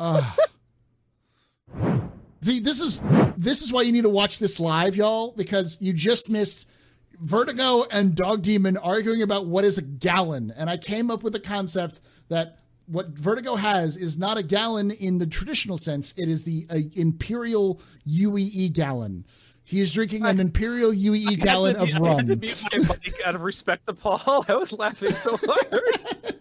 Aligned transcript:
Uh, 0.00 0.30
see, 2.42 2.60
this 2.60 2.80
is 2.80 3.02
this 3.36 3.62
is 3.62 3.72
why 3.72 3.82
you 3.82 3.92
need 3.92 4.02
to 4.02 4.08
watch 4.08 4.38
this 4.38 4.60
live, 4.60 4.96
y'all, 4.96 5.32
because 5.36 5.76
you 5.80 5.92
just 5.92 6.28
missed 6.28 6.68
Vertigo 7.20 7.84
and 7.90 8.14
Dog 8.14 8.42
Demon 8.42 8.76
arguing 8.76 9.22
about 9.22 9.46
what 9.46 9.64
is 9.64 9.78
a 9.78 9.82
gallon, 9.82 10.52
and 10.56 10.70
I 10.70 10.76
came 10.76 11.10
up 11.10 11.22
with 11.22 11.32
the 11.32 11.40
concept 11.40 12.00
that 12.28 12.58
what 12.86 13.08
Vertigo 13.08 13.56
has 13.56 13.96
is 13.96 14.18
not 14.18 14.38
a 14.38 14.42
gallon 14.42 14.90
in 14.90 15.18
the 15.18 15.26
traditional 15.26 15.78
sense; 15.78 16.14
it 16.16 16.28
is 16.28 16.44
the 16.44 16.66
uh, 16.70 16.78
Imperial 16.94 17.80
UEE 18.06 18.72
gallon. 18.72 19.24
He 19.64 19.80
is 19.80 19.92
drinking 19.92 20.24
an 20.24 20.40
Imperial 20.40 20.92
UEE 20.92 21.40
gallon 21.40 21.76
I 21.76 21.84
to, 21.84 21.90
of 21.90 21.96
I 21.96 21.98
rum. 21.98 22.16
had 22.16 22.26
to 22.28 22.36
mute 22.36 22.64
my 22.72 22.78
mic 22.78 23.20
out 23.26 23.34
of 23.34 23.42
respect 23.42 23.84
to 23.84 23.92
Paul. 23.92 24.44
I 24.48 24.54
was 24.54 24.72
laughing 24.72 25.10
so 25.10 25.36
hard. 25.36 25.80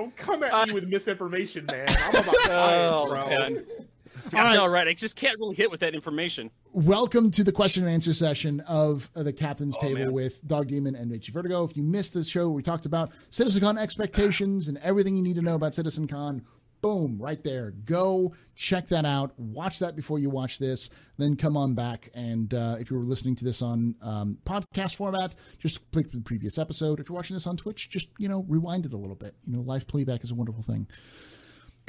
Don't 0.00 0.16
come 0.16 0.42
at 0.42 0.68
me 0.68 0.72
with 0.72 0.88
misinformation, 0.88 1.66
man. 1.66 1.86
I'm 1.86 2.22
about 2.22 2.34
science, 2.46 2.96
oh, 2.96 3.06
bro. 3.06 3.26
man. 3.26 3.66
All 4.32 4.40
right. 4.40 4.58
All 4.58 4.68
right, 4.70 4.88
I 4.88 4.94
just 4.94 5.14
can't 5.14 5.38
really 5.38 5.54
hit 5.54 5.70
with 5.70 5.80
that 5.80 5.94
information. 5.94 6.50
Welcome 6.72 7.30
to 7.32 7.44
the 7.44 7.52
question 7.52 7.84
and 7.84 7.92
answer 7.92 8.14
session 8.14 8.60
of 8.60 9.10
uh, 9.14 9.22
the 9.24 9.32
captain's 9.34 9.76
Oh, 9.78 9.82
table 9.82 10.04
man. 10.04 10.12
with 10.14 10.46
Dog 10.46 10.68
Demon 10.68 10.94
and 10.94 11.10
Richie 11.10 11.32
Vertigo. 11.32 11.64
If 11.64 11.76
you 11.76 11.82
missed 11.82 12.14
this 12.14 12.28
show, 12.30 12.48
we 12.48 12.62
talked 12.62 12.86
about 12.86 13.10
CitizenCon 13.30 13.78
expectations 13.78 14.68
and 14.68 14.78
everything 14.78 15.16
you 15.16 15.22
need 15.22 15.36
to 15.36 15.42
know 15.42 15.54
about 15.54 15.72
CitizenCon. 15.72 16.44
Boom, 16.80 17.18
right 17.20 17.42
there. 17.44 17.72
Go 17.84 18.34
check 18.54 18.86
that 18.86 19.04
out. 19.04 19.38
Watch 19.38 19.78
that 19.80 19.96
before 19.96 20.18
you 20.18 20.30
watch 20.30 20.58
this. 20.58 20.88
Then 21.18 21.36
come 21.36 21.56
on 21.56 21.74
back. 21.74 22.10
And 22.14 22.54
uh, 22.54 22.76
if 22.80 22.90
you 22.90 22.96
were 22.96 23.04
listening 23.04 23.36
to 23.36 23.44
this 23.44 23.60
on 23.60 23.94
um, 24.00 24.38
podcast 24.44 24.96
format, 24.96 25.34
just 25.58 25.90
click 25.92 26.10
the 26.10 26.20
previous 26.20 26.58
episode. 26.58 26.98
If 26.98 27.08
you're 27.08 27.16
watching 27.16 27.34
this 27.34 27.46
on 27.46 27.56
Twitch, 27.56 27.90
just 27.90 28.08
you 28.18 28.28
know 28.28 28.44
rewind 28.48 28.86
it 28.86 28.94
a 28.94 28.96
little 28.96 29.16
bit. 29.16 29.34
You 29.46 29.52
know, 29.52 29.60
live 29.60 29.86
playback 29.86 30.24
is 30.24 30.30
a 30.30 30.34
wonderful 30.34 30.62
thing. 30.62 30.86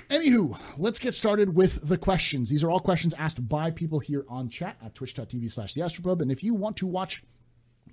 Anywho, 0.10 0.60
let's 0.78 1.00
get 1.00 1.14
started 1.14 1.56
with 1.56 1.88
the 1.88 1.98
questions. 1.98 2.50
These 2.50 2.64
are 2.64 2.70
all 2.70 2.80
questions 2.80 3.14
asked 3.18 3.48
by 3.48 3.72
people 3.72 4.00
here 4.00 4.26
on 4.28 4.50
chat 4.50 4.78
at 4.84 4.96
twitch.tv 4.96 5.52
slash 5.52 5.74
the 5.74 5.82
Astropub. 5.82 6.22
And 6.22 6.32
if 6.32 6.44
you 6.44 6.54
want 6.54 6.78
to 6.78 6.88
watch 6.88 7.24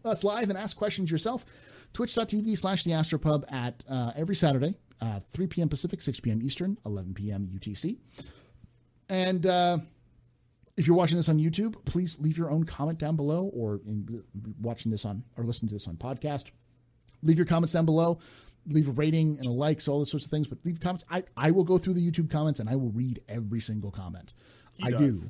us 0.04 0.24
live 0.24 0.48
and 0.48 0.58
ask 0.58 0.76
questions 0.76 1.10
yourself, 1.10 1.44
twitch.tv 1.92 2.56
slash 2.58 2.84
the 2.84 2.92
Astropub 2.92 3.52
at 3.52 3.84
uh, 3.88 4.12
every 4.16 4.34
Saturday, 4.34 4.74
uh, 5.00 5.20
3 5.20 5.46
p.m. 5.46 5.68
Pacific, 5.68 6.02
6 6.02 6.20
p.m. 6.20 6.42
Eastern, 6.42 6.78
11 6.84 7.14
p.m. 7.14 7.48
UTC. 7.52 7.98
And 9.08 9.46
uh, 9.46 9.78
if 10.77 10.86
you're 10.86 10.96
watching 10.96 11.16
this 11.16 11.28
on 11.28 11.38
YouTube, 11.38 11.84
please 11.84 12.18
leave 12.20 12.38
your 12.38 12.50
own 12.50 12.64
comment 12.64 12.98
down 12.98 13.16
below 13.16 13.50
or 13.52 13.80
in, 13.86 14.22
watching 14.60 14.91
this 14.91 15.04
on 15.04 15.24
or 15.36 15.44
listening 15.44 15.69
to 15.70 15.74
this 15.74 15.88
on 15.88 15.96
podcast. 15.96 16.50
Leave 17.22 17.36
your 17.36 17.46
comments 17.46 17.72
down 17.72 17.84
below. 17.84 18.19
Leave 18.66 18.88
a 18.88 18.92
rating 18.92 19.38
and 19.38 19.46
a 19.46 19.50
like, 19.50 19.80
so 19.80 19.92
all 19.92 19.98
those 19.98 20.10
sorts 20.10 20.26
of 20.26 20.30
things. 20.30 20.46
But 20.46 20.58
leave 20.64 20.78
comments. 20.78 21.04
I, 21.10 21.24
I 21.36 21.50
will 21.50 21.64
go 21.64 21.78
through 21.78 21.94
the 21.94 22.10
YouTube 22.10 22.30
comments 22.30 22.60
and 22.60 22.69
I 22.69 22.76
will 22.76 22.91
read 22.91 23.20
every 23.28 23.60
single 23.60 23.91
comment. 23.91 24.34
I 24.82 24.91
do. 24.92 25.20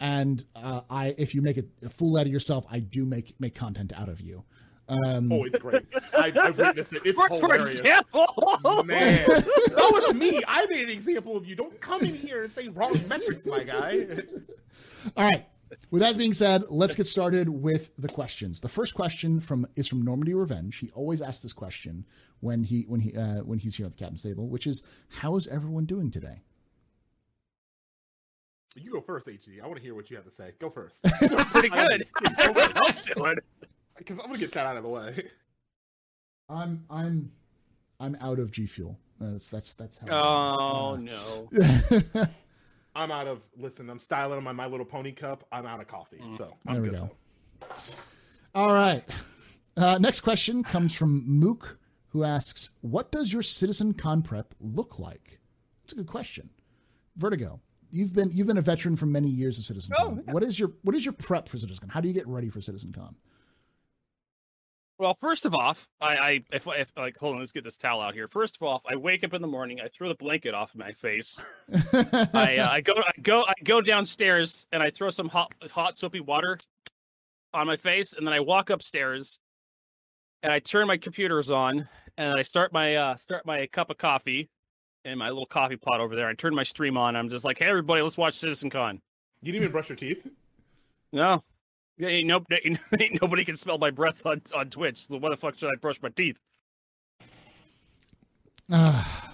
And 0.00 0.42
uh, 0.56 0.80
I, 0.88 1.14
if 1.18 1.34
you 1.34 1.42
make 1.42 1.58
a, 1.58 1.64
a 1.84 1.90
fool 1.90 2.16
out 2.16 2.26
of 2.26 2.32
yourself, 2.32 2.64
I 2.70 2.78
do 2.78 3.04
make 3.04 3.38
make 3.38 3.54
content 3.54 3.92
out 3.94 4.08
of 4.08 4.20
you. 4.20 4.44
Um, 4.90 5.30
Oh, 5.30 5.44
it's 5.44 5.58
great. 5.58 5.84
I, 6.12 6.32
I've 6.34 6.58
witnessed 6.58 6.92
it. 6.92 7.02
It's 7.04 7.16
For, 7.16 7.28
for 7.38 7.54
example, 7.54 8.26
Man, 8.84 9.24
that 9.28 9.90
was 9.92 10.14
me. 10.14 10.42
I 10.46 10.66
made 10.66 10.84
an 10.84 10.90
example 10.90 11.36
of 11.36 11.46
you. 11.46 11.54
Don't 11.54 11.80
come 11.80 12.02
in 12.02 12.14
here 12.14 12.42
and 12.42 12.52
say 12.52 12.68
wrong 12.68 12.98
metrics, 13.08 13.46
my 13.46 13.62
guy. 13.62 14.06
All 15.16 15.28
right. 15.28 15.46
With 15.92 16.02
that 16.02 16.16
being 16.18 16.32
said, 16.32 16.64
let's 16.68 16.96
get 16.96 17.06
started 17.06 17.48
with 17.48 17.92
the 17.96 18.08
questions. 18.08 18.60
The 18.60 18.68
first 18.68 18.94
question 18.94 19.38
from 19.38 19.66
is 19.76 19.86
from 19.86 20.02
Normandy 20.02 20.34
Revenge. 20.34 20.76
He 20.78 20.90
always 20.90 21.22
asks 21.22 21.42
this 21.42 21.52
question 21.52 22.04
when 22.40 22.64
he 22.64 22.82
when 22.88 23.00
he 23.00 23.16
uh, 23.16 23.44
when 23.44 23.60
he's 23.60 23.76
here 23.76 23.86
at 23.86 23.92
the 23.92 23.98
captain's 23.98 24.22
table, 24.22 24.48
which 24.48 24.66
is, 24.66 24.82
"How 25.08 25.36
is 25.36 25.46
everyone 25.46 25.84
doing 25.84 26.10
today?" 26.10 26.42
You 28.74 28.92
go 28.92 29.00
first, 29.00 29.28
HG. 29.28 29.62
I 29.62 29.66
want 29.66 29.76
to 29.78 29.82
hear 29.82 29.94
what 29.94 30.10
you 30.10 30.16
have 30.16 30.24
to 30.24 30.30
say. 30.32 30.52
Go 30.58 30.70
first. 30.70 31.02
pretty 31.52 31.68
good. 31.68 32.04
What's 32.20 32.40
everyone 32.40 32.76
else 32.76 33.02
doing? 33.02 33.36
Because 34.00 34.18
I'm 34.18 34.26
gonna 34.26 34.38
get 34.38 34.52
that 34.52 34.66
out 34.66 34.76
of 34.76 34.82
the 34.82 34.88
way. 34.88 35.26
I'm 36.48 36.84
I'm 36.90 37.30
I'm 38.00 38.16
out 38.20 38.38
of 38.38 38.50
G 38.50 38.66
Fuel. 38.66 38.98
That's 39.20 39.48
that's 39.50 39.74
that's 39.74 39.98
how. 40.00 40.06
Oh 40.10 40.94
uh, 40.94 40.96
no. 40.96 42.24
I'm 42.96 43.12
out 43.12 43.28
of. 43.28 43.42
Listen, 43.56 43.88
I'm 43.90 43.98
styling 44.00 44.38
on 44.38 44.42
my 44.44 44.52
My 44.52 44.66
Little 44.66 44.86
Pony 44.86 45.12
cup. 45.12 45.46
I'm 45.52 45.66
out 45.66 45.80
of 45.80 45.86
coffee, 45.86 46.20
so 46.36 46.56
I'm 46.66 46.74
There 46.74 46.82
we 46.82 46.88
good. 46.88 46.98
go. 46.98 47.10
All 48.54 48.72
right. 48.72 49.04
Uh, 49.76 49.98
next 49.98 50.20
question 50.22 50.64
comes 50.64 50.94
from 50.94 51.22
Mook, 51.26 51.78
who 52.08 52.24
asks, 52.24 52.70
"What 52.80 53.12
does 53.12 53.32
your 53.32 53.42
Citizen 53.42 53.92
Con 53.94 54.22
prep 54.22 54.54
look 54.60 54.98
like?" 54.98 55.38
That's 55.82 55.92
a 55.92 55.96
good 55.96 56.08
question. 56.08 56.50
Vertigo, 57.16 57.60
you've 57.90 58.12
been 58.14 58.30
you've 58.32 58.46
been 58.48 58.58
a 58.58 58.62
veteran 58.62 58.96
for 58.96 59.06
many 59.06 59.28
years 59.28 59.58
of 59.58 59.64
Citizen 59.64 59.92
Oh, 59.98 60.06
Con. 60.06 60.24
yeah. 60.26 60.32
What 60.32 60.42
is 60.42 60.58
your 60.58 60.72
what 60.82 60.96
is 60.96 61.04
your 61.04 61.12
prep 61.12 61.48
for 61.48 61.58
Citizen 61.58 61.80
Con? 61.82 61.90
How 61.90 62.00
do 62.00 62.08
you 62.08 62.14
get 62.14 62.26
ready 62.26 62.48
for 62.48 62.60
Citizen 62.60 62.92
Con? 62.92 63.14
Well, 65.00 65.14
first 65.14 65.46
of 65.46 65.54
all, 65.54 65.78
I, 66.02 66.16
I 66.16 66.44
if, 66.52 66.66
if 66.66 66.92
like 66.94 67.16
hold 67.16 67.32
on, 67.32 67.40
let's 67.40 67.52
get 67.52 67.64
this 67.64 67.78
towel 67.78 68.02
out 68.02 68.12
here. 68.12 68.28
First 68.28 68.56
of 68.56 68.62
all, 68.62 68.82
I 68.86 68.96
wake 68.96 69.24
up 69.24 69.32
in 69.32 69.40
the 69.40 69.48
morning, 69.48 69.80
I 69.80 69.88
throw 69.88 70.08
the 70.08 70.14
blanket 70.14 70.52
off 70.52 70.76
my 70.76 70.92
face. 70.92 71.40
I 72.34 72.58
uh, 72.58 72.68
I 72.68 72.82
go 72.82 72.92
I 72.96 73.20
go 73.22 73.42
I 73.48 73.54
go 73.64 73.80
downstairs 73.80 74.66
and 74.72 74.82
I 74.82 74.90
throw 74.90 75.08
some 75.08 75.30
hot 75.30 75.54
hot 75.72 75.96
soapy 75.96 76.20
water 76.20 76.58
on 77.54 77.66
my 77.66 77.76
face, 77.76 78.12
and 78.12 78.26
then 78.26 78.34
I 78.34 78.40
walk 78.40 78.68
upstairs 78.68 79.38
and 80.42 80.52
I 80.52 80.58
turn 80.58 80.86
my 80.86 80.98
computers 80.98 81.50
on 81.50 81.88
and 82.18 82.38
I 82.38 82.42
start 82.42 82.70
my 82.70 82.96
uh 82.96 83.16
start 83.16 83.46
my 83.46 83.66
cup 83.68 83.88
of 83.88 83.96
coffee 83.96 84.50
in 85.06 85.16
my 85.16 85.28
little 85.28 85.46
coffee 85.46 85.76
pot 85.76 86.00
over 86.00 86.14
there. 86.14 86.28
I 86.28 86.34
turn 86.34 86.54
my 86.54 86.62
stream 86.62 86.98
on. 86.98 87.16
I'm 87.16 87.30
just 87.30 87.46
like, 87.46 87.58
hey 87.58 87.70
everybody, 87.70 88.02
let's 88.02 88.18
watch 88.18 88.34
Citizen 88.34 88.68
Con. 88.68 89.00
You 89.40 89.52
didn't 89.52 89.62
even 89.62 89.72
brush 89.72 89.88
your 89.88 89.96
teeth. 89.96 90.26
No. 91.10 91.42
Yeah, 91.98 92.08
ain't, 92.08 92.26
no, 92.26 92.44
ain't, 92.64 92.78
ain't 93.00 93.20
nobody 93.20 93.44
can 93.44 93.56
smell 93.56 93.78
my 93.78 93.90
breath 93.90 94.24
on, 94.24 94.40
on 94.56 94.70
Twitch. 94.70 95.08
So 95.08 95.18
why 95.18 95.30
the 95.30 95.36
fuck 95.36 95.58
should 95.58 95.70
I 95.70 95.76
brush 95.76 96.00
my 96.02 96.08
teeth? 96.10 96.38
Ah, 98.72 99.32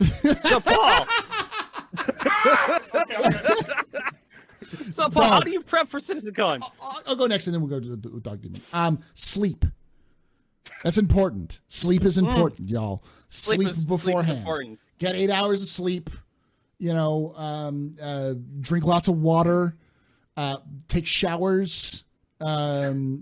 So 0.42 0.60
Paul, 0.60 1.06
so 4.90 5.08
Paul, 5.10 5.22
how 5.22 5.40
do 5.40 5.50
you 5.50 5.62
prep 5.62 5.88
for 5.88 5.98
CitizenCon? 5.98 6.62
I'll, 6.80 7.02
I'll 7.06 7.16
go 7.16 7.26
next, 7.26 7.46
and 7.46 7.54
then 7.54 7.60
we'll 7.60 7.70
go 7.70 7.80
to 7.80 7.96
the, 7.96 8.20
dog 8.20 8.42
demon. 8.42 8.60
Um, 8.72 9.00
sleep. 9.14 9.64
That's 10.82 10.98
important. 10.98 11.60
Sleep 11.68 12.04
is 12.04 12.18
important, 12.18 12.68
y'all. 12.68 13.04
Sleep, 13.28 13.60
sleep 13.60 13.70
is 13.70 13.84
beforehand. 13.84 14.38
important. 14.38 14.80
Get 14.98 15.14
eight 15.14 15.30
hours 15.30 15.62
of 15.62 15.68
sleep. 15.68 16.10
You 16.78 16.94
know, 16.94 17.34
um, 17.36 17.94
uh, 18.02 18.34
drink 18.60 18.84
lots 18.84 19.08
of 19.08 19.20
water. 19.20 19.76
Uh, 20.36 20.56
take 20.88 21.06
showers. 21.06 22.04
Um, 22.40 22.48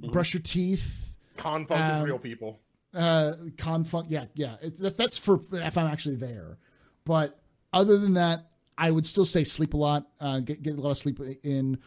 Mm-hmm. 0.01 0.11
brush 0.13 0.33
your 0.35 0.43
teeth. 0.43 1.15
Con 1.37 1.67
funk 1.67 1.93
is 1.93 1.99
Um, 2.01 2.05
real, 2.05 2.19
people. 2.19 2.61
Uh, 2.95 3.33
confunk. 3.57 4.07
Yeah, 4.09 4.25
yeah. 4.35 4.57
It, 4.63 4.97
that's 4.97 5.17
for 5.19 5.41
if 5.53 5.77
I'm 5.79 5.87
actually 5.87 6.17
there. 6.17 6.59
But 7.05 7.39
other 7.73 7.99
than 7.99 8.15
that, 8.15 8.47
I 8.77 8.91
would 8.91 9.07
still 9.07 9.25
say 9.25 9.45
sleep 9.45 9.75
a 9.75 9.77
lot. 9.77 10.09
Uh, 10.21 10.41
get 10.41 10.63
get 10.63 10.75
a 10.75 10.81
lot 10.81 10.91
of 10.91 10.99
sleep 10.99 11.21
in. 11.45 11.79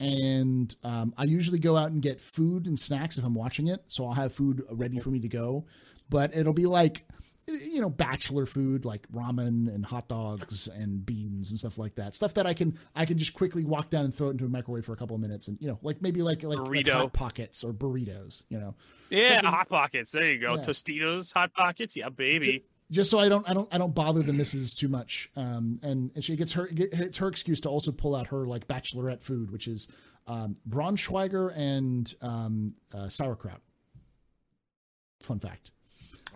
And 0.00 0.74
um, 0.82 1.14
I 1.16 1.24
usually 1.24 1.60
go 1.60 1.76
out 1.76 1.92
and 1.92 2.02
get 2.02 2.20
food 2.20 2.66
and 2.66 2.76
snacks 2.78 3.16
if 3.18 3.24
I'm 3.24 3.34
watching 3.34 3.68
it. 3.68 3.84
So 3.86 4.04
I'll 4.06 4.12
have 4.14 4.32
food 4.32 4.64
ready 4.72 4.98
for 4.98 5.10
me 5.10 5.20
to 5.20 5.28
go. 5.28 5.64
But 6.10 6.36
it'll 6.36 6.52
be 6.52 6.66
like, 6.66 7.06
you 7.48 7.80
know, 7.80 7.90
bachelor 7.90 8.46
food 8.46 8.84
like 8.84 9.06
ramen 9.12 9.72
and 9.74 9.84
hot 9.84 10.06
dogs 10.08 10.68
and 10.68 11.04
beans 11.04 11.50
and 11.50 11.58
stuff 11.58 11.76
like 11.78 11.96
that. 11.96 12.14
Stuff 12.14 12.34
that 12.34 12.46
I 12.46 12.54
can 12.54 12.78
I 12.94 13.04
can 13.04 13.18
just 13.18 13.34
quickly 13.34 13.64
walk 13.64 13.90
down 13.90 14.04
and 14.04 14.14
throw 14.14 14.28
it 14.28 14.32
into 14.32 14.44
a 14.44 14.48
microwave 14.48 14.84
for 14.84 14.92
a 14.92 14.96
couple 14.96 15.16
of 15.16 15.22
minutes 15.22 15.48
and 15.48 15.58
you 15.60 15.68
know, 15.68 15.78
like 15.82 16.00
maybe 16.00 16.22
like 16.22 16.42
like, 16.44 16.58
like 16.58 16.68
Burrito. 16.68 16.92
hot 16.92 17.12
pockets 17.12 17.64
or 17.64 17.72
burritos. 17.72 18.44
You 18.48 18.58
know, 18.60 18.74
Yeah, 19.10 19.28
Something- 19.34 19.50
hot 19.50 19.68
pockets. 19.68 20.12
There 20.12 20.30
you 20.30 20.38
go. 20.40 20.54
Yeah. 20.54 20.62
Tostitos, 20.62 21.32
hot 21.32 21.52
pockets. 21.52 21.96
Yeah, 21.96 22.10
baby. 22.10 22.64
just 22.90 23.10
so 23.10 23.18
I 23.18 23.28
don't 23.28 23.48
I 23.50 23.54
don't 23.54 23.68
I 23.74 23.78
don't 23.78 23.94
bother 23.94 24.22
the 24.22 24.32
missus 24.32 24.72
too 24.74 24.88
much. 24.88 25.28
Um, 25.34 25.80
and, 25.82 26.10
and 26.14 26.22
she 26.22 26.36
gets 26.36 26.52
her 26.52 26.68
it's 26.70 27.18
her 27.18 27.28
excuse 27.28 27.60
to 27.62 27.68
also 27.68 27.90
pull 27.90 28.14
out 28.14 28.28
her 28.28 28.46
like 28.46 28.68
bachelorette 28.68 29.22
food, 29.22 29.50
which 29.50 29.66
is 29.66 29.88
um, 30.28 30.54
Braunschweiger 30.68 31.52
and 31.56 32.14
um, 32.22 32.74
uh, 32.94 33.08
sauerkraut. 33.08 33.60
Fun 35.20 35.40
fact: 35.40 35.72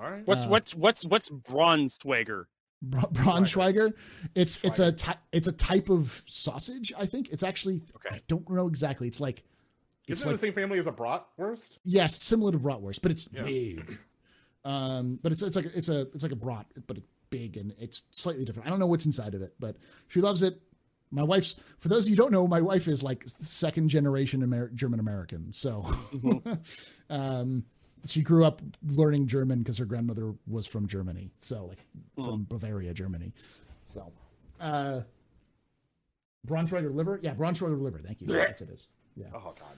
All 0.01 0.11
right. 0.11 0.27
What's 0.27 0.45
uh, 0.47 0.49
what's 0.49 0.75
what's 0.75 1.05
what's 1.05 1.29
Braunschweiger? 1.31 2.45
Bra- 2.83 3.09
Braunschweiger. 3.13 3.93
It's 4.35 4.59
it's 4.63 4.79
a 4.79 4.93
ty- 4.93 5.17
it's 5.33 5.49
a 5.49 5.53
type 5.53 5.89
of 5.89 6.23
sausage. 6.27 6.93
I 6.99 7.07
think 7.07 7.31
it's 7.31 7.43
actually 7.43 7.83
Okay. 7.97 8.17
I 8.17 8.21
don't 8.29 8.49
know 8.51 8.67
exactly. 8.69 9.09
It's 9.09 9.21
like 9.21 9.43
it's 10.07 10.21
Isn't 10.21 10.29
it 10.29 10.33
like 10.33 10.41
the 10.41 10.47
same 10.47 10.53
family 10.53 10.79
as 10.79 10.87
a 10.87 10.93
bratwurst? 10.93 11.79
yes, 11.85 12.21
similar 12.23 12.53
to 12.53 12.59
bratwurst, 12.59 13.01
but 13.03 13.11
it's 13.11 13.29
Yeah. 13.33 13.43
big. 13.45 13.99
Um, 14.65 15.19
but 15.23 15.33
it's 15.33 15.43
it's 15.43 15.57
like 15.57 15.67
it's 15.75 15.89
a 15.89 16.01
it's 16.13 16.23
like 16.23 16.33
a 16.33 16.37
brat, 16.37 16.67
but 16.87 16.99
it's 16.99 17.07
big 17.31 17.57
and 17.57 17.75
it's 17.79 18.03
slightly 18.11 18.45
different. 18.45 18.67
I 18.67 18.71
don't 18.71 18.79
know 18.79 18.87
what's 18.87 19.07
inside 19.07 19.35
of 19.35 19.43
it, 19.43 19.55
but 19.59 19.77
she 20.09 20.21
loves 20.21 20.43
it. 20.43 20.61
My 21.11 21.23
wife's 21.23 21.55
for 21.79 21.89
those 21.89 22.05
of 22.05 22.11
you 22.11 22.17
who 22.17 22.23
don't 22.23 22.33
know, 22.33 22.47
my 22.47 22.61
wife 22.61 22.89
is 22.89 23.03
like 23.03 23.25
second 23.41 23.89
generation 23.89 24.43
Amer- 24.43 24.71
German 24.75 25.01
American. 25.01 25.53
So, 25.53 25.89
um, 27.11 27.65
she 28.07 28.23
grew 28.23 28.45
up 28.45 28.63
learning 28.87 29.27
German 29.27 29.59
because 29.61 29.79
her 29.79 29.85
grandmother 29.85 30.35
was 30.47 30.67
from 30.67 30.87
Germany, 30.87 31.31
so 31.39 31.67
like 31.67 31.79
from 32.15 32.45
Bavaria, 32.49 32.93
Germany. 32.95 33.33
So, 33.85 34.13
uh, 34.61 35.01
Braunschweiger 36.47 36.95
liver. 36.95 37.19
Yeah, 37.23 37.35
Braunschweiger 37.35 37.81
liver. 37.81 37.99
Thank 38.05 38.21
you. 38.21 38.29
That's 38.29 38.61
it 38.61 38.71
is. 38.71 38.89
Yeah. 39.17 39.27
Oh 39.35 39.55
god, 39.59 39.77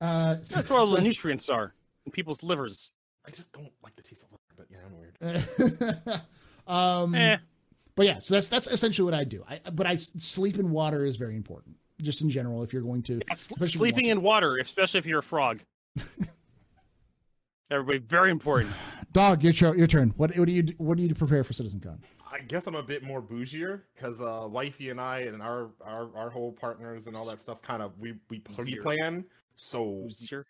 Uh, 0.00 0.34
That's 0.50 0.68
where 0.70 0.78
all 0.78 0.86
the 0.86 0.96
so- 0.96 1.02
nutrients 1.02 1.48
are 1.48 1.74
in 2.06 2.12
people's 2.12 2.42
livers. 2.42 2.94
I 3.26 3.30
just 3.30 3.52
don't 3.52 3.70
like 3.82 3.94
the 3.96 4.02
taste 4.02 4.24
of 4.24 4.30
liver, 4.32 4.42
but 4.56 4.66
yeah, 4.70 4.78
I'm 4.86 4.98
weird. 4.98 6.22
um, 6.66 7.14
Eh. 7.14 7.36
but 7.94 8.06
yeah, 8.06 8.18
so 8.18 8.34
that's 8.34 8.48
that's 8.48 8.66
essentially 8.66 9.04
what 9.04 9.14
I 9.14 9.24
do. 9.24 9.44
I 9.48 9.60
but 9.70 9.86
I 9.86 9.96
sleep 9.96 10.58
in 10.58 10.70
water 10.70 11.04
is 11.04 11.16
very 11.16 11.36
important, 11.36 11.76
just 12.00 12.22
in 12.22 12.30
general. 12.30 12.62
If 12.62 12.72
you're 12.72 12.82
going 12.82 13.02
to 13.04 13.20
Yeah, 13.28 13.34
sl- 13.34 13.54
sleeping 13.62 14.04
watching- 14.04 14.10
in 14.10 14.22
water, 14.22 14.56
especially 14.58 14.98
if 14.98 15.06
you're 15.06 15.18
a 15.20 15.22
frog. 15.22 15.60
Everybody, 17.70 17.98
very 17.98 18.30
important. 18.30 18.72
dog, 19.12 19.42
your 19.42 19.52
turn. 19.52 19.78
Your 19.78 19.86
turn. 19.86 20.12
What 20.16 20.36
what 20.36 20.46
do 20.46 20.52
you 20.52 20.64
what 20.78 20.96
do 20.96 21.02
you 21.04 21.14
prepare 21.14 21.44
for 21.44 21.52
Citizen 21.52 21.80
CitizenCon? 21.80 21.98
I 22.32 22.40
guess 22.40 22.66
I'm 22.66 22.74
a 22.76 22.82
bit 22.82 23.02
more 23.02 23.20
bougier 23.20 23.82
because 23.94 24.20
uh, 24.20 24.46
wifey 24.48 24.90
and 24.90 25.00
I 25.00 25.20
and 25.20 25.42
our, 25.42 25.70
our 25.84 26.08
our 26.16 26.30
whole 26.30 26.52
partners 26.52 27.06
and 27.06 27.16
all 27.16 27.26
that 27.26 27.40
stuff 27.40 27.60
kind 27.62 27.82
of 27.82 27.98
we 27.98 28.14
we 28.28 28.38
Bougier. 28.40 28.56
pre-plan. 28.56 29.24
So 29.56 30.02
Boozier, 30.08 30.46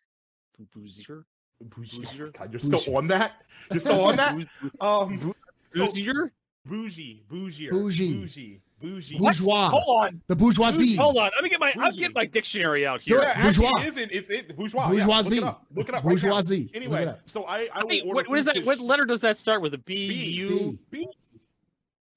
boozier, 0.75 1.25
bougie. 1.63 2.03
Bougier. 2.03 2.29
Oh 2.29 2.39
God, 2.39 2.53
you're 2.53 2.61
Bougie. 2.61 2.79
still 2.79 2.97
on 2.97 3.07
that? 3.09 3.33
You're 3.71 3.81
still 3.81 4.05
on 4.05 4.17
that? 4.17 4.35
Um, 4.81 5.35
so, 5.73 5.81
boozier. 5.81 6.33
Bougie, 6.67 7.23
bougier, 7.31 7.71
Bougie. 7.71 8.15
bougie, 8.21 8.61
bougie. 8.81 9.19
Bourgeois. 9.19 9.69
Hold 9.71 10.05
on. 10.07 10.21
The 10.29 10.37
bourgeoisie. 10.37 10.97
Hold 10.97 11.17
on. 11.17 11.31
Let 11.35 11.43
me 11.43 11.49
get 11.51 11.61
my. 11.61 11.73
I'll 11.77 11.91
Bougie. 11.91 11.99
get 12.01 12.15
my 12.15 12.25
dictionary 12.27 12.87
out 12.87 13.01
here. 13.01 13.19
it. 13.19 13.23
Yeah, 13.23 13.29
actually, 13.35 13.67
Bourgeois. 13.67 13.81
it 13.83 13.89
is 13.89 13.97
in, 13.97 14.09
it's 14.13 14.31
it 14.31 14.57
bourgeois. 14.57 14.89
Bourgeoisie. 14.89 15.37
Yeah, 15.37 15.41
look 15.41 15.45
it 15.45 15.49
up. 15.49 15.67
Look 15.75 15.89
it 15.89 15.95
up. 15.95 16.05
right 16.05 16.05
now. 16.05 16.09
Bourgeoisie. 16.11 16.63
Look 16.65 16.77
Anyway, 16.77 17.07
up. 17.07 17.21
so 17.27 17.45
I 17.45 17.69
I 17.75 17.83
will 17.83 17.89
Wait, 17.89 18.07
what, 18.07 18.29
what 18.29 18.39
is 18.39 18.45
that? 18.47 18.55
to 18.57 18.61
What 18.63 18.79
letter 18.81 19.05
does 19.05 19.21
that 19.21 19.39
start 19.39 19.63
with? 19.63 19.75
A 19.75 19.79
B, 19.79 20.09
B, 20.09 20.15
U. 20.33 20.79
B. 20.91 21.07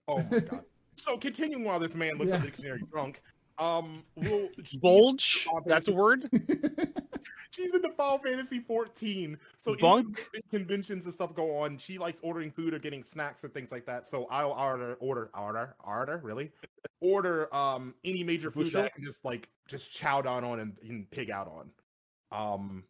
Oh 0.07 0.17
my 0.31 0.39
god. 0.39 0.63
so 0.97 1.17
continuing 1.17 1.63
while 1.63 1.79
this 1.79 1.95
man 1.95 2.15
looks 2.17 2.29
Yeah. 2.29 2.35
at 2.35 2.41
the 2.41 2.47
dictionary 2.47 2.81
drunk. 2.91 3.21
Um, 3.59 4.03
we'll, 4.15 4.49
Bulge. 4.81 5.47
That's 5.65 5.87
a 5.87 5.93
word. 5.93 6.27
She's 7.53 7.73
into 7.73 7.89
Final 7.89 8.17
Fantasy 8.17 8.59
14. 8.59 9.37
So 9.57 9.75
Bunk? 9.75 10.27
big 10.33 10.49
conventions 10.49 11.05
and 11.05 11.13
stuff 11.13 11.35
go 11.35 11.57
on. 11.57 11.77
She 11.77 11.97
likes 11.97 12.19
ordering 12.23 12.51
food 12.51 12.73
or 12.73 12.79
getting 12.79 13.03
snacks 13.03 13.43
and 13.43 13.53
things 13.53 13.71
like 13.71 13.85
that. 13.85 14.07
So 14.07 14.25
I'll 14.31 14.51
order, 14.51 14.95
order, 14.95 15.29
order, 15.37 15.75
order, 15.83 16.19
really, 16.23 16.51
order 16.99 17.53
um 17.53 17.93
any 18.03 18.23
major 18.23 18.49
food 18.49 18.71
that 18.71 18.85
I 18.85 18.89
can 18.89 19.03
just 19.03 19.23
like 19.23 19.49
just 19.67 19.91
chow 19.91 20.21
down 20.21 20.43
on 20.43 20.59
and, 20.59 20.77
and 20.81 21.09
pig 21.11 21.29
out 21.29 21.47
on. 21.47 21.69
Um, 22.31 22.83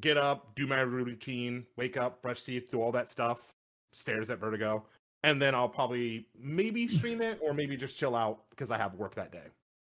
get 0.00 0.16
up, 0.16 0.54
do 0.54 0.66
my 0.66 0.80
routine, 0.80 1.66
wake 1.76 1.96
up, 1.96 2.22
brush 2.22 2.42
teeth, 2.42 2.70
do 2.70 2.80
all 2.80 2.92
that 2.92 3.10
stuff. 3.10 3.40
Stares 3.92 4.30
at 4.30 4.38
Vertigo, 4.38 4.84
and 5.22 5.40
then 5.40 5.54
I'll 5.54 5.68
probably 5.68 6.28
maybe 6.38 6.86
stream 6.86 7.22
it 7.22 7.38
or 7.42 7.54
maybe 7.54 7.76
just 7.76 7.96
chill 7.96 8.14
out 8.14 8.42
because 8.50 8.70
I 8.70 8.76
have 8.76 8.94
work 8.94 9.14
that 9.14 9.32
day. 9.32 9.46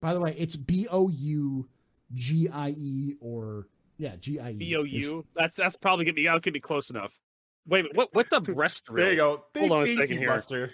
By 0.00 0.14
the 0.14 0.20
way, 0.20 0.34
it's 0.38 0.56
B 0.56 0.86
O 0.90 1.08
U 1.08 1.68
G 2.14 2.48
I 2.48 2.70
E 2.70 3.16
or 3.20 3.66
yeah 3.98 4.16
G 4.16 4.40
I 4.40 4.50
E. 4.50 4.54
B 4.54 4.76
O 4.76 4.82
U. 4.84 5.24
That's 5.36 5.56
that's 5.56 5.76
probably 5.76 6.04
gonna 6.04 6.14
be. 6.14 6.24
That'll 6.24 6.40
get 6.40 6.54
me 6.54 6.60
close 6.60 6.90
enough. 6.90 7.18
Wait, 7.66 7.84
what 7.94 8.08
what's 8.14 8.32
a 8.32 8.40
breast 8.40 8.84
drill? 8.86 9.04
There 9.04 9.10
you 9.12 9.16
go. 9.18 9.44
Hold 9.58 9.72
on 9.72 9.82
a 9.82 9.86
second 9.94 10.18
here. 10.18 10.28
Buster. 10.28 10.70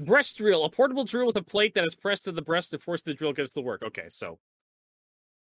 Breast 0.00 0.36
drill, 0.38 0.64
a 0.64 0.70
portable 0.70 1.04
drill 1.04 1.26
with 1.26 1.36
a 1.36 1.42
plate 1.42 1.74
that 1.74 1.84
is 1.84 1.94
pressed 1.94 2.24
to 2.24 2.32
the 2.32 2.42
breast 2.42 2.70
to 2.72 2.78
force 2.78 3.02
the 3.02 3.14
drill 3.14 3.30
against 3.30 3.54
the 3.54 3.62
work. 3.62 3.82
Okay, 3.84 4.06
so 4.08 4.36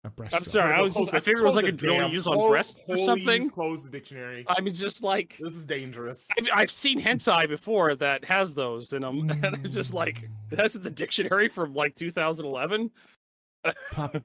A 0.05 0.11
breast 0.11 0.35
I'm 0.35 0.43
drill. 0.43 0.53
sorry, 0.53 0.75
I 0.75 0.77
Vertigo, 0.77 0.83
was 0.85 0.95
just, 0.95 1.15
I 1.15 1.21
figured 1.21 1.43
it 1.43 1.47
was 1.47 1.57
like 1.57 1.65
a 1.65 1.73
drill 1.73 1.95
you 1.95 2.01
damn- 2.03 2.13
use 2.13 2.27
on 2.27 2.35
close- 2.35 2.51
breast 2.51 2.83
or 2.89 2.97
something. 2.99 3.49
Close 3.49 3.85
the 3.85 3.89
dictionary. 3.91 4.45
I 4.47 4.61
mean, 4.61 4.75
just 4.75 5.03
like 5.03 5.37
This 5.41 5.55
is 5.55 5.65
dangerous. 5.65 6.29
I 6.37 6.43
mean, 6.43 6.51
I've 6.55 6.71
seen 6.71 7.01
hentai 7.01 7.49
before 7.49 7.95
that 7.97 8.23
has 8.27 8.55
those 8.55 8.93
in 8.93 9.01
them, 9.01 9.31
and 9.43 9.47
I'm 9.47 9.71
just 9.71 9.95
like, 9.95 10.17
mm. 10.23 10.29
that's 10.57 10.75
in 10.75 10.83
the 10.83 10.91
dictionary 10.91 11.49
from 11.49 11.73
like 11.73 11.95
2011. 11.97 12.91
Pop. 13.93 14.17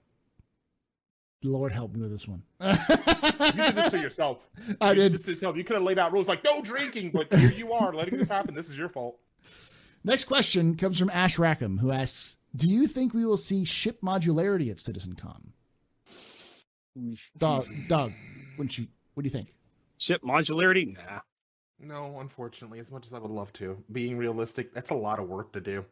Lord 1.43 1.71
help 1.71 1.93
me 1.93 2.01
with 2.01 2.11
this 2.11 2.27
one. 2.27 2.43
You 3.43 3.51
did 3.51 3.75
this 3.75 3.89
to 3.91 3.99
yourself. 3.99 4.47
I 4.81 4.89
You 4.91 4.95
did. 4.95 5.13
this 5.13 5.21
to 5.23 5.31
yourself. 5.31 5.57
You 5.57 5.63
could 5.63 5.75
have 5.75 5.83
laid 5.83 5.99
out 5.99 6.11
rules 6.13 6.27
like 6.27 6.43
no 6.43 6.61
drinking, 6.61 7.11
but 7.13 7.31
here 7.33 7.51
you 7.51 7.73
are 7.73 7.93
letting 7.93 8.17
this 8.17 8.29
happen. 8.29 8.53
This 8.55 8.69
is 8.69 8.77
your 8.77 8.89
fault. 8.89 9.19
Next 10.03 10.23
question 10.25 10.75
comes 10.75 10.97
from 10.97 11.09
Ash 11.11 11.37
Rackham, 11.37 11.77
who 11.79 11.91
asks, 11.91 12.37
"Do 12.55 12.69
you 12.69 12.87
think 12.87 13.13
we 13.13 13.25
will 13.25 13.37
see 13.37 13.63
ship 13.65 13.99
modularity 14.01 14.69
at 14.71 14.77
CitizenCon?" 14.77 15.41
Dog, 17.37 17.67
dog, 17.87 18.13
wouldn't 18.57 18.77
you? 18.77 18.87
What 19.13 19.23
do 19.23 19.27
you 19.27 19.31
think? 19.31 19.53
Ship 19.97 20.21
modularity? 20.21 20.95
Nah. 20.97 21.19
No, 21.79 22.19
unfortunately, 22.19 22.79
as 22.79 22.91
much 22.91 23.05
as 23.07 23.13
I 23.13 23.19
would 23.19 23.31
love 23.31 23.51
to, 23.53 23.83
being 23.91 24.17
realistic, 24.17 24.73
that's 24.73 24.91
a 24.91 24.95
lot 24.95 25.19
of 25.19 25.27
work 25.27 25.51
to 25.53 25.61
do. 25.61 25.83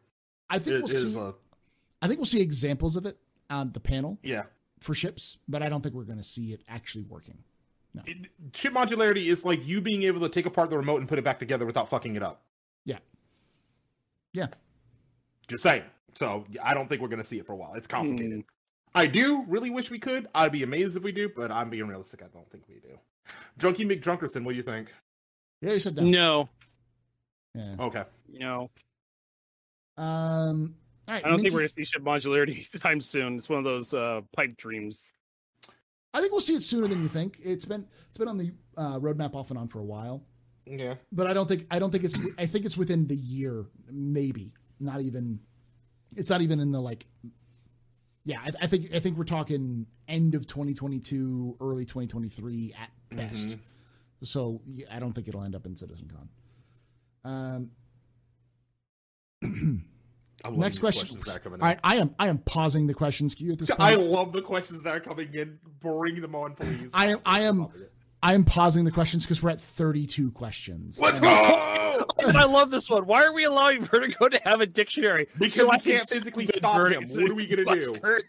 I 0.48 0.58
think 0.58 0.76
It 0.76 0.84
we'll 0.84 0.92
is 0.92 1.14
see. 1.14 1.18
a 1.18 1.32
I 2.00 2.08
think 2.08 2.18
we'll 2.18 2.26
see 2.26 2.40
examples 2.40 2.96
of 2.96 3.04
it 3.06 3.18
on 3.50 3.72
the 3.72 3.80
panel 3.80 4.18
yeah. 4.22 4.44
For 4.82 4.94
ships, 4.94 5.38
but 5.48 5.62
I 5.62 5.68
don't 5.68 5.82
think 5.82 5.94
we're 5.94 6.04
going 6.04 6.18
to 6.18 6.24
see 6.24 6.52
it 6.52 6.62
actually 6.68 7.04
working. 7.04 7.38
It, 8.06 8.28
chip 8.52 8.72
modularity 8.72 9.26
is 9.26 9.44
like 9.44 9.66
you 9.66 9.80
being 9.80 10.04
able 10.04 10.20
to 10.20 10.28
take 10.28 10.46
apart 10.46 10.70
the 10.70 10.78
remote 10.78 11.00
and 11.00 11.08
put 11.08 11.18
it 11.18 11.24
back 11.24 11.38
together 11.38 11.66
without 11.66 11.88
fucking 11.90 12.16
it 12.16 12.22
up. 12.22 12.42
Yeah. 12.84 12.98
Yeah. 14.32 14.46
Just 15.46 15.62
saying. 15.62 15.82
So 16.14 16.44
I 16.62 16.72
don't 16.74 16.88
think 16.88 17.02
we're 17.02 17.08
gonna 17.08 17.24
see 17.24 17.38
it 17.38 17.46
for 17.46 17.52
a 17.52 17.56
while. 17.56 17.74
It's 17.74 17.86
complicated. 17.86 18.38
Hmm. 18.38 18.40
I 18.94 19.06
do 19.06 19.44
really 19.48 19.70
wish 19.70 19.90
we 19.90 19.98
could. 19.98 20.28
I'd 20.34 20.52
be 20.52 20.62
amazed 20.62 20.96
if 20.96 21.02
we 21.02 21.12
do, 21.12 21.30
but 21.34 21.50
I'm 21.50 21.70
being 21.70 21.86
realistic. 21.86 22.22
I 22.22 22.26
don't 22.32 22.50
think 22.50 22.64
we 22.68 22.76
do. 22.76 22.98
Drunky 23.58 23.86
McDrunkerson, 23.86 24.44
what 24.44 24.52
do 24.52 24.56
you 24.56 24.62
think? 24.62 24.92
Yeah, 25.60 25.72
you 25.72 25.78
said 25.78 25.96
no. 25.96 26.02
No, 26.02 26.48
Yeah. 27.54 27.74
Okay. 27.78 28.04
no. 28.28 28.70
Um. 29.96 30.74
All 31.12 31.16
right. 31.18 31.26
I 31.26 31.28
don't 31.28 31.40
think 31.40 31.52
we're 31.52 31.60
gonna 31.60 31.68
see 31.68 31.84
ship 31.84 32.02
modularity 32.02 32.66
anytime 32.72 33.00
soon. 33.02 33.36
It's 33.36 33.48
one 33.48 33.58
of 33.58 33.64
those 33.64 33.92
uh, 33.92 34.22
pipe 34.34 34.56
dreams. 34.56 35.12
I 36.14 36.20
think 36.20 36.32
we'll 36.32 36.40
see 36.40 36.54
it 36.54 36.62
sooner 36.62 36.86
than 36.88 37.02
you 37.02 37.08
think. 37.08 37.38
It's 37.42 37.66
been 37.66 37.86
it's 38.08 38.16
been 38.18 38.28
on 38.28 38.38
the 38.38 38.50
uh, 38.78 38.98
roadmap 38.98 39.34
off 39.34 39.50
and 39.50 39.58
on 39.58 39.68
for 39.68 39.78
a 39.80 39.84
while, 39.84 40.22
Yeah. 40.66 40.94
but 41.10 41.26
I 41.26 41.34
don't 41.34 41.46
think 41.48 41.66
I 41.70 41.78
don't 41.78 41.90
think 41.90 42.04
it's 42.04 42.18
I 42.38 42.46
think 42.46 42.64
it's 42.64 42.78
within 42.78 43.06
the 43.06 43.16
year, 43.16 43.66
maybe 43.90 44.52
not 44.80 45.02
even. 45.02 45.38
It's 46.16 46.30
not 46.30 46.40
even 46.40 46.60
in 46.60 46.72
the 46.72 46.80
like. 46.80 47.06
Yeah, 48.24 48.40
I, 48.40 48.50
I 48.62 48.66
think 48.66 48.94
I 48.94 48.98
think 48.98 49.18
we're 49.18 49.24
talking 49.24 49.86
end 50.08 50.34
of 50.34 50.46
2022, 50.46 51.56
early 51.60 51.84
2023 51.84 52.74
at 52.80 52.90
best. 53.16 53.50
Mhm. 53.50 53.58
So 54.22 54.62
yeah, 54.64 54.86
I 54.90 54.98
don't 54.98 55.12
think 55.12 55.28
it'll 55.28 55.42
end 55.42 55.54
up 55.56 55.66
in 55.66 55.76
Citizen 55.76 56.10
Con. 56.10 56.28
Um, 57.24 57.70
I'm 59.42 59.50
loving 59.60 59.91
Next 60.50 60.78
question. 60.78 61.06
questions 61.06 61.24
that 61.24 61.36
are 61.36 61.38
coming 61.38 61.58
in. 61.58 61.62
all 61.62 61.68
right, 61.68 61.78
I 61.84 61.96
am 61.96 62.14
I 62.18 62.28
am 62.28 62.38
pausing 62.38 62.86
the 62.86 62.94
questions 62.94 63.34
queue 63.34 63.52
at 63.52 63.58
this 63.58 63.68
point. 63.70 63.80
I 63.80 63.94
love 63.94 64.32
the 64.32 64.42
questions 64.42 64.82
that 64.82 64.94
are 64.94 65.00
coming 65.00 65.32
in. 65.34 65.58
Bring 65.80 66.20
them 66.20 66.34
on, 66.34 66.54
please. 66.54 66.90
I 66.94 67.06
am 67.08 67.18
I 67.24 67.42
am 67.42 67.68
I 68.22 68.34
am 68.34 68.44
pausing 68.44 68.84
the 68.84 68.90
questions 68.92 69.24
because 69.24 69.42
we're 69.42 69.50
at 69.50 69.60
32 69.60 70.30
questions. 70.32 70.98
Let's 71.00 71.18
And- 71.18 71.24
go. 71.26 71.68
Oh, 71.94 72.28
and 72.28 72.36
I 72.38 72.44
love 72.44 72.70
this 72.70 72.88
one. 72.88 73.04
Why 73.06 73.22
are 73.24 73.32
we 73.34 73.44
allowing 73.44 73.82
Vertigo 73.84 74.28
to 74.28 74.40
have 74.44 74.60
a 74.60 74.66
dictionary? 74.66 75.28
Because 75.38 75.68
I 75.68 75.76
we 75.76 75.92
can't 75.92 76.08
physically 76.08 76.46
stop 76.46 76.90
him. 76.90 77.04
What 77.04 77.30
are 77.30 77.34
we 77.34 77.46
gonna 77.46 77.78
do? 77.78 77.96
Or 78.02 78.22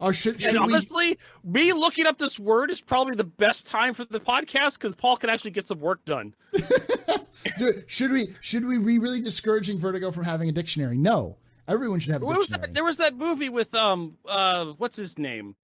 oh, 0.00 0.12
should, 0.12 0.34
And 0.34 0.42
should 0.42 0.52
we? 0.52 0.58
honestly, 0.58 1.18
me 1.42 1.72
looking 1.72 2.06
up 2.06 2.18
this 2.18 2.38
word 2.38 2.70
is 2.70 2.80
probably 2.80 3.14
the 3.16 3.24
best 3.24 3.66
time 3.66 3.94
for 3.94 4.04
the 4.04 4.20
podcast 4.20 4.74
because 4.74 4.94
Paul 4.94 5.16
can 5.16 5.30
actually 5.30 5.52
get 5.52 5.66
some 5.66 5.80
work 5.80 6.04
done. 6.04 6.34
should 7.86 8.12
we? 8.12 8.34
Should 8.40 8.64
we 8.66 8.78
be 8.78 8.98
really 8.98 9.20
discouraging 9.20 9.78
Vertigo 9.78 10.10
from 10.10 10.24
having 10.24 10.48
a 10.48 10.52
dictionary? 10.52 10.98
No, 10.98 11.36
everyone 11.68 12.00
should 12.00 12.12
have 12.12 12.22
a 12.22 12.24
What 12.26 12.36
was 12.38 12.48
that? 12.48 12.74
There 12.74 12.84
was 12.84 12.96
that 12.96 13.16
movie 13.16 13.48
with 13.48 13.74
um 13.74 14.16
uh 14.26 14.66
what's 14.78 14.96
his 14.96 15.18
name? 15.18 15.54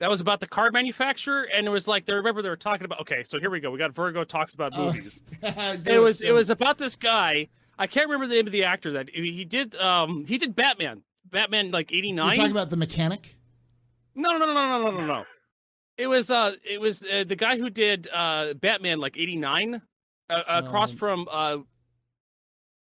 That 0.00 0.10
was 0.10 0.20
about 0.20 0.40
the 0.40 0.48
car 0.48 0.72
manufacturer, 0.72 1.42
and 1.42 1.66
it 1.68 1.70
was 1.70 1.86
like 1.86 2.04
they 2.06 2.14
remember 2.14 2.42
they 2.42 2.48
were 2.48 2.56
talking 2.56 2.84
about. 2.84 3.00
Okay, 3.02 3.22
so 3.22 3.38
here 3.38 3.48
we 3.50 3.60
go. 3.60 3.70
We 3.70 3.78
got 3.78 3.94
Virgo 3.94 4.24
talks 4.24 4.52
about 4.54 4.72
Oh, 4.74 4.86
movies. 4.92 5.22
Do 5.40 5.48
it 5.86 5.98
was 6.02 6.18
do 6.18 6.26
it 6.28 6.32
was 6.32 6.50
about 6.50 6.78
this 6.78 6.96
guy. 6.96 7.48
I 7.78 7.86
can't 7.86 8.08
remember 8.08 8.26
the 8.26 8.34
name 8.34 8.46
of 8.46 8.52
the 8.52 8.64
actor 8.64 8.92
that 8.92 9.10
he 9.10 9.44
did. 9.44 9.76
Um, 9.76 10.24
he 10.26 10.36
did 10.38 10.56
Batman. 10.56 11.02
Batman 11.30 11.70
like 11.70 11.92
eighty 11.92 12.10
nine. 12.12 12.26
You're 12.26 12.26
nine. 12.30 12.36
talking 12.38 12.50
about 12.52 12.70
the 12.70 12.76
mechanic. 12.76 13.36
No, 14.16 14.30
no, 14.30 14.38
no, 14.38 14.52
no, 14.54 14.78
no, 14.78 14.90
no, 14.90 14.98
no, 15.00 15.06
no. 15.06 15.24
It 15.96 16.08
was 16.08 16.28
uh, 16.30 16.54
it 16.68 16.80
was 16.80 17.04
uh, 17.04 17.22
the 17.24 17.36
guy 17.36 17.56
who 17.56 17.70
did 17.70 18.08
uh 18.12 18.54
Batman 18.54 18.98
like 18.98 19.16
eighty 19.16 19.36
nine, 19.36 19.80
uh, 20.28 20.42
across 20.48 20.90
Um, 20.90 20.96
from 20.96 21.28
uh, 21.30 21.58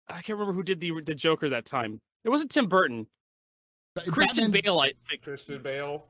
I 0.08 0.22
can't 0.22 0.38
remember 0.38 0.52
who 0.52 0.62
did 0.62 0.80
the 0.80 0.92
the 1.04 1.14
Joker 1.14 1.48
that 1.50 1.66
time. 1.66 2.00
It 2.26 2.30
wasn't 2.30 2.50
Tim 2.50 2.66
Burton. 2.66 3.06
Ba- 3.94 4.02
Christian 4.02 4.50
Batman- 4.50 4.62
Bale, 4.62 4.78
I 4.80 4.92
think. 5.08 5.22
Christian 5.22 5.62
Bale. 5.62 6.04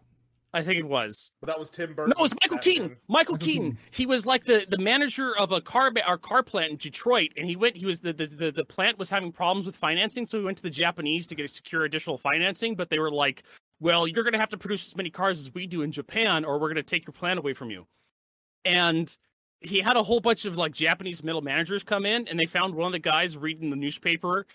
I 0.54 0.62
think 0.62 0.78
it 0.78 0.88
was. 0.88 1.30
But 1.40 1.48
that 1.48 1.58
was 1.58 1.68
Tim 1.68 1.92
Burton. 1.92 2.14
No, 2.16 2.20
it 2.20 2.22
was 2.22 2.34
Michael 2.42 2.56
Batman. 2.56 2.62
Keaton. 2.74 2.88
Michael 2.88 2.98
Michael 3.08 3.36
Keaton. 3.46 3.62
Keaton. 3.72 3.78
He 3.90 4.06
was 4.06 4.24
like 4.24 4.44
the, 4.44 4.64
the 4.68 4.78
manager 4.78 5.36
of 5.36 5.52
a 5.52 5.60
car 5.60 5.92
our 6.06 6.16
car 6.16 6.42
plant 6.42 6.70
in 6.70 6.76
Detroit, 6.78 7.32
and 7.36 7.46
he 7.46 7.56
went. 7.56 7.76
He 7.76 7.84
was 7.84 8.00
the, 8.00 8.12
the 8.14 8.26
the 8.26 8.50
the 8.52 8.64
plant 8.64 8.98
was 8.98 9.10
having 9.10 9.32
problems 9.32 9.66
with 9.66 9.76
financing, 9.76 10.24
so 10.24 10.38
he 10.38 10.44
went 10.44 10.56
to 10.56 10.62
the 10.62 10.70
Japanese 10.70 11.26
to 11.26 11.34
get 11.34 11.44
a 11.44 11.48
secure 11.48 11.84
additional 11.84 12.16
financing. 12.16 12.74
But 12.74 12.88
they 12.88 12.98
were 12.98 13.10
like, 13.10 13.42
"Well, 13.80 14.06
you're 14.06 14.24
going 14.24 14.32
to 14.32 14.38
have 14.38 14.48
to 14.50 14.56
produce 14.56 14.86
as 14.86 14.96
many 14.96 15.10
cars 15.10 15.38
as 15.40 15.52
we 15.52 15.66
do 15.66 15.82
in 15.82 15.92
Japan, 15.92 16.44
or 16.46 16.54
we're 16.58 16.68
going 16.68 16.76
to 16.76 16.82
take 16.82 17.06
your 17.06 17.12
plant 17.12 17.38
away 17.38 17.52
from 17.52 17.70
you." 17.70 17.86
And 18.64 19.14
he 19.60 19.80
had 19.80 19.96
a 19.96 20.02
whole 20.02 20.20
bunch 20.20 20.44
of 20.46 20.56
like 20.56 20.72
Japanese 20.72 21.22
middle 21.22 21.42
managers 21.42 21.82
come 21.84 22.06
in, 22.06 22.28
and 22.28 22.38
they 22.40 22.46
found 22.46 22.74
one 22.74 22.86
of 22.86 22.92
the 22.92 22.98
guys 22.98 23.36
reading 23.36 23.68
the 23.68 23.76
newspaper 23.76 24.46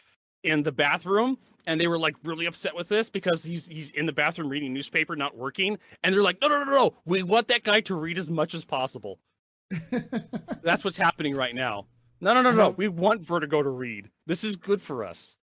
in 0.44 0.64
the 0.64 0.72
bathroom 0.72 1.38
and 1.68 1.80
they 1.80 1.88
were 1.88 2.00
like 2.00 2.16
really 2.24 2.46
upset 2.48 2.76
with 2.76 2.90
this 2.90 3.10
because 3.10 3.44
he's 3.44 3.68
he's 3.68 3.92
in 3.92 4.06
the 4.08 4.12
bathroom 4.12 4.50
reading 4.50 4.74
newspaper 4.74 5.16
not 5.16 5.38
working 5.38 5.78
and 6.04 6.14
they're 6.14 6.24
like 6.24 6.42
no 6.42 6.48
no 6.48 6.64
no 6.64 6.72
no 6.72 6.94
we 7.06 7.22
want 7.24 7.48
that 7.48 7.64
guy 7.64 7.80
to 7.82 7.94
read 7.96 8.18
as 8.18 8.30
much 8.32 8.54
as 8.56 8.66
possible 8.66 9.20
that's 10.64 10.84
what's 10.84 10.98
happening 10.98 11.36
right 11.36 11.54
now 11.56 11.86
no 12.20 12.34
no 12.34 12.42
no 12.42 12.52
no 12.52 12.70
we 12.72 12.88
want 12.88 13.22
vertigo 13.22 13.62
to 13.62 13.70
read 13.70 14.10
this 14.26 14.44
is 14.44 14.56
good 14.58 14.82
for 14.82 15.04
us 15.06 15.38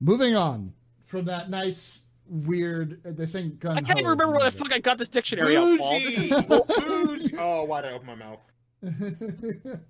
Moving 0.00 0.34
on 0.36 0.72
from 1.06 1.26
that 1.26 1.48
nice, 1.50 2.04
weird. 2.26 3.00
uh, 3.06 3.10
They're 3.12 3.26
saying 3.26 3.56
gun. 3.60 3.76
i 3.76 3.80
can't 3.80 3.98
even 3.98 4.10
remember 4.10 4.32
where 4.34 4.44
the 4.50 4.56
fuck 4.56 4.72
i 4.72 4.78
got 4.78 4.98
this 4.98 5.08
dictionary 5.08 5.56
out 5.56 5.78
Paul. 5.78 5.98
This 6.00 6.18
is 6.18 6.42
Bougie! 6.42 6.80
Bougie! 6.86 7.36
Oh, 7.38 7.64
why'd 7.64 7.84
I 7.84 7.90
open 7.92 8.06
my 8.06 8.14
mouth? 8.14 8.40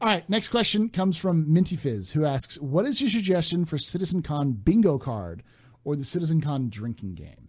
All 0.00 0.08
right, 0.08 0.28
next 0.28 0.48
question 0.48 0.88
comes 0.88 1.16
from 1.16 1.52
Minty 1.52 1.76
Fizz, 1.76 2.12
who 2.12 2.24
asks, 2.24 2.58
"What 2.60 2.86
is 2.86 3.00
your 3.00 3.10
suggestion 3.10 3.64
for 3.64 3.76
Citizen 3.78 4.22
Con 4.22 4.52
bingo 4.52 4.98
card 4.98 5.42
or 5.84 5.96
the 5.96 6.04
Citizen 6.04 6.40
Con 6.40 6.68
drinking 6.70 7.14
game?" 7.14 7.48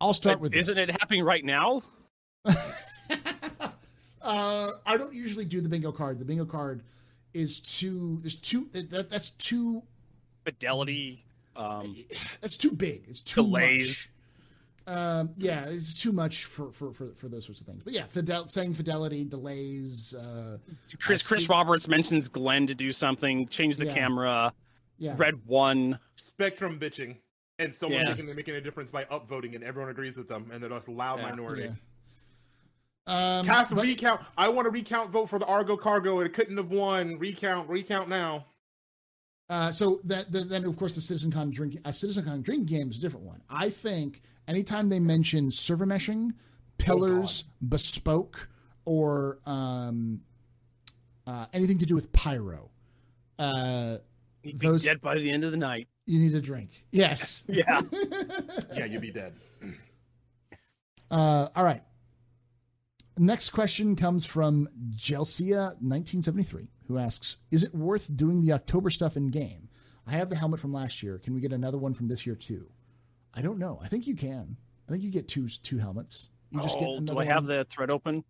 I'll 0.00 0.14
start 0.14 0.40
with. 0.40 0.54
isn't 0.54 0.74
this. 0.74 0.88
it 0.88 0.92
happening 0.92 1.22
right 1.24 1.44
now 1.44 1.82
Uh, 4.22 4.70
I 4.86 4.96
don't 4.98 5.14
usually 5.14 5.44
do 5.46 5.60
the 5.60 5.68
bingo 5.68 5.90
card. 5.92 6.18
The 6.18 6.24
bingo 6.26 6.44
card 6.44 6.82
is 7.32 7.58
too. 7.60 8.18
There's 8.20 8.34
too. 8.34 8.68
That, 8.72 9.08
that's 9.08 9.30
too. 9.30 9.82
fidelity 10.44 11.24
um 11.56 11.96
That's 12.40 12.56
too 12.56 12.70
big. 12.72 13.04
It's 13.08 13.20
too 13.20 13.42
Delays. 13.42 13.86
much. 13.88 14.08
Um, 14.86 15.30
yeah, 15.36 15.66
it's 15.66 15.94
too 15.94 16.10
much 16.12 16.46
for, 16.46 16.72
for, 16.72 16.92
for, 16.92 17.08
for 17.14 17.28
those 17.28 17.44
sorts 17.46 17.60
of 17.60 17.66
things. 17.66 17.82
But 17.84 17.92
yeah, 17.92 18.04
fidel, 18.06 18.48
saying 18.48 18.74
fidelity, 18.74 19.24
delays. 19.24 20.14
Uh, 20.14 20.58
chris 21.00 21.24
I 21.24 21.28
chris 21.34 21.46
see- 21.46 21.52
roberts 21.52 21.86
mentions 21.86 22.28
glenn 22.28 22.66
to 22.66 22.74
do 22.74 22.90
something 22.92 23.46
change 23.48 23.76
the 23.76 23.86
Yeah. 23.86 23.94
camera 23.94 24.52
yeah, 24.98 25.14
red 25.16 25.46
one 25.46 25.98
Spectrum 26.16 26.78
bitching. 26.78 27.16
And 27.58 27.74
someone 27.74 28.06
Yes. 28.06 28.16
thinking 28.18 28.36
making 28.36 28.54
a 28.54 28.60
difference 28.60 28.90
by 28.90 29.04
upvoting 29.04 29.54
and 29.54 29.62
everyone 29.62 29.90
agrees 29.90 30.16
with 30.16 30.28
them 30.28 30.50
and 30.50 30.62
they're 30.62 30.70
just 30.70 30.88
a 30.88 30.92
loud 30.92 31.18
Yeah. 31.20 31.28
minority. 31.30 31.62
yeah. 31.64 33.38
Um, 33.38 33.44
Cast 33.46 33.74
but- 33.74 33.84
recount. 33.84 34.20
I 34.38 34.48
want 34.48 34.66
a 34.66 34.70
recount 34.70 35.10
vote 35.10 35.26
for 35.28 35.38
the 35.38 35.46
Argo 35.46 35.76
Cargo. 35.76 36.20
It 36.20 36.32
couldn't 36.32 36.56
have 36.56 36.70
won. 36.70 37.18
Recount, 37.18 37.68
recount 37.68 38.08
now. 38.08 38.46
Uh, 39.50 39.70
so 39.72 40.00
that 40.04 40.30
the, 40.30 40.42
then 40.42 40.64
of 40.64 40.76
course 40.76 40.92
the 40.92 41.00
CitizenCon 41.00 41.50
drink 41.50 41.76
uh, 41.84 41.88
CitizenCon 41.90 42.40
drinking 42.42 42.66
game 42.66 42.88
is 42.90 42.98
a 42.98 43.00
different 43.00 43.26
one. 43.26 43.42
I 43.50 43.68
think 43.68 44.22
anytime 44.46 44.88
they 44.88 45.00
mention 45.00 45.50
server 45.50 45.84
meshing, 45.86 46.30
pillars, 46.78 47.42
bespoke, 47.68 48.48
or 48.84 49.40
um, 49.46 50.20
uh, 51.26 51.46
anything 51.52 51.78
to 51.78 51.84
do 51.86 51.96
with 51.96 52.12
pyro, 52.12 52.70
uh, 53.40 53.96
He'd 54.42 54.58
be 54.58 54.68
Those- 54.68 54.84
dead 54.84 55.00
by 55.02 55.16
the 55.16 55.30
end 55.30 55.42
of 55.44 55.50
the 55.50 55.56
night. 55.58 55.88
you 56.06 56.18
need 56.20 56.34
a 56.34 56.40
drink. 56.40 56.84
Yes. 56.92 57.42
Yeah. 57.48 57.80
Yeah, 58.72 58.84
you'd 58.86 59.00
be 59.02 59.10
dead. 59.10 59.34
Uh, 61.10 61.48
all 61.56 61.64
right. 61.64 61.82
Next 63.18 63.50
question 63.50 63.96
comes 63.96 64.24
from 64.24 64.68
Jelsia1973, 64.96 66.68
who 66.90 66.98
asks 66.98 67.36
Is 67.50 67.62
it 67.62 67.74
worth 67.74 68.14
doing 68.14 68.40
the 68.40 68.52
October 68.52 68.90
stuff 68.90 69.16
in 69.16 69.28
game? 69.28 69.68
I 70.06 70.12
have 70.12 70.28
the 70.28 70.36
helmet 70.36 70.60
from 70.60 70.72
last 70.72 71.02
year. 71.02 71.18
Can 71.18 71.34
we 71.34 71.40
get 71.40 71.52
another 71.52 71.78
one 71.78 71.94
from 71.94 72.08
this 72.08 72.26
year 72.26 72.34
too? 72.34 72.66
I 73.32 73.42
don't 73.42 73.58
know. 73.58 73.80
I 73.82 73.88
think 73.88 74.06
you 74.06 74.16
can. 74.16 74.56
I 74.88 74.92
think 74.92 75.04
you 75.04 75.10
get 75.10 75.28
two 75.28 75.48
two 75.48 75.78
helmets. 75.78 76.30
You 76.50 76.60
just 76.60 76.78
get 76.78 76.88
oh, 76.88 76.96
another 76.96 77.14
do 77.14 77.18
I 77.20 77.24
have 77.24 77.44
one. 77.44 77.56
the 77.56 77.64
thread 77.70 77.90
open? 77.90 78.24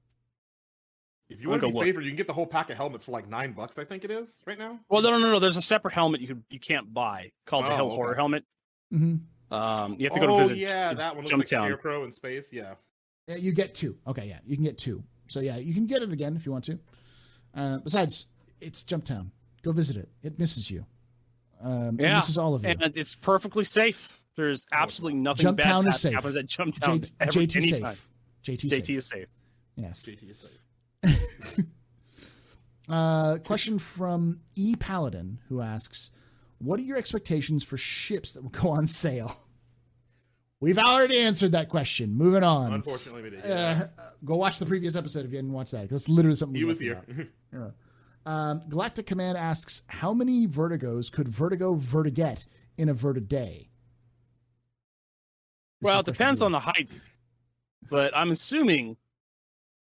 If 1.30 1.40
you 1.40 1.46
I'm 1.46 1.50
want 1.52 1.60
to 1.62 1.68
gonna 1.68 1.84
be 1.84 1.92
go 1.92 1.96
look. 1.96 2.04
you 2.04 2.10
can 2.10 2.16
get 2.16 2.26
the 2.26 2.32
whole 2.34 2.46
pack 2.46 2.68
of 2.70 2.76
helmets 2.76 3.06
for 3.06 3.12
like 3.12 3.28
nine 3.28 3.52
bucks. 3.52 3.78
I 3.78 3.84
think 3.84 4.04
it 4.04 4.10
is 4.10 4.40
right 4.46 4.58
now. 4.58 4.78
Well, 4.90 5.00
no, 5.00 5.10
no, 5.10 5.18
no, 5.18 5.30
no. 5.32 5.38
There's 5.38 5.56
a 5.56 5.62
separate 5.62 5.94
helmet 5.94 6.20
you 6.20 6.26
could 6.26 6.42
you 6.50 6.60
can't 6.60 6.92
buy 6.92 7.32
called 7.46 7.64
the 7.64 7.72
Oh, 7.72 7.76
Hell 7.76 7.86
okay. 7.86 7.94
Horror 7.96 8.14
helmet. 8.14 8.44
Mhm. 8.92 9.20
Um, 9.50 9.96
you 9.98 10.06
have 10.06 10.14
to 10.14 10.20
go 10.20 10.34
oh 10.34 10.38
to 10.38 10.42
visit. 10.44 10.58
Oh, 10.58 10.60
yeah, 10.60 10.94
that 10.94 11.16
one 11.16 11.24
looks 11.24 11.32
like 11.32 11.46
Jumptown. 11.46 11.66
Scarecrow 11.66 12.04
in 12.04 12.12
space. 12.12 12.52
Yeah. 12.52 12.74
Yeah, 13.26 13.36
you 13.36 13.52
get 13.52 13.74
two. 13.74 13.96
Okay, 14.06 14.26
yeah, 14.26 14.38
you 14.44 14.56
can 14.56 14.64
get 14.64 14.76
two. 14.76 15.02
So 15.28 15.40
yeah, 15.40 15.56
you 15.56 15.72
can 15.72 15.86
get 15.86 16.02
it 16.02 16.12
again 16.12 16.36
if 16.36 16.44
you 16.44 16.52
want 16.52 16.64
to. 16.64 16.78
Uh, 17.54 17.78
besides, 17.78 18.26
it's 18.60 18.82
Jumptown. 18.82 19.30
Go 19.62 19.72
visit 19.72 19.96
it. 19.96 20.08
It 20.22 20.38
misses 20.38 20.70
you. 20.70 20.86
Um, 21.62 21.98
it 21.98 22.04
Yeah, 22.04 22.14
misses 22.14 22.38
all 22.38 22.54
of 22.54 22.62
you. 22.64 22.70
and 22.70 22.96
it's 22.96 23.14
perfectly 23.14 23.64
safe. 23.64 24.20
There's 24.36 24.66
absolutely 24.72 25.18
nothing 25.20 25.54
bad 25.54 25.66
Jumptown 25.66 25.78
is 25.80 25.84
hap- 25.86 25.94
safe. 25.94 26.12
happens 26.14 26.36
at 26.36 26.46
Jumptown 26.46 27.04
J- 27.06 27.10
every 27.20 27.46
JT 27.46 27.56
anytime. 27.72 27.94
safe. 27.94 28.10
JT, 28.42 28.68
JT 28.68 28.70
safe. 28.86 28.90
is 28.90 29.06
safe. 29.06 29.26
Yes. 29.76 30.02
JT 30.06 30.30
is 30.30 30.38
safe. 30.38 31.66
Uh, 32.88 33.38
question 33.38 33.78
from 33.78 34.40
E 34.56 34.74
Paladin 34.74 35.38
who 35.48 35.60
asks, 35.60 36.10
"What 36.58 36.80
are 36.80 36.82
your 36.82 36.96
expectations 36.96 37.62
for 37.62 37.76
ships 37.76 38.32
that 38.32 38.42
will 38.42 38.50
go 38.50 38.70
on 38.70 38.84
sale?" 38.86 39.36
We've 40.60 40.76
already 40.78 41.18
answered 41.20 41.52
that 41.52 41.68
question. 41.68 42.14
Moving 42.16 42.42
on. 42.42 42.72
Unfortunately, 42.74 43.22
we 43.22 43.30
did. 43.30 43.46
Uh, 43.48 43.86
go 44.24 44.34
watch 44.36 44.58
the 44.58 44.66
previous 44.66 44.96
episode 44.96 45.20
if 45.24 45.30
you 45.30 45.38
didn't 45.38 45.52
watch 45.52 45.70
that. 45.70 45.82
'cause 45.82 45.90
That's 46.04 46.08
literally 46.08 46.34
something 46.36 46.56
he 46.56 46.64
we 46.64 46.68
was 46.68 46.80
here. 46.80 46.94
about. 47.08 47.26
Yeah. 47.52 47.70
Um, 48.26 48.62
Galactic 48.68 49.06
Command 49.06 49.38
asks, 49.38 49.82
"How 49.86 50.12
many 50.12 50.46
vertigos 50.46 51.10
could 51.10 51.28
Vertigo 51.28 51.74
vertiget 51.74 52.46
in 52.76 52.88
a 52.88 52.94
vert 52.94 53.16
a 53.16 53.20
day?" 53.20 53.70
Well, 55.80 56.00
it 56.00 56.06
depends 56.06 56.42
on 56.42 56.52
the 56.52 56.60
height, 56.60 56.90
but 57.88 58.14
I'm 58.14 58.30
assuming 58.30 58.96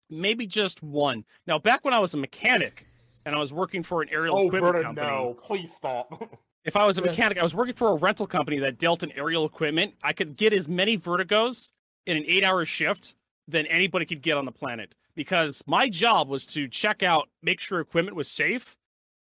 maybe 0.09 0.47
just 0.47 0.83
one. 0.83 1.25
Now, 1.47 1.59
back 1.59 1.85
when 1.85 1.93
I 1.93 1.99
was 1.99 2.15
a 2.15 2.17
mechanic 2.17 2.87
and 3.27 3.35
I 3.35 3.39
was 3.39 3.53
working 3.53 3.83
for 3.83 4.03
an 4.03 4.09
aerial 4.11 4.39
oh, 4.39 4.47
equipment 4.47 4.77
Verta, 4.77 4.83
company, 4.83 5.07
no! 5.07 5.37
Please 5.43 5.73
stop. 5.75 6.39
if 6.65 6.77
I 6.77 6.87
was 6.87 6.97
a 6.97 7.03
mechanic, 7.03 7.39
I 7.39 7.43
was 7.43 7.55
working 7.55 7.75
for 7.75 7.89
a 7.89 7.95
rental 7.95 8.27
company 8.27 8.59
that 8.61 8.79
dealt 8.79 9.03
in 9.03 9.13
aerial 9.13 9.45
equipment. 9.45 9.95
I 10.03 10.15
could 10.15 10.37
get 10.37 10.55
as 10.55 10.67
many 10.69 10.97
vertigos 10.97 11.73
in 12.07 12.17
an 12.17 12.25
eight-hour 12.27 12.65
shift 12.65 13.15
than 13.49 13.67
anybody 13.67 14.07
could 14.07 14.23
get 14.23 14.39
on 14.39 14.47
the 14.47 14.53
planet 14.53 14.95
because 15.15 15.63
my 15.67 15.89
job 15.89 16.29
was 16.29 16.47
to 16.47 16.69
check 16.69 17.03
out, 17.03 17.29
make 17.43 17.61
sure 17.61 17.81
equipment 17.81 18.17
was 18.17 18.29
safe, 18.29 18.77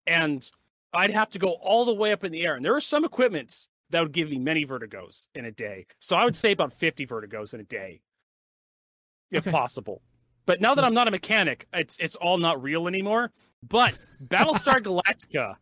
and 0.06 0.50
I'd 0.92 1.10
have 1.10 1.30
to 1.30 1.38
go 1.38 1.50
all 1.60 1.84
the 1.84 1.94
way 1.94 2.12
up 2.12 2.24
in 2.24 2.32
the 2.32 2.44
air. 2.44 2.54
And 2.54 2.64
there 2.64 2.72
were 2.72 2.80
some 2.80 3.04
equipments 3.04 3.68
that 3.90 4.02
would 4.02 4.12
give 4.12 4.30
me 4.30 4.38
many 4.38 4.66
vertigos 4.66 5.28
in 5.34 5.44
a 5.44 5.50
day. 5.52 5.86
So 6.00 6.16
I 6.16 6.24
would 6.24 6.36
say 6.36 6.52
about 6.52 6.72
50 6.72 7.06
vertigos 7.06 7.54
in 7.54 7.60
a 7.60 7.64
day, 7.64 8.00
if 9.30 9.46
Okay. 9.46 9.50
possible. 9.50 10.02
But 10.46 10.60
now 10.60 10.74
that 10.74 10.82
hmm. 10.82 10.86
I'm 10.86 10.94
not 10.94 11.08
a 11.08 11.10
mechanic, 11.10 11.66
it's 11.72 11.96
it's 11.98 12.16
all 12.16 12.38
not 12.38 12.62
real 12.62 12.88
anymore. 12.88 13.32
But 13.62 13.98
Battlestar 14.24 14.80
Galactica, 14.82 15.56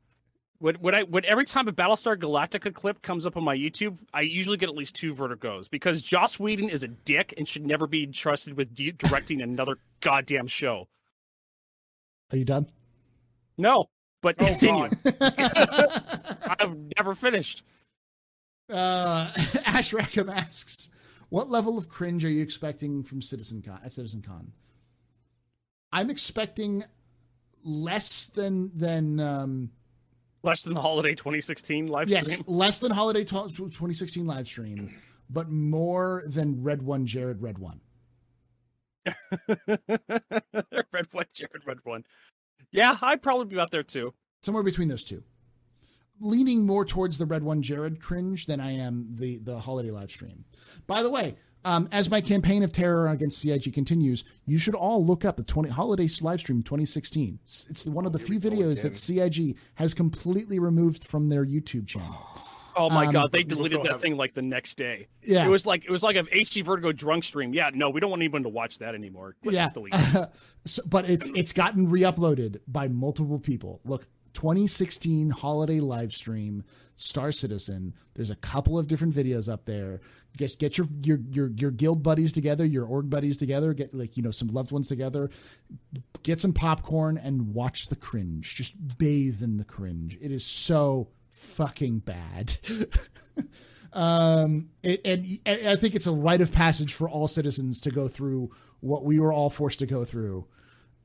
when 0.58 0.76
when 0.76 0.94
I 0.94 1.02
when 1.02 1.24
every 1.24 1.44
time 1.44 1.68
a 1.68 1.72
Battlestar 1.72 2.16
Galactica 2.16 2.72
clip 2.72 3.02
comes 3.02 3.26
up 3.26 3.36
on 3.36 3.44
my 3.44 3.56
YouTube, 3.56 3.98
I 4.12 4.22
usually 4.22 4.56
get 4.56 4.68
at 4.68 4.74
least 4.74 4.96
two 4.96 5.14
vertigos 5.14 5.70
because 5.70 6.02
Joss 6.02 6.38
Whedon 6.38 6.68
is 6.68 6.82
a 6.82 6.88
dick 6.88 7.34
and 7.36 7.46
should 7.46 7.66
never 7.66 7.86
be 7.86 8.06
trusted 8.06 8.56
with 8.56 8.74
di- 8.74 8.92
directing 8.92 9.42
another 9.42 9.78
goddamn 10.00 10.46
show. 10.46 10.88
Are 12.32 12.36
you 12.36 12.44
done? 12.44 12.68
No, 13.58 13.86
but 14.22 14.36
Oh 14.38 14.46
continue. 14.46 14.88
I've 16.58 16.76
never 16.96 17.14
finished. 17.14 17.62
uh, 18.72 19.30
Ash 19.64 19.92
Rackham 19.92 20.28
asks, 20.28 20.88
"What 21.28 21.48
level 21.48 21.78
of 21.78 21.88
cringe 21.88 22.24
are 22.24 22.30
you 22.30 22.42
expecting 22.42 23.02
from 23.02 23.22
Citizen 23.22 23.62
Con 23.62 23.80
at 23.84 23.92
Citizen 23.92 24.22
Con?" 24.22 24.52
I'm 25.92 26.10
expecting 26.10 26.84
less 27.62 28.26
than 28.26 28.70
than 28.74 29.20
um, 29.20 29.70
Less 30.42 30.62
than 30.62 30.74
the 30.74 30.80
holiday 30.80 31.14
2016 31.14 31.88
live 31.88 32.08
yes, 32.08 32.30
stream. 32.32 32.44
less 32.46 32.78
than 32.78 32.92
holiday 32.92 33.24
t- 33.24 33.30
2016 33.36 34.26
live 34.26 34.46
stream, 34.46 34.94
but 35.28 35.50
more 35.50 36.22
than 36.26 36.62
Red 36.62 36.82
One 36.82 37.04
Jared 37.06 37.42
Red 37.42 37.58
One. 37.58 37.80
Red 39.48 41.06
one, 41.12 41.26
Jared 41.32 41.66
Red 41.66 41.78
one. 41.84 42.04
Yeah, 42.72 42.96
I'd 43.00 43.22
probably 43.22 43.46
be 43.46 43.58
out 43.60 43.70
there 43.70 43.82
too. 43.82 44.14
somewhere 44.42 44.62
between 44.64 44.88
those 44.88 45.04
two. 45.04 45.22
Leaning 46.20 46.64
more 46.66 46.84
towards 46.84 47.18
the 47.18 47.26
Red 47.26 47.42
One 47.42 47.62
Jared 47.62 48.00
cringe 48.00 48.46
than 48.46 48.60
I 48.60 48.72
am 48.72 49.06
the 49.10 49.38
the 49.38 49.58
holiday 49.60 49.90
live 49.90 50.10
stream. 50.10 50.44
By 50.86 51.02
the 51.02 51.10
way, 51.10 51.36
um, 51.66 51.88
as 51.90 52.08
my 52.08 52.20
campaign 52.20 52.62
of 52.62 52.72
terror 52.72 53.08
against 53.08 53.40
CIG 53.40 53.74
continues, 53.74 54.22
you 54.44 54.56
should 54.56 54.76
all 54.76 55.04
look 55.04 55.24
up 55.24 55.36
the 55.36 55.42
20 55.42 55.68
holiday 55.68 56.08
live 56.20 56.38
stream 56.40 56.62
2016. 56.62 57.40
It's 57.44 57.66
it's 57.68 57.86
one 57.86 58.06
of 58.06 58.12
the 58.12 58.20
few 58.20 58.38
videos 58.38 58.82
that 58.82 58.96
CIG 58.96 59.56
has 59.74 59.92
completely 59.92 60.60
removed 60.60 61.06
from 61.06 61.28
their 61.28 61.44
YouTube 61.44 61.86
channel. 61.86 62.16
Oh 62.78 62.90
my 62.90 63.06
Um, 63.06 63.12
god, 63.14 63.32
they 63.32 63.42
deleted 63.42 63.82
that 63.84 63.92
have- 63.92 64.00
thing 64.02 64.18
like 64.18 64.34
the 64.34 64.42
next 64.42 64.74
day. 64.76 65.06
Yeah. 65.22 65.46
It 65.46 65.48
was 65.48 65.64
like 65.64 65.86
it 65.86 65.90
was 65.90 66.02
like 66.02 66.16
an 66.16 66.26
HD 66.26 66.62
Vertigo 66.62 66.92
drunk 66.92 67.24
stream. 67.24 67.54
Yeah, 67.54 67.70
no, 67.72 67.88
we 67.88 68.00
don't 68.00 68.10
want 68.10 68.20
anyone 68.20 68.42
to 68.42 68.50
watch 68.50 68.80
that 68.80 68.94
anymore. 68.94 69.34
Click 69.42 69.54
yeah, 69.54 69.70
delete. 69.70 69.94
so, 70.66 70.82
but 70.84 71.08
it's 71.08 71.30
it's 71.34 71.52
gotten 71.54 71.88
re-uploaded 71.88 72.58
by 72.68 72.88
multiple 72.88 73.38
people. 73.38 73.80
Look, 73.86 74.06
2016 74.36 75.30
holiday 75.30 75.80
live 75.80 76.12
stream, 76.12 76.62
Star 76.96 77.32
Citizen. 77.32 77.94
There's 78.12 78.28
a 78.28 78.36
couple 78.36 78.78
of 78.78 78.86
different 78.86 79.14
videos 79.14 79.50
up 79.50 79.64
there. 79.64 80.02
Get 80.36 80.58
get 80.58 80.76
your 80.76 80.86
your 81.02 81.18
your 81.30 81.48
your 81.48 81.70
guild 81.70 82.02
buddies 82.02 82.32
together, 82.32 82.66
your 82.66 82.84
org 82.84 83.08
buddies 83.08 83.38
together. 83.38 83.72
Get 83.72 83.94
like 83.94 84.14
you 84.18 84.22
know 84.22 84.30
some 84.30 84.48
loved 84.48 84.72
ones 84.72 84.88
together. 84.88 85.30
Get 86.22 86.38
some 86.38 86.52
popcorn 86.52 87.16
and 87.16 87.54
watch 87.54 87.88
the 87.88 87.96
cringe. 87.96 88.54
Just 88.54 88.98
bathe 88.98 89.42
in 89.42 89.56
the 89.56 89.64
cringe. 89.64 90.18
It 90.20 90.30
is 90.30 90.44
so 90.44 91.08
fucking 91.30 92.00
bad. 92.00 92.58
um, 93.94 94.68
and, 94.84 94.98
and 95.46 95.68
I 95.68 95.76
think 95.76 95.94
it's 95.94 96.06
a 96.06 96.12
rite 96.12 96.42
of 96.42 96.52
passage 96.52 96.92
for 96.92 97.08
all 97.08 97.26
citizens 97.26 97.80
to 97.80 97.90
go 97.90 98.06
through 98.06 98.50
what 98.80 99.02
we 99.02 99.18
were 99.18 99.32
all 99.32 99.48
forced 99.48 99.78
to 99.78 99.86
go 99.86 100.04
through, 100.04 100.46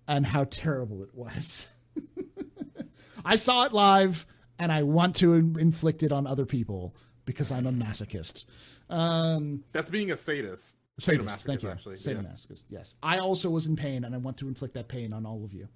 and 0.06 0.26
how 0.26 0.44
terrible 0.44 1.02
it 1.04 1.16
was. 1.16 1.72
I 3.26 3.36
saw 3.36 3.64
it 3.66 3.74
live, 3.74 4.26
and 4.60 4.72
I 4.72 4.84
want 4.84 5.16
to 5.18 5.34
inflict 5.34 6.04
it 6.04 6.12
on 6.12 6.26
other 6.28 6.46
people 6.46 6.96
because 7.26 7.52
I'm 7.52 7.68
a 7.68 7.72
masochist. 7.72 8.46
Um, 8.90 9.64
That's 9.72 9.90
being 9.90 10.12
a 10.12 10.18
sadist. 10.18 10.76
sadist, 11.00 11.46
thank 11.46 11.64
you. 11.64 11.70
actually, 11.70 11.96
yeah. 11.96 12.14
Sadomasochist, 12.14 12.66
yes. 12.70 12.96
I 13.02 13.20
also 13.20 13.50
was 13.50 13.66
in 13.68 13.76
pain, 13.76 14.04
and 14.04 14.14
I 14.14 14.18
want 14.18 14.38
to 14.38 14.48
inflict 14.48 14.74
that 14.74 14.88
pain 14.88 15.14
on 15.14 15.26
all 15.26 15.44
of 15.46 15.54
you. 15.54 15.68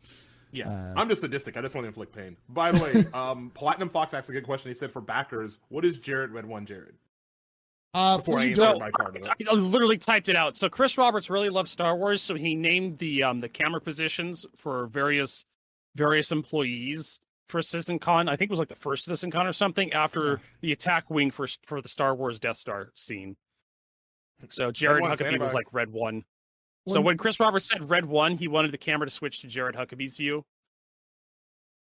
Yeah, 0.51 0.69
Uh, 0.69 0.93
I'm 0.95 1.09
just 1.09 1.21
sadistic. 1.21 1.57
I 1.57 1.61
just 1.61 1.75
want 1.75 1.83
to 1.85 1.87
inflict 1.89 2.13
pain. 2.15 2.37
By 2.49 2.71
the 2.71 2.81
way, 2.83 3.03
um, 3.13 3.51
Platinum 3.53 3.89
Fox 3.89 4.13
asked 4.13 4.29
a 4.29 4.31
good 4.33 4.45
question. 4.45 4.69
He 4.69 4.75
said, 4.75 4.91
"For 4.91 5.01
backers, 5.01 5.57
what 5.69 5.83
is 5.83 5.97
Jared 5.99 6.31
Red 6.31 6.45
One 6.45 6.65
Jared?" 6.65 6.95
Uh, 7.93 8.17
Before 8.17 8.35
for 8.39 8.41
I 8.41 8.47
those 8.49 8.57
don't- 8.57 8.79
my 8.79 8.91
part 8.97 9.15
of. 9.17 9.23
I 9.49 9.53
literally 9.53 9.97
typed 9.97 10.27
it 10.29 10.35
out. 10.35 10.55
So 10.57 10.69
Chris 10.69 10.97
Roberts 10.97 11.29
really 11.29 11.49
loves 11.49 11.71
Star 11.71 11.95
Wars, 11.95 12.21
so 12.21 12.35
he 12.35 12.55
named 12.55 12.97
the 12.99 13.23
um 13.23 13.39
the 13.41 13.49
camera 13.49 13.81
positions 13.81 14.45
for 14.57 14.87
various 14.87 15.45
various 15.95 16.31
employees 16.31 17.19
for 17.47 17.61
Citizen 17.61 17.99
Con. 17.99 18.27
I 18.27 18.35
think 18.35 18.49
it 18.49 18.51
was 18.51 18.59
like 18.59 18.69
the 18.69 18.75
first 18.75 19.05
Citizen 19.05 19.31
Con 19.31 19.45
or 19.47 19.53
something 19.53 19.93
after 19.93 20.27
Yeah. 20.27 20.35
the 20.61 20.71
attack 20.71 21.09
wing 21.09 21.31
for 21.31 21.47
for 21.63 21.81
the 21.81 21.89
Star 21.89 22.15
Wars 22.15 22.39
Death 22.39 22.57
Star 22.57 22.91
scene. 22.95 23.35
So 24.49 24.71
Jared 24.71 25.03
Huckabee 25.03 25.39
was 25.39 25.53
like 25.53 25.67
Red 25.71 25.91
One. 25.91 26.23
So 26.87 26.95
When- 26.99 27.05
when 27.05 27.17
Chris 27.17 27.39
Roberts 27.39 27.67
said 27.67 27.89
Red 27.89 28.05
One, 28.05 28.37
he 28.37 28.47
wanted 28.47 28.71
the 28.71 28.77
camera 28.77 29.07
to 29.07 29.11
switch 29.13 29.39
to 29.41 29.47
Jared 29.47 29.75
Huckabee's 29.75 30.17
view. 30.17 30.45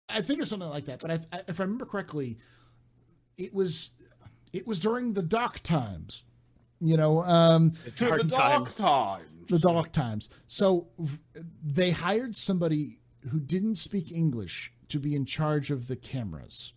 I 0.09 0.21
think 0.21 0.39
it's 0.39 0.49
something 0.49 0.69
like 0.69 0.85
that. 0.85 1.01
But 1.01 1.11
I, 1.11 1.19
I, 1.37 1.41
if 1.47 1.59
I 1.59 1.63
remember 1.63 1.85
correctly, 1.85 2.37
it 3.37 3.53
was 3.53 3.91
it 4.53 4.65
was 4.65 4.79
during 4.79 5.13
the 5.13 5.21
dark 5.23 5.59
times. 5.61 6.23
You 6.79 6.95
know, 6.95 7.23
um, 7.23 7.71
To 7.71 7.91
the 7.91 8.05
Hard 8.05 8.27
dark 8.29 8.63
times. 8.69 8.75
times. 8.75 9.49
the 9.49 9.59
dark 9.59 9.91
times. 9.91 10.29
So 10.45 10.89
v- 10.99 11.17
they 11.63 11.89
hired 11.91 12.35
somebody 12.35 12.99
who 13.31 13.39
didn't 13.39 13.75
speak 13.75 14.11
English 14.11 14.71
to 14.89 14.99
be 14.99 15.15
in 15.15 15.25
charge 15.25 15.71
of 15.71 15.87
the 15.87 15.95
cameras. 15.95 16.73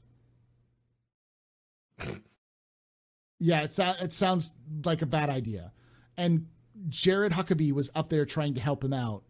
yeah, 3.38 3.62
it, 3.62 3.72
sou- 3.72 3.82
uh, 3.82 3.94
it 4.00 4.12
sounds 4.12 4.52
like 4.84 5.02
a 5.02 5.06
bad 5.06 5.30
idea. 5.30 5.72
And 6.16 6.46
Jared 6.88 7.32
Huckabee 7.32 7.72
was 7.72 7.90
up 7.94 8.08
there 8.08 8.24
trying 8.24 8.54
to 8.54 8.60
help 8.60 8.84
him 8.84 8.92
out. 8.92 9.24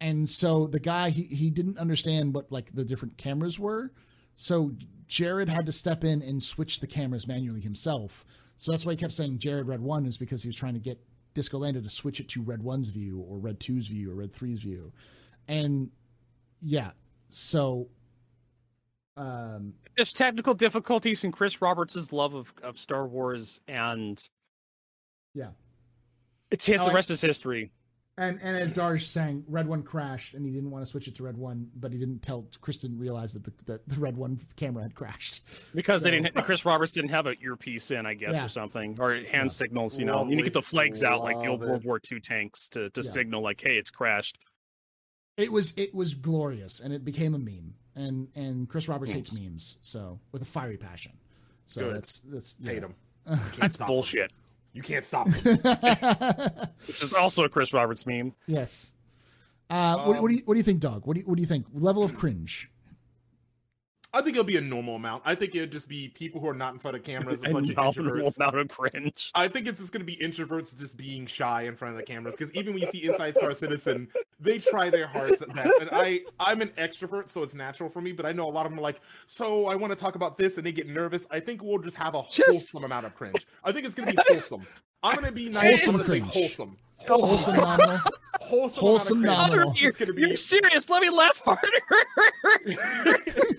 And 0.00 0.28
so 0.28 0.66
the 0.66 0.80
guy 0.80 1.10
he, 1.10 1.22
he 1.24 1.50
didn't 1.50 1.78
understand 1.78 2.34
what 2.34 2.50
like 2.50 2.72
the 2.72 2.84
different 2.84 3.16
cameras 3.16 3.58
were. 3.58 3.92
So 4.34 4.72
Jared 5.06 5.48
had 5.48 5.66
to 5.66 5.72
step 5.72 6.04
in 6.04 6.22
and 6.22 6.42
switch 6.42 6.80
the 6.80 6.86
cameras 6.86 7.26
manually 7.26 7.60
himself. 7.60 8.24
So 8.56 8.70
that's 8.70 8.84
why 8.84 8.92
he 8.92 8.96
kept 8.96 9.12
saying 9.12 9.38
Jared 9.38 9.66
Red 9.66 9.80
One 9.80 10.06
is 10.06 10.16
because 10.16 10.42
he 10.42 10.48
was 10.48 10.56
trying 10.56 10.74
to 10.74 10.80
get 10.80 11.00
Disco 11.34 11.58
Lando 11.58 11.80
to 11.80 11.90
switch 11.90 12.20
it 12.20 12.28
to 12.30 12.42
Red 12.42 12.62
One's 12.62 12.88
view 12.88 13.18
or 13.20 13.38
Red 13.38 13.60
Two's 13.60 13.88
view 13.88 14.10
or 14.10 14.14
Red 14.14 14.32
Three's 14.32 14.60
view. 14.60 14.92
And 15.48 15.90
yeah, 16.60 16.92
so 17.28 17.88
um 19.16 19.74
There's 19.96 20.12
technical 20.12 20.54
difficulties 20.54 21.22
in 21.24 21.32
Chris 21.32 21.62
Roberts' 21.62 22.12
love 22.12 22.34
of, 22.34 22.52
of 22.62 22.78
Star 22.78 23.06
Wars 23.06 23.60
and 23.68 24.18
Yeah. 25.34 25.50
It's 26.50 26.66
his 26.66 26.80
Oh, 26.80 26.84
the 26.84 26.90
I- 26.90 26.94
rest 26.94 27.10
is 27.10 27.20
history. 27.20 27.72
and 28.16 28.38
and 28.42 28.56
as 28.56 28.72
Darsh 28.72 29.02
saying, 29.06 29.44
Red 29.48 29.66
One 29.66 29.82
crashed 29.82 30.34
and 30.34 30.44
he 30.46 30.52
didn't 30.52 30.70
want 30.70 30.84
to 30.84 30.90
switch 30.90 31.08
it 31.08 31.16
to 31.16 31.22
Red 31.24 31.36
One, 31.36 31.68
but 31.74 31.92
he 31.92 31.98
didn't 31.98 32.20
tell 32.22 32.48
Chris 32.60 32.76
didn't 32.78 32.98
realize 32.98 33.32
that 33.34 33.44
the 33.44 33.52
that 33.66 33.88
the 33.88 33.96
Red 34.00 34.16
One 34.16 34.38
camera 34.56 34.82
had 34.84 34.94
crashed. 34.94 35.42
Because 35.74 36.02
they 36.02 36.10
didn't 36.12 36.34
Chris 36.44 36.64
Roberts 36.64 36.92
didn't 36.92 37.10
have 37.10 37.26
an 37.26 37.36
earpiece 37.42 37.90
in, 37.90 38.06
I 38.06 38.14
guess, 38.14 38.34
Yeah. 38.34 38.46
or 38.46 38.48
something. 38.48 38.96
Or 39.00 39.14
hand 39.16 39.50
signals, 39.50 39.98
you 39.98 40.04
know. 40.06 40.22
you 40.24 40.30
need 40.30 40.36
to 40.38 40.42
get 40.44 40.52
the 40.54 40.62
flags 40.62 41.02
out 41.04 41.20
like 41.22 41.40
the 41.40 41.46
old 41.48 41.60
Love 41.60 41.70
World. 41.70 41.84
War 41.84 42.00
II 42.12 42.20
tanks 42.20 42.68
to, 42.68 42.90
to 42.90 43.00
Yeah. 43.02 43.10
signal 43.10 43.42
like, 43.42 43.60
hey, 43.60 43.76
it's 43.78 43.90
crashed. 43.90 44.38
It 45.36 45.50
was 45.50 45.72
it 45.76 45.92
was 45.94 46.14
glorious 46.14 46.78
and 46.80 46.92
it 46.92 47.04
became 47.04 47.34
a 47.34 47.38
meme. 47.38 47.74
And 47.96 48.28
and 48.34 48.68
Chris 48.68 48.88
Roberts 48.88 49.12
hates 49.12 49.32
memes, 49.32 49.78
so 49.82 50.18
with 50.32 50.42
a 50.42 50.44
fiery 50.46 50.76
passion. 50.76 51.12
So 51.66 51.82
Good. 51.82 51.96
that's 51.96 52.18
that's 52.26 52.56
Hate 52.62 52.74
yeah. 52.74 52.80
him. 52.80 52.94
That's 53.58 53.76
stop 53.76 53.86
bullshit. 53.88 54.32
You 54.74 54.82
can't 54.82 55.02
stop 55.02 55.28
him. 55.28 55.56
Which 56.86 57.02
is 57.02 57.14
also 57.14 57.44
a 57.44 57.48
Chris 57.48 57.72
Roberts 57.72 58.04
meme. 58.06 58.34
yes. 58.46 58.92
Uh, 59.70 60.04
what, 60.04 60.20
what 60.20 60.28
do 60.28 60.36
you 60.36 60.42
what 60.44 60.54
do 60.54 60.58
you 60.58 60.64
think, 60.64 60.80
Doug? 60.80 61.06
What 61.06 61.14
do 61.14 61.20
you 61.20 61.26
what 61.26 61.36
do 61.36 61.40
you 61.40 61.48
think? 61.48 61.66
Level 61.72 62.04
of 62.04 62.16
cringe. 62.16 62.70
I 64.14 64.22
think 64.22 64.36
it'll 64.36 64.44
be 64.44 64.56
a 64.56 64.60
normal 64.60 64.94
amount. 64.94 65.22
I 65.26 65.34
think 65.34 65.54
it'll 65.54 65.68
just 65.68 65.88
be 65.88 66.08
people 66.08 66.40
who 66.40 66.48
are 66.48 66.54
not 66.54 66.72
in 66.72 66.78
front 66.78 66.96
of 66.96 67.02
cameras, 67.02 67.42
a 67.44 67.50
bunch 67.50 67.68
of 67.70 67.76
introverts. 67.76 68.36
amount 68.36 68.58
of 68.58 68.68
cringe. 68.68 69.32
I 69.34 69.48
think 69.48 69.66
it's 69.66 69.80
just 69.80 69.92
going 69.92 70.00
to 70.00 70.06
be 70.06 70.16
introverts 70.16 70.78
just 70.78 70.96
being 70.96 71.26
shy 71.26 71.62
in 71.62 71.74
front 71.74 71.92
of 71.94 71.98
the 71.98 72.04
cameras 72.06 72.36
because 72.36 72.54
even 72.54 72.72
when 72.74 72.80
you 72.82 72.88
see 72.88 73.04
Inside 73.04 73.34
Star 73.36 73.52
Citizen, 73.52 74.08
they 74.38 74.58
try 74.58 74.88
their 74.88 75.08
hardest 75.08 75.42
at 75.42 75.52
best. 75.52 75.72
And 75.80 75.90
I, 75.92 76.20
I'm 76.38 76.62
an 76.62 76.68
extrovert, 76.78 77.28
so 77.28 77.42
it's 77.42 77.54
natural 77.54 77.90
for 77.90 78.00
me. 78.00 78.12
But 78.12 78.24
I 78.24 78.32
know 78.32 78.48
a 78.48 78.52
lot 78.52 78.66
of 78.66 78.72
them 78.72 78.78
are 78.78 78.82
like, 78.82 79.00
so 79.26 79.66
I 79.66 79.74
want 79.74 79.90
to 79.90 79.96
talk 79.96 80.14
about 80.14 80.36
this, 80.36 80.56
and 80.58 80.66
they 80.66 80.72
get 80.72 80.88
nervous. 80.88 81.26
I 81.30 81.40
think 81.40 81.62
we'll 81.62 81.78
just 81.78 81.96
have 81.96 82.14
a 82.14 82.22
Just- 82.30 82.42
wholesome 82.70 82.84
amount 82.84 83.06
of 83.06 83.14
cringe. 83.16 83.46
I 83.64 83.72
think 83.72 83.84
it's 83.84 83.96
going 83.96 84.08
to 84.08 84.14
be 84.14 84.22
wholesome. 84.32 84.64
I'm 85.02 85.16
going 85.16 85.26
to 85.26 85.32
be 85.32 85.48
nice. 85.50 85.84
Wholesome 85.84 86.00
I'm 86.00 86.06
say 86.06 86.20
cringe. 86.20 86.32
Oh. 87.08 87.26
wholesome. 87.26 87.54
Wholesome 87.54 87.56
nominal. 87.56 88.00
Wholesome, 88.40 88.80
Wholesome 88.80 89.20
nominal. 89.22 89.64
cringe. 89.72 89.80
You're, 89.80 89.88
It's 89.88 89.96
going 89.98 90.14
to 90.14 90.20
you're 90.20 90.36
serious. 90.36 90.88
Let 90.90 91.02
me 91.02 91.10
laugh 91.10 91.40
harder. 91.44 91.68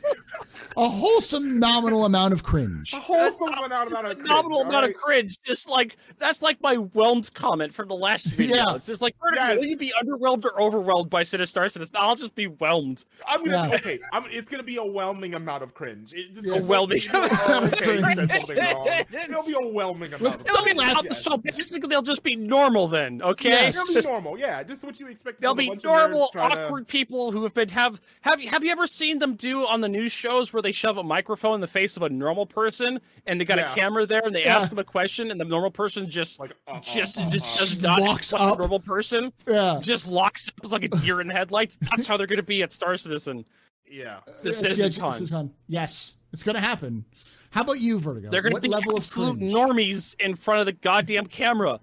A 0.77 0.89
wholesome 0.89 1.57
nominal 1.57 2.03
amount 2.05 2.33
of 2.33 2.43
cringe. 2.43 2.91
a 2.91 2.97
wholesome 2.99 3.47
amount, 3.47 3.87
amount 3.91 4.07
a 4.07 4.09
of 4.11 4.15
cringe. 4.17 4.27
nominal 4.29 4.57
all 4.57 4.63
amount 4.63 4.81
right? 4.85 4.89
of 4.89 4.95
cringe. 5.01 5.37
Just 5.45 5.69
like 5.69 5.95
that's 6.19 6.41
like 6.41 6.61
my 6.61 6.75
whelmed 6.75 7.33
comment 7.33 7.73
from 7.73 7.87
the 7.87 7.95
last 7.95 8.25
video. 8.25 8.57
Yeah. 8.57 8.75
It's 8.75 8.85
just 8.85 9.01
like, 9.01 9.15
Vertigo, 9.21 9.41
Yes. 9.41 9.57
will 9.57 9.65
you 9.65 9.77
be 9.77 9.93
underwhelmed 10.03 10.43
or 10.43 10.61
overwhelmed 10.61 11.09
by 11.09 11.23
Citizen 11.23 11.49
Star 11.49 11.69
Citizen? 11.69 11.95
I'll 11.97 12.15
just 12.17 12.35
be 12.35 12.47
whelmed. 12.47 13.05
I'm 13.25 13.45
gonna 13.45 13.69
Yeah. 13.69 13.75
okay. 13.75 13.99
I'm, 14.11 14.25
it's 14.29 14.49
gonna 14.49 14.63
be 14.63 14.75
a 14.75 14.83
whelming 14.83 15.33
amount 15.35 15.63
of 15.63 15.73
cringe. 15.73 16.13
It 16.13 16.33
just, 16.35 16.45
Yes. 16.45 16.65
A 16.65 16.69
whelming 16.69 16.99
Oh, 17.13 17.19
amount 17.23 17.65
of 17.67 17.73
okay, 17.73 17.95
you 17.95 18.01
said 18.27 18.45
cringe. 18.45 19.29
It'll 19.29 19.43
be 19.43 19.55
a 19.61 19.67
whelming 19.71 20.07
amount. 20.09 20.23
Let's- 20.23 20.35
of 20.35 20.41
It'll 20.41 20.65
be 20.65 20.75
cringe. 20.75 20.97
Yes. 21.05 21.23
so 21.23 21.37
basically 21.37 21.87
they'll 21.87 22.01
just 22.01 22.23
be 22.23 22.35
normal 22.35 22.89
then, 22.89 23.21
okay? 23.21 23.34
Yes. 23.43 23.93
they'll 23.93 24.03
be 24.03 24.07
normal, 24.07 24.37
yeah. 24.39 24.63
Just 24.63 24.83
what 24.83 24.99
you 24.99 25.07
expect. 25.07 25.41
They'll 25.41 25.55
be 25.55 25.67
bunch 25.67 25.83
of 25.83 25.91
nerds 25.91 25.93
normal, 26.09 26.29
trying 26.31 26.51
to- 26.51 26.65
awkward 26.65 26.87
people 26.87 27.31
who 27.31 27.43
have 27.43 27.53
been 27.53 27.69
have 27.69 27.99
have 28.21 28.41
you 28.41 28.49
have 28.49 28.63
you 28.63 28.71
ever 28.71 28.87
seen 28.87 29.19
them 29.19 29.35
do 29.35 29.65
on 29.67 29.81
the 29.81 29.89
news 29.89 30.11
shows 30.11 30.53
where 30.53 30.61
they 30.61 30.71
shove 30.71 30.97
a 30.97 31.03
microphone 31.03 31.55
in 31.55 31.61
the 31.61 31.67
face 31.67 31.97
of 31.97 32.03
a 32.03 32.09
normal 32.09 32.45
person 32.45 32.99
and 33.25 33.39
they 33.39 33.45
got 33.45 33.57
Yeah. 33.57 33.71
a 33.71 33.75
camera 33.75 34.05
there 34.05 34.21
and 34.25 34.35
they 34.35 34.43
Yeah. 34.43 34.57
ask 34.57 34.69
them 34.69 34.79
a 34.79 34.83
question 34.83 35.31
and 35.31 35.39
the 35.39 35.45
normal 35.45 35.71
person 35.71 36.09
just 36.09 36.39
Like, 36.39 36.53
uh, 36.67 36.79
just 36.79 37.17
uh, 37.17 37.29
just 37.29 37.57
does 37.59 37.81
not 37.81 38.01
Walks 38.01 38.33
act 38.33 38.41
up. 38.41 38.55
a 38.55 38.57
normal 38.59 38.79
person 38.79 39.33
Yeah. 39.47 39.79
just 39.81 40.07
locks 40.07 40.47
up 40.47 40.71
like 40.71 40.83
a 40.83 40.87
deer 40.89 41.21
in 41.21 41.27
the 41.27 41.33
headlights. 41.33 41.77
That's 41.81 42.05
how 42.07 42.17
they're 42.17 42.27
going 42.27 42.37
to 42.37 42.43
be 42.43 42.63
at 42.63 42.71
Star 42.71 42.95
Citizen. 42.97 43.45
yeah. 43.89 44.19
The 44.25 44.49
It's- 44.49 44.57
Citizen 44.59 44.91
yeah, 44.91 44.99
Con. 44.99 45.13
Citizen 45.13 45.53
Yes, 45.67 46.17
it's 46.33 46.43
gonna 46.43 46.59
happen. 46.59 47.05
How 47.51 47.61
about 47.61 47.79
you, 47.79 47.99
Vertigo? 47.99 48.29
They're 48.31 48.41
going 48.41 48.51
to 48.51 48.55
what 48.55 48.63
be 48.63 48.67
level 48.67 48.97
of 48.97 49.03
absolute 49.03 49.37
cringe? 49.37 49.53
normies 49.53 50.13
in 50.19 50.35
front 50.35 50.59
of 50.59 50.65
the 50.65 50.73
goddamn 50.73 51.27
camera, 51.27 51.79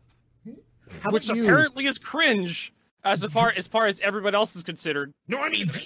How 1.00 1.10
which 1.10 1.28
about 1.28 1.38
apparently 1.40 1.86
is 1.86 1.98
cringe 1.98 2.72
as 3.04 3.24
far 3.24 3.52
as 3.56 3.66
far 3.66 3.86
as 3.86 4.00
everyone 4.00 4.34
else 4.34 4.54
is 4.56 4.62
considered. 4.62 5.12
Normies. 5.30 5.80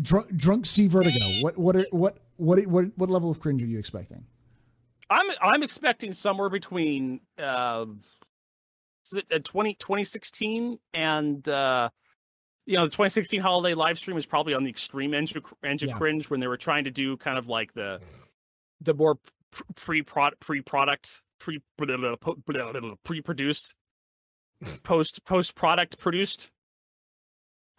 drunk 0.00 0.34
drunk 0.36 0.66
C 0.66 0.86
Vertigo. 0.86 1.26
What 1.42 1.58
what 1.58 1.76
are, 1.76 1.86
what 1.90 2.18
what 2.36 2.66
what 2.66 2.86
what 2.96 3.10
level 3.10 3.30
of 3.30 3.40
cringe 3.40 3.62
are 3.62 3.66
you 3.66 3.78
expecting? 3.78 4.24
I'm 5.10 5.26
I'm 5.40 5.62
expecting 5.62 6.12
somewhere 6.12 6.48
between 6.48 7.20
uh, 7.38 7.86
is 9.04 9.18
it, 9.18 9.26
uh 9.32 9.38
20, 9.42 9.74
2016 9.74 10.78
and 10.94 11.48
uh, 11.48 11.90
you 12.66 12.76
know 12.76 12.84
the 12.84 12.90
2016 12.90 13.40
holiday 13.40 13.74
live 13.74 13.98
stream 13.98 14.14
was 14.14 14.26
probably 14.26 14.54
on 14.54 14.62
the 14.62 14.70
extreme 14.70 15.12
end 15.12 15.34
of, 15.36 15.44
edge 15.62 15.82
of 15.82 15.90
Yeah. 15.90 15.98
cringe 15.98 16.30
when 16.30 16.40
they 16.40 16.46
were 16.46 16.56
trying 16.56 16.84
to 16.84 16.90
do 16.90 17.16
kind 17.16 17.36
of 17.38 17.48
like 17.48 17.74
the 17.74 18.00
the 18.80 18.94
more 18.94 19.18
pre 19.74 20.02
product 20.02 20.40
pre 20.40 20.62
product 20.62 21.22
pre 21.38 21.60
pre 21.76 23.20
produced 23.20 23.74
post 24.82 25.24
post 25.24 25.54
product 25.54 25.98
produced 25.98 26.50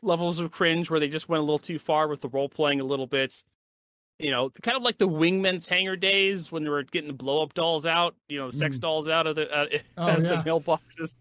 levels 0.03 0.39
of 0.39 0.51
cringe 0.51 0.89
where 0.89 0.99
they 0.99 1.07
just 1.07 1.29
went 1.29 1.39
a 1.39 1.43
little 1.43 1.57
too 1.59 1.79
far 1.79 2.07
with 2.07 2.21
the 2.21 2.29
role 2.29 2.49
playing 2.49 2.79
a 2.79 2.85
little 2.85 3.07
bit 3.07 3.43
you 4.17 4.31
know, 4.31 4.49
kind 4.61 4.77
of 4.77 4.83
like 4.83 4.97
the 4.97 5.07
Wingman's 5.09 5.67
Hangar 5.67 5.97
days 5.97 6.49
when 6.49 6.63
they 6.63 6.69
were 6.69 6.83
getting 6.83 7.09
the 7.09 7.13
blow 7.13 7.43
up 7.43 7.53
dolls 7.53 7.85
out, 7.85 8.15
you 8.29 8.39
know, 8.39 8.47
the 8.49 8.55
sex 8.55 8.77
Mm. 8.77 8.81
dolls 8.81 9.09
out 9.09 9.27
of 9.27 9.35
the 9.35 9.51
uh, 9.53 9.65
Oh, 9.97 10.07
out 10.07 10.19
of 10.19 10.23
the 10.23 10.37
mailboxes. 10.49 11.15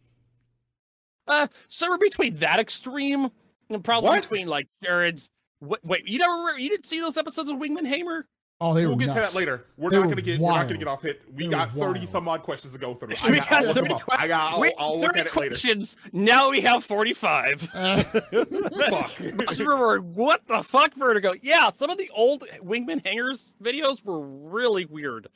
Uh, 1.27 1.49
somewhere 1.67 1.99
between 1.99 2.37
that 2.37 2.61
extreme 2.61 3.33
and 3.69 3.83
probably 3.83 4.11
What? 4.11 4.23
between 4.23 4.47
like 4.47 4.69
Jared's. 4.85 5.29
Wait, 5.61 5.81
wait, 5.85 6.07
you 6.07 6.21
never, 6.21 6.57
you 6.57 6.69
didn't 6.69 6.85
see 6.85 7.01
those 7.01 7.17
episodes 7.17 7.49
of 7.49 7.57
Wingman 7.57 7.85
Hangar? 7.85 8.29
Oh, 8.67 8.73
they 8.73 8.87
we'll 8.87 8.95
were 8.95 9.01
get 9.01 9.15
nuts. 9.15 9.33
to 9.33 9.39
that 9.39 9.39
later. 9.39 9.65
We're 9.77 9.91
They 9.91 9.99
not 10.01 10.09
gonna 10.09 10.23
get. 10.23 10.41
We're 10.41 10.51
not 10.53 10.67
gonna 10.67 10.79
get 10.79 10.89
off 10.89 11.03
hit. 11.03 11.21
We 11.35 11.45
They 11.45 11.51
got 11.51 11.71
thirty 11.71 12.01
wild. 12.01 12.09
some 12.11 12.29
odd 12.29 12.43
questions 12.43 12.73
to 12.73 12.79
go 12.79 12.95
through. 12.95 13.11
I 13.23 13.31
We 13.31 13.37
got. 13.39 13.51
got 13.51 13.65
30 13.75 13.89
them. 13.89 13.99
I 14.09 14.27
got. 14.29 14.55
I'll, 14.55 14.65
I'll 14.79 15.01
30 15.03 15.07
at 15.07 15.15
later. 15.17 15.31
questions. 15.31 15.97
Now 16.13 16.51
we 16.51 16.61
have 16.63 16.83
45. 16.85 17.71
Uh, 17.75 18.03
Fuck. 18.03 19.19
Remember 19.19 20.01
what 20.01 20.47
the 20.47 20.63
fuck 20.63 20.95
Vertigo. 20.95 21.35
Yeah, 21.43 21.71
some 21.71 21.91
of 21.91 21.99
the 21.99 22.11
old 22.15 22.45
Wingman 22.63 23.05
Hangers 23.05 23.55
videos 23.63 24.03
were 24.05 24.21
really 24.21 24.87
weird. 24.87 25.29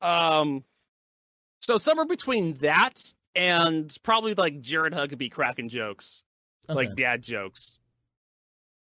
Um, 0.00 0.64
so 1.60 1.76
somewhere 1.76 2.06
between 2.06 2.54
that 2.58 3.12
and 3.34 3.94
probably 4.02 4.34
like 4.34 4.60
Jared 4.60 4.92
Huckabee 4.94 5.30
cracking 5.30 5.68
jokes, 5.68 6.22
like 6.68 6.94
dad 6.94 7.22
jokes. 7.22 7.79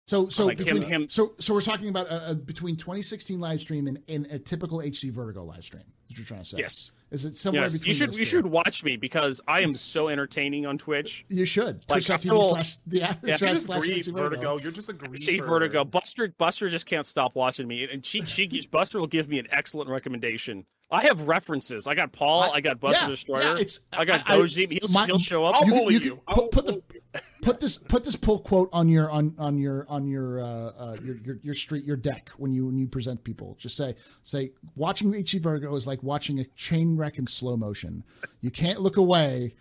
So 0.08 0.28
so 0.28 0.46
like 0.46 0.56
between, 0.58 0.82
him- 0.82 1.08
so 1.08 1.34
so 1.38 1.52
we're 1.54 1.60
talking 1.60 1.88
about 1.88 2.10
uh, 2.10 2.14
uh, 2.14 2.34
between 2.34 2.76
2016 2.76 3.38
live 3.38 3.60
stream 3.60 3.86
and, 3.86 3.98
and 4.08 4.26
a 4.26 4.38
typical 4.38 4.78
HD 4.78 5.10
Vertigo 5.10 5.44
live 5.44 5.62
stream. 5.62 5.84
Is 6.08 6.14
what 6.14 6.18
you're 6.18 6.26
trying 6.26 6.40
to 6.40 6.44
say? 6.48 6.58
Yes, 6.58 6.90
Is 7.10 7.26
it 7.26 7.36
somewhere 7.36 7.64
yes. 7.64 7.74
between? 7.74 7.88
You 7.88 7.94
should 7.94 8.08
those 8.10 8.18
you 8.18 8.24
two? 8.24 8.30
should 8.30 8.46
watch 8.46 8.82
me 8.82 8.96
because 8.96 9.42
I 9.46 9.60
am 9.60 9.74
so 9.74 10.08
entertaining 10.08 10.64
on 10.64 10.78
Twitch. 10.78 11.26
You 11.28 11.44
should. 11.44 11.84
Like, 11.90 12.02
Twitch.tv 12.06 12.30
I 12.30 12.32
will- 12.32 12.42
slash 12.44 12.76
the 12.86 12.98
Yeah, 13.00 13.14
You're 13.22 13.36
slash 13.36 13.56
slash 13.58 13.80
greed, 13.82 14.04
HD 14.04 14.14
Vertigo. 14.14 14.58
You're 14.58 14.72
just 14.72 14.88
a 14.88 14.94
greed. 14.94 15.22
See 15.22 15.38
Vertigo. 15.38 15.84
Buster 15.84 16.32
Buster 16.38 16.70
just 16.70 16.86
can't 16.86 17.06
stop 17.06 17.34
watching 17.34 17.68
me, 17.68 17.86
and 17.92 18.04
she 18.04 18.22
she 18.22 18.66
Buster 18.70 18.98
will 18.98 19.06
give 19.06 19.28
me 19.28 19.38
an 19.38 19.46
excellent 19.50 19.90
recommendation. 19.90 20.64
I 20.90 21.02
have 21.02 21.28
references. 21.28 21.86
I 21.86 21.94
got 21.94 22.12
Paul. 22.12 22.50
I, 22.50 22.62
got 22.62 22.80
Buster 22.80 23.04
yeah, 23.04 23.10
Destroyer. 23.10 23.42
yeah, 23.42 23.56
it's 23.58 23.80
I 23.92 24.06
got 24.06 24.22
I- 24.30 24.36
I- 24.36 24.38
Doji. 24.38 24.72
He'll, 24.72 24.90
my- 24.90 25.04
he'll 25.04 25.18
show 25.18 25.44
up. 25.44 25.56
I'll 25.56 25.66
You 25.66 25.72
can- 25.72 25.82
bully 25.82 25.94
you 25.94 26.00
you. 26.00 26.10
can 26.12 26.20
I'll 26.26 26.48
put- 26.48 26.52
put 26.52 26.66
the- 26.66 26.72
you. 26.94 26.97
Put 27.42 27.60
this 27.60 27.76
put 27.78 28.04
this 28.04 28.16
pull 28.16 28.38
quote 28.40 28.68
on 28.72 28.88
your 28.88 29.10
on 29.10 29.34
on 29.38 29.58
your 29.58 29.86
on 29.88 30.06
your 30.06 30.40
uh, 30.40 30.46
uh 30.46 30.96
your, 31.02 31.16
your 31.18 31.38
your 31.42 31.54
street 31.54 31.84
your 31.84 31.96
deck 31.96 32.30
when 32.36 32.52
you 32.52 32.66
when 32.66 32.76
you 32.78 32.86
present 32.86 33.22
people 33.24 33.56
just 33.58 33.76
say 33.76 33.94
say 34.22 34.52
watching 34.76 35.12
HD 35.12 35.40
Virgo 35.40 35.74
is 35.76 35.86
like 35.86 36.02
watching 36.02 36.40
a 36.40 36.44
chain 36.56 36.96
wreck 36.96 37.18
in 37.18 37.26
slow 37.26 37.56
motion 37.56 38.02
you 38.40 38.50
can't 38.50 38.80
look 38.80 38.96
away 38.96 39.54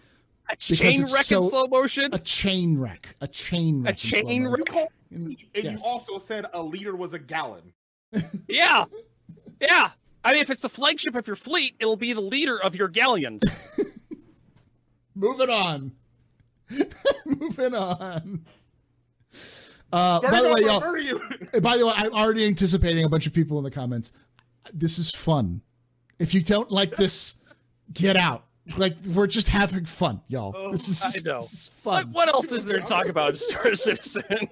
a 0.50 0.56
chain 0.56 1.02
wreck 1.04 1.26
so- 1.26 1.44
in 1.44 1.50
slow 1.50 1.68
motion. 1.68 2.10
a 2.14 2.20
chain 2.20 2.78
wreck 2.78 3.16
a 3.22 3.28
chain 3.28 3.84
wreck 3.84 3.94
in 3.94 3.98
slow 3.98 4.22
chain 4.22 4.44
motion. 4.44 4.66
You 4.68 4.88
And- 5.12 5.28
and 5.56 5.64
yes. 5.64 5.84
you 5.84 5.90
also 5.90 6.20
said 6.20 6.48
a 6.54 6.62
liter 6.62 6.96
was 6.96 7.14
a 7.14 7.20
gallon. 7.20 7.74
Yeah, 8.48 8.86
yeah. 9.62 9.92
I 10.24 10.34
mean, 10.34 10.42
if 10.42 10.50
it's 10.50 10.62
the 10.62 10.70
flagship 10.70 11.16
of 11.16 11.28
your 11.28 11.36
fleet, 11.36 11.76
it'll 11.80 11.96
be 11.98 12.14
the 12.14 12.22
leader 12.22 12.60
of 12.62 12.76
your 12.76 12.88
galleons. 12.90 13.42
moving 15.16 15.50
on 15.50 15.92
moving 17.26 17.74
on 17.74 18.46
uh 19.94 20.20
by 20.20 20.42
the 20.42 20.54
way 20.54 20.62
y'all 20.62 20.84
are 20.84 20.98
you? 20.98 21.22
And 21.54 21.62
by 21.64 21.78
the 21.78 21.86
way, 21.88 21.94
I'm 21.96 22.14
already 22.14 22.46
anticipating 22.46 23.06
a 23.06 23.10
bunch 23.10 23.26
of 23.26 23.34
people 23.34 23.58
in 23.58 23.64
the 23.64 23.72
comments. 23.72 24.12
This 24.74 25.00
is 25.00 25.12
fun. 25.12 25.62
If 26.20 26.34
you 26.34 26.42
don't 26.42 26.70
like 26.72 26.96
this, 26.96 27.36
get 27.94 28.18
out. 28.18 28.46
Like 28.76 28.98
we're 29.14 29.28
just 29.28 29.48
having 29.48 29.86
fun, 29.86 30.20
y'all. 30.28 30.72
This 30.72 30.90
is, 30.90 31.02
I 31.02 31.30
know. 31.30 31.40
This 31.40 31.54
is 31.54 31.72
What, 31.84 32.04
fun. 32.04 32.12
what 32.12 32.28
else 32.28 32.52
is 32.52 32.66
there 32.66 32.80
to 32.80 32.86
talk 32.86 33.06
about 33.08 33.30
in 33.30 33.36
Star 33.36 33.74
Citizen? 33.76 34.24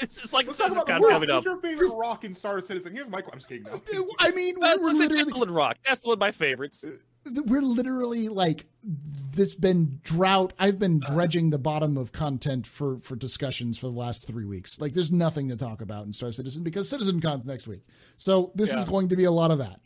it's 0.00 0.20
just 0.20 0.32
like 0.32 0.46
Let's 0.46 0.58
talk 0.58 0.72
Citizen 0.72 0.82
about 0.82 1.02
the 1.02 1.08
coming 1.08 1.30
up. 1.30 1.36
Who's 1.36 1.44
your 1.44 1.60
favorite 1.60 1.96
rock 1.96 2.24
in 2.24 2.34
Star 2.34 2.60
Citizen? 2.60 2.92
Here's 2.92 3.10
my. 3.10 3.18
I'm 3.18 3.38
just 3.38 3.48
kidding. 3.48 3.62
No. 3.62 4.10
I 4.18 4.32
mean, 4.32 4.56
That's 4.58 4.80
we're 4.80 4.92
the 4.92 4.98
literally, 4.98 5.22
Timberland 5.22 5.54
Rock. 5.54 5.76
That's 5.86 6.04
one 6.04 6.14
of 6.14 6.18
my 6.18 6.32
favorites. 6.32 6.84
We're 7.24 7.62
literally 7.62 8.28
like 8.28 8.66
this. 8.82 9.54
Been 9.54 10.00
drought. 10.02 10.52
I've 10.58 10.78
been 10.78 11.00
dredging 11.00 11.50
the 11.50 11.58
bottom 11.58 11.96
of 11.96 12.12
content 12.12 12.66
for 12.66 12.98
for 13.00 13.16
discussions 13.16 13.78
for 13.78 13.86
the 13.86 13.98
last 13.98 14.26
three 14.26 14.44
weeks. 14.44 14.80
Like, 14.80 14.92
there's 14.92 15.12
nothing 15.12 15.48
to 15.48 15.56
talk 15.56 15.80
about 15.80 16.06
in 16.06 16.12
Star 16.12 16.32
Citizen 16.32 16.62
because 16.62 16.88
Citizen 16.88 17.20
Con's 17.20 17.46
next 17.46 17.66
week. 17.66 17.86
So 18.18 18.50
this 18.54 18.74
is 18.74 18.84
going 18.84 19.08
to 19.10 19.16
be 19.16 19.24
a 19.24 19.30
lot 19.32 19.50
of 19.50 19.58
that. 19.58 19.80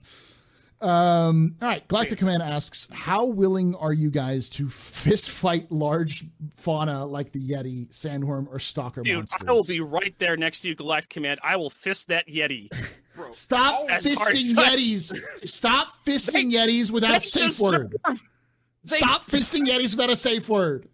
Um, 0.80 1.56
all 1.62 1.68
right, 1.68 1.86
Galactic 1.88 2.18
Command 2.18 2.42
asks, 2.42 2.86
how 2.92 3.24
willing 3.24 3.74
are 3.76 3.94
you 3.94 4.10
guys 4.10 4.50
to 4.50 4.68
fist 4.68 5.30
fight 5.30 5.72
large 5.72 6.26
fauna 6.56 7.06
like 7.06 7.32
the 7.32 7.40
Yeti, 7.40 7.88
Sandworm, 7.88 8.46
or 8.50 8.58
Stalker 8.58 9.02
Dude, 9.02 9.16
monsters? 9.16 9.48
I 9.48 9.52
will 9.52 9.64
be 9.64 9.80
right 9.80 10.14
there 10.18 10.36
next 10.36 10.60
to 10.60 10.68
you, 10.68 10.74
Galactic 10.74 11.08
Command. 11.08 11.40
I 11.42 11.56
will 11.56 11.70
fist 11.70 12.08
that 12.08 12.28
Yeti. 12.28 12.68
Stop 13.32 13.74
I'll- 13.82 13.90
As 13.90 14.04
hard 14.18 14.34
fisting 14.36 14.54
Yetis. 14.54 15.38
Stop 15.38 15.88
fisting 16.04 16.50
Yetis 16.52 16.90
without 16.90 17.16
a 17.16 17.20
safe 17.20 17.58
word. 17.60 17.96
they- 18.04 18.96
Stop 18.98 19.26
fisting 19.26 19.66
Yetis 19.66 19.92
without 19.92 20.10
a 20.10 20.16
safe 20.16 20.48
word. 20.48 20.88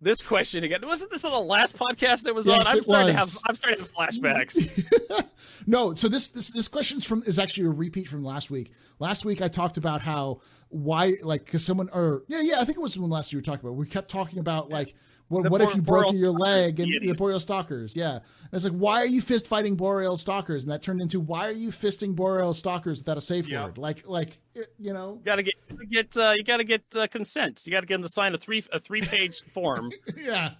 This 0.00 0.22
question 0.22 0.62
again. 0.62 0.80
Wasn't 0.86 1.10
this 1.10 1.24
on 1.24 1.32
the 1.32 1.40
last 1.40 1.76
podcast 1.76 2.22
that 2.22 2.32
was 2.34 2.46
Yes, 2.46 2.68
on? 2.68 2.76
I'm 2.76 2.82
starting 2.84 3.06
to 3.08 3.18
have. 3.18 3.28
I'm 3.48 3.56
starting 3.56 3.78
to 3.78 3.82
have 3.82 3.92
flashbacks. 3.92 5.24
No, 5.66 5.92
so 5.92 6.08
this 6.08 6.28
this 6.28 6.50
this 6.52 6.66
question's 6.68 7.04
from 7.04 7.22
is 7.26 7.38
actually 7.38 7.66
a 7.66 7.70
repeat 7.70 8.08
from 8.08 8.24
last 8.24 8.48
week. 8.50 8.72
Last 9.00 9.24
week 9.26 9.42
I 9.42 9.48
talked 9.48 9.76
about 9.76 10.00
how 10.00 10.40
why 10.70 11.14
like 11.22 11.44
because 11.44 11.62
someone 11.64 11.90
or 11.92 12.22
yeah 12.26 12.40
yeah 12.40 12.60
I 12.60 12.64
think 12.64 12.78
it 12.78 12.80
was 12.80 12.98
when 12.98 13.10
last 13.10 13.32
year 13.32 13.38
we 13.38 13.42
were 13.42 13.44
talking 13.54 13.68
about. 13.68 13.76
We 13.76 13.86
kept 13.86 14.08
talking 14.10 14.38
about 14.38 14.70
like 14.70 14.94
what 15.28 15.44
The 15.44 15.50
what 15.50 15.60
if 15.60 15.68
Bor- 15.68 15.76
you 15.76 15.82
broke 15.82 16.04
Boreal 16.06 16.14
your 16.20 16.30
leg 16.30 16.80
and 16.80 16.90
the 17.00 17.12
boreal 17.14 17.38
stalkers 17.40 17.94
yeah. 17.96 18.14
And 18.14 18.22
it's 18.54 18.64
like 18.64 18.72
why 18.72 19.00
are 19.02 19.06
you 19.06 19.20
fist 19.20 19.46
fighting 19.46 19.76
boreal 19.76 20.16
stalkers 20.16 20.62
and 20.64 20.72
that 20.72 20.82
turned 20.82 21.00
into 21.02 21.20
why 21.20 21.46
are 21.46 21.52
you 21.52 21.68
fisting 21.70 22.14
boreal 22.14 22.54
stalkers 22.54 22.98
without 23.00 23.16
a 23.18 23.20
safe 23.20 23.46
Yeah. 23.48 23.64
word 23.66 23.78
like 23.78 24.06
like 24.08 24.38
you 24.78 24.92
know 24.94 25.14
You 25.18 25.22
gotta 25.24 25.42
get 25.42 25.54
you 25.70 25.86
get 25.86 26.16
uh, 26.16 26.32
you 26.36 26.44
gotta 26.44 26.64
get 26.64 26.82
uh, 26.96 27.06
consent. 27.08 27.62
You 27.66 27.72
gotta 27.72 27.86
get 27.86 27.94
them 27.96 28.02
to 28.04 28.08
sign 28.12 28.34
a 28.34 28.38
three 28.38 28.64
a 28.72 28.80
three 28.80 29.02
page 29.02 29.42
form. 29.52 29.92
yeah 30.16 30.52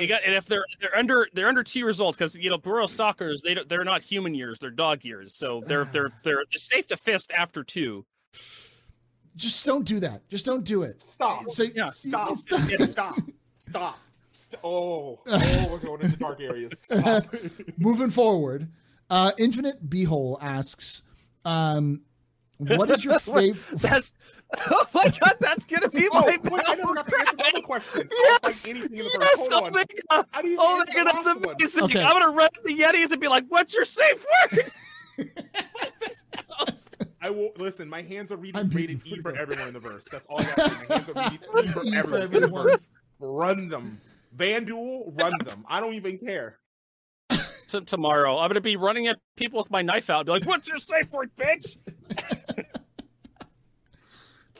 You 0.00 0.08
got 0.08 0.22
and 0.24 0.34
if 0.34 0.46
they're 0.46 0.64
they're 0.80 0.96
under 0.98 1.28
they're 1.32 1.46
under 1.48 1.62
T 1.62 1.84
results 1.84 2.16
because 2.18 2.34
you 2.36 2.50
know 2.50 2.58
Boreal 2.58 2.88
stalkers 2.88 3.42
they 3.42 3.54
don't- 3.54 3.68
they're 3.68 3.84
not 3.84 4.02
human 4.02 4.34
years 4.34 4.58
they're 4.58 4.70
dog 4.70 5.04
years 5.04 5.32
so 5.36 5.62
they're 5.64 5.84
they're 5.84 6.10
they're, 6.24 6.42
they're 6.50 6.58
safe 6.58 6.88
to 6.88 6.96
fist 6.96 7.30
after 7.36 7.62
two. 7.62 8.04
just 9.36 9.64
don't 9.64 9.84
do 9.84 10.00
that 10.00 10.28
just 10.28 10.44
don't 10.44 10.64
do 10.64 10.82
it 10.82 11.00
Stop. 11.02 11.48
so 11.50 11.62
Yeah, 11.74 11.86
Stop. 11.90 12.36
Stop. 12.36 12.60
Stop. 12.90 13.16
St- 13.72 14.60
Oh, 14.62 15.18
oh, 15.26 15.68
we're 15.70 15.78
going 15.78 16.02
into 16.02 16.16
dark 16.16 16.40
areas. 16.40 16.72
Stop. 16.78 17.24
moving 17.78 18.10
forward 18.10 18.68
uh 19.10 19.30
infinite 19.38 19.88
beehole 19.88 20.36
asks 20.42 21.02
um 21.44 22.00
what 22.58 22.90
is 22.90 23.04
your 23.04 23.18
favorite 23.20 23.80
That's 23.80 24.14
oh 24.70 24.86
my 24.94 25.04
god 25.20 25.34
that's 25.40 25.64
gonna 25.64 25.88
be 25.88 26.08
Oh, 26.12 26.20
my 26.20 26.38
wait, 26.50 26.62
I 26.66 26.74
never 26.74 26.94
got 26.94 27.06
to 27.06 27.18
answer 27.18 27.36
the 27.36 27.46
other 27.46 27.60
question. 27.62 28.08
Yes! 28.10 28.66
I 28.66 28.72
don't 28.72 28.74
like 28.74 28.76
anything 28.76 28.98
in 28.98 29.04
the 29.04 29.18
Yes, 29.20 29.38
first. 29.38 29.52
Hold 29.52 29.62
on. 29.64 29.68
Omega! 29.70 30.26
How 30.30 30.42
do 30.42 30.48
you 30.48 30.56
Oh 30.60 30.74
answer 30.74 30.78
my 30.78 30.84
the 30.84 30.92
god, 30.92 31.06
that's 31.14 31.26
last 31.26 31.40
one? 31.40 31.54
amazing! 31.56 31.84
Okay. 31.84 32.02
I'm 32.02 32.12
gonna 32.12 32.30
run 32.30 32.50
to 32.52 32.60
the 32.64 32.74
Yetis 32.82 33.10
and 33.12 33.20
be 33.20 33.28
like, 33.28 33.44
"What's 33.48 33.74
your 33.74 33.84
safe 33.84 34.24
word?" 34.52 34.70
I 37.20 37.30
will 37.30 37.50
listen. 37.58 37.88
My 37.88 38.02
hands 38.02 38.30
are 38.30 38.36
reading 38.36 38.60
I'm 38.60 38.68
rated 38.70 39.04
E 39.06 39.20
for 39.20 39.36
everyone 39.36 39.68
in 39.68 39.74
the 39.74 39.80
verse. 39.80 40.06
That's 40.10 40.26
all 40.26 40.40
I 40.40 40.44
got. 40.44 40.88
My 40.88 40.94
hands 40.96 41.08
are 41.08 41.30
reading 41.30 41.40
E 41.94 42.02
for 42.02 42.16
everyone 42.16 42.34
in 42.34 42.40
the 42.42 42.48
verse. 42.62 42.88
Run 43.18 43.68
them. 43.68 44.00
Vanduel, 44.36 45.18
run 45.20 45.32
them. 45.44 45.64
I 45.68 45.80
don't 45.80 45.94
even 45.94 46.18
care. 46.18 46.58
T- 47.68 47.80
tomorrow, 47.80 48.38
I'm 48.38 48.48
gonna 48.48 48.60
be 48.60 48.76
running 48.76 49.06
at 49.06 49.16
people 49.36 49.58
with 49.58 49.70
my 49.70 49.82
knife 49.82 50.10
out, 50.10 50.20
and 50.20 50.26
be 50.26 50.32
like, 50.32 50.46
"What's 50.46 50.68
your 50.68 50.78
safe 50.78 51.10
word, 51.12 51.30
bitch?" 51.38 51.76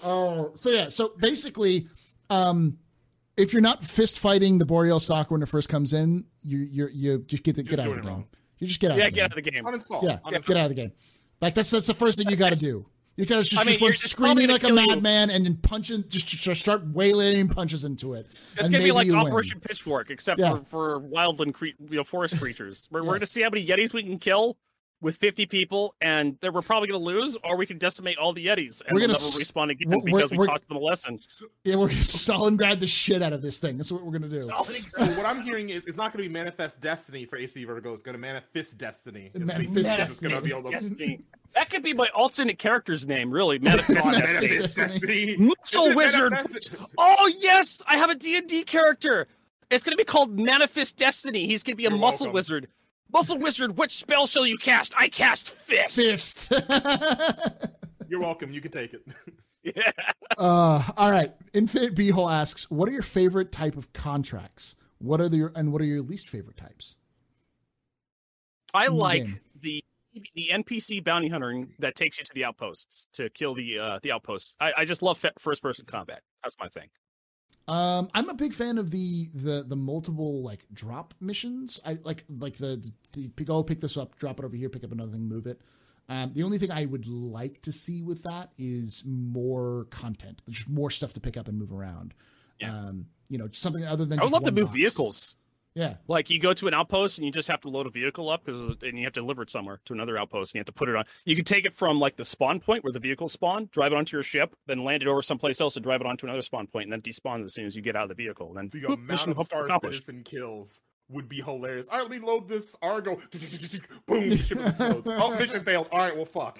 Oh, 0.04 0.52
so 0.54 0.70
yeah. 0.70 0.88
So 0.88 1.12
basically, 1.18 1.88
um, 2.30 2.78
if 3.36 3.52
you're 3.52 3.62
not 3.62 3.82
fist 3.82 4.18
fighting 4.18 4.58
the 4.58 4.66
boreal 4.66 5.00
stalker 5.00 5.34
when 5.34 5.42
it 5.42 5.48
first 5.48 5.68
comes 5.68 5.92
in, 5.92 6.24
you 6.42 6.58
you 6.58 6.88
you 6.92 7.18
just 7.26 7.42
get 7.42 7.56
the, 7.56 7.62
get 7.62 7.78
You're 7.78 7.80
out 7.80 7.88
of 7.88 7.94
the 7.96 8.02
game. 8.02 8.10
wrong. 8.10 8.26
You 8.58 8.66
just 8.66 8.80
get 8.80 8.90
out. 8.92 8.98
Yeah, 8.98 9.06
of 9.06 9.12
the 9.34 9.42
get 9.42 9.54
game. 9.54 9.66
out 9.66 9.74
of 9.74 9.84
the 9.86 9.90
game. 9.90 10.00
Uninstall. 10.00 10.02
Yeah, 10.02 10.18
Uninstall. 10.24 10.46
get 10.46 10.56
out 10.56 10.62
of 10.64 10.68
the 10.70 10.74
game. 10.74 10.92
Like 11.40 11.54
that's 11.54 11.70
that's 11.70 11.86
the 11.86 11.94
first 11.94 12.18
thing 12.18 12.28
you 12.28 12.36
got 12.36 12.50
to 12.52 12.56
do. 12.58 12.86
You 13.16 13.24
gotta 13.24 13.42
just, 13.42 13.58
I 13.58 13.64
mean, 13.64 13.78
just 13.78 14.02
just 14.02 14.10
screaming 14.10 14.48
like 14.48 14.62
a 14.62 14.68
gonna 14.68 14.80
kill 14.82 14.88
you. 14.90 14.94
madman 14.96 15.30
and 15.30 15.46
then 15.46 15.56
punching, 15.56 16.04
just, 16.08 16.26
just 16.26 16.60
start 16.60 16.92
waylaying 16.92 17.48
punches 17.48 17.84
into 17.86 18.12
it. 18.14 18.26
It's 18.58 18.68
gonna 18.68 18.84
be 18.84 18.92
like 18.92 19.06
you 19.06 19.16
win. 19.16 19.26
Operation 19.28 19.58
Pitchfork, 19.60 20.10
except 20.10 20.38
Yeah. 20.38 20.58
for 20.58 20.98
for 20.98 21.00
wildland 21.00 21.54
cre- 21.54 21.66
you 21.66 21.96
know 21.96 22.04
forest 22.04 22.38
creatures. 22.38 22.88
We're, 22.90 23.02
we're 23.02 23.14
gonna 23.14 23.26
see 23.26 23.40
how 23.42 23.48
many 23.50 23.66
Yetis 23.66 23.94
we 23.94 24.02
can 24.02 24.18
kill 24.18 24.58
with 25.02 25.16
50 25.16 25.44
people, 25.46 25.94
and 26.00 26.38
then 26.40 26.54
we're 26.54 26.62
probably 26.62 26.88
gonna 26.88 27.04
lose, 27.04 27.36
or 27.44 27.56
we 27.56 27.66
can 27.66 27.76
decimate 27.76 28.16
all 28.16 28.32
the 28.32 28.46
Yetis 28.46 28.80
and 28.86 28.94
We're 28.94 29.00
gonna 29.02 29.12
never 29.12 29.18
s- 29.24 29.38
respawn 29.42 29.70
again 29.70 29.90
we're- 29.90 30.00
because 30.04 30.30
we 30.30 30.38
we're- 30.38 30.48
taught 30.48 30.66
them 30.68 30.78
a 30.78 30.80
lesson. 30.80 31.18
Yeah, 31.64 31.76
we're 31.76 31.88
gonna 31.88 31.98
Stalingrad 32.00 32.80
the 32.80 32.86
shit 32.86 33.20
out 33.22 33.32
of 33.34 33.42
this 33.42 33.58
thing. 33.58 33.76
That's 33.76 33.92
what 33.92 34.02
we're 34.04 34.12
gonna 34.12 34.28
do. 34.28 34.44
So 34.44 34.54
what 34.54 35.26
I'm 35.26 35.42
hearing 35.42 35.68
is 35.68 35.84
it's 35.86 35.96
not 35.98 36.12
going 36.14 36.24
to 36.24 36.28
be 36.28 36.32
manifest 36.32 36.80
destiny 36.80 37.24
for 37.26 37.38
HD 37.38 37.66
Vertigo. 37.66 37.92
It's 37.92 38.02
going 38.02 38.14
to 38.14 38.18
manifest 38.18 38.78
destiny. 38.78 39.30
Manifest 39.34 39.96
Destiny. 39.96 40.30
going 40.30 40.40
to 40.40 40.44
be 40.46 40.50
able 40.58 40.70
to 40.70 40.70
Destiny. 40.70 41.20
That 41.52 41.68
could 41.70 41.82
be 41.82 41.92
my 41.94 42.08
alternate 42.14 42.58
character's 42.58 43.06
name, 43.06 43.30
really. 43.30 43.58
Manifest 43.58 43.88
Destiny. 43.94 44.16
Manifest 44.18 44.54
manifest 44.54 44.76
Destiny. 44.78 45.26
destiny. 45.26 45.36
Muscle 45.36 45.94
Wizard. 45.94 46.34
Oh 46.98 47.32
yes, 47.40 47.82
I 47.86 47.96
have 47.96 48.10
a 48.10 48.14
D&D 48.14 48.64
character. 48.64 49.26
It's 49.70 49.84
going 49.84 49.92
to 49.92 49.96
be 50.00 50.04
called 50.04 50.38
Manifest 50.38 50.96
Destiny. 50.96 51.46
He's 51.46 51.62
going 51.62 51.74
to 51.74 51.76
be 51.76 51.86
a 51.86 51.90
You're 51.90 51.98
muscle 51.98 52.26
welcome. 52.26 52.34
wizard. 52.34 52.68
Muscle 53.12 53.38
wizard, 53.38 53.76
which 53.76 53.96
spell 53.96 54.26
shall 54.26 54.46
you 54.46 54.56
cast? 54.56 54.92
I 54.96 55.08
cast 55.08 55.50
fist. 55.50 55.96
Fist. 55.96 56.52
You're 58.08 58.20
welcome. 58.20 58.52
You 58.52 58.60
can 58.60 58.70
take 58.70 58.94
it. 58.94 59.06
Yeah. 59.74 59.90
uh, 60.38 60.80
all 60.96 61.10
right. 61.10 61.34
Infinite 61.52 61.96
Beehole 61.96 62.32
asks, 62.32 62.70
"What 62.70 62.88
are 62.88 62.92
your 62.92 63.02
favorite 63.02 63.50
type 63.50 63.76
of 63.76 63.92
contracts? 63.92 64.76
What 64.98 65.20
are 65.20 65.26
your 65.26 65.50
and 65.56 65.72
what 65.72 65.82
are 65.82 65.86
your 65.86 66.02
least 66.02 66.28
favorite 66.28 66.56
types?" 66.56 66.94
I 68.72 68.86
like 68.86 69.26
the 69.60 69.82
the 70.34 70.50
NPC 70.52 71.02
bounty 71.02 71.28
hunter 71.28 71.66
that 71.80 71.96
takes 71.96 72.16
you 72.18 72.24
to 72.24 72.30
the 72.32 72.44
outposts 72.44 73.08
to 73.14 73.28
kill 73.30 73.54
the 73.54 73.76
uh, 73.76 73.98
the 74.04 74.12
outposts. 74.12 74.54
I, 74.60 74.72
I 74.78 74.84
just 74.84 75.02
love 75.02 75.20
first 75.38 75.62
person 75.62 75.84
combat. 75.84 76.22
That's 76.44 76.56
my 76.60 76.68
thing. 76.68 76.88
Um, 77.68 78.08
I'm 78.14 78.28
a 78.28 78.34
big 78.34 78.54
fan 78.54 78.78
of 78.78 78.90
the 78.90 79.28
the 79.34 79.64
the 79.66 79.76
multiple 79.76 80.42
like 80.42 80.66
drop 80.72 81.14
missions. 81.20 81.80
I 81.84 81.98
like 82.04 82.24
like 82.38 82.56
the, 82.56 82.92
the, 83.12 83.28
the 83.36 83.44
go 83.44 83.62
pick 83.62 83.80
this 83.80 83.96
up, 83.96 84.16
drop 84.18 84.38
it 84.38 84.44
over 84.44 84.56
here, 84.56 84.68
pick 84.68 84.84
up 84.84 84.92
another 84.92 85.12
thing, 85.12 85.28
move 85.28 85.46
it. 85.46 85.60
Um, 86.08 86.32
the 86.32 86.44
only 86.44 86.58
thing 86.58 86.70
I 86.70 86.84
would 86.86 87.08
like 87.08 87.62
to 87.62 87.72
see 87.72 88.02
with 88.02 88.22
that 88.22 88.50
is 88.56 89.02
more 89.04 89.86
content, 89.90 90.40
just 90.48 90.68
more 90.68 90.90
stuff 90.90 91.12
to 91.14 91.20
pick 91.20 91.36
up 91.36 91.48
and 91.48 91.58
move 91.58 91.72
around. 91.72 92.14
Yeah. 92.60 92.70
Um, 92.70 93.06
you 93.28 93.38
know, 93.38 93.48
something 93.50 93.84
other 93.84 94.04
than. 94.04 94.20
I 94.20 94.24
would 94.24 94.32
love 94.32 94.44
to 94.44 94.52
move 94.52 94.66
box. 94.66 94.76
vehicles. 94.76 95.34
Yeah. 95.76 95.96
Like 96.08 96.30
you 96.30 96.40
go 96.40 96.54
to 96.54 96.68
an 96.68 96.74
outpost 96.74 97.18
and 97.18 97.26
you 97.26 97.30
just 97.30 97.48
have 97.48 97.60
to 97.60 97.68
load 97.68 97.86
a 97.86 97.90
vehicle 97.90 98.30
up 98.30 98.44
because 98.44 98.60
and 98.82 98.98
you 98.98 99.04
have 99.04 99.12
to 99.12 99.20
deliver 99.20 99.42
it 99.42 99.50
somewhere 99.50 99.78
to 99.84 99.92
another 99.92 100.16
outpost 100.16 100.52
and 100.52 100.54
you 100.54 100.60
have 100.60 100.66
to 100.66 100.72
put 100.72 100.88
it 100.88 100.96
on. 100.96 101.04
You 101.26 101.36
can 101.36 101.44
take 101.44 101.66
it 101.66 101.74
from 101.74 102.00
like 102.00 102.16
the 102.16 102.24
spawn 102.24 102.60
point 102.60 102.82
where 102.82 102.94
the 102.94 102.98
vehicle 102.98 103.28
spawn, 103.28 103.68
drive 103.70 103.92
it 103.92 103.96
onto 103.96 104.16
your 104.16 104.22
ship, 104.22 104.56
then 104.66 104.84
land 104.84 105.02
it 105.02 105.08
over 105.08 105.20
someplace 105.20 105.60
else 105.60 105.76
and 105.76 105.84
drive 105.84 106.00
it 106.00 106.06
onto 106.06 106.24
another 106.24 106.40
spawn 106.40 106.66
point 106.66 106.84
and 106.84 106.92
then 106.92 107.02
despawn 107.02 107.44
as 107.44 107.52
soon 107.52 107.66
as 107.66 107.76
you 107.76 107.82
get 107.82 107.94
out 107.94 108.04
of 108.04 108.08
the 108.08 108.14
vehicle. 108.14 108.56
And 108.56 108.70
then 108.72 108.82
the 108.82 108.90
amount 108.90 109.28
of 109.28 109.44
Star 109.44 109.68
Citizen 109.80 110.22
kills 110.24 110.80
would 111.10 111.28
be 111.28 111.42
hilarious. 111.42 111.88
All 111.88 111.98
right, 111.98 112.10
let 112.10 112.20
me 112.22 112.26
load 112.26 112.48
this 112.48 112.74
Argo. 112.80 113.20
Boom, 114.06 114.34
ship 114.34 114.58
explodes. 114.58 115.08
oh, 115.10 115.36
mission 115.38 115.62
failed. 115.62 115.88
All 115.92 115.98
right, 115.98 116.16
well, 116.16 116.24
fuck. 116.24 116.58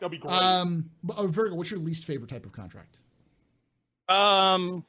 That'll 0.00 0.10
be 0.10 0.18
great. 0.18 0.32
Um, 0.32 0.90
oh, 1.16 1.28
Virgo, 1.28 1.54
what's 1.54 1.70
your 1.70 1.80
least 1.80 2.06
favorite 2.06 2.30
type 2.30 2.44
of 2.44 2.50
contract? 2.50 2.98
Um, 4.08 4.84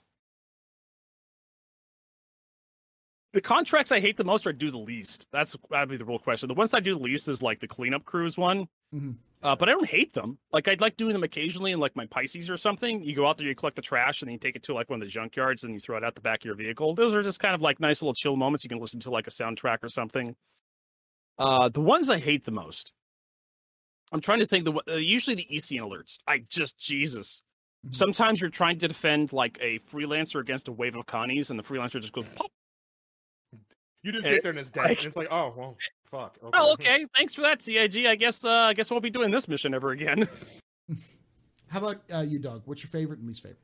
the 3.34 3.42
contracts 3.42 3.92
I 3.92 4.00
hate 4.00 4.18
the 4.18 4.24
most 4.24 4.48
are 4.48 4.54
do 4.54 4.72
the 4.72 4.80
least. 4.80 5.28
That's 5.32 5.56
that'd 5.70 5.90
be 5.90 5.98
the 5.98 6.06
real 6.06 6.20
question. 6.20 6.48
The 6.48 6.56
ones 6.56 6.74
I 6.74 6.80
do 6.80 6.96
the 6.96 7.04
least 7.04 7.28
is 7.28 7.44
like 7.44 7.60
the 7.60 7.68
cleanup 7.68 8.06
crews 8.06 8.38
one. 8.38 8.68
Mm-hmm. 8.94 9.12
Uh, 9.42 9.56
but 9.56 9.70
I 9.70 9.72
don't 9.72 9.88
hate 9.88 10.14
them. 10.14 10.38
Like 10.52 10.68
I'd 10.68 10.82
like 10.82 10.98
doing 10.98 11.14
them 11.14 11.24
occasionally 11.24 11.72
in 11.72 11.80
like 11.80 11.96
my 11.96 12.06
Pisces 12.08 12.50
or 12.50 12.58
something. 12.58 13.04
You 13.04 13.16
go 13.16 13.28
out 13.28 13.38
there, 13.38 13.48
you 13.48 13.56
collect 13.56 13.76
the 13.76 13.82
trash, 13.82 14.22
and 14.22 14.28
then 14.28 14.34
you 14.34 14.40
take 14.40 14.56
it 14.56 14.64
to 14.64 14.74
like 14.74 14.90
one 14.90 15.02
of 15.02 15.08
the 15.08 15.14
junkyards, 15.14 15.64
and 15.64 15.74
you 15.74 15.80
throw 15.80 15.96
it 15.96 16.04
out 16.04 16.16
the 16.16 16.22
back 16.22 16.42
of 16.42 16.46
your 16.46 16.56
vehicle. 16.56 16.96
Those 16.96 17.14
are 17.14 17.24
just 17.24 17.40
kind 17.40 17.56
of 17.56 17.62
like 17.62 17.80
nice 17.80 18.02
little 18.02 18.14
chill 18.14 18.36
moments. 18.36 18.64
You 18.64 18.70
can 18.70 18.80
listen 18.80 19.00
to 19.02 19.12
like 19.12 19.28
a 19.28 19.32
soundtrack 19.32 19.84
or 19.84 19.90
something. 19.90 20.36
Uh, 21.38 21.70
the 21.70 21.82
ones 21.82 22.10
I 22.10 22.20
hate 22.20 22.44
the 22.44 22.52
most. 22.52 22.94
I'm 24.12 24.22
trying 24.22 24.40
to 24.40 24.48
think. 24.48 24.66
The 24.66 24.74
uh, 24.90 24.96
usually 24.96 25.36
the 25.36 25.48
ECN 25.52 25.82
alerts. 25.82 26.18
I 26.28 26.40
just 26.50 26.80
Jesus. 26.80 27.44
Mm-hmm. 27.86 27.94
Sometimes 27.94 28.42
you're 28.42 28.50
trying 28.50 28.80
to 28.80 28.88
defend 28.88 29.32
like 29.32 29.58
a 29.62 29.80
freelancer 29.80 30.42
against 30.42 30.68
a 30.68 30.72
wave 30.72 30.96
of 30.96 31.06
connies, 31.06 31.50
and 31.52 31.60
the 31.60 31.64
freelancer 31.64 32.02
just 32.02 32.12
goes 32.12 32.28
pop 32.36 32.52
you 34.04 34.12
just 34.12 34.24
sit 34.24 34.44
there 34.44 34.52
and 34.52 34.60
it's 34.60 34.70
dead. 34.70 34.86
Like, 34.86 34.98
and 35.00 35.08
it's 35.08 35.18
like, 35.18 35.28
oh 35.32 35.54
well, 35.56 35.78
fuck. 36.06 36.38
Okay. 36.44 36.58
Well, 36.58 36.72
okay. 36.74 37.06
Thanks 37.16 37.36
for 37.36 37.42
that, 37.42 37.62
CIG. 37.62 38.06
I 38.06 38.16
guess 38.16 38.44
uh, 38.44 38.50
I 38.50 38.74
guess 38.74 38.92
I 38.92 38.94
won't 38.94 39.04
be 39.04 39.10
doing 39.10 39.32
this 39.32 39.48
mission 39.48 39.74
ever 39.74 39.92
again. 39.92 40.28
How 41.68 41.80
about 41.80 42.02
uh, 42.14 42.22
you, 42.22 42.40
Doug? 42.40 42.64
What's 42.66 42.84
your 42.84 42.90
favorite 42.90 43.20
and 43.20 43.28
least 43.28 43.44
favorite? 43.44 43.60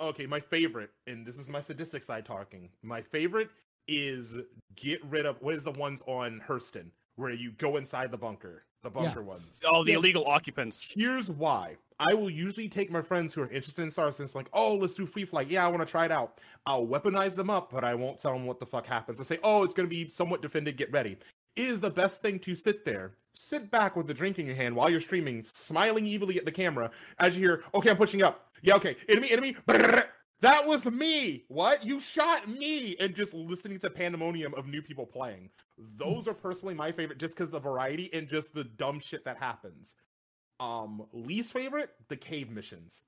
Okay, 0.00 0.26
my 0.26 0.40
favorite, 0.40 0.90
and 1.06 1.24
this 1.24 1.38
is 1.38 1.48
my 1.48 1.60
sadistic 1.60 2.02
side 2.02 2.26
talking. 2.26 2.68
My 2.82 3.00
favorite 3.00 3.48
is 3.86 4.36
get 4.74 5.04
rid 5.04 5.24
of 5.24 5.36
what 5.40 5.54
is 5.54 5.64
the 5.64 5.70
ones 5.72 6.02
on 6.06 6.42
Hurston 6.46 6.90
where 7.16 7.30
you 7.30 7.52
go 7.52 7.76
inside 7.76 8.10
the 8.10 8.18
bunker, 8.18 8.64
the 8.84 8.90
bunker 8.90 9.20
yeah. 9.20 9.26
ones. 9.26 9.60
Oh, 9.66 9.82
the 9.82 9.92
yeah. 9.92 9.96
illegal 9.96 10.26
occupants. 10.26 10.92
Here's 10.94 11.30
why. 11.30 11.76
I 11.98 12.14
will 12.14 12.30
usually 12.30 12.68
take 12.68 12.90
my 12.90 13.02
friends 13.02 13.34
who 13.34 13.42
are 13.42 13.50
interested 13.50 13.82
in 13.82 13.90
Star 13.90 14.10
Citizen, 14.10 14.38
like, 14.38 14.48
oh, 14.52 14.74
let's 14.74 14.94
do 14.94 15.06
free 15.06 15.24
flight. 15.24 15.48
Yeah, 15.48 15.64
I 15.64 15.68
want 15.68 15.84
to 15.84 15.90
try 15.90 16.04
it 16.04 16.12
out. 16.12 16.38
I'll 16.66 16.86
weaponize 16.86 17.34
them 17.34 17.50
up, 17.50 17.70
but 17.72 17.84
I 17.84 17.94
won't 17.94 18.18
tell 18.18 18.32
them 18.32 18.46
what 18.46 18.58
the 18.58 18.66
fuck 18.66 18.86
happens. 18.86 19.20
I 19.20 19.24
say, 19.24 19.38
oh, 19.42 19.62
it's 19.62 19.74
going 19.74 19.88
to 19.88 19.90
be 19.90 20.08
somewhat 20.08 20.42
defended. 20.42 20.76
Get 20.76 20.92
ready. 20.92 21.16
It 21.56 21.68
is 21.68 21.80
the 21.80 21.90
best 21.90 22.20
thing 22.20 22.40
to 22.40 22.54
sit 22.54 22.84
there, 22.84 23.12
sit 23.32 23.70
back 23.70 23.94
with 23.94 24.08
the 24.08 24.14
drink 24.14 24.38
in 24.40 24.46
your 24.46 24.56
hand 24.56 24.74
while 24.74 24.90
you're 24.90 25.00
streaming, 25.00 25.44
smiling 25.44 26.08
evilly 26.08 26.36
at 26.36 26.44
the 26.44 26.52
camera 26.52 26.90
as 27.20 27.36
you 27.36 27.42
hear, 27.42 27.64
okay, 27.74 27.90
I'm 27.90 27.96
pushing 27.96 28.22
up. 28.22 28.48
Yeah, 28.62 28.74
okay, 28.74 28.96
enemy, 29.08 29.30
enemy. 29.30 29.56
That 30.44 30.66
was 30.66 30.84
me. 30.84 31.44
What? 31.48 31.84
You 31.84 32.00
shot 32.00 32.48
me. 32.48 32.96
And 33.00 33.14
just 33.14 33.32
listening 33.32 33.78
to 33.78 33.88
pandemonium 33.88 34.54
of 34.54 34.66
new 34.66 34.82
people 34.82 35.06
playing. 35.06 35.48
Those 35.96 36.28
are 36.28 36.34
personally 36.34 36.74
my 36.74 36.92
favorite 36.92 37.18
just 37.18 37.34
because 37.34 37.50
the 37.50 37.58
variety 37.58 38.12
and 38.12 38.28
just 38.28 38.52
the 38.54 38.64
dumb 38.64 39.00
shit 39.00 39.24
that 39.24 39.38
happens. 39.38 39.94
Um, 40.60 41.06
least 41.12 41.52
favorite, 41.52 41.90
the 42.08 42.16
cave 42.16 42.50
missions. 42.50 43.04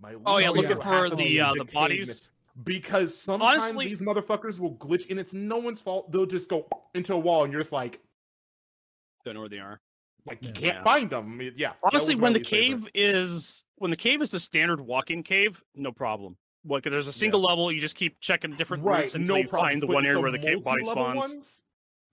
My 0.00 0.14
oh 0.24 0.38
yeah, 0.38 0.50
looking 0.50 0.80
for 0.80 1.10
the 1.10 1.40
uh, 1.40 1.52
the, 1.54 1.64
the 1.64 1.72
bodies. 1.72 2.30
Because 2.64 3.16
sometimes 3.16 3.62
Honestly, 3.62 3.86
these 3.86 4.00
motherfuckers 4.00 4.60
will 4.60 4.76
glitch 4.76 5.10
and 5.10 5.18
it's 5.18 5.34
no 5.34 5.56
one's 5.58 5.80
fault. 5.80 6.12
They'll 6.12 6.26
just 6.26 6.48
go 6.48 6.68
into 6.94 7.14
a 7.14 7.18
wall 7.18 7.44
and 7.44 7.52
you're 7.52 7.62
just 7.62 7.72
like, 7.72 8.00
don't 9.24 9.34
know 9.34 9.40
where 9.40 9.48
they 9.48 9.58
are. 9.58 9.80
Like 10.26 10.44
you 10.44 10.52
can't 10.52 10.76
yeah. 10.76 10.82
find 10.82 11.10
them. 11.10 11.40
Yeah. 11.56 11.72
Honestly, 11.82 12.14
when 12.14 12.32
the 12.32 12.40
cave 12.40 12.78
favorite. 12.78 12.90
is 12.94 13.64
when 13.76 13.90
the 13.90 13.96
cave 13.96 14.22
is 14.22 14.30
the 14.30 14.40
standard 14.40 14.80
walk-in 14.80 15.22
cave, 15.22 15.62
no 15.74 15.92
problem. 15.92 16.36
Like 16.64 16.84
there's 16.84 17.08
a 17.08 17.12
single 17.12 17.40
yeah. 17.40 17.46
level, 17.46 17.72
you 17.72 17.80
just 17.80 17.96
keep 17.96 18.20
checking 18.20 18.54
different 18.54 18.84
right, 18.84 19.00
routes 19.00 19.14
until 19.14 19.36
no 19.36 19.42
you 19.42 19.48
find 19.48 19.80
the 19.80 19.86
one 19.86 20.04
area 20.04 20.20
where 20.20 20.30
the 20.30 20.38
cave 20.38 20.62
body 20.62 20.84
spawns. 20.84 21.16
Ones, 21.16 21.64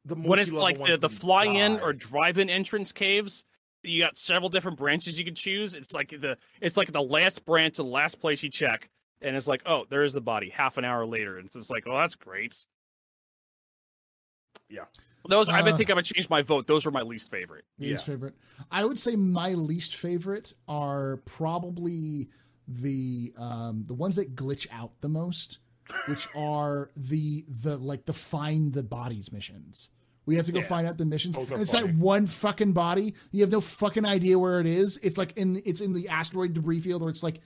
the 0.06 0.16
when 0.16 0.40
it's 0.40 0.52
like 0.52 0.84
the 0.84 0.98
the 0.98 1.10
fly-in 1.10 1.80
or 1.80 1.92
drive-in 1.92 2.50
entrance 2.50 2.92
caves, 2.92 3.44
you 3.84 4.02
got 4.02 4.18
several 4.18 4.50
different 4.50 4.78
branches 4.78 5.20
you 5.20 5.26
can 5.26 5.36
choose. 5.36 5.74
It's 5.74 5.94
like 5.94 6.10
the 6.10 6.38
it's 6.62 6.78
like 6.78 6.92
the 6.92 7.02
last 7.02 7.46
branch, 7.46 7.76
the 7.76 7.84
last 7.84 8.20
place 8.20 8.42
you 8.42 8.50
check, 8.50 8.90
and 9.22 9.36
it's 9.36 9.48
like, 9.48 9.62
oh, 9.66 9.86
there 9.90 10.04
is 10.04 10.14
the 10.14 10.22
body. 10.22 10.50
Half 10.50 10.78
an 10.78 10.86
hour 10.86 11.06
later, 11.06 11.38
and 11.38 11.46
it's 11.46 11.54
just 11.54 11.70
like, 11.70 11.84
oh, 11.88 11.98
that's 11.98 12.16
great. 12.16 12.56
Yeah. 14.70 14.86
Those 15.28 15.50
uh, 15.50 15.54
I 15.54 15.72
think 15.72 15.90
I 15.90 15.94
would 15.94 16.06
change 16.06 16.30
my 16.30 16.42
vote. 16.42 16.68
Those 16.68 16.86
were 16.86 16.92
my 16.92 17.02
least 17.02 17.30
favorite. 17.30 17.66
Least 17.80 18.08
yeah. 18.08 18.14
favorite. 18.14 18.36
I 18.72 18.86
would 18.86 19.00
say 19.00 19.16
my 19.16 19.54
least 19.54 19.96
favorite 19.96 20.54
are 20.68 21.18
probably 21.26 22.30
the 22.68 23.34
um 23.38 23.86
the 23.88 23.94
ones 23.94 24.16
that 24.18 24.36
glitch 24.36 24.68
out 24.72 24.92
the 25.02 25.10
most, 25.10 25.60
which 26.08 26.28
are 26.36 26.92
the 26.96 27.46
the 27.62 27.78
like 27.78 28.06
the 28.06 28.14
find 28.14 28.74
the 28.74 28.84
bodies 28.84 29.32
missions. 29.32 29.90
We 30.26 30.36
have 30.36 30.46
to 30.48 30.52
go 30.52 30.60
yeah. 30.60 30.66
find 30.66 30.86
out 30.86 30.98
the 30.98 31.06
missions. 31.06 31.38
And 31.38 31.50
it's 31.54 31.72
funny. 31.72 31.88
that 31.88 31.96
one 31.96 32.26
fucking 32.26 32.74
body. 32.74 33.14
You 33.32 33.42
have 33.42 33.52
no 33.52 33.62
fucking 33.62 34.06
idea 34.06 34.38
where 34.38 34.60
it 34.60 34.66
is. 34.66 34.98
It's 34.98 35.18
like 35.18 35.38
in 35.38 35.62
it's 35.66 35.80
in 35.80 35.94
the 35.94 36.10
asteroid 36.10 36.54
debris 36.54 36.82
field, 36.82 37.02
or 37.02 37.10
it's 37.10 37.24
like 37.24 37.40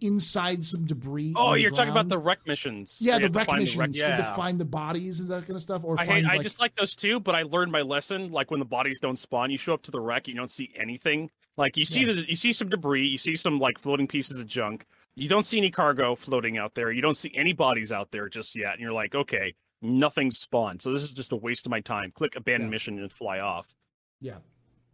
inside 0.00 0.64
some 0.64 0.86
debris. 0.86 1.34
Oh, 1.36 1.54
you're 1.54 1.70
talking 1.70 1.90
about 1.90 2.08
the 2.08 2.18
wreck 2.18 2.40
missions. 2.46 2.98
Yeah, 3.00 3.18
the 3.18 3.28
wreck 3.28 3.50
missions. 3.50 3.74
The 3.74 3.78
wreck, 3.80 3.90
yeah. 3.94 4.16
To 4.16 4.36
find 4.36 4.60
the 4.60 4.64
bodies 4.64 5.20
and 5.20 5.28
that 5.30 5.42
kind 5.46 5.56
of 5.56 5.62
stuff. 5.62 5.84
Or 5.84 5.94
I, 5.98 6.06
find, 6.06 6.10
hate, 6.10 6.24
like, 6.24 6.40
I 6.40 6.42
just 6.42 6.60
like 6.60 6.74
those 6.76 6.94
too, 6.94 7.20
but 7.20 7.34
I 7.34 7.42
learned 7.42 7.72
my 7.72 7.82
lesson. 7.82 8.30
Like 8.30 8.50
when 8.50 8.60
the 8.60 8.66
bodies 8.66 9.00
don't 9.00 9.16
spawn, 9.16 9.50
you 9.50 9.58
show 9.58 9.74
up 9.74 9.82
to 9.82 9.90
the 9.90 10.00
wreck, 10.00 10.28
you 10.28 10.34
don't 10.34 10.50
see 10.50 10.70
anything. 10.76 11.30
Like 11.56 11.76
you 11.76 11.84
see 11.84 12.02
yeah. 12.04 12.12
the 12.12 12.28
you 12.28 12.36
see 12.36 12.52
some 12.52 12.68
debris, 12.68 13.06
you 13.06 13.18
see 13.18 13.36
some 13.36 13.58
like 13.58 13.78
floating 13.78 14.06
pieces 14.06 14.40
of 14.40 14.46
junk. 14.46 14.86
You 15.14 15.28
don't 15.28 15.44
see 15.44 15.58
any 15.58 15.70
cargo 15.70 16.14
floating 16.14 16.58
out 16.58 16.74
there. 16.74 16.92
You 16.92 17.02
don't 17.02 17.16
see 17.16 17.32
any 17.34 17.52
bodies 17.52 17.90
out 17.90 18.10
there 18.10 18.28
just 18.28 18.54
yet, 18.54 18.72
and 18.72 18.80
you're 18.80 18.92
like, 18.92 19.14
okay, 19.14 19.54
nothing 19.82 20.30
spawned. 20.30 20.82
So 20.82 20.92
this 20.92 21.02
is 21.02 21.12
just 21.12 21.32
a 21.32 21.36
waste 21.36 21.66
of 21.66 21.70
my 21.70 21.80
time. 21.80 22.12
Click 22.12 22.36
abandon 22.36 22.68
yeah. 22.68 22.72
mission 22.72 22.98
and 22.98 23.12
fly 23.12 23.40
off. 23.40 23.74
Yeah 24.20 24.38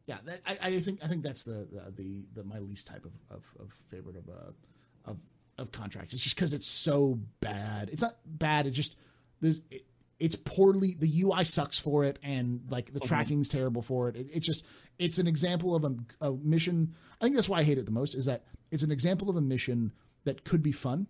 yeah, 0.06 0.18
that, 0.24 0.40
I, 0.46 0.58
I, 0.60 0.78
think 0.80 1.00
I 1.02 1.08
think 1.08 1.22
that's 1.22 1.44
the 1.44 1.66
the, 1.70 1.92
the, 1.96 2.26
the 2.34 2.44
my 2.44 2.58
least 2.58 2.86
type 2.86 3.04
of, 3.04 3.12
of, 3.30 3.44
of 3.58 3.72
favorite 3.90 4.16
of 4.16 4.28
uh, 4.28 5.10
of 5.10 5.18
of 5.58 5.72
contracts. 5.72 6.12
It's 6.12 6.22
just 6.22 6.36
because 6.36 6.52
it's 6.52 6.68
so 6.68 7.18
bad. 7.40 7.88
It's 7.90 8.02
not 8.02 8.16
bad. 8.26 8.66
It's 8.66 8.76
just 8.76 8.96
there's 9.40 9.62
it, 9.70 9.86
it's 10.20 10.36
poorly. 10.36 10.94
The 10.98 11.22
UI 11.22 11.44
sucks 11.44 11.78
for 11.78 12.04
it, 12.04 12.18
and 12.22 12.60
like 12.68 12.92
the 12.92 12.98
okay. 12.98 13.08
tracking's 13.08 13.48
terrible 13.48 13.82
for 13.82 14.08
it. 14.08 14.16
it. 14.16 14.28
It's 14.32 14.46
just 14.46 14.64
it's 14.98 15.18
an 15.18 15.26
example 15.26 15.74
of 15.74 15.84
a, 15.84 15.94
a, 16.20 16.32
mission. 16.32 16.94
I 17.20 17.24
think 17.24 17.34
that's 17.34 17.48
why 17.48 17.60
I 17.60 17.62
hate 17.62 17.78
it 17.78 17.86
the 17.86 17.92
most. 17.92 18.14
Is 18.14 18.26
that 18.26 18.44
it's 18.70 18.82
an 18.82 18.92
example 18.92 19.30
of 19.30 19.36
a 19.36 19.40
mission 19.40 19.92
that 20.24 20.44
could 20.44 20.62
be 20.62 20.72
fun 20.72 21.06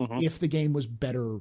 mm-hmm. 0.00 0.18
if 0.20 0.38
the 0.38 0.48
game 0.48 0.72
was 0.72 0.86
better 0.86 1.38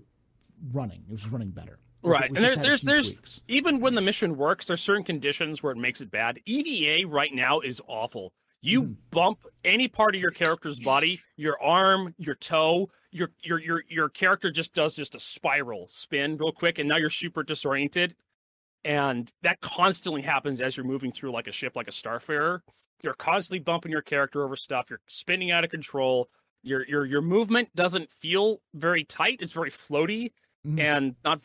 running. 0.71 1.03
It 1.07 1.11
was 1.11 1.27
running 1.27 1.51
better. 1.51 1.79
Right, 2.05 2.29
and 2.29 2.37
there, 2.37 2.55
there's 2.55 2.81
there's 2.81 3.13
tweaks. 3.13 3.43
even 3.47 3.79
when 3.79 3.95
the 3.95 4.01
mission 4.01 4.37
works, 4.37 4.67
there's 4.67 4.81
certain 4.81 5.03
conditions 5.03 5.63
where 5.63 5.71
it 5.71 5.77
makes 5.77 6.01
it 6.01 6.11
bad. 6.11 6.39
EVA 6.45 7.07
right 7.07 7.33
now 7.33 7.59
is 7.59 7.81
awful. 7.87 8.31
You 8.61 8.83
mm. 8.83 8.95
bump 9.11 9.39
any 9.63 9.87
part 9.87 10.15
of 10.15 10.21
your 10.21 10.31
character's 10.31 10.79
body, 10.79 11.21
your 11.35 11.61
arm, 11.61 12.13
your 12.17 12.35
toe, 12.35 12.89
your 13.11 13.31
your 13.41 13.59
your 13.59 13.83
your 13.87 14.09
character 14.09 14.51
just 14.51 14.73
does 14.73 14.95
just 14.95 15.15
a 15.15 15.19
spiral 15.19 15.87
spin 15.89 16.37
real 16.37 16.51
quick, 16.51 16.79
and 16.79 16.89
now 16.89 16.97
you're 16.97 17.09
super 17.09 17.43
disoriented. 17.43 18.15
And 18.83 19.31
that 19.41 19.61
constantly 19.61 20.21
happens 20.21 20.61
as 20.61 20.77
you're 20.77 20.85
moving 20.85 21.11
through 21.11 21.31
like 21.31 21.47
a 21.47 21.51
ship, 21.51 21.75
like 21.75 21.87
a 21.87 21.91
starfarer. 21.91 22.59
You're 23.01 23.13
constantly 23.15 23.59
bumping 23.59 23.91
your 23.91 24.01
character 24.01 24.43
over 24.43 24.55
stuff. 24.55 24.89
You're 24.89 25.01
spinning 25.07 25.51
out 25.51 25.63
of 25.63 25.71
control. 25.71 26.29
Your 26.61 26.85
your 26.87 27.05
your 27.05 27.21
movement 27.21 27.69
doesn't 27.75 28.09
feel 28.09 28.61
very 28.73 29.03
tight. 29.03 29.39
It's 29.41 29.53
very 29.53 29.71
floaty 29.71 30.33
mm. 30.65 30.79
and 30.79 31.15
not. 31.23 31.41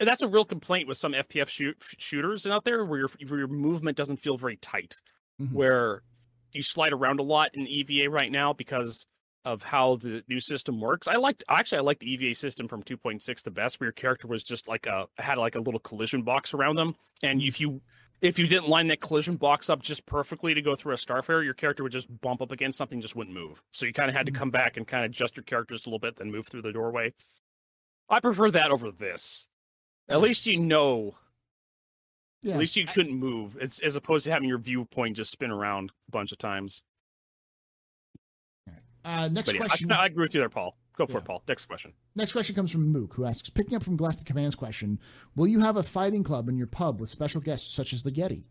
And 0.00 0.08
that's 0.08 0.22
a 0.22 0.28
real 0.28 0.44
complaint 0.44 0.86
with 0.88 0.96
some 0.96 1.12
FPF 1.12 1.48
shoot, 1.48 1.76
shooters 1.98 2.46
out 2.46 2.64
there, 2.64 2.84
where 2.84 3.00
your 3.00 3.10
where 3.26 3.38
your 3.40 3.48
movement 3.48 3.96
doesn't 3.96 4.18
feel 4.18 4.36
very 4.36 4.56
tight. 4.56 4.94
Mm-hmm. 5.40 5.54
Where 5.54 6.02
you 6.52 6.62
slide 6.62 6.92
around 6.92 7.20
a 7.20 7.24
lot 7.24 7.50
in 7.54 7.66
EVA 7.66 8.10
right 8.10 8.30
now 8.30 8.52
because 8.52 9.06
of 9.44 9.62
how 9.62 9.96
the 9.96 10.22
new 10.28 10.40
system 10.40 10.80
works. 10.80 11.08
I 11.08 11.16
liked 11.16 11.44
actually 11.48 11.78
I 11.78 11.82
liked 11.82 12.00
the 12.00 12.12
EVA 12.12 12.34
system 12.34 12.68
from 12.68 12.82
2.6 12.82 13.42
the 13.42 13.50
best, 13.50 13.80
where 13.80 13.86
your 13.86 13.92
character 13.92 14.26
was 14.26 14.42
just 14.42 14.68
like 14.68 14.86
a 14.86 15.06
had 15.18 15.38
like 15.38 15.54
a 15.54 15.60
little 15.60 15.80
collision 15.80 16.22
box 16.22 16.54
around 16.54 16.76
them, 16.76 16.94
and 17.22 17.40
if 17.42 17.60
you 17.60 17.80
if 18.20 18.36
you 18.38 18.48
didn't 18.48 18.68
line 18.68 18.88
that 18.88 19.00
collision 19.00 19.36
box 19.36 19.70
up 19.70 19.80
just 19.80 20.04
perfectly 20.04 20.52
to 20.52 20.60
go 20.60 20.74
through 20.74 20.92
a 20.92 20.96
starfarer, 20.96 21.44
your 21.44 21.54
character 21.54 21.84
would 21.84 21.92
just 21.92 22.08
bump 22.20 22.42
up 22.42 22.50
against 22.50 22.76
something, 22.76 23.00
just 23.00 23.14
wouldn't 23.14 23.34
move. 23.36 23.62
So 23.72 23.86
you 23.86 23.92
kind 23.92 24.08
of 24.10 24.16
had 24.16 24.26
to 24.26 24.32
Mhm. 24.32 24.36
come 24.36 24.50
back 24.50 24.76
and 24.76 24.86
kind 24.88 25.04
of 25.04 25.10
adjust 25.10 25.36
your 25.36 25.44
characters 25.44 25.86
a 25.86 25.88
little 25.88 26.00
bit, 26.00 26.16
then 26.16 26.30
move 26.32 26.48
through 26.48 26.62
the 26.62 26.72
doorway. 26.72 27.14
I 28.08 28.18
prefer 28.18 28.50
that 28.50 28.72
over 28.72 28.90
this. 28.90 29.46
At 30.08 30.20
least 30.20 30.46
you 30.46 30.58
know. 30.58 31.14
Yeah. 32.42 32.54
At 32.54 32.60
least 32.60 32.76
you 32.76 32.86
couldn't 32.86 33.16
move, 33.16 33.56
it's, 33.60 33.80
as 33.80 33.96
opposed 33.96 34.24
to 34.26 34.30
having 34.30 34.48
your 34.48 34.58
viewpoint 34.58 35.16
just 35.16 35.32
spin 35.32 35.50
around 35.50 35.90
a 36.06 36.10
bunch 36.12 36.30
of 36.30 36.38
times. 36.38 36.82
Uh, 39.04 39.28
next 39.28 39.46
But 39.46 39.54
yeah, 39.54 39.62
I, 39.62 39.66
question. 39.66 39.92
I 39.92 40.06
agree 40.06 40.22
with 40.24 40.34
you 40.34 40.40
there, 40.40 40.48
Paul. 40.48 40.76
Go 40.96 41.06
for 41.06 41.12
Yeah. 41.14 41.18
it, 41.18 41.24
Paul. 41.24 41.42
Next 41.48 41.64
question. 41.66 41.92
Next 42.14 42.32
question 42.32 42.54
comes 42.54 42.70
from 42.70 42.88
Mook, 42.92 43.14
who 43.14 43.24
asks, 43.24 43.48
picking 43.50 43.74
up 43.74 43.82
from 43.82 43.96
Galactic 43.96 44.26
Command's 44.26 44.54
question, 44.54 44.98
will 45.36 45.46
you 45.46 45.60
have 45.60 45.76
a 45.76 45.82
fighting 45.82 46.22
club 46.24 46.48
in 46.48 46.56
your 46.56 46.66
pub 46.66 47.00
with 47.00 47.08
special 47.08 47.40
guests 47.40 47.72
such 47.72 47.92
as 47.92 48.02
the 48.02 48.10
Yeti? 48.12 48.44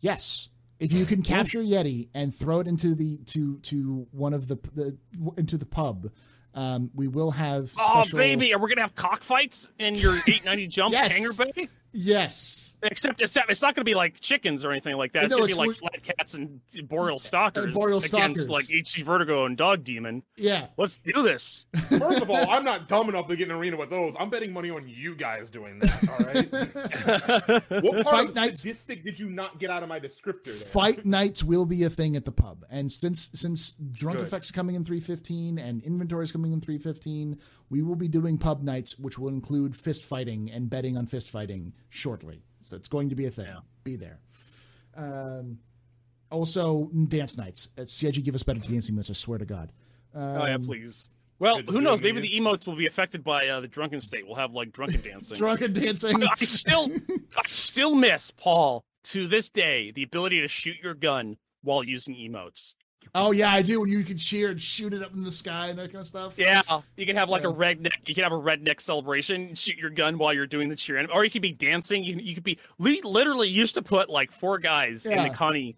Yes. 0.00 0.48
If 0.80 0.92
you 0.92 1.04
can 1.06 1.22
capture 1.22 1.60
Yeti 1.62 2.08
and 2.14 2.34
throw 2.34 2.60
it 2.60 2.66
into 2.66 2.94
the 2.94 3.18
to 3.26 3.58
to 3.60 4.06
one 4.10 4.34
of 4.34 4.48
the 4.48 4.56
the 4.74 4.98
into 5.36 5.56
the 5.56 5.66
pub, 5.66 6.10
um, 6.54 6.90
we 6.94 7.08
will 7.08 7.30
have. 7.30 7.72
Oh, 7.78 8.02
special- 8.02 8.18
baby, 8.18 8.52
are 8.54 8.58
we 8.58 8.68
gonna 8.68 8.80
have 8.82 8.94
cockfights 8.94 9.72
in 9.78 9.94
your 9.94 10.14
890 10.14 10.66
jump 10.68 10.92
Yes. 10.92 11.16
hangar 11.16 11.52
bay? 11.54 11.68
Yes. 11.92 12.68
Except, 12.84 13.20
except 13.20 13.48
it's 13.48 13.62
not 13.62 13.76
going 13.76 13.82
to 13.82 13.88
be 13.88 13.94
like 13.94 14.18
chickens 14.18 14.64
or 14.64 14.72
anything 14.72 14.96
like 14.96 15.12
that. 15.12 15.24
It's 15.24 15.30
No, 15.30 15.38
going 15.38 15.50
to 15.50 15.54
be 15.54 15.60
like 15.68 15.76
flat 15.76 16.02
cats 16.02 16.34
and 16.34 16.60
boreal 16.88 17.20
stalkers 17.20 17.72
boreal 17.72 17.98
against 17.98 18.08
stalkers. 18.42 18.48
like 18.48 18.64
HD 18.64 19.04
Vertigo 19.04 19.44
and 19.44 19.56
Dog 19.56 19.84
Demon. 19.84 20.24
Yeah. 20.36 20.66
Let's 20.76 20.96
do 20.96 21.22
this. 21.22 21.66
First 21.90 22.22
of 22.22 22.28
all, 22.30 22.50
I'm 22.50 22.64
not 22.64 22.88
dumb 22.88 23.08
enough 23.08 23.28
to 23.28 23.36
get 23.36 23.46
in 23.46 23.52
an 23.52 23.58
arena 23.60 23.76
with 23.76 23.90
those. 23.90 24.16
I'm 24.18 24.30
betting 24.30 24.52
money 24.52 24.70
on 24.70 24.88
you 24.88 25.14
guys 25.14 25.48
doing 25.48 25.78
that. 25.78 26.08
All 26.10 26.26
right. 26.26 27.82
What 27.82 28.04
part 28.04 28.04
Fight 28.04 28.28
of 28.28 28.34
the 28.34 28.40
night- 28.40 29.02
did 29.04 29.18
you 29.18 29.30
not 29.30 29.58
get 29.60 29.70
out 29.70 29.82
of 29.82 29.88
my 29.88 30.00
descriptor? 30.00 30.44
There? 30.44 30.54
Fight 30.54 31.04
nights 31.06 31.44
will 31.44 31.66
be 31.66 31.84
a 31.84 31.90
thing 31.90 32.16
at 32.16 32.24
the 32.24 32.32
pub, 32.32 32.64
and 32.70 32.90
since 32.90 33.30
since 33.32 33.72
drunk 33.92 34.18
Good. 34.18 34.26
effects 34.26 34.50
are 34.50 34.54
coming 34.54 34.74
in 34.74 34.84
three 34.84 35.00
fifteen 35.00 35.58
and 35.58 35.82
inventory 35.82 36.24
is 36.24 36.32
coming 36.32 36.52
in 36.52 36.60
three 36.60 36.78
fifteen, 36.78 37.38
we 37.72 37.80
will 37.80 37.96
be 37.96 38.06
doing 38.06 38.36
pub 38.36 38.62
nights, 38.62 38.98
which 38.98 39.18
will 39.18 39.30
include 39.30 39.74
fist 39.74 40.04
fighting 40.04 40.50
and 40.50 40.68
betting 40.68 40.98
on 40.98 41.06
fist 41.06 41.30
fighting 41.30 41.72
shortly. 41.88 42.42
So 42.60 42.76
it's 42.76 42.86
going 42.86 43.08
to 43.08 43.14
be 43.14 43.24
a 43.24 43.30
thing. 43.30 43.46
Yeah. 43.46 43.60
Be 43.82 43.96
there. 43.96 44.18
Um, 44.94 45.58
also 46.30 46.90
dance 47.08 47.38
nights. 47.38 47.70
At 47.78 47.88
CIG, 47.88 48.24
give 48.24 48.34
us 48.34 48.42
better 48.42 48.60
dancing 48.60 48.94
moves. 48.94 49.08
I 49.08 49.14
swear 49.14 49.38
to 49.38 49.46
God. 49.46 49.72
Um, 50.14 50.22
oh 50.22 50.44
yeah, 50.44 50.58
please. 50.58 51.08
Well, 51.38 51.62
who 51.62 51.80
knows? 51.80 52.02
Maybe 52.02 52.20
the 52.20 52.38
emotes 52.38 52.66
will 52.66 52.76
be 52.76 52.86
affected 52.86 53.24
by 53.24 53.48
uh, 53.48 53.60
the 53.60 53.68
drunken 53.68 54.02
state. 54.02 54.26
We'll 54.26 54.36
have 54.36 54.52
like 54.52 54.70
drunken 54.72 55.00
dancing. 55.10 55.38
Drunken 55.38 55.72
dancing. 55.72 56.22
I 56.22 56.44
still, 56.44 56.90
I 57.38 57.42
still 57.48 57.94
miss 57.94 58.30
Paul 58.32 58.84
to 59.04 59.26
this 59.26 59.48
day 59.48 59.92
the 59.92 60.02
ability 60.02 60.42
to 60.42 60.48
shoot 60.48 60.76
your 60.82 60.94
gun 60.94 61.38
while 61.62 61.82
using 61.82 62.14
emotes. 62.14 62.74
Oh 63.14 63.32
yeah, 63.32 63.50
I 63.52 63.62
do. 63.62 63.80
When 63.80 63.90
you 63.90 64.02
can 64.04 64.16
cheer 64.16 64.50
and 64.50 64.60
shoot 64.60 64.94
it 64.94 65.02
up 65.02 65.12
in 65.12 65.22
the 65.22 65.30
sky 65.30 65.68
and 65.68 65.78
that 65.78 65.86
kind 65.92 66.00
of 66.00 66.06
stuff. 66.06 66.34
Yeah, 66.38 66.62
you 66.96 67.04
can 67.06 67.16
have 67.16 67.28
like 67.28 67.44
a 67.44 67.48
Yeah. 67.48 67.54
redneck. 67.74 67.92
You 68.06 68.14
can 68.14 68.24
have 68.24 68.32
a 68.32 68.36
redneck 68.40 68.80
celebration. 68.80 69.54
Shoot 69.54 69.76
your 69.76 69.90
gun 69.90 70.16
while 70.18 70.32
you're 70.32 70.46
doing 70.46 70.68
the 70.68 70.76
cheer, 70.76 70.96
and- 70.98 71.10
or 71.10 71.24
you 71.24 71.30
could 71.30 71.42
be 71.42 71.52
dancing. 71.52 72.04
You, 72.04 72.16
you 72.16 72.34
could 72.34 72.44
be. 72.44 72.58
We 72.78 73.00
literally 73.02 73.48
used 73.48 73.74
to 73.74 73.82
put 73.82 74.08
like 74.08 74.32
four 74.32 74.58
guys 74.58 75.04
in 75.06 75.22
the 75.22 75.30
Connie, 75.30 75.76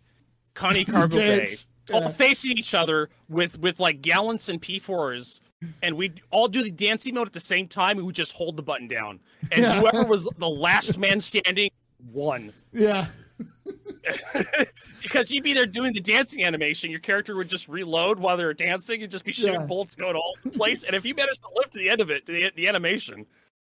Connie 0.55 0.85
cargo 0.85 1.17
bay, 1.17 1.39
Dance. 1.39 1.67
all 1.93 2.09
facing 2.09 2.53
each 2.59 2.75
other 2.75 3.09
with 3.29 3.59
with 3.59 3.81
like 3.81 4.01
gallants 4.01 4.49
and 4.49 4.61
P4s, 4.63 5.41
and 5.83 5.97
we'd 5.97 6.21
all 6.31 6.47
do 6.49 6.63
the 6.63 6.71
dancing 6.71 7.15
mode 7.15 7.27
at 7.27 7.33
the 7.33 7.41
same 7.41 7.67
time. 7.69 7.91
and 7.93 7.99
We 7.99 8.05
would 8.05 8.15
just 8.15 8.33
hold 8.33 8.57
the 8.57 8.63
button 8.63 8.87
down, 8.87 9.19
and 9.51 9.63
Yeah. 9.63 9.81
whoever 9.81 10.05
was 10.05 10.29
the 10.39 10.49
last 10.49 10.99
man 10.99 11.21
standing 11.21 11.71
won. 12.13 12.53
Yeah. 12.73 13.07
because 15.03 15.31
you'd 15.31 15.45
be 15.45 15.55
there 15.55 15.67
doing 15.67 15.93
the 15.93 16.01
dancing 16.01 16.45
animation, 16.45 16.91
your 16.91 17.01
character 17.01 17.37
would 17.37 17.49
just 17.49 17.69
reload 17.69 18.19
while 18.19 18.37
they 18.37 18.45
were 18.45 18.55
dancing 18.55 19.03
and 19.03 19.11
just 19.11 19.25
be 19.25 19.33
shooting 19.33 19.55
Yeah. 19.61 19.67
bolts 19.67 19.95
going 19.95 20.17
all 20.17 20.35
over 20.39 20.49
the 20.51 20.57
place. 20.59 20.85
And 20.85 20.95
if 20.95 21.05
you 21.05 21.15
managed 21.15 21.43
to 21.43 21.49
live 21.57 21.71
to 21.71 21.79
the 21.79 21.89
end 21.89 22.01
of 22.01 22.11
it, 22.11 22.27
the, 22.27 22.51
the 22.57 22.69
animation, 22.69 23.27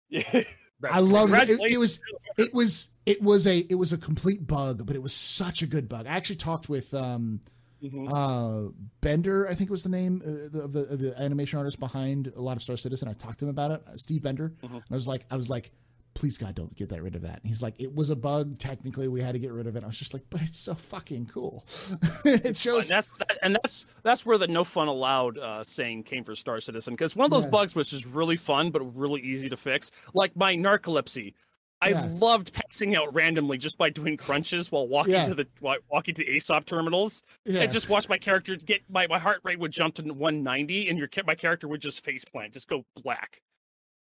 yeah, 0.10 0.43
I 0.89 1.00
love 1.00 1.34
it. 1.34 1.50
it. 1.50 1.60
It 1.60 1.78
was 1.78 2.00
it 2.38 2.54
was 2.54 2.91
it 3.06 3.22
was 3.22 3.48
a 3.48 3.58
it 3.58 3.76
was 3.76 3.91
a 3.93 3.98
complete 3.98 4.45
bug, 4.48 4.86
but 4.86 4.95
it 4.95 5.04
was 5.04 5.13
such 5.13 5.62
a 5.62 5.67
good 5.67 5.89
bug. 5.89 6.08
I 6.08 6.12
actually 6.12 6.38
talked 6.38 6.69
with 6.69 6.93
um 6.93 7.41
Mhm. 7.82 8.12
uh 8.12 8.72
Bender, 9.00 9.48
I 9.48 9.54
think 9.56 9.69
was 9.69 9.84
the 9.84 9.89
name 9.89 10.22
uh, 10.22 10.50
the, 10.52 10.63
of 10.63 10.74
the 10.74 10.82
of 10.82 11.00
the 11.00 11.17
animation 11.22 11.60
artist 11.60 11.80
behind 11.80 12.28
a 12.36 12.41
lot 12.41 12.58
of 12.58 12.62
Star 12.63 12.76
Citizen. 12.76 13.08
I 13.08 13.13
talked 13.13 13.39
to 13.39 13.45
him 13.45 13.50
about 13.52 13.72
it, 13.72 13.82
uh, 13.88 13.95
Steve 13.95 14.22
Bender. 14.22 14.52
Mhm. 14.62 14.74
And 14.74 14.84
I 14.91 14.95
was 14.95 15.08
like 15.08 15.26
I 15.32 15.38
was 15.38 15.50
like 15.50 15.72
please 16.13 16.38
God 16.38 16.56
don't 16.56 16.76
get 16.76 16.89
that 16.89 17.02
rid 17.02 17.15
of 17.15 17.22
that. 17.22 17.36
And 17.41 17.45
he's 17.45 17.62
like 17.62 17.76
it 17.80 17.93
was 17.95 18.10
a 18.10 18.15
bug 18.15 18.58
technically 18.60 19.08
we 19.08 19.22
had 19.22 19.34
to 19.34 19.39
get 19.39 19.52
rid 19.52 19.67
of 19.67 19.76
it. 19.76 19.84
I 19.84 19.88
was 19.88 19.98
just 19.98 20.13
like 20.13 20.24
but 20.30 20.41
it's 20.41 20.58
so 20.58 20.74
fucking 20.74 21.28
cool. 21.28 21.63
it 22.26 22.45
and 22.45 22.58
shows 22.58 22.88
that's 22.88 23.08
that, 23.19 23.38
and 23.41 23.56
that's 23.56 23.86
that's 24.04 24.26
where 24.26 24.38
the 24.38 24.48
no 24.48 24.63
fun 24.63 24.88
allowed 24.88 25.38
uh, 25.38 25.63
saying 25.63 26.04
came 26.04 26.24
for 26.24 26.36
Star 26.36 26.60
Citizen 26.62 26.93
because 26.93 27.15
one 27.15 27.26
of 27.26 27.32
those 27.32 27.45
Yeah. 27.45 27.50
bugs 27.52 27.76
was 27.76 27.89
just 27.89 28.06
really 28.06 28.38
fun 28.38 28.72
but 28.72 28.82
really 28.98 29.22
easy 29.22 29.50
to 29.50 29.58
fix, 29.58 29.91
like 30.13 30.36
my 30.36 30.56
narcolepsy. 30.56 31.34
I 31.82 31.89
Yeah. 31.91 32.10
loved 32.19 32.52
passing 32.52 32.98
out 32.98 33.13
randomly 33.13 33.58
just 33.58 33.78
by 33.78 33.89
doing 33.89 34.17
crunches 34.17 34.69
while 34.69 34.86
walking 34.86 35.13
Yeah. 35.13 35.24
to 35.24 35.34
the 35.34 35.48
wa- 35.62 35.78
walking 35.89 36.13
to 36.15 36.26
the 36.26 36.36
ASOP 36.36 36.65
terminals. 36.65 37.24
yeah. 37.45 37.62
I 37.62 37.67
just 37.67 37.88
watched 37.88 38.10
my 38.10 38.17
character 38.17 38.58
get 38.58 38.82
my, 38.89 39.08
my 39.08 39.17
heart 39.17 39.39
rate 39.45 39.60
would 39.60 39.72
jump 39.72 39.95
to 39.95 40.04
190 40.04 40.89
and 40.89 40.98
your 41.00 41.08
my 41.26 41.36
character 41.36 41.69
would 41.69 41.80
just 41.80 42.04
face 42.04 42.26
plant, 42.26 42.54
just 42.54 42.67
go 42.67 42.84
black. 43.02 43.41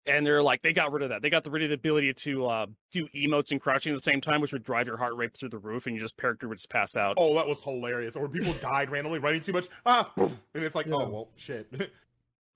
And 0.06 0.26
they're 0.26 0.42
like, 0.42 0.62
they 0.62 0.72
got 0.72 0.92
rid 0.92 1.02
of 1.02 1.10
that. 1.10 1.20
They 1.20 1.28
got 1.28 1.46
rid 1.46 1.62
of 1.62 1.68
the 1.68 1.74
ability 1.74 2.14
to 2.14 2.46
uh, 2.46 2.66
do 2.90 3.06
emotes 3.14 3.50
and 3.50 3.60
crouching 3.60 3.92
at 3.92 3.96
the 3.96 4.02
same 4.02 4.20
time, 4.20 4.40
which 4.40 4.52
would 4.52 4.64
drive 4.64 4.86
your 4.86 4.96
heart 4.96 5.14
rate 5.14 5.36
through 5.36 5.50
the 5.50 5.58
roof, 5.58 5.86
and 5.86 5.94
you 5.94 6.00
just 6.00 6.16
character 6.16 6.48
would 6.48 6.56
just 6.56 6.70
pass 6.70 6.96
out. 6.96 7.16
Oh, 7.18 7.34
that 7.34 7.46
was 7.46 7.60
hilarious. 7.60 8.16
Or 8.16 8.26
people 8.28 8.54
died 8.54 8.90
randomly 8.90 9.18
running 9.18 9.42
too 9.42 9.52
much. 9.52 9.68
Ah, 9.84 10.10
boom. 10.16 10.38
and 10.54 10.64
it's 10.64 10.74
like, 10.74 10.86
Yeah. 10.86 10.94
oh 10.94 11.08
well, 11.10 11.28
shit. 11.36 11.68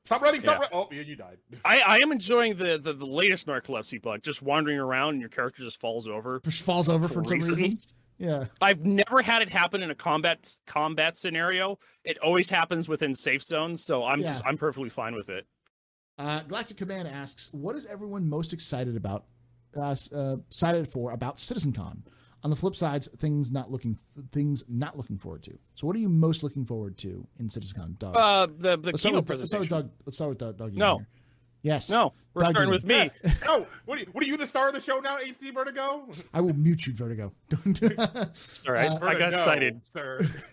stop 0.04 0.22
running, 0.22 0.40
stop 0.40 0.54
Yeah. 0.54 0.68
running. 0.70 0.70
Oh, 0.72 0.88
yeah, 0.94 1.02
you 1.02 1.16
died. 1.16 1.36
I, 1.64 1.80
I 1.80 1.96
am 1.98 2.12
enjoying 2.12 2.54
the, 2.56 2.78
the 2.78 2.94
the 2.94 3.06
latest 3.06 3.46
narcolepsy 3.46 4.00
bug, 4.00 4.22
just 4.22 4.40
wandering 4.40 4.78
around 4.78 5.10
and 5.10 5.20
your 5.20 5.30
character 5.30 5.62
just 5.62 5.78
falls 5.80 6.06
over 6.08 6.40
just 6.44 6.62
falls 6.62 6.88
over 6.88 7.08
for, 7.08 7.22
for 7.22 7.24
some 7.24 7.34
reason. 7.34 7.54
reasons. 7.56 7.94
Yeah. 8.16 8.44
I've 8.60 8.84
never 8.86 9.22
had 9.22 9.42
it 9.42 9.48
happen 9.50 9.82
in 9.82 9.90
a 9.90 9.94
combat 9.94 10.50
combat 10.66 11.16
scenario. 11.18 11.78
It 12.04 12.16
always 12.18 12.48
happens 12.48 12.88
within 12.88 13.14
safe 13.14 13.42
zones, 13.42 13.84
so 13.84 14.02
I'm 14.04 14.20
just 14.22 14.42
I'm 14.46 14.56
perfectly 14.56 14.88
fine 14.88 15.14
with 15.14 15.28
it. 15.28 15.46
Uh, 16.18 16.40
Galactic 16.42 16.76
Command 16.76 17.08
asks, 17.08 17.48
"What 17.52 17.74
is 17.76 17.86
everyone 17.86 18.28
most 18.28 18.52
excited 18.52 18.96
about? 18.96 19.24
Uh, 19.76 19.96
uh, 20.14 20.36
excited 20.48 20.86
for 20.88 21.10
about 21.10 21.38
CitizenCon? 21.38 21.98
On 22.44 22.50
the 22.50 22.56
flip 22.56 22.76
sides, 22.76 23.08
things 23.16 23.50
not 23.50 23.72
looking 23.72 23.98
things 24.30 24.62
not 24.68 24.96
looking 24.96 25.16
forward 25.18 25.42
to. 25.44 25.58
So, 25.74 25.86
what 25.86 25.96
are 25.96 25.98
you 25.98 26.10
most 26.10 26.42
looking 26.42 26.64
forward 26.66 26.98
to 26.98 27.26
in 27.40 27.48
CitizenCon, 27.48 27.98
Doug? 27.98 28.14
Uh, 28.16 28.46
the 28.46 28.76
the 28.76 28.90
let's, 28.92 29.02
keynote 29.02 29.28
with, 29.28 29.38
let's 29.40 29.50
start 29.50 29.60
with. 29.62 29.70
Doug. 29.70 29.90
Let's 30.04 30.16
start 30.18 30.28
with 30.28 30.38
Doug. 30.38 30.56
Doug 30.58 30.74
No. 30.74 30.98
here. 30.98 31.06
Yes. 31.62 31.88
No, 31.88 32.12
we're 32.34 32.42
Doug 32.42 32.52
starting 32.52 32.70
with 32.70 32.84
me. 32.84 33.08
No, 33.46 33.66
what 33.86 33.96
are, 33.96 34.02
you, 34.02 34.08
what 34.12 34.22
are 34.22 34.26
you 34.26 34.36
the 34.36 34.46
star 34.46 34.68
of 34.68 34.74
the 34.74 34.80
show 34.82 34.98
now, 35.00 35.16
HD 35.16 35.52
Vertigo? 35.54 36.06
I 36.34 36.42
will 36.42 36.52
mute 36.54 36.86
you, 36.86 36.92
Vertigo. 36.92 37.32
Don't. 37.48 37.82
All 37.82 38.74
right, 38.74 38.90
Uh, 38.90 38.98
I 39.00 39.14
got 39.14 39.32
Vertigo, 39.32 39.36
excited. 39.36 39.80
sir. 39.84 40.20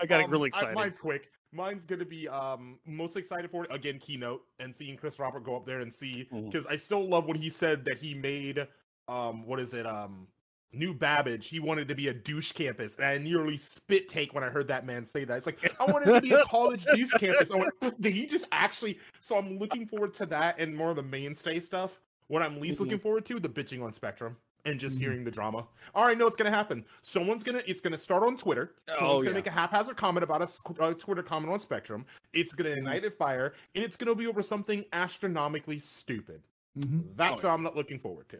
I 0.00 0.06
got 0.06 0.22
Um, 0.24 0.30
really 0.30 0.44
I- 0.54 0.56
excited. 0.56 0.74
mine's 0.76 0.98
quick. 0.98 1.32
Mine's 1.52 1.86
gonna 1.86 2.04
be 2.04 2.28
um 2.28 2.78
most 2.86 3.16
excited 3.16 3.50
for 3.50 3.66
again 3.70 3.98
keynote 3.98 4.42
and 4.58 4.74
seeing 4.74 4.96
Chris 4.96 5.18
Robert 5.18 5.44
go 5.44 5.56
up 5.56 5.66
there 5.66 5.80
and 5.80 5.92
see 5.92 6.28
because 6.44 6.66
I 6.66 6.76
still 6.76 7.08
love 7.08 7.26
when 7.26 7.36
he 7.36 7.50
said 7.50 7.84
that 7.86 7.98
he 7.98 8.14
made 8.14 8.66
um 9.08 9.44
what 9.46 9.58
is 9.60 9.74
it 9.74 9.86
um 9.86 10.26
New 10.72 10.94
Babbage. 10.94 11.48
He 11.48 11.58
wanted 11.58 11.88
to 11.88 11.96
be 11.96 12.06
a 12.08 12.14
douche 12.14 12.52
campus, 12.52 12.94
and 12.94 13.04
I 13.04 13.18
nearly 13.18 13.58
spit 13.58 14.08
take 14.08 14.32
when 14.34 14.44
I 14.44 14.48
heard 14.50 14.68
that 14.68 14.86
man 14.86 15.04
say 15.04 15.24
that. 15.24 15.38
It's 15.38 15.46
like 15.46 15.74
I 15.80 15.84
wanted 15.84 16.14
to 16.14 16.20
be 16.20 16.30
a 16.30 16.44
college 16.44 16.84
douche 16.94 17.10
campus. 17.18 17.50
I 17.50 17.56
went, 17.56 17.72
did 18.00 18.12
he 18.14 18.24
just 18.24 18.46
actually? 18.52 19.00
So 19.18 19.36
I'm 19.36 19.58
looking 19.58 19.84
forward 19.84 20.14
to 20.14 20.26
that 20.26 20.60
and 20.60 20.76
more 20.76 20.90
of 20.90 20.96
the 20.96 21.02
mainstay 21.02 21.58
stuff. 21.58 22.00
What 22.28 22.42
I'm 22.42 22.60
least 22.60 22.76
Mhm. 22.78 22.82
looking 22.84 22.98
forward 23.00 23.26
to 23.26 23.40
the 23.40 23.48
bitching 23.48 23.82
on 23.82 23.92
Spectrum 23.92 24.36
and 24.64 24.78
just 24.80 24.96
Mhm. 24.96 25.00
hearing 25.00 25.24
the 25.24 25.30
drama. 25.30 25.66
All 25.94 26.04
right, 26.06 26.16
know 26.16 26.26
it's 26.26 26.36
gonna 26.36 26.50
happen. 26.50 26.84
Someone's 27.02 27.42
gonna 27.42 27.62
it's 27.66 27.80
gonna 27.80 27.98
start 27.98 28.22
on 28.22 28.36
Twitter. 28.36 28.74
Someone's 28.88 29.10
Oh, 29.12 29.18
gonna 29.18 29.30
yeah. 29.30 29.34
make 29.36 29.46
a 29.46 29.50
haphazard 29.50 29.96
comment 29.96 30.24
about 30.24 30.42
a 30.42 30.94
Twitter 30.94 31.22
comment 31.22 31.52
on 31.52 31.58
Spectrum. 31.60 32.04
It's 32.32 32.52
gonna 32.52 32.70
Mm-hmm. 32.70 32.78
ignite 32.78 33.04
a 33.04 33.10
fire, 33.10 33.54
and 33.74 33.84
it's 33.84 33.96
gonna 33.96 34.14
be 34.14 34.26
over 34.26 34.42
something 34.42 34.84
astronomically 34.92 35.78
stupid. 35.78 36.42
Mhm. 36.78 37.16
That's 37.16 37.44
Oh, 37.44 37.48
what 37.48 37.54
I'm 37.54 37.62
not 37.62 37.76
looking 37.76 37.98
forward 37.98 38.28
to. 38.30 38.38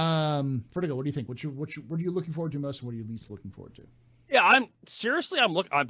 Um, 0.00 0.64
Vertigo, 0.72 0.94
what 0.94 1.02
do 1.04 1.08
you 1.08 1.12
think? 1.12 1.28
What 1.28 1.42
you 1.42 1.50
what 1.50 1.74
you 1.76 1.82
what 1.82 1.98
are 1.98 2.02
you 2.02 2.10
looking 2.12 2.32
forward 2.32 2.52
to 2.52 2.58
most, 2.58 2.80
and 2.80 2.86
what 2.86 2.94
are 2.94 2.98
you 2.98 3.04
least 3.04 3.30
looking 3.30 3.50
forward 3.50 3.74
to? 3.74 3.86
Yeah, 4.28 4.44
I'm 4.44 4.68
seriously. 4.86 5.40
I'm 5.40 5.52
look. 5.52 5.66
I'm 5.72 5.88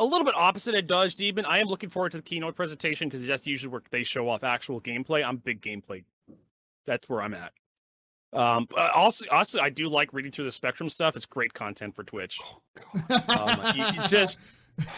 a 0.00 0.04
little 0.04 0.24
bit 0.26 0.34
opposite 0.36 0.74
at 0.74 0.86
Dog 0.86 1.10
Demon. 1.12 1.46
I 1.46 1.58
am 1.58 1.68
looking 1.68 1.88
forward 1.88 2.12
to 2.12 2.18
the 2.18 2.22
keynote 2.22 2.56
presentation 2.56 3.08
because 3.08 3.26
that's 3.26 3.46
usually 3.46 3.70
where 3.70 3.82
they 3.90 4.02
show 4.02 4.28
off 4.28 4.44
actual 4.44 4.80
gameplay. 4.80 5.24
I'm 5.24 5.38
big 5.38 5.62
gameplay. 5.62 6.04
That's 6.84 7.08
where 7.08 7.22
I'm 7.22 7.32
at. 7.34 7.52
Um, 8.32 8.66
but 8.70 8.90
also, 8.92 9.26
also, 9.30 9.60
I 9.60 9.68
do 9.70 9.88
like 9.88 10.12
reading 10.12 10.32
through 10.32 10.46
the 10.46 10.52
Spectrum 10.52 10.88
stuff. 10.88 11.16
It's 11.16 11.26
great 11.26 11.52
content 11.52 11.94
for 11.94 12.02
Twitch. 12.04 12.38
Um, 13.28 13.76
you- 13.76 13.84
you 13.84 14.06
just, 14.08 14.40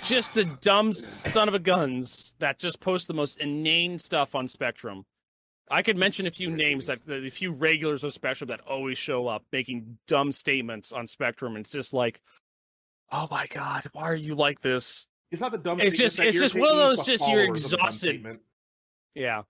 just 0.05 0.35
the 0.35 0.45
dumb 0.61 0.93
son 0.93 1.49
of 1.49 1.55
a 1.55 1.59
guns 1.59 2.35
that 2.39 2.59
just 2.59 2.81
post 2.81 3.09
the 3.09 3.15
most 3.15 3.41
inane 3.41 3.99
stuff 3.99 4.35
on 4.35 4.47
Spectrum. 4.47 5.05
I 5.71 5.83
could 5.83 5.97
mention 5.97 6.27
a 6.27 6.31
few 6.31 6.51
names 6.51 6.87
that 6.89 7.05
the 7.07 7.29
few 7.31 7.51
regulars 7.51 8.05
of 8.05 8.13
Spectrum 8.15 8.49
that 8.49 8.61
always 8.61 8.99
show 8.99 9.27
up 9.27 9.45
making 9.51 9.99
dumb 10.07 10.31
statements 10.31 10.93
on 10.93 11.07
Spectrum. 11.07 11.57
It's 11.57 11.71
just 11.71 11.93
like, 11.93 12.21
oh 13.11 13.27
my 13.31 13.47
god, 13.49 13.85
why 13.93 14.05
are 14.05 14.15
you 14.15 14.35
like 14.35 14.61
this? 14.61 15.09
It's 15.31 15.41
not 15.41 15.51
the 15.53 15.59
dumb. 15.59 15.81
It's 15.81 15.97
just- 15.97 16.19
it's 16.21 16.39
just 16.39 16.55
one 16.55 16.71
of 16.71 16.77
those 16.77 17.05
just 17.07 17.27
you're 17.29 17.47
followers 17.47 17.65
of 17.65 17.71
the 17.73 17.77
dumb 17.79 17.87
exhausted. 17.89 18.39
Yeah. 19.15 19.43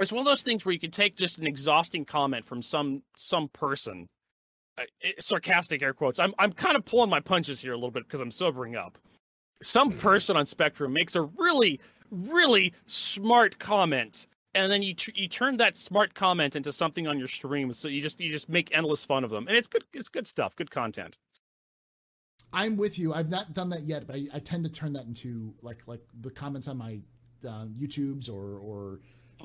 It's 0.00 0.12
one 0.12 0.20
of 0.20 0.26
those 0.26 0.42
things 0.42 0.64
where 0.64 0.72
you 0.72 0.78
can 0.78 0.90
take 0.90 1.16
just 1.16 1.38
an 1.38 1.46
exhausting 1.46 2.04
comment 2.04 2.44
from 2.44 2.62
some 2.62 3.02
some 3.16 3.48
person, 3.48 4.08
uh, 4.78 4.82
it- 5.00 5.22
sarcastic 5.22 5.82
air 5.82 5.94
quotes. 5.94 6.18
I'm 6.18 6.34
I'm 6.38 6.52
kind 6.52 6.76
of 6.76 6.84
pulling 6.84 7.10
my 7.10 7.20
punches 7.20 7.60
here 7.60 7.72
a 7.72 7.76
little 7.76 7.90
bit 7.90 8.04
because 8.04 8.20
I'm 8.20 8.30
sobering 8.30 8.76
up. 8.76 8.98
Some 9.62 9.92
person 9.92 10.36
on 10.36 10.46
Spectrum 10.46 10.92
makes 10.92 11.14
a 11.14 11.22
really 11.22 11.80
really 12.10 12.72
smart 12.86 13.58
comment, 13.58 14.26
and 14.54 14.70
then 14.70 14.82
you 14.82 14.94
tr- 14.94 15.10
you 15.14 15.28
turn 15.28 15.56
that 15.58 15.76
smart 15.76 16.14
comment 16.14 16.56
into 16.56 16.72
something 16.72 17.06
on 17.06 17.18
your 17.18 17.28
stream. 17.28 17.72
So 17.72 17.88
you 17.88 18.00
just 18.00 18.20
you 18.20 18.32
just 18.32 18.48
make 18.48 18.76
endless 18.76 19.04
fun 19.04 19.22
of 19.24 19.30
them, 19.30 19.46
and 19.46 19.56
it's 19.56 19.68
good 19.68 19.84
it's 19.92 20.08
good 20.08 20.26
stuff, 20.26 20.56
good 20.56 20.70
content. 20.70 21.18
I'm 22.52 22.76
with 22.76 22.98
you. 22.98 23.12
I've 23.14 23.30
not 23.30 23.52
done 23.54 23.68
that 23.70 23.82
yet, 23.82 24.06
but 24.06 24.14
I, 24.16 24.26
I 24.34 24.38
tend 24.38 24.64
to 24.64 24.70
turn 24.70 24.92
that 24.94 25.06
into 25.06 25.54
like 25.62 25.82
like 25.86 26.02
the 26.20 26.30
comments 26.30 26.66
on 26.68 26.78
my 26.78 27.00
uh, 27.46 27.66
YouTubes 27.66 28.28
or 28.28 28.58
or 28.58 29.00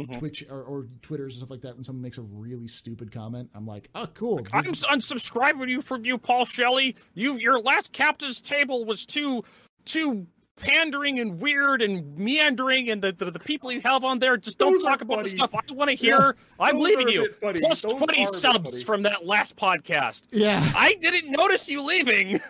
Mhm. 0.07 0.19
Twitch 0.19 0.45
or, 0.49 0.61
or 0.63 0.87
Twitters 1.01 1.33
and 1.35 1.39
stuff 1.39 1.49
like 1.49 1.61
that. 1.61 1.75
When 1.75 1.83
someone 1.83 2.01
makes 2.01 2.17
a 2.17 2.21
really 2.21 2.67
stupid 2.67 3.11
comment, 3.11 3.49
I'm 3.55 3.65
like, 3.65 3.89
oh, 3.95 4.07
cool. 4.13 4.45
I'm 4.53 4.63
unsubscribing 4.65 5.69
you 5.69 5.81
from 5.81 6.05
you, 6.05 6.17
Paul 6.17 6.45
Shelley. 6.45 6.95
You 7.13 7.33
your 7.35 7.59
last 7.59 7.93
captain's 7.93 8.41
table 8.41 8.85
was 8.85 9.05
too 9.05 9.43
too 9.85 10.27
pandering 10.55 11.19
and 11.21 11.39
weird 11.41 11.81
and 11.81 12.17
meandering, 12.17 12.89
and 12.89 13.01
the 13.01 13.11
the, 13.13 13.31
the 13.31 13.39
people 13.39 13.71
you 13.71 13.79
have 13.81 14.03
on 14.03 14.19
there 14.19 14.35
just 14.37 14.57
don't 14.57 14.73
Those 14.73 14.83
talk 14.83 15.01
about 15.01 15.23
the 15.23 15.29
stuff 15.29 15.55
I 15.55 15.61
want 15.71 15.89
to 15.89 15.95
hear. 15.95 16.35
I'm 16.59 16.75
Those 16.79 16.83
leaving 16.89 17.07
you. 17.09 17.29
Plus 17.41 17.81
Those 17.81 17.93
twenty 17.93 18.25
are 18.25 18.27
a 18.27 18.31
bit 18.31 18.35
subs 18.35 18.83
from 18.83 19.03
that 19.03 19.25
last 19.25 19.55
podcast. 19.55 20.23
yeah. 20.31 20.61
I 20.75 20.95
didn't 20.95 21.31
notice 21.31 21.69
you 21.69 21.85
leaving 21.85 22.39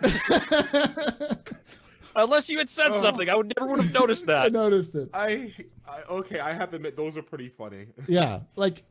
unless 2.16 2.48
you 2.48 2.58
had 2.58 2.68
said 2.68 2.88
Oh. 2.90 3.00
something. 3.02 3.28
I 3.28 3.34
would 3.34 3.52
never 3.58 3.70
would 3.70 3.80
have 3.80 3.92
noticed 3.94 4.26
that. 4.32 4.46
I 4.46 4.48
noticed 4.48 4.94
it. 4.94 5.08
I, 5.14 5.52
I 5.88 6.02
okay. 6.10 6.40
I 6.40 6.52
have 6.52 6.70
to 6.70 6.76
admit 6.76 6.96
those 6.96 7.16
are 7.16 7.22
pretty 7.22 7.48
funny. 7.48 7.86
yeah 8.08 8.40
like 8.56 8.82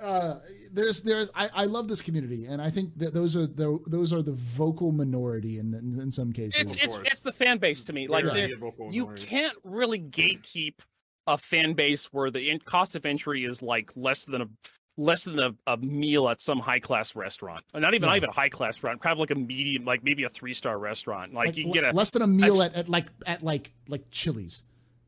uh 0.00 0.36
there's 0.72 1.02
there's 1.02 1.30
I, 1.34 1.50
I 1.54 1.64
love 1.66 1.86
this 1.86 2.00
community 2.00 2.46
and 2.46 2.62
i 2.62 2.70
think 2.70 2.96
that 2.96 3.12
those 3.12 3.36
are 3.36 3.46
the 3.46 3.78
those 3.86 4.14
are 4.14 4.22
the 4.22 4.32
vocal 4.32 4.92
minority 4.92 5.58
in 5.58 5.74
in, 5.74 6.00
in 6.00 6.10
some 6.10 6.32
cases 6.32 6.58
It's 6.58 6.72
it's 6.82 6.96
it's 7.04 7.20
the 7.20 7.32
fan 7.32 7.58
base 7.58 7.84
to 7.84 7.92
me. 7.92 8.06
Like 8.06 8.24
Very 8.24 8.46
they're- 8.46 8.48
you 8.90 9.04
minorities. 9.04 9.26
can't 9.26 9.56
really 9.62 10.00
gatekeep 10.00 10.76
a 11.26 11.36
fan 11.36 11.74
base 11.74 12.06
where 12.14 12.30
the 12.30 12.48
in- 12.48 12.60
cost 12.60 12.96
of 12.96 13.04
entry 13.04 13.44
is 13.44 13.60
like 13.60 13.90
less 13.94 14.24
than 14.24 14.40
a 14.40 14.48
less 14.96 15.24
than 15.24 15.38
a, 15.38 15.54
a 15.66 15.76
meal 15.78 16.28
at 16.28 16.40
some 16.40 16.58
high 16.58 16.80
class 16.80 17.14
restaurant. 17.16 17.64
Not 17.74 17.94
even 17.94 18.06
not 18.08 18.16
even 18.16 18.28
a 18.28 18.32
high 18.32 18.48
class 18.48 18.74
restaurant, 18.82 19.00
kind 19.00 19.12
of 19.12 19.18
like 19.18 19.30
a 19.30 19.34
medium, 19.34 19.84
like 19.84 20.04
maybe 20.04 20.24
a 20.24 20.28
three 20.28 20.54
star 20.54 20.78
restaurant. 20.78 21.32
Like, 21.32 21.56
you 21.56 21.64
can 21.64 21.72
get 21.72 21.84
a. 21.84 21.92
less 21.92 22.10
than 22.10 22.22
a 22.22 22.26
meal 22.26 22.60
a 22.60 22.66
s- 22.66 22.70
at, 22.72 22.76
at 22.76 22.88
like 22.88 23.06
at 23.26 23.42
like 23.42 23.72
like 23.88 24.02
chili's 24.10 24.64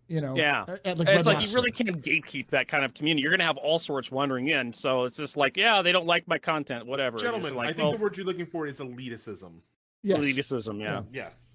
you 0.08 0.20
know 0.20 0.36
Yeah. 0.36 0.64
at, 0.68 0.86
at, 0.86 0.98
like 0.98 1.08
it's 1.08 1.26
Red 1.26 1.34
like 1.34 1.46
you 1.46 1.54
really 1.54 1.70
can't 1.70 2.02
gatekeep 2.02 2.48
that 2.48 2.68
kind 2.68 2.84
of 2.84 2.94
community. 2.94 3.22
You're 3.22 3.30
gonna 3.30 3.44
have 3.44 3.56
all 3.56 3.78
sorts 3.78 4.10
wandering 4.10 4.48
in, 4.48 4.72
so 4.72 5.04
it's 5.04 5.16
just 5.16 5.36
like, 5.36 5.56
yeah, 5.56 5.82
they 5.82 5.92
don't 5.92 6.06
like 6.06 6.26
my 6.28 6.38
content, 6.38 6.86
whatever. 6.86 7.18
Gentlemen, 7.18 7.54
like, 7.54 7.70
I 7.70 7.72
think 7.72 7.82
well, 7.84 7.92
the 7.92 7.98
word 8.02 8.16
you're 8.16 8.26
looking 8.26 8.46
for 8.46 8.66
is 8.66 8.78
elitism. 8.78 9.52
yes. 10.02 10.18
elitism, 10.20 10.80
yeah. 10.80 11.02
Yes. 11.12 11.48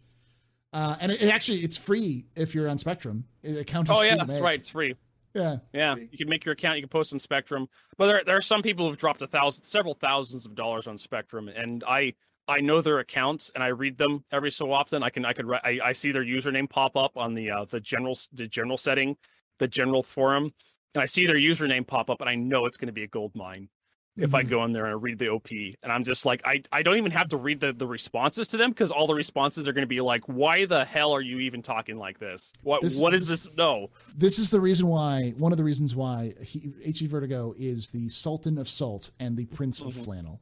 Uh, 0.73 0.95
and 0.99 1.11
it, 1.11 1.21
it 1.21 1.30
actually 1.30 1.59
it's 1.59 1.78
free 1.78 2.25
if 2.36 2.53
you're 2.53 2.67
on 2.69 2.78
spectrum 2.78 3.23
it, 3.41 3.57
account 3.57 3.88
is 3.88 3.95
Oh 3.95 4.01
yeah, 4.01 4.15
that's 4.17 4.39
right. 4.39 4.59
It's 4.59 4.69
free. 4.69 4.95
Yeah 5.38 5.58
Yeah, 5.74 5.96
you 5.96 6.18
can 6.18 6.30
make 6.30 6.46
your 6.46 6.54
account. 6.54 6.78
You 6.78 6.84
can 6.84 6.90
post 6.90 7.14
on 7.14 7.20
Spectrum, 7.20 7.68
but 7.98 8.08
there 8.08 8.24
there 8.26 8.38
are 8.38 8.42
some 8.42 8.62
people 8.62 8.88
who've 8.88 8.98
dropped 8.98 9.22
a 9.22 9.28
thousand, 9.28 9.64
several 9.64 9.94
thousands 9.94 10.46
of 10.46 10.56
dollars 10.56 10.88
on 10.88 10.98
Spectrum, 10.98 11.48
and 11.48 11.84
I 11.88 12.14
I 12.48 12.62
know 12.62 12.82
their 12.82 13.00
accounts 13.00 13.52
and 13.54 13.64
I 13.64 13.68
read 13.68 13.98
them 13.98 14.24
every 14.32 14.52
so 14.52 14.72
often. 14.72 15.04
I 15.04 15.10
can 15.10 15.26
I 15.26 15.34
could 15.34 15.52
I, 15.52 15.80
I 15.84 15.92
see 15.92 16.12
their 16.12 16.24
username 16.24 16.70
pop 16.70 16.96
up 16.96 17.18
on 17.18 17.34
the 17.34 17.52
uh, 17.52 17.66
the 17.66 17.80
general 17.80 18.18
the 18.34 18.48
general 18.48 18.78
setting, 18.78 19.18
the 19.60 19.68
general 19.68 20.04
forum, 20.04 20.54
and 20.94 21.02
I 21.02 21.06
see 21.06 21.28
their 21.28 21.36
username 21.36 21.86
pop 21.86 22.10
up, 22.10 22.22
and 22.22 22.30
I 22.30 22.36
know 22.36 22.66
it's 22.66 22.78
going 22.78 22.88
to 22.88 22.94
be 22.94 23.04
a 23.04 23.08
gold 23.08 23.34
mine 23.36 23.70
if 24.18 24.34
I 24.34 24.43
Mhm. 24.43 24.49
go 24.49 24.63
in 24.65 24.72
there 24.72 24.86
and 24.86 24.93
I 24.93 24.97
read 24.97 25.20
the 25.20 25.30
OP, 25.30 25.51
and 25.84 25.91
I'm 25.91 26.03
just 26.03 26.26
like 26.26 26.41
I 26.45 26.63
I 26.72 26.82
don't 26.84 26.97
even 26.97 27.11
have 27.11 27.30
to 27.30 27.38
read 27.38 27.59
the 27.59 27.72
the 27.74 27.88
responses 27.88 28.47
to 28.49 28.57
them 28.57 28.72
because 28.72 28.91
all 28.91 29.07
the 29.07 29.13
responses 29.15 29.68
are 29.68 29.74
going 29.74 29.84
to 29.84 29.88
be 29.88 30.01
like, 30.01 30.24
why 30.26 30.65
the 30.65 30.84
hell 30.86 31.11
are 31.13 31.22
you 31.22 31.39
even 31.39 31.61
talking 31.61 31.97
like 31.97 32.18
this? 32.20 32.51
What 32.63 32.82
This- 32.82 32.99
what 32.99 33.13
is 33.13 33.28
this- 33.30 33.43
this? 33.43 33.55
No. 33.55 33.89
this 34.15 34.39
is 34.39 34.49
the 34.49 34.59
reason 34.59 34.88
why 34.88 35.32
one 35.38 35.51
of 35.51 35.57
the 35.57 35.63
reasons 35.63 35.95
why 35.95 36.34
he, 36.41 36.72
HD 36.86 37.05
Vertigo 37.07 37.53
is 37.57 37.91
the 37.91 38.09
Sultan 38.09 38.57
of 38.57 38.68
Salt 38.68 39.11
and 39.20 39.38
the 39.38 39.45
Prince 39.45 39.80
of 39.82 39.93
Mhm. 39.93 40.03
Flannel. 40.03 40.41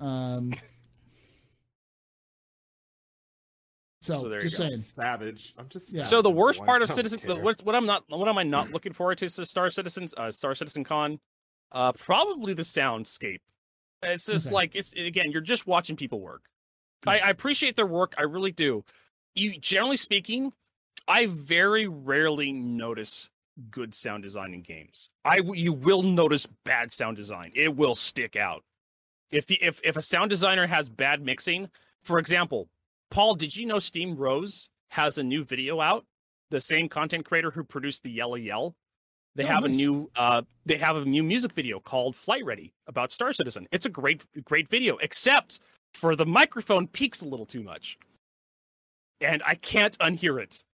Um, 0.00 0.52
so, 4.00 4.14
So 4.14 4.28
there 4.28 4.38
you 4.42 4.48
just 4.48 4.58
go. 4.58 4.66
saying, 4.68 4.78
Savage. 4.78 5.54
I'm 5.56 5.68
just. 5.68 5.92
Yeah. 5.92 6.02
So 6.02 6.20
the 6.20 6.30
worst 6.30 6.62
part 6.64 6.82
of 6.82 6.90
I 6.90 6.94
Citizen, 6.94 7.20
what 7.42 7.62
what 7.64 7.74
I'm 7.74 7.86
not, 7.86 8.04
what 8.08 8.28
am 8.28 8.36
I 8.38 8.42
not 8.42 8.70
looking 8.70 8.92
forward 8.92 9.18
to? 9.18 9.28
So 9.30 9.44
Star 9.44 9.70
Citizens, 9.70 10.14
uh, 10.16 10.30
Star 10.30 10.54
Citizen 10.54 10.84
Con, 10.84 11.18
uh, 11.72 11.92
probably 11.92 12.54
the 12.54 12.62
soundscape. 12.62 13.40
It's 14.02 14.26
just 14.26 14.46
Okay. 14.46 14.54
like 14.54 14.74
it's 14.74 14.92
again, 14.92 15.30
you're 15.30 15.40
just 15.40 15.66
watching 15.66 15.96
people 15.96 16.20
work. 16.20 16.42
I, 17.06 17.18
I 17.18 17.30
appreciate 17.30 17.76
their 17.76 17.86
work, 17.86 18.14
I 18.18 18.22
really 18.22 18.52
do. 18.52 18.84
You 19.34 19.58
generally 19.58 19.96
speaking, 19.96 20.52
I 21.08 21.26
very 21.26 21.86
rarely 21.86 22.52
notice 22.52 23.28
good 23.70 23.94
sound 23.94 24.22
design 24.22 24.52
in 24.54 24.62
games. 24.62 25.10
I 25.24 25.40
you 25.54 25.72
will 25.72 26.02
notice 26.02 26.46
bad 26.64 26.90
sound 26.92 27.16
design. 27.16 27.52
It 27.54 27.76
will 27.76 27.94
stick 27.94 28.36
out. 28.36 28.64
If 29.30 29.46
the 29.46 29.58
if 29.62 29.80
if 29.84 29.96
a 29.96 30.02
sound 30.02 30.30
designer 30.30 30.66
has 30.66 30.88
bad 30.88 31.22
mixing, 31.22 31.68
for 32.02 32.18
example, 32.18 32.68
Paul, 33.10 33.34
did 33.34 33.56
you 33.56 33.66
know 33.66 33.78
Steam 33.78 34.16
Rose 34.16 34.68
has 34.88 35.18
a 35.18 35.22
new 35.22 35.44
video 35.44 35.80
out? 35.80 36.04
The 36.50 36.60
same 36.60 36.88
content 36.88 37.24
creator 37.24 37.50
who 37.50 37.64
produced 37.64 38.02
the 38.02 38.10
Yellow 38.10 38.36
Yell. 38.36 38.76
They 39.36 39.44
Oh, 39.44 39.48
have 39.48 39.64
a 39.64 39.68
new 39.68 40.10
uh 40.16 40.42
they 40.66 40.76
have 40.78 40.96
a 40.96 41.04
new 41.04 41.22
music 41.22 41.52
video 41.52 41.80
called 41.80 42.14
Flight 42.16 42.44
Ready 42.44 42.72
about 42.86 43.10
Star 43.12 43.32
Citizen. 43.32 43.66
It's 43.72 43.86
a 43.86 43.90
great 43.90 44.24
great 44.44 44.68
video, 44.68 44.96
except 44.98 45.58
for 45.92 46.14
the 46.16 46.26
microphone 46.26 46.86
peaks 46.88 47.22
a 47.22 47.26
little 47.26 47.46
too 47.46 47.62
much. 47.62 47.98
And 49.20 49.42
I 49.46 49.54
can't 49.56 49.96
unhear 49.98 50.40
it. 50.42 50.64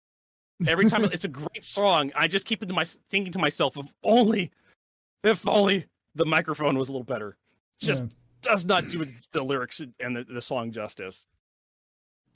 Every 0.67 0.89
time 0.89 1.05
it's 1.13 1.25
a 1.25 1.29
great 1.29 1.65
song, 1.65 2.13
I 2.15 2.29
just 2.29 2.47
keep 2.47 2.63
it 2.63 2.67
to 2.67 2.75
my 2.75 2.85
thinking 3.11 3.33
to 3.33 3.39
myself 3.39 3.77
if 3.77 3.87
only 4.03 4.51
if 5.25 5.47
only 5.49 5.87
the 6.15 6.27
microphone 6.27 6.77
was 6.79 6.89
a 6.89 6.93
little 6.93 7.05
better. 7.05 7.37
Just 7.79 8.05
Yeah. 8.05 8.09
does 8.43 8.67
not 8.67 8.89
do 8.89 9.07
the 9.33 9.43
lyrics 9.43 9.81
and 10.01 10.17
the, 10.17 10.25
the 10.25 10.43
song 10.43 10.71
justice. 10.73 11.27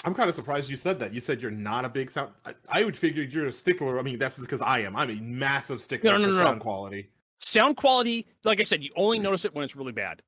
I'm 0.05 0.15
kind 0.15 0.29
of 0.29 0.35
surprised 0.37 0.71
you 0.71 0.77
said 0.77 0.99
that. 0.99 1.13
You 1.15 1.21
said 1.21 1.41
you're 1.41 1.51
not 1.51 1.85
a 1.85 1.89
big 1.89 2.11
sound. 2.11 2.31
I, 2.45 2.55
I 2.69 2.85
would 2.85 2.97
figure 2.97 3.23
you're 3.23 3.47
a 3.47 3.53
stickler. 3.53 3.99
I 3.99 4.03
mean, 4.03 4.19
that's 4.19 4.39
because 4.39 4.61
I 4.61 4.81
am. 4.81 4.95
I'm 4.97 5.11
a 5.11 5.15
massive 5.15 5.81
stickler 5.81 6.13
No, 6.13 6.19
no, 6.19 6.25
for 6.27 6.33
no, 6.33 6.39
no. 6.39 6.45
sound 6.45 6.61
quality. 6.61 7.09
sound 7.41 7.77
quality 7.77 8.27
like 8.45 8.59
i 8.61 8.63
said 8.63 8.83
you 8.83 8.91
only 8.97 9.19
notice 9.19 9.45
it 9.45 9.55
when 9.55 9.65
it's 9.65 9.77
really 9.77 9.93
bad 9.93 10.23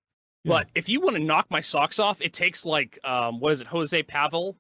Yeah. 0.45 0.55
but 0.55 0.69
if 0.75 0.89
you 0.89 1.01
want 1.01 1.17
to 1.17 1.23
knock 1.23 1.47
my 1.51 1.61
socks 1.61 1.99
off 1.99 2.21
it 2.21 2.33
takes 2.33 2.65
like 2.67 2.99
um 3.05 3.41
what 3.41 3.53
is 3.53 3.61
it 3.61 3.67
jose 3.67 4.03
pavel 4.03 4.57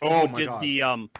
Oh 0.00 0.20
who 0.20 0.26
my 0.28 0.32
did 0.32 0.46
god. 0.48 0.60
the 0.60 0.82
um 0.82 1.10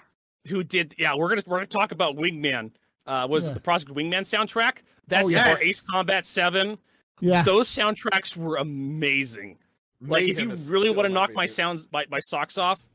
who 0.49 0.63
did 0.65 0.95
yeah 0.99 1.15
we're 1.15 1.29
gonna 1.29 1.43
we're 1.47 1.57
gonna 1.59 1.67
talk 1.67 1.93
about 1.93 2.17
wingman 2.17 2.71
uh 3.07 3.27
was 3.29 3.45
Yeah. 3.45 3.51
it 3.51 3.55
the 3.55 3.61
project 3.61 3.91
wingman 3.93 4.23
soundtrack 4.23 4.79
that's 5.09 5.27
Oh, 5.27 5.31
yes. 5.31 5.59
for 5.59 5.63
ace 5.65 5.81
combat 5.81 6.25
7 6.27 6.79
yeah, 7.21 7.43
those 7.43 7.69
soundtracks 7.69 8.37
were 8.37 8.57
amazing 8.57 9.59
like 10.01 10.29
if 10.29 10.39
you 10.41 10.55
really 10.73 10.91
want 10.91 11.07
to 11.09 11.13
knock 11.13 11.33
my 11.35 11.47
sounds 11.47 11.89
my, 11.93 12.05
my 12.11 12.21
socks 12.21 12.57
off 12.57 12.88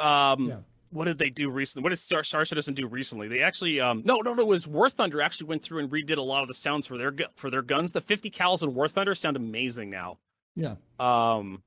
um 0.00 0.48
Yeah. 0.48 0.56
what 0.90 1.04
did 1.04 1.18
they 1.18 1.30
do 1.30 1.50
recently? 1.50 1.82
What 1.84 1.90
did 1.90 1.98
Star, 1.98 2.24
Star 2.24 2.44
Citizen 2.44 2.74
do 2.74 2.86
recently? 2.86 3.28
They 3.28 3.40
actually, 3.42 3.80
um, 3.80 4.02
no, 4.04 4.16
no, 4.16 4.34
no. 4.34 4.42
It 4.42 4.46
was 4.48 4.66
War 4.66 4.88
Thunder 4.88 5.20
actually 5.20 5.48
went 5.48 5.62
through 5.62 5.80
and 5.80 5.90
redid 5.90 6.16
a 6.16 6.22
lot 6.22 6.42
of 6.42 6.48
the 6.48 6.54
sounds 6.54 6.86
for 6.86 6.96
their 6.96 7.14
for 7.36 7.50
their 7.50 7.62
guns. 7.62 7.92
The 7.92 8.00
50 8.00 8.30
cals 8.30 8.62
in 8.62 8.74
War 8.74 8.88
Thunder 8.88 9.14
sound 9.14 9.36
amazing 9.36 9.90
now. 9.90 10.18
yeah, 10.54 10.76
Um, 10.98 11.62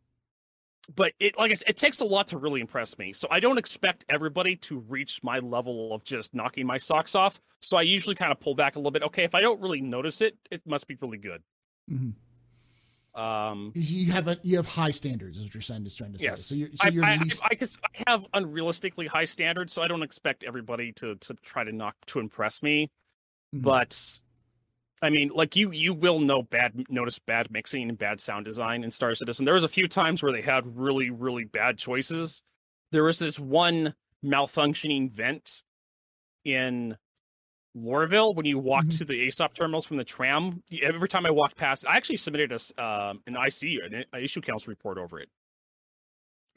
but 0.95 1.13
it, 1.19 1.37
like 1.37 1.51
I 1.51 1.53
said, 1.53 1.69
it 1.69 1.77
takes 1.77 2.01
a 2.01 2.05
lot 2.05 2.27
to 2.29 2.37
really 2.37 2.59
impress 2.59 2.97
me. 2.97 3.13
So 3.13 3.27
I 3.29 3.39
don't 3.39 3.57
expect 3.59 4.03
everybody 4.09 4.55
to 4.57 4.79
reach 4.79 5.21
my 5.23 5.39
level 5.39 5.93
of 5.93 6.03
just 6.03 6.33
knocking 6.33 6.65
my 6.65 6.77
socks 6.77 7.13
off. 7.15 7.39
So 7.61 7.77
I 7.77 7.83
usually 7.83 8.15
kind 8.15 8.31
of 8.31 8.39
pull 8.39 8.55
back 8.55 8.75
a 8.75 8.79
little 8.79 8.91
bit. 8.91 9.03
Okay, 9.03 9.23
if 9.23 9.35
I 9.35 9.41
don't 9.41 9.61
really 9.61 9.81
notice 9.81 10.19
it, 10.21 10.35
it 10.49 10.61
must 10.65 10.87
be 10.87 10.97
really 10.99 11.19
good. 11.19 11.43
Mhm. 11.89 12.13
Um, 13.13 13.73
you 13.75 14.11
have 14.11 14.27
a 14.27 14.37
you 14.43 14.55
have 14.55 14.67
high 14.67 14.89
standards, 14.91 15.37
is 15.37 15.43
what 15.43 15.53
you're 15.53 15.61
saying. 15.61 15.85
Is 15.85 15.95
trying 15.95 16.13
to 16.13 16.19
say. 16.19 16.25
Yes. 16.25 16.45
So 16.45 16.55
you're, 16.55 16.69
so 16.75 16.87
I, 16.87 16.89
you're 16.89 17.05
I, 17.05 17.17
least. 17.17 17.43
I, 17.43 17.49
I, 17.59 17.65
I 18.07 18.11
have 18.11 18.25
unrealistically 18.33 19.07
high 19.07 19.25
standards, 19.25 19.73
so 19.73 19.81
I 19.81 19.87
don't 19.87 20.03
expect 20.03 20.43
everybody 20.45 20.93
to 20.93 21.15
to 21.15 21.33
try 21.43 21.63
to 21.63 21.71
knock 21.71 21.95
to 22.07 22.19
impress 22.19 22.63
me. 22.63 22.89
Mhm. 23.53 23.63
But 23.63 24.21
I 25.01 25.09
mean, 25.09 25.29
like 25.33 25.55
you 25.55 25.71
you 25.71 25.93
will 25.93 26.19
know 26.19 26.41
bad 26.41 26.85
notice 26.89 27.19
bad 27.19 27.51
mixing 27.51 27.89
and 27.89 27.97
bad 27.97 28.21
sound 28.21 28.45
design 28.45 28.83
in 28.83 28.91
Star 28.91 29.13
Citizen. 29.13 29.43
There 29.43 29.55
was 29.55 29.63
a 29.63 29.69
few 29.69 29.87
times 29.87 30.23
where 30.23 30.31
they 30.31 30.41
had 30.41 30.77
really 30.77 31.09
really 31.09 31.43
bad 31.43 31.77
choices. 31.77 32.43
There 32.91 33.03
was 33.03 33.19
this 33.19 33.39
one 33.39 33.93
malfunctioning 34.23 35.11
vent 35.11 35.63
in 36.45 36.97
Lorville, 37.75 38.35
when 38.35 38.45
you 38.45 38.59
walk 38.59 38.85
Mhm. 38.85 38.97
to 38.97 39.05
the 39.05 39.27
ASOP 39.27 39.53
terminals 39.53 39.85
from 39.85 39.97
the 39.97 40.03
tram, 40.03 40.61
every 40.81 41.07
time 41.07 41.25
I 41.25 41.31
walked 41.31 41.55
past, 41.55 41.85
I 41.87 41.95
actually 41.95 42.17
submitted 42.17 42.51
a 42.51 42.83
um, 42.83 43.23
an 43.27 43.35
IC, 43.37 43.79
an 43.79 44.05
i- 44.13 44.17
issue 44.19 44.41
council 44.41 44.71
report 44.71 44.97
over 44.97 45.19
it. 45.19 45.29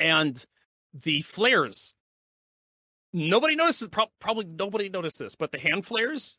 And 0.00 0.44
the 0.92 1.20
flares, 1.22 1.94
nobody 3.12 3.54
noticed. 3.54 3.88
Pro- 3.92 4.10
probably 4.18 4.46
nobody 4.46 4.88
noticed 4.88 5.18
this, 5.20 5.36
but 5.36 5.52
the 5.52 5.58
hand 5.60 5.86
flares, 5.86 6.36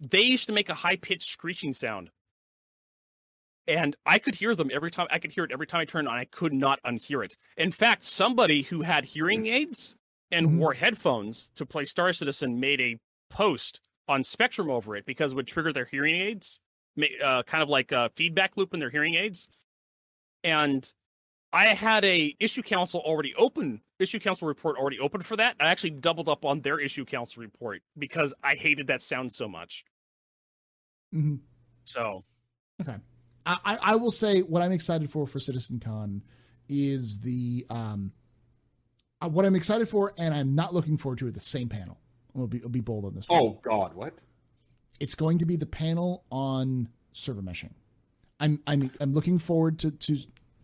they 0.00 0.22
used 0.22 0.46
to 0.46 0.52
make 0.52 0.68
a 0.68 0.74
high 0.74 0.96
pitched 0.96 1.28
screeching 1.30 1.72
sound. 1.72 2.10
And 3.68 3.94
I 4.04 4.18
could 4.18 4.34
hear 4.34 4.56
them 4.56 4.70
every 4.72 4.90
time. 4.90 5.06
I 5.10 5.20
could 5.20 5.30
hear 5.30 5.44
it 5.44 5.52
every 5.52 5.66
time 5.68 5.82
I 5.82 5.84
turned 5.84 6.08
on. 6.08 6.16
I 6.18 6.24
could 6.24 6.52
not 6.52 6.80
unhear 6.82 7.24
it. 7.24 7.36
In 7.56 7.70
fact, 7.70 8.02
somebody 8.04 8.62
who 8.62 8.82
had 8.82 9.04
hearing 9.04 9.46
aids 9.46 9.94
and 10.32 10.48
Mhm. 10.48 10.58
wore 10.58 10.74
headphones 10.74 11.50
to 11.54 11.64
play 11.64 11.84
Star 11.84 12.12
Citizen 12.12 12.58
made 12.58 12.80
a 12.80 12.98
post 13.28 13.80
on 14.08 14.22
Spectrum 14.22 14.70
over 14.70 14.96
it 14.96 15.06
because 15.06 15.32
it 15.32 15.36
would 15.36 15.46
trigger 15.46 15.72
their 15.72 15.84
hearing 15.84 16.14
aids, 16.16 16.60
uh, 17.22 17.42
kind 17.44 17.62
of 17.62 17.68
like 17.68 17.92
a 17.92 18.10
feedback 18.14 18.56
loop 18.56 18.74
in 18.74 18.80
their 18.80 18.90
hearing 18.90 19.14
aids. 19.14 19.48
And 20.42 20.90
I 21.52 21.66
had 21.68 22.04
a 22.04 22.34
issue 22.40 22.62
council 22.62 23.00
already 23.00 23.34
open, 23.34 23.82
issue 23.98 24.18
council 24.20 24.48
report 24.48 24.76
already 24.78 24.98
open 25.00 25.22
for 25.22 25.36
that. 25.36 25.56
I 25.60 25.68
actually 25.68 25.90
doubled 25.90 26.28
up 26.28 26.44
on 26.44 26.60
their 26.60 26.78
issue 26.78 27.04
council 27.04 27.42
report 27.42 27.82
because 27.98 28.32
I 28.42 28.54
hated 28.54 28.86
that 28.88 29.02
sound 29.02 29.32
so 29.32 29.48
much. 29.48 29.84
hmm 31.12 31.36
So 31.84 32.24
Okay. 32.80 32.96
I, 33.46 33.58
I 33.64 33.78
I 33.92 33.96
will 33.96 34.10
say 34.10 34.40
what 34.40 34.62
I'm 34.62 34.72
excited 34.72 35.10
for 35.10 35.26
for 35.26 35.40
Citizen 35.40 35.80
Con 35.80 36.22
is 36.68 37.20
the 37.20 37.66
um 37.70 38.12
uh, 39.22 39.28
what 39.28 39.44
I'm 39.44 39.54
excited 39.56 39.88
for, 39.88 40.14
and 40.16 40.32
I'm 40.34 40.54
not 40.54 40.72
looking 40.72 40.96
forward 40.96 41.18
to 41.18 41.28
at 41.28 41.34
the 41.34 41.40
same 41.40 41.68
panel. 41.68 41.99
Gonna 42.34 42.46
be, 42.46 42.60
I'll 42.62 42.68
be 42.68 42.80
bold 42.80 43.04
on 43.04 43.14
this. 43.14 43.28
one. 43.28 43.40
Oh 43.40 43.58
God, 43.62 43.94
what? 43.94 44.14
it's 44.98 45.14
going 45.14 45.38
to 45.38 45.46
be 45.46 45.56
the 45.56 45.66
panel 45.66 46.24
on 46.30 46.88
server 47.12 47.42
meshing. 47.42 47.70
I'm 48.38 48.60
I'm 48.66 48.90
I'm 49.00 49.12
looking 49.12 49.38
forward 49.38 49.78
to 49.80 49.90
to 49.90 50.18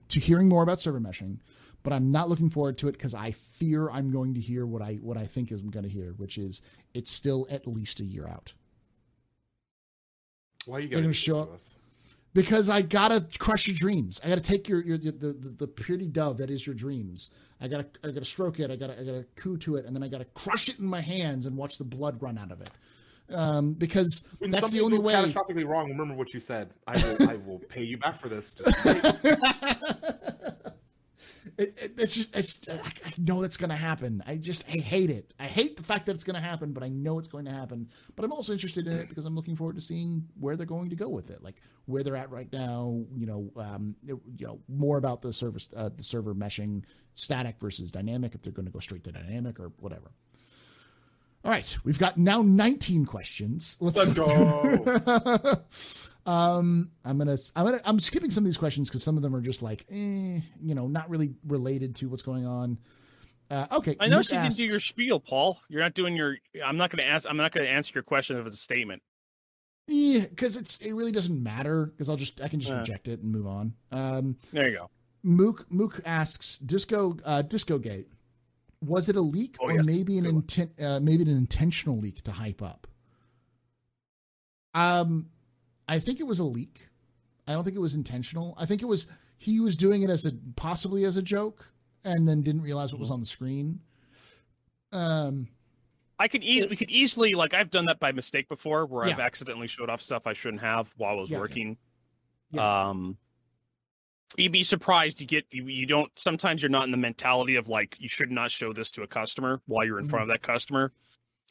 to 0.08 0.20
hearing 0.20 0.48
more 0.48 0.62
about 0.62 0.80
server 0.80 1.00
meshing, 1.00 1.38
but 1.82 1.92
I'm 1.92 2.10
not 2.12 2.28
looking 2.28 2.50
forward 2.50 2.78
to 2.78 2.88
it 2.88 2.92
because 2.92 3.14
I 3.14 3.30
fear 3.32 3.88
I'm 3.90 4.10
going 4.10 4.34
to 4.34 4.40
hear 4.40 4.66
what 4.66 4.82
I 4.82 4.94
what 4.94 5.16
I 5.16 5.26
think 5.26 5.52
is 5.52 5.60
I'm 5.60 5.70
going 5.70 5.84
to 5.84 5.88
hear, 5.90 6.12
which 6.16 6.38
is 6.38 6.60
it's 6.94 7.10
still 7.10 7.46
at 7.50 7.66
least 7.66 8.00
a 8.00 8.04
year 8.04 8.26
out. 8.28 8.52
Why 10.66 10.78
are 10.78 10.80
you 10.80 10.88
gonna 10.88 11.02
gonna 11.02 11.12
show 11.12 11.40
up- 11.42 11.54
us? 11.54 11.74
Because 12.36 12.68
I 12.68 12.82
gotta 12.82 13.26
crush 13.38 13.66
your 13.66 13.74
dreams. 13.76 14.20
I 14.22 14.28
gotta 14.28 14.42
take 14.42 14.68
your, 14.68 14.84
your 14.84 14.98
the, 14.98 15.32
the 15.32 15.54
the 15.56 15.66
pretty 15.66 16.06
dove 16.06 16.36
that 16.36 16.50
is 16.50 16.66
your 16.66 16.74
dreams. 16.74 17.30
I 17.60 17.66
gotta 17.66 17.86
I 18.04 18.08
gotta 18.08 18.26
stroke 18.26 18.60
it. 18.60 18.70
I 18.70 18.76
gotta 18.76 19.00
I 19.00 19.04
gotta 19.04 19.24
coo 19.36 19.56
to 19.56 19.76
it, 19.76 19.86
and 19.86 19.96
then 19.96 20.02
I 20.02 20.08
gotta 20.08 20.26
crush 20.26 20.68
it 20.68 20.78
in 20.78 20.84
my 20.84 21.00
hands 21.00 21.46
and 21.46 21.56
watch 21.56 21.78
the 21.78 21.84
blood 21.84 22.20
run 22.22 22.36
out 22.36 22.52
of 22.52 22.60
it. 22.60 22.70
Um, 23.34 23.72
because 23.72 24.22
When 24.38 24.50
that's 24.52 24.70
the 24.70 24.82
only 24.82 24.98
way. 24.98 25.14
catastrophically 25.14 25.66
wrong. 25.66 25.88
Remember 25.88 26.14
what 26.14 26.32
you 26.34 26.40
said. 26.40 26.70
I 26.86 26.92
will. 27.02 27.30
I 27.30 27.36
will 27.46 27.58
pay 27.58 27.82
you 27.82 27.96
back 27.98 28.20
for 28.20 28.28
this. 28.28 28.54
It, 31.58 31.74
it, 31.80 31.92
it's 31.98 32.14
just 32.14 32.36
it's 32.36 32.60
I 32.68 33.12
know 33.18 33.40
that's 33.40 33.56
going 33.56 33.70
to 33.70 33.76
happen. 33.76 34.22
I 34.26 34.36
just 34.36 34.68
I 34.68 34.72
hate 34.78 35.08
it. 35.10 35.32
I 35.40 35.44
hate 35.46 35.76
the 35.76 35.82
fact 35.82 36.06
that 36.06 36.14
it's 36.14 36.24
going 36.24 36.34
to 36.34 36.40
happen, 36.40 36.72
but 36.72 36.82
I 36.82 36.88
know 36.88 37.18
it's 37.18 37.28
going 37.28 37.46
to 37.46 37.50
happen. 37.50 37.88
But 38.14 38.24
I'm 38.24 38.32
also 38.32 38.52
interested 38.52 38.86
in 38.86 38.92
it 38.94 39.08
because 39.08 39.24
I'm 39.24 39.34
looking 39.34 39.56
forward 39.56 39.76
to 39.76 39.80
seeing 39.80 40.26
where 40.38 40.56
they're 40.56 40.66
going 40.66 40.90
to 40.90 40.96
go 40.96 41.08
with 41.08 41.30
it, 41.30 41.42
like 41.42 41.56
where 41.86 42.02
they're 42.02 42.16
at 42.16 42.30
right 42.30 42.52
now. 42.52 43.02
You 43.14 43.26
know, 43.26 43.50
um, 43.56 43.96
it- 44.06 44.18
you 44.38 44.46
know 44.46 44.58
more 44.68 44.98
about 44.98 45.22
the 45.22 45.32
server 45.32 45.58
uh, 45.74 45.88
the 45.96 46.02
server 46.04 46.34
meshing 46.34 46.82
static 47.14 47.56
versus 47.58 47.90
dynamic. 47.90 48.34
If 48.34 48.42
they're 48.42 48.52
going 48.52 48.66
to 48.66 48.72
go 48.72 48.80
straight 48.80 49.04
to 49.04 49.12
dynamic 49.12 49.58
or 49.58 49.72
whatever. 49.78 50.10
All 51.46 51.52
right, 51.52 51.78
we've 51.84 51.98
got 52.00 52.18
now 52.18 52.42
19 52.42 53.06
questions. 53.06 53.76
Let's, 53.78 53.96
Let's 53.96 54.14
go. 54.14 55.62
um, 56.26 56.90
I'm 57.04 57.18
gonna, 57.18 57.36
I'm 57.54 57.64
gonna, 57.66 57.80
I'm 57.84 58.00
skipping 58.00 58.32
some 58.32 58.42
of 58.42 58.46
these 58.46 58.56
questions 58.56 58.88
because 58.88 59.04
some 59.04 59.16
of 59.16 59.22
them 59.22 59.32
are 59.32 59.40
just 59.40 59.62
like, 59.62 59.86
eh, 59.88 60.40
you 60.60 60.74
know, 60.74 60.88
not 60.88 61.08
really 61.08 61.34
related 61.46 61.94
to 61.96 62.08
what's 62.08 62.22
going 62.24 62.46
on. 62.46 62.78
Uh, 63.48 63.64
okay, 63.70 63.96
I 64.00 64.08
know 64.08 64.22
she 64.22 64.34
didn't 64.36 64.56
do 64.56 64.66
your 64.66 64.80
spiel, 64.80 65.20
Paul. 65.20 65.60
You're 65.68 65.82
not 65.82 65.94
doing 65.94 66.16
your. 66.16 66.36
I'm 66.64 66.76
not 66.76 66.90
going 66.90 67.04
to 67.06 67.08
ask. 67.08 67.30
I'm 67.30 67.36
not 67.36 67.52
going 67.52 67.64
to 67.64 67.70
answer 67.72 67.92
your 67.94 68.02
question 68.02 68.38
if 68.38 68.46
it's 68.46 68.56
a 68.56 68.58
statement. 68.58 69.02
Yeah, 69.86 70.22
because 70.28 70.56
it's 70.56 70.80
it 70.80 70.94
really 70.94 71.12
doesn't 71.12 71.40
matter 71.40 71.86
because 71.86 72.08
I'll 72.08 72.16
just 72.16 72.40
I 72.40 72.48
can 72.48 72.58
just 72.58 72.72
Uh. 72.72 72.78
reject 72.78 73.06
it 73.06 73.20
and 73.22 73.30
move 73.30 73.46
on. 73.46 73.72
Um, 73.92 74.36
There 74.52 74.68
you 74.68 74.78
go. 74.78 74.90
Mook 75.22 75.70
Mook 75.70 76.00
asks 76.04 76.56
Disco 76.56 77.16
uh, 77.24 77.42
Disco 77.42 77.78
Gate. 77.78 78.08
Was 78.82 79.08
it 79.08 79.16
a 79.16 79.20
leak 79.20 79.56
Oh, 79.60 79.66
or 79.66 79.72
yes, 79.72 79.86
maybe 79.86 80.18
an 80.18 80.26
intent 80.26 80.72
uh, 80.80 81.00
maybe 81.00 81.22
an 81.22 81.28
intentional 81.28 81.98
leak 81.98 82.22
to 82.24 82.32
hype 82.32 82.62
up? 82.62 82.86
Um, 84.74 85.30
I 85.88 85.98
think 85.98 86.20
it 86.20 86.26
was 86.26 86.38
a 86.40 86.44
leak. 86.44 86.88
I 87.48 87.52
don't 87.52 87.64
think 87.64 87.76
it 87.76 87.80
was 87.80 87.94
intentional. 87.94 88.54
I 88.58 88.66
think 88.66 88.82
it 88.82 88.86
was 88.86 89.06
he 89.38 89.60
was 89.60 89.76
doing 89.76 90.02
it 90.02 90.10
as 90.10 90.24
a 90.24 90.32
possibly 90.56 91.04
as 91.04 91.16
a 91.16 91.22
joke 91.22 91.66
and 92.04 92.28
then 92.28 92.42
didn't 92.42 92.62
realize 92.62 92.92
what 92.92 93.00
was 93.00 93.10
on 93.10 93.20
the 93.20 93.26
screen. 93.26 93.80
Um, 94.92 95.48
I 96.18 96.28
could 96.28 96.42
easily 96.44 96.68
we 96.70 96.76
could 96.76 96.90
easily 96.90 97.32
like 97.34 97.54
I've 97.54 97.70
done 97.70 97.86
that 97.86 97.98
by 98.00 98.12
mistake 98.12 98.48
before, 98.48 98.86
where 98.86 99.04
I've 99.04 99.20
accidentally 99.20 99.66
showed 99.68 99.90
off 99.90 100.02
stuff 100.02 100.26
I 100.26 100.32
shouldn't 100.32 100.62
have 100.62 100.92
while 100.96 101.12
I 101.12 101.20
was 101.20 101.30
Yeah, 101.30 101.36
yeah. 101.36 101.40
working. 101.40 101.76
Yeah. 102.50 102.88
Um, 102.88 103.16
you'd 104.36 104.52
be 104.52 104.62
surprised 104.62 105.20
you 105.20 105.26
get 105.26 105.46
you, 105.50 105.66
you 105.66 105.86
don't. 105.86 106.10
Sometimes 106.16 106.62
you're 106.62 106.68
not 106.70 106.84
in 106.84 106.90
the 106.90 106.96
mentality 106.96 107.56
of 107.56 107.68
like 107.68 107.96
you 107.98 108.08
should 108.08 108.30
not 108.30 108.50
show 108.50 108.72
this 108.72 108.90
to 108.92 109.02
a 109.02 109.06
customer 109.06 109.60
while 109.66 109.84
you're 109.84 109.98
in 109.98 110.08
front 110.08 110.22
of 110.22 110.28
that 110.28 110.42
customer. 110.42 110.92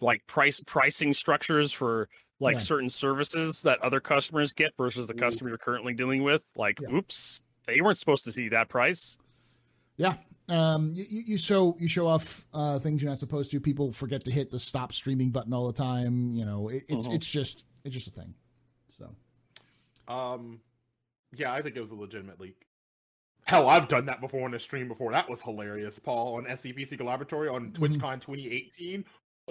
Like 0.01 0.25
price 0.27 0.59
pricing 0.65 1.13
structures 1.13 1.71
for 1.71 2.09
like 2.39 2.55
Yeah. 2.55 2.59
certain 2.59 2.89
services 2.89 3.61
that 3.61 3.79
other 3.81 4.01
customers 4.01 4.51
get 4.51 4.73
versus 4.77 5.07
the 5.07 5.13
customer 5.13 5.49
you're 5.49 5.57
currently 5.57 5.93
dealing 5.93 6.21
with. 6.23 6.41
Like, 6.57 6.79
Yeah. 6.81 6.93
oops, 6.97 7.43
they 7.65 7.79
weren't 7.79 7.97
supposed 7.97 8.25
to 8.25 8.31
see 8.33 8.49
that 8.49 8.67
price. 8.67 9.17
Yeah. 9.95 10.17
Um, 10.49 10.91
you, 10.93 11.05
you 11.09 11.21
you 11.27 11.37
show 11.37 11.77
you 11.79 11.87
show 11.87 12.05
off 12.07 12.45
uh, 12.53 12.77
things 12.77 13.01
you're 13.01 13.09
not 13.09 13.19
supposed 13.19 13.49
to. 13.51 13.59
People 13.61 13.91
forget 13.93 14.23
to 14.25 14.31
hit 14.31 14.51
the 14.51 14.59
stop 14.59 14.91
streaming 14.91 15.31
button 15.31 15.53
all 15.53 15.65
the 15.65 15.73
time. 15.73 16.35
You 16.35 16.43
know, 16.45 16.67
it, 16.67 16.83
it's 16.89 17.07
Mhm. 17.07 17.15
it's 17.15 17.31
just 17.31 17.63
it's 17.85 17.93
just 17.95 18.07
a 18.07 18.11
thing. 18.11 18.35
So 18.97 19.15
Um, 20.13 20.59
yeah, 21.39 21.53
I 21.53 21.61
think 21.61 21.75
it 21.75 21.81
was 21.81 21.91
a 21.91 21.95
legitimate 21.95 22.39
leak. 22.39 22.65
Hell, 23.45 23.69
I've 23.69 23.87
done 23.87 24.05
that 24.07 24.21
before 24.21 24.45
on 24.45 24.53
a 24.55 24.59
stream 24.59 24.87
before. 24.87 25.11
That 25.11 25.29
was 25.29 25.41
hilarious, 25.41 25.99
Paul, 25.99 26.35
on 26.37 26.45
SCPC 26.45 26.97
Collaboratory 26.99 27.53
on 27.53 27.71
Mm-hmm. 27.71 27.83
TwitchCon 27.83 28.21
2018. 28.21 29.05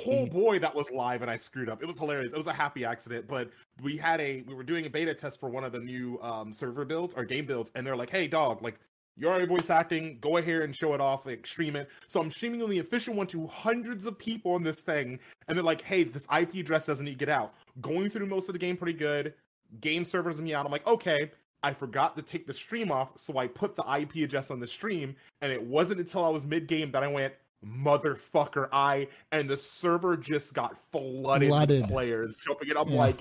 Oh 0.08 0.26
boy, 0.26 0.58
that 0.58 0.74
was 0.74 0.90
live 0.90 1.22
and 1.22 1.30
I 1.30 1.36
screwed 1.36 1.68
up. 1.68 1.80
It 1.80 1.86
was 1.86 1.96
hilarious. 1.96 2.32
It 2.32 2.36
was 2.36 2.48
a 2.48 2.52
happy 2.52 2.84
accident, 2.84 3.28
but 3.28 3.50
we 3.80 3.96
had 3.96 4.20
a 4.20 4.42
we 4.48 4.52
were 4.52 4.64
doing 4.64 4.86
a 4.86 4.90
beta 4.90 5.14
test 5.14 5.38
for 5.38 5.48
one 5.48 5.62
of 5.62 5.70
the 5.70 5.78
new 5.78 6.18
um 6.20 6.52
server 6.52 6.84
builds 6.84 7.14
or 7.14 7.24
game 7.24 7.46
builds, 7.46 7.70
and 7.76 7.86
they're 7.86 7.94
like, 7.94 8.10
"Hey, 8.10 8.26
dog, 8.26 8.60
like 8.60 8.80
you're 9.16 9.30
already 9.30 9.46
voice 9.46 9.70
acting. 9.70 10.18
Go 10.20 10.38
ahead 10.38 10.62
and 10.62 10.74
show 10.74 10.94
it 10.94 11.00
off, 11.00 11.26
like 11.26 11.46
stream 11.46 11.76
it." 11.76 11.88
So 12.08 12.20
I'm 12.20 12.32
streaming 12.32 12.60
on 12.64 12.70
the 12.70 12.80
official 12.80 13.14
one 13.14 13.28
to 13.28 13.46
hundreds 13.46 14.04
of 14.04 14.18
people 14.18 14.50
on 14.54 14.64
this 14.64 14.80
thing, 14.80 15.20
and 15.46 15.56
they're 15.56 15.62
like, 15.64 15.82
"Hey, 15.82 16.02
this 16.02 16.26
IP 16.36 16.54
address 16.56 16.86
doesn't 16.86 17.04
need 17.04 17.12
to 17.12 17.24
get 17.24 17.28
out." 17.28 17.54
Going 17.80 18.10
through 18.10 18.26
most 18.26 18.48
of 18.48 18.52
the 18.54 18.58
game 18.58 18.76
pretty 18.76 18.98
good. 18.98 19.34
Game 19.80 20.04
servers 20.04 20.40
me 20.40 20.54
out. 20.54 20.66
I'm 20.66 20.72
like, 20.72 20.86
okay. 20.88 21.30
I 21.64 21.72
forgot 21.72 22.14
to 22.16 22.22
take 22.22 22.46
the 22.46 22.52
stream 22.52 22.92
off, 22.92 23.18
so 23.18 23.38
I 23.38 23.46
put 23.48 23.74
the 23.74 23.82
IP 23.98 24.16
address 24.16 24.50
on 24.50 24.60
the 24.60 24.66
stream, 24.66 25.16
and 25.40 25.50
it 25.50 25.62
wasn't 25.62 25.98
until 25.98 26.22
I 26.22 26.28
was 26.28 26.44
mid 26.44 26.66
game 26.66 26.90
that 26.92 27.02
I 27.02 27.08
went, 27.08 27.32
motherfucker, 27.64 28.68
I 28.70 29.08
and 29.32 29.48
the 29.48 29.56
server 29.56 30.14
just 30.16 30.52
got 30.52 30.76
flooded, 30.92 31.48
Flooded. 31.48 31.80
with 31.82 31.90
players 31.90 32.36
jumping 32.36 32.68
it. 32.68 32.76
I'm 32.76 32.90
Yeah. 32.90 32.98
like, 32.98 33.20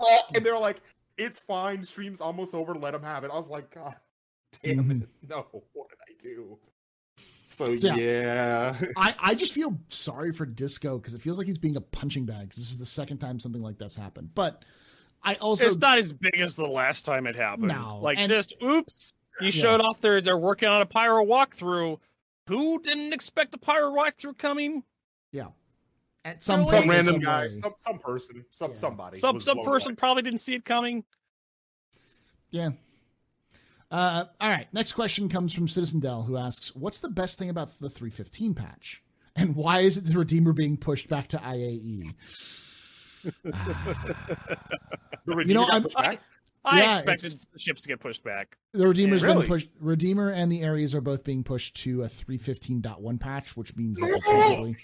oh, 0.00 0.20
and 0.34 0.44
they're 0.44 0.58
like, 0.58 0.80
it's 1.16 1.38
fine, 1.38 1.84
stream's 1.84 2.20
almost 2.20 2.52
over, 2.52 2.74
let 2.74 2.90
them 2.90 3.02
have 3.04 3.22
it. 3.22 3.30
I 3.32 3.36
was 3.36 3.48
like, 3.48 3.70
God 3.72 3.94
damn 4.62 4.78
Mhm. 4.78 5.02
it, 5.02 5.08
no, 5.28 5.46
what 5.72 5.88
did 5.88 5.98
I 6.08 6.20
do? 6.20 6.58
So 7.46 7.76
So, 7.76 7.94
yeah, 7.94 8.76
I 8.96 9.14
I 9.20 9.34
just 9.36 9.52
feel 9.52 9.78
sorry 9.88 10.32
for 10.32 10.46
Disco 10.46 10.98
because 10.98 11.14
it 11.14 11.22
feels 11.22 11.38
like 11.38 11.46
he's 11.46 11.58
being 11.58 11.76
a 11.76 11.80
punching 11.80 12.26
bag. 12.26 12.50
this 12.50 12.70
is 12.72 12.78
the 12.78 12.84
second 12.86 13.18
time 13.18 13.38
something 13.38 13.62
like 13.62 13.78
that's 13.78 13.94
happened. 13.96 14.34
But 14.34 14.64
I 15.22 15.34
also 15.36 15.66
it's 15.66 15.76
not 15.76 15.98
as 15.98 16.12
big 16.12 16.38
as 16.40 16.54
the 16.56 16.66
last 16.68 17.04
time 17.04 17.26
it 17.26 17.36
happened. 17.36 17.68
No, 17.68 17.98
like 18.02 18.18
and- 18.18 18.28
just 18.28 18.54
oops, 18.62 19.14
you 19.40 19.46
Yeah. 19.46 19.50
showed 19.52 19.80
off 19.80 20.00
there. 20.00 20.20
They're 20.20 20.38
working 20.38 20.68
on 20.68 20.80
a 20.82 20.86
pyro 20.86 21.24
walkthrough. 21.24 21.98
Who 22.48 22.80
didn't 22.80 23.12
expect 23.12 23.54
a 23.54 23.58
pyro 23.58 23.92
walkthrough 23.92 24.38
coming? 24.38 24.84
Yeah. 25.32 25.48
At 26.24 26.42
some 26.42 26.60
Really? 26.60 26.70
point, 26.72 26.82
some 26.82 26.90
random 26.90 27.14
some 27.14 27.20
guy, 27.22 27.48
some, 27.62 27.74
some 27.80 27.98
person, 27.98 28.44
some 28.50 28.70
Yeah. 28.72 28.76
somebody, 28.76 29.18
Some 29.18 29.40
some 29.40 29.62
person 29.64 29.90
away. 29.92 29.96
probably 29.96 30.22
didn't 30.22 30.40
see 30.40 30.54
it 30.54 30.64
coming. 30.64 31.04
Yeah. 32.50 32.70
Uh, 33.90 34.24
all 34.40 34.50
right. 34.50 34.72
Next 34.72 34.92
question 34.92 35.28
comes 35.28 35.52
from 35.52 35.66
Citizen 35.68 36.00
Dell, 36.00 36.22
who 36.24 36.36
asks, 36.36 36.74
"What's 36.76 37.00
the 37.00 37.08
best 37.08 37.38
thing 37.38 37.48
about 37.50 37.78
the 37.80 37.88
315 37.88 38.54
patch, 38.54 39.02
and 39.34 39.54
why 39.56 39.80
is 39.80 39.96
it 39.96 40.02
the 40.04 40.18
Redeemer 40.18 40.52
being 40.52 40.76
pushed 40.76 41.08
back 41.08 41.28
to 41.28 41.38
IAE?" 41.38 42.14
You 45.26 45.54
know, 45.54 45.64
I'm- 45.66 45.86
back? 45.94 46.22
I 46.64 46.80
Yeah, 46.80 46.96
expected 46.98 47.32
the 47.52 47.58
ships 47.58 47.82
to 47.82 47.88
get 47.88 48.00
pushed 48.00 48.24
back. 48.24 48.58
The 48.72 48.86
Redeemer's 48.88 49.22
Really? 49.22 49.40
been 49.42 49.48
pushed. 49.48 49.68
Redeemer 49.80 50.30
and 50.30 50.50
the 50.50 50.64
Ares 50.66 50.94
are 50.94 51.00
both 51.00 51.22
being 51.24 51.44
pushed 51.44 51.76
to 51.82 52.02
a 52.02 52.08
315.1 52.08 53.18
patch, 53.18 53.56
which 53.56 53.74
means 53.76 54.00
that 54.00 54.20
they're 54.26 54.74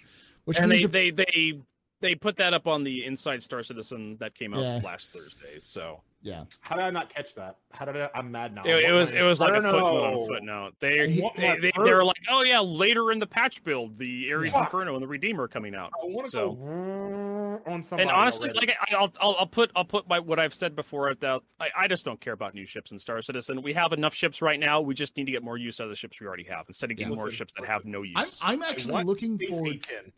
which 0.45 0.59
and 0.59 0.70
means 0.70 0.91
they, 0.91 1.11
they 1.11 1.24
they 1.24 1.61
they 2.05 2.15
put 2.15 2.37
that 2.37 2.53
up 2.55 2.67
on 2.67 2.85
the 2.85 3.05
Inside 3.05 3.43
Star 3.43 3.63
Citizen 3.63 4.17
that 4.21 4.35
came 4.35 4.53
out 4.55 4.61
Yeah. 4.63 4.81
last 4.85 5.13
Thursday. 5.13 5.59
So 5.59 6.03
Yeah. 6.23 6.45
How 6.61 6.77
did 6.77 6.85
I 6.85 6.91
not 6.91 7.09
catch 7.13 7.35
that? 7.35 7.57
How 7.73 7.85
did 7.87 7.97
I? 7.97 8.09
I'm 8.15 8.31
mad 8.31 8.55
now. 8.55 8.63
it, 8.65 8.85
it 8.85 8.93
was 8.93 9.11
it 9.11 9.23
was 9.23 9.41
like 9.41 9.51
a 9.51 9.61
don't 9.61 9.73
footnote 9.73 10.05
on 10.21 10.27
footnote. 10.27 10.75
They 10.81 11.01
I 11.01 11.07
they, 11.07 11.21
want 11.21 11.37
they, 11.37 11.73
my 11.77 11.85
they 11.85 11.93
were 11.95 12.05
like, 12.05 12.17
oh 12.31 12.43
yeah, 12.43 12.61
later 12.61 13.11
in 13.11 13.19
the 13.19 13.27
patch 13.27 13.65
build, 13.65 13.97
the 13.99 14.33
Ares 14.33 14.51
Fuck. 14.51 14.65
Inferno 14.67 14.95
and 14.95 15.03
the 15.03 15.09
Redeemer 15.09 15.49
coming 15.49 15.75
out. 15.75 15.93
I 16.03 16.07
want 16.07 16.27
to 16.27 16.31
So- 16.31 16.53
go 16.53 17.63
on 17.67 17.83
somebody. 17.83 18.09
and 18.09 18.11
honestly, 18.11 18.51
already. 18.51 18.67
like 18.67 18.77
I, 18.81 18.95
I'll, 18.97 19.13
I'll 19.21 19.37
I'll 19.41 19.47
put 19.47 19.71
I'll 19.75 19.85
put 19.85 20.09
my 20.09 20.19
what 20.19 20.39
I've 20.39 20.55
said 20.55 20.75
before 20.77 21.09
at 21.11 21.21
that. 21.21 21.41
I, 21.61 21.69
I 21.77 21.89
just 21.89 22.05
don't 22.05 22.21
care 22.21 22.33
about 22.35 22.55
new 22.55 22.67
ships 22.67 22.93
in 22.93 22.99
Star 22.99 23.23
Citizen. 23.23 23.63
We 23.63 23.73
have 23.75 23.93
enough 23.93 24.15
ships 24.15 24.43
right 24.43 24.59
now. 24.61 24.81
We 24.81 24.95
just 24.95 25.17
need 25.17 25.25
to 25.27 25.33
get 25.33 25.43
more 25.43 25.57
use 25.57 25.81
out 25.81 25.85
of 25.85 25.91
the 25.91 25.97
ships 25.97 26.21
we 26.21 26.27
already 26.27 26.45
have 26.45 26.65
instead 26.69 26.91
of 26.91 26.97
getting 26.97 27.13
Yeah, 27.13 27.17
more 27.17 27.27
listen, 27.27 27.39
ships 27.39 27.55
that 27.55 27.63
listen. 27.63 27.73
have 27.73 27.85
no 27.87 28.01
I'm 28.01 28.05
use. 28.23 28.41
I'm 28.45 28.63
actually 28.63 29.05
looking 29.05 29.37
Space 29.39 29.49
forward. 29.51 29.73
A10. 29.81 30.13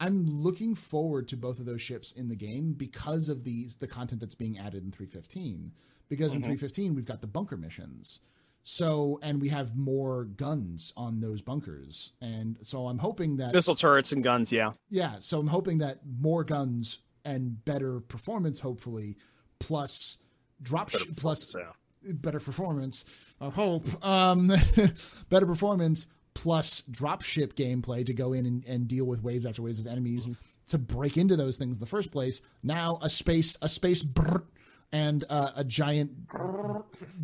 I'm 0.00 0.26
looking 0.26 0.74
forward 0.74 1.28
to 1.28 1.36
both 1.36 1.58
of 1.58 1.66
those 1.66 1.82
ships 1.82 2.12
in 2.12 2.28
the 2.28 2.34
game 2.36 2.72
because 2.72 3.28
of 3.28 3.44
these 3.44 3.76
the 3.76 3.86
content 3.86 4.20
that's 4.20 4.34
being 4.34 4.58
added 4.58 4.82
in 4.82 4.90
315. 4.90 5.72
Because 6.08 6.32
in 6.34 6.40
Mhm. 6.40 6.44
315 6.44 6.94
we've 6.94 7.04
got 7.04 7.20
the 7.20 7.26
bunker 7.26 7.56
missions. 7.56 8.20
So 8.64 9.18
and 9.22 9.40
we 9.40 9.48
have 9.50 9.76
more 9.76 10.24
guns 10.24 10.92
on 10.96 11.20
those 11.20 11.42
bunkers. 11.42 12.12
And 12.20 12.58
so 12.62 12.88
I'm 12.88 12.98
hoping 12.98 13.36
that 13.36 13.52
Missile 13.54 13.74
turrets 13.74 14.10
and 14.12 14.22
guns, 14.24 14.50
yeah. 14.52 14.72
yeah, 14.88 15.18
so 15.20 15.38
I'm 15.38 15.46
hoping 15.48 15.78
that 15.78 16.00
more 16.20 16.44
guns 16.44 17.00
and 17.24 17.62
better 17.64 18.00
performance 18.00 18.60
hopefully 18.60 19.16
plus 19.58 20.18
drop 20.62 20.90
Better 20.92 21.04
sh- 21.04 21.08
plus 21.16 21.54
yeah. 21.56 22.12
better 22.12 22.40
performance. 22.40 23.04
I 23.40 23.50
hope. 23.50 23.84
Um, 24.04 24.50
better 25.28 25.46
performance 25.46 26.06
plus 26.34 26.82
dropship 26.90 27.54
gameplay 27.54 28.04
to 28.06 28.12
go 28.12 28.32
in 28.32 28.46
and, 28.46 28.64
and 28.66 28.88
deal 28.88 29.04
with 29.04 29.22
waves 29.22 29.44
after 29.46 29.62
waves 29.62 29.80
of 29.80 29.86
enemies 29.86 30.24
Mm-hmm. 30.26 30.32
to 30.68 30.78
break 30.78 31.16
into 31.16 31.36
those 31.36 31.56
things 31.56 31.74
in 31.76 31.80
the 31.80 31.86
first 31.86 32.10
place. 32.12 32.40
Now 32.62 32.98
a 33.02 33.08
space 33.10 33.56
a 33.60 33.68
space 33.68 34.02
brrr, 34.02 34.44
and 34.92 35.24
uh, 35.28 35.50
a 35.56 35.64
giant 35.64 36.10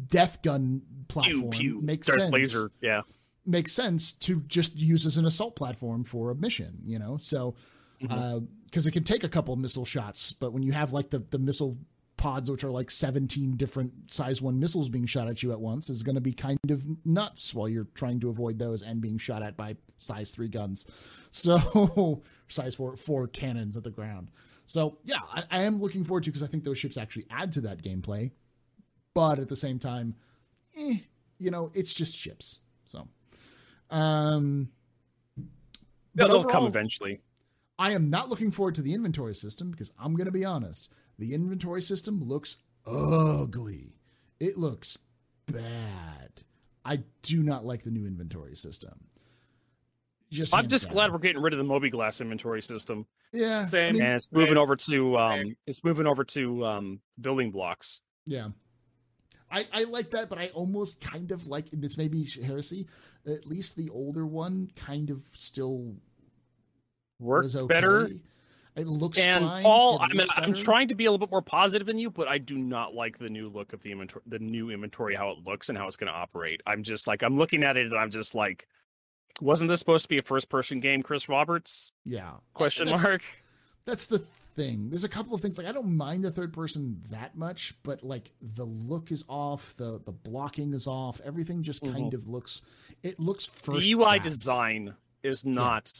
death 0.08 0.42
gun 0.42 0.82
platform 1.08 1.50
pew. 1.50 1.80
makes 1.80 2.06
Darth 2.06 2.20
sense. 2.20 2.32
Laser, 2.32 2.70
yeah. 2.80 3.02
Makes 3.44 3.72
sense 3.72 4.12
to 4.12 4.40
just 4.42 4.76
use 4.76 5.06
as 5.06 5.16
an 5.16 5.24
assault 5.24 5.54
platform 5.56 6.02
for 6.04 6.30
a 6.30 6.34
mission. 6.34 6.78
You 6.84 6.98
know, 6.98 7.16
so 7.16 7.54
Mm-hmm. 8.02 8.44
because 8.66 8.86
it 8.86 8.90
can 8.90 9.04
take 9.04 9.24
a 9.24 9.28
couple 9.28 9.56
missile 9.56 9.86
shots, 9.86 10.30
but 10.32 10.52
when 10.52 10.62
you 10.62 10.72
have 10.72 10.92
like 10.92 11.08
the 11.08 11.20
the 11.30 11.38
missile 11.38 11.78
pods, 12.16 12.50
which 12.50 12.64
are 12.64 12.70
like 12.70 12.90
seventeen 12.90 13.56
different 13.56 13.92
size 14.06 14.40
one 14.42 14.58
missiles 14.58 14.88
being 14.88 15.06
shot 15.06 15.28
at 15.28 15.42
you 15.42 15.52
at 15.52 15.60
once, 15.60 15.90
is 15.90 16.02
going 16.02 16.14
to 16.14 16.20
be 16.20 16.32
kind 16.32 16.58
of 16.70 16.84
nuts 17.06 17.54
while 17.54 17.68
you're 17.68 17.88
trying 17.94 18.20
to 18.20 18.28
avoid 18.28 18.58
those 18.58 18.82
and 18.82 19.00
being 19.00 19.18
shot 19.18 19.42
at 19.42 19.56
by 19.56 19.76
size 19.96 20.30
three 20.30 20.48
guns. 20.48 20.86
So 21.32 22.22
size 22.48 22.74
four 22.74 22.96
four 22.96 23.26
cannons 23.26 23.76
at 23.76 23.84
the 23.84 23.90
ground. 23.90 24.30
So 24.64 24.96
yeah, 25.04 25.18
I, 25.30 25.42
I 25.50 25.62
am 25.64 25.82
looking 25.82 26.02
forward 26.02 26.24
to 26.24 26.30
because 26.30 26.42
I 26.42 26.46
think 26.46 26.64
those 26.64 26.78
ships 26.78 26.96
actually 26.96 27.26
add 27.28 27.52
to 27.52 27.60
that 27.62 27.82
gameplay, 27.82 28.30
but 29.12 29.38
at 29.38 29.50
the 29.50 29.56
same 29.56 29.78
time, 29.78 30.14
eh, 30.78 31.00
you 31.38 31.50
know, 31.50 31.70
it's 31.74 31.92
just 31.92 32.16
ships. 32.16 32.60
So, 32.86 33.06
um, 33.90 34.70
but 36.14 36.28
They'll 36.28 36.44
come 36.44 36.64
eventually. 36.64 37.20
I 37.78 37.92
am 37.92 38.08
not 38.08 38.30
looking 38.30 38.50
forward 38.50 38.74
to 38.76 38.82
the 38.82 38.94
inventory 38.94 39.34
system 39.34 39.70
because 39.70 39.92
I'm 39.98 40.14
going 40.14 40.26
to 40.26 40.32
be 40.32 40.44
honest. 40.44 40.88
The 41.18 41.34
inventory 41.34 41.82
system 41.82 42.22
looks 42.22 42.58
ugly. 42.86 43.94
It 44.38 44.58
looks 44.58 44.98
bad. 45.46 46.42
I 46.84 47.00
do 47.22 47.42
not 47.42 47.64
like 47.64 47.82
the 47.82 47.90
new 47.90 48.06
inventory 48.06 48.54
system. 48.54 49.00
Just 50.30 50.54
I'm 50.54 50.68
just 50.68 50.86
down. 50.86 50.94
glad 50.94 51.12
we're 51.12 51.18
getting 51.18 51.40
rid 51.40 51.52
of 51.52 51.58
the 51.58 51.64
mobiGlas 51.64 52.20
inventory 52.20 52.60
system, 52.60 53.06
yeah. 53.32 53.60
I 53.60 53.64
Same. 53.66 53.92
mean, 53.94 54.02
and 54.02 54.14
it's 54.14 54.30
moving 54.32 54.54
Same. 54.54 54.58
over 54.58 54.76
to 54.76 55.18
um, 55.18 55.56
it's 55.66 55.84
moving 55.84 56.06
over 56.06 56.24
to 56.24 56.66
um, 56.66 57.00
building 57.20 57.50
blocks. 57.50 58.00
Yeah. 58.24 58.48
I, 59.50 59.66
I 59.72 59.84
like 59.84 60.10
that, 60.10 60.28
but 60.28 60.38
I 60.38 60.48
almost 60.48 61.00
kind 61.00 61.30
of 61.30 61.46
like 61.46 61.72
and 61.72 61.82
this 61.82 61.96
may 61.96 62.08
be 62.08 62.24
heresy. 62.24 62.88
At 63.26 63.46
least 63.46 63.76
the 63.76 63.88
older 63.90 64.26
one 64.26 64.70
kind 64.74 65.10
of 65.10 65.24
still 65.32 65.94
Works 67.18 67.54
okay. 67.54 67.66
better. 67.66 68.10
It 68.76 68.86
looks 68.86 69.18
And 69.18 69.46
fine. 69.46 69.62
Paul, 69.62 69.98
I 70.00 70.08
mean, 70.12 70.26
I'm 70.36 70.52
trying 70.52 70.88
to 70.88 70.94
be 70.94 71.06
a 71.06 71.10
little 71.10 71.26
bit 71.26 71.30
more 71.30 71.40
positive 71.40 71.86
than 71.86 71.98
you, 71.98 72.10
but 72.10 72.28
I 72.28 72.36
do 72.36 72.58
not 72.58 72.94
like 72.94 73.16
the 73.16 73.30
new 73.30 73.48
look 73.48 73.72
of 73.72 73.82
the 73.82 73.90
inventory, 73.90 74.22
the 74.26 74.38
new 74.38 74.70
inventory, 74.70 75.14
how 75.14 75.30
it 75.30 75.38
looks 75.46 75.70
and 75.70 75.78
how 75.78 75.86
it's 75.86 75.96
going 75.96 76.12
to 76.12 76.16
operate. 76.16 76.60
I'm 76.66 76.82
just 76.82 77.06
like, 77.06 77.22
I'm 77.22 77.38
looking 77.38 77.62
at 77.62 77.78
it 77.78 77.86
and 77.86 77.96
I'm 77.96 78.10
just 78.10 78.34
like, 78.34 78.68
wasn't 79.40 79.70
this 79.70 79.78
supposed 79.78 80.04
to 80.04 80.08
be 80.10 80.18
a 80.18 80.22
first-person 80.22 80.80
game, 80.80 81.02
Chris 81.02 81.26
Roberts? 81.28 81.92
Yeah. 82.04 82.32
Question 82.52 82.86
That's- 82.86 83.02
mark. 83.02 83.22
That's 83.86 84.08
the 84.08 84.24
thing. 84.56 84.90
There's 84.90 85.04
a 85.04 85.08
couple 85.08 85.34
of 85.34 85.40
things 85.40 85.56
like 85.56 85.66
I 85.66 85.72
don't 85.72 85.96
mind 85.96 86.24
the 86.24 86.30
third 86.30 86.52
person 86.52 87.02
that 87.10 87.36
much, 87.36 87.74
but 87.84 88.02
like 88.02 88.32
the 88.42 88.64
look 88.64 89.12
is 89.12 89.24
off, 89.28 89.76
the 89.76 90.00
the 90.04 90.10
blocking 90.12 90.74
is 90.74 90.88
off, 90.88 91.20
everything 91.24 91.62
just 91.62 91.82
kind 91.82 91.94
mm-hmm. 91.94 92.16
of 92.16 92.26
looks. 92.26 92.62
It 93.04 93.20
looks 93.20 93.46
first. 93.46 93.86
the 93.86 93.92
UI 93.92 94.18
design 94.18 94.94
is 95.22 95.44
not 95.44 95.92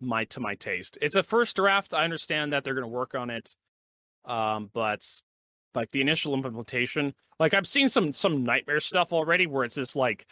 my 0.00 0.24
to 0.26 0.40
my 0.40 0.54
taste. 0.54 0.98
It's 1.00 1.14
a 1.14 1.22
first 1.22 1.56
draft. 1.56 1.94
I 1.94 2.04
understand 2.04 2.52
that 2.52 2.64
they're 2.64 2.74
going 2.74 2.82
to 2.82 2.88
work 2.88 3.14
on 3.14 3.30
it, 3.30 3.54
um, 4.24 4.70
but 4.72 5.02
like 5.74 5.90
the 5.90 6.00
initial 6.00 6.34
implementation, 6.34 7.14
like 7.38 7.54
I've 7.54 7.66
seen 7.68 7.88
some 7.88 8.12
some 8.12 8.44
nightmare 8.44 8.80
stuff 8.80 9.12
already 9.12 9.46
where 9.46 9.64
it's 9.64 9.74
just 9.76 9.96
like 9.96 10.26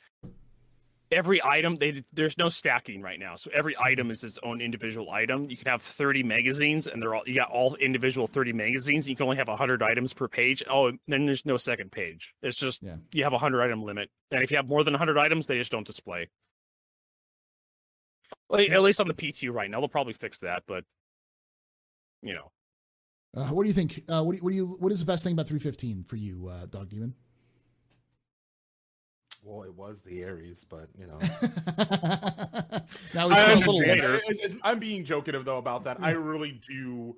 every 1.12 1.40
item 1.44 1.76
they 1.76 2.02
there's 2.12 2.36
no 2.38 2.48
stacking 2.48 3.00
right 3.02 3.18
now, 3.20 3.36
so 3.36 3.50
every 3.54 3.76
item 3.78 4.10
is 4.10 4.24
its 4.24 4.38
own 4.42 4.60
individual 4.60 5.10
item. 5.10 5.48
You 5.50 5.56
can 5.56 5.66
have 5.70 5.82
30 5.82 6.22
magazines, 6.22 6.86
and 6.86 7.00
they're 7.02 7.14
all 7.14 7.22
you 7.26 7.34
got 7.34 7.50
all 7.50 7.74
individual 7.76 8.26
30 8.26 8.52
magazines. 8.52 9.08
You 9.08 9.14
can 9.16 9.24
only 9.24 9.36
have 9.36 9.48
100 9.48 9.82
items 9.82 10.12
per 10.14 10.28
page. 10.28 10.62
Oh, 10.68 10.92
then 11.06 11.26
there's 11.26 11.44
no 11.46 11.56
second 11.56 11.92
page. 11.92 12.34
It's 12.42 12.56
just 12.56 12.82
Yeah. 12.82 12.96
you 13.12 13.22
have 13.24 13.32
a 13.32 13.36
100 13.36 13.62
item 13.62 13.82
limit, 13.82 14.10
and 14.30 14.42
if 14.42 14.50
you 14.50 14.56
have 14.56 14.66
more 14.68 14.82
than 14.82 14.94
100 14.94 15.18
items, 15.18 15.46
they 15.46 15.58
just 15.58 15.70
don't 15.72 15.86
display. 15.86 16.28
Well, 18.48 18.60
at 18.60 18.82
least 18.82 19.00
on 19.00 19.08
the 19.08 19.14
PT 19.14 19.44
right 19.50 19.70
now, 19.70 19.80
they'll 19.80 19.88
probably 19.88 20.12
fix 20.12 20.40
that, 20.40 20.62
but 20.66 20.84
you 22.22 22.34
know, 22.34 22.50
Uh, 23.34 23.48
what 23.48 23.64
do 23.64 23.68
you 23.68 23.74
think? 23.74 24.02
Uh, 24.08 24.22
what 24.22 24.32
do 24.32 24.36
you, 24.38 24.42
what 24.42 24.50
do 24.50 24.56
you 24.56 24.66
what 24.80 24.92
is 24.92 25.00
the 25.00 25.06
best 25.06 25.24
thing 25.24 25.32
about 25.32 25.46
315 25.48 26.04
for 26.04 26.16
you, 26.16 26.48
uh, 26.48 26.66
Dog 26.66 26.88
Demon? 26.88 27.14
Well, 29.42 29.62
it 29.64 29.74
was 29.74 30.00
the 30.00 30.24
Ares, 30.24 30.64
but 30.64 30.88
you 30.98 31.06
know. 31.06 31.18
now 33.14 33.26
I 33.26 33.52
it's 33.52 33.66
a 33.66 33.70
little 33.70 33.76
understand. 33.80 34.00
later. 34.00 34.14
It's- 34.30 34.38
it's- 34.38 34.56
I'm 34.62 34.78
being 34.78 35.04
jokative 35.04 35.44
though 35.44 35.58
about 35.58 35.84
that. 35.84 35.98
I 36.00 36.10
really 36.12 36.52
do. 36.66 37.16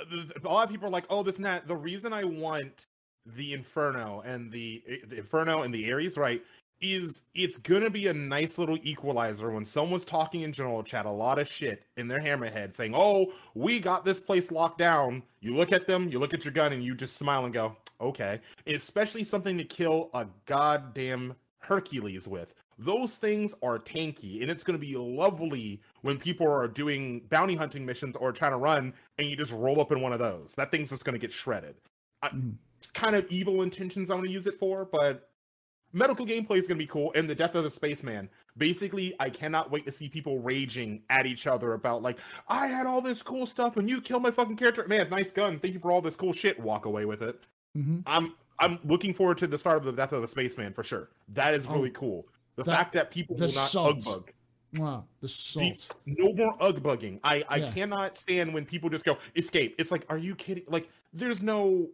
A 0.00 0.48
lot 0.48 0.64
of 0.64 0.70
people 0.70 0.86
are 0.86 0.90
like, 0.90 1.06
"Oh, 1.10 1.22
this 1.22 1.36
and 1.36 1.44
that." 1.46 1.66
The 1.66 1.76
reason 1.76 2.12
I 2.12 2.24
want 2.24 2.86
the 3.26 3.52
Inferno 3.54 4.22
and 4.24 4.52
the, 4.52 4.82
the 5.08 5.18
Inferno 5.18 5.62
and 5.62 5.74
the 5.74 5.90
Ares, 5.92 6.16
right, 6.16 6.42
is 6.80 7.22
it's 7.34 7.58
gonna 7.58 7.90
be 7.90 8.08
a 8.08 8.12
nice 8.12 8.58
little 8.58 8.78
equalizer 8.82 9.50
when 9.50 9.64
someone's 9.64 10.04
talking 10.04 10.42
in 10.42 10.52
general 10.52 10.82
chat 10.82 11.06
a 11.06 11.10
lot 11.10 11.38
of 11.38 11.50
shit 11.50 11.84
in 11.96 12.08
their 12.08 12.20
hammerhead, 12.20 12.74
saying, 12.74 12.94
"Oh, 12.94 13.32
we 13.54 13.80
got 13.80 14.04
this 14.04 14.20
place 14.20 14.50
locked 14.50 14.78
down." 14.78 15.22
You 15.40 15.56
look 15.56 15.72
at 15.72 15.86
them, 15.86 16.08
you 16.08 16.18
look 16.18 16.34
at 16.34 16.44
your 16.44 16.52
gun, 16.52 16.72
and 16.72 16.84
you 16.84 16.94
just 16.94 17.16
smile 17.16 17.44
and 17.44 17.54
go, 17.54 17.76
"Okay." 18.00 18.40
Especially 18.66 19.24
something 19.24 19.56
to 19.58 19.64
kill 19.64 20.10
a 20.14 20.26
goddamn 20.44 21.34
Hercules 21.58 22.28
with. 22.28 22.54
Those 22.78 23.16
things 23.16 23.54
are 23.62 23.78
tanky, 23.78 24.42
and 24.42 24.50
it's 24.50 24.62
going 24.62 24.78
to 24.78 24.86
be 24.86 24.96
lovely 24.96 25.80
when 26.02 26.18
people 26.18 26.46
are 26.46 26.68
doing 26.68 27.20
bounty 27.30 27.54
hunting 27.54 27.86
missions 27.86 28.16
or 28.16 28.32
trying 28.32 28.50
to 28.52 28.58
run, 28.58 28.92
and 29.16 29.26
you 29.26 29.34
just 29.34 29.50
roll 29.52 29.80
up 29.80 29.92
in 29.92 30.00
one 30.02 30.12
of 30.12 30.18
those. 30.18 30.54
That 30.56 30.70
thing's 30.70 30.90
just 30.90 31.04
going 31.04 31.14
to 31.14 31.18
get 31.18 31.32
shredded. 31.32 31.76
I, 32.22 32.28
Mhm. 32.28 32.56
It's 32.78 32.90
kind 32.90 33.16
of 33.16 33.26
evil 33.30 33.62
intentions 33.62 34.10
I'm 34.10 34.22
to 34.22 34.28
use 34.28 34.46
it 34.46 34.58
for, 34.58 34.84
but 34.84 35.30
medical 35.92 36.26
gameplay 36.26 36.58
is 36.58 36.66
going 36.66 36.76
to 36.78 36.82
be 36.82 36.86
cool. 36.86 37.12
And 37.14 37.28
the 37.28 37.34
death 37.34 37.54
of 37.54 37.64
the 37.64 37.70
spaceman. 37.70 38.28
Basically, 38.58 39.14
I 39.20 39.28
cannot 39.30 39.70
wait 39.70 39.84
to 39.86 39.92
see 39.92 40.08
people 40.08 40.38
raging 40.38 41.02
at 41.10 41.26
each 41.26 41.46
other 41.46 41.74
about 41.74 42.02
like, 42.02 42.18
I 42.48 42.66
had 42.66 42.86
all 42.86 43.00
this 43.02 43.22
cool 43.22 43.46
stuff, 43.46 43.76
and 43.76 43.88
you 43.88 44.00
killed 44.00 44.22
my 44.22 44.30
fucking 44.30 44.56
character. 44.56 44.86
Man, 44.88 45.10
nice 45.10 45.30
gun. 45.30 45.58
Thank 45.58 45.74
you 45.74 45.80
for 45.80 45.90
all 45.92 46.00
this 46.00 46.16
cool 46.16 46.32
shit. 46.32 46.58
Walk 46.58 46.86
away 46.86 47.04
with 47.04 47.22
it. 47.22 47.42
Mhm. 47.76 48.02
I'm 48.06 48.34
I'm 48.58 48.78
looking 48.84 49.12
forward 49.12 49.36
to 49.38 49.46
the 49.46 49.58
start 49.58 49.76
of 49.76 49.84
the 49.84 49.92
death 49.92 50.12
of 50.12 50.22
the 50.22 50.28
spaceman 50.28 50.72
for 50.72 50.82
sure. 50.82 51.10
That 51.28 51.52
is 51.52 51.66
really 51.66 51.90
Oh, 51.90 51.98
cool. 52.00 52.28
The 52.56 52.62
that- 52.64 52.74
fact 52.76 52.92
that 52.94 53.10
people 53.10 53.34
will 53.36 53.42
not 53.42 53.50
salt. 53.50 53.96
ug 53.98 54.04
bug. 54.04 54.32
Mwah, 54.76 55.04
the 55.20 55.26
The- 55.26 55.28
salt. 55.28 55.94
no 56.06 56.32
more 56.32 56.56
ug 56.58 56.82
bugging. 56.82 57.20
I 57.22 57.44
I 57.50 57.56
Yeah. 57.56 57.70
cannot 57.72 58.16
stand 58.16 58.54
when 58.54 58.64
people 58.64 58.88
just 58.88 59.04
go 59.04 59.18
escape. 59.36 59.74
It's 59.78 59.90
like, 59.92 60.06
are 60.08 60.16
you 60.16 60.34
kidding? 60.34 60.64
Like, 60.68 60.88
there's 61.12 61.42
no 61.42 61.90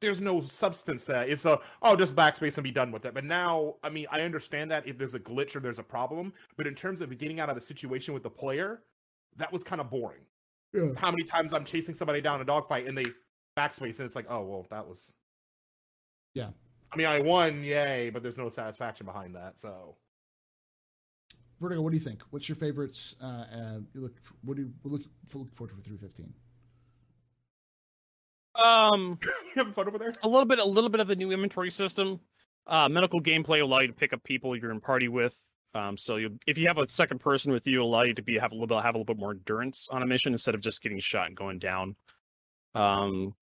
there's 0.00 0.20
no 0.20 0.40
substance 0.40 1.04
that. 1.06 1.28
It's 1.28 1.44
a 1.44 1.58
oh 1.82 1.96
just 1.96 2.16
backspace 2.16 2.56
and 2.56 2.64
be 2.64 2.70
done 2.70 2.90
with 2.90 3.04
it. 3.04 3.14
But 3.14 3.24
now, 3.24 3.74
I 3.82 3.90
mean, 3.90 4.06
I 4.10 4.22
understand 4.22 4.70
that 4.70 4.86
if 4.86 4.98
there's 4.98 5.14
a 5.14 5.20
glitch 5.20 5.54
or 5.54 5.60
there's 5.60 5.78
a 5.78 5.84
problem, 5.84 6.32
but 6.56 6.66
in 6.66 6.74
terms 6.74 7.00
of 7.00 7.16
getting 7.18 7.40
out 7.40 7.48
of 7.48 7.54
the 7.54 7.60
situation 7.60 8.14
with 8.14 8.22
the 8.22 8.30
player, 8.30 8.82
that 9.36 9.52
was 9.52 9.62
kind 9.62 9.80
of 9.80 9.90
boring. 9.90 10.22
Yeah. 10.72 10.90
How 10.96 11.10
many 11.10 11.24
times 11.24 11.52
I'm 11.52 11.64
chasing 11.64 11.94
somebody 11.94 12.20
down 12.20 12.40
a 12.40 12.44
dogfight 12.44 12.86
and 12.86 12.96
they 12.96 13.04
backspace 13.56 13.98
and 13.98 14.06
it's 14.06 14.16
like, 14.16 14.26
oh 14.30 14.42
well, 14.42 14.66
that 14.70 14.86
was 14.86 15.12
Yeah. 16.34 16.50
I 16.92 16.96
mean, 16.96 17.06
I 17.06 17.20
won, 17.20 17.62
yay, 17.62 18.10
but 18.10 18.22
there's 18.22 18.36
no 18.36 18.48
satisfaction 18.48 19.06
behind 19.06 19.36
that. 19.36 19.60
So 19.60 19.96
Vertigo, 21.60 21.82
what 21.82 21.92
do 21.92 21.98
you 21.98 22.04
think? 22.04 22.22
What's 22.30 22.48
your 22.48 22.56
favorites? 22.56 23.16
Uh, 23.22 23.26
uh, 23.26 23.78
you 23.92 24.00
look, 24.00 24.14
what 24.42 24.56
do 24.56 24.62
you 24.62 24.72
look, 24.82 25.02
look 25.34 25.54
forward 25.54 25.70
to 25.70 25.76
for 25.76 25.82
315? 25.82 26.32
Um, 28.54 29.18
you 29.22 29.52
having 29.56 29.72
fun 29.72 29.88
over 29.88 29.98
there? 29.98 30.12
a 30.22 30.28
little 30.28 30.46
bit, 30.46 30.58
a 30.58 30.64
little 30.64 30.90
bit 30.90 31.00
of 31.00 31.08
the 31.08 31.16
new 31.16 31.32
inventory 31.32 31.70
system. 31.70 32.20
Uh, 32.66 32.88
medical 32.88 33.20
gameplay 33.20 33.60
will 33.60 33.64
allow 33.66 33.80
you 33.80 33.88
to 33.88 33.92
pick 33.92 34.12
up 34.12 34.22
people 34.22 34.56
you're 34.56 34.70
in 34.70 34.80
party 34.80 35.08
with. 35.08 35.36
Um, 35.74 35.96
so 35.96 36.16
you, 36.16 36.38
if 36.46 36.58
you 36.58 36.66
have 36.66 36.78
a 36.78 36.88
second 36.88 37.20
person 37.20 37.52
with 37.52 37.66
you, 37.66 37.76
it'll 37.76 37.88
allow 37.88 38.02
you 38.02 38.14
to 38.14 38.22
be 38.22 38.38
have 38.38 38.52
a 38.52 38.54
little 38.54 38.66
bit 38.66 38.82
have 38.82 38.94
a 38.94 38.98
little 38.98 39.14
bit 39.14 39.18
more 39.18 39.32
endurance 39.32 39.88
on 39.90 40.02
a 40.02 40.06
mission 40.06 40.32
instead 40.32 40.54
of 40.54 40.60
just 40.60 40.82
getting 40.82 40.98
shot 40.98 41.26
and 41.26 41.36
going 41.36 41.58
down. 41.58 41.96
Um, 42.74 43.34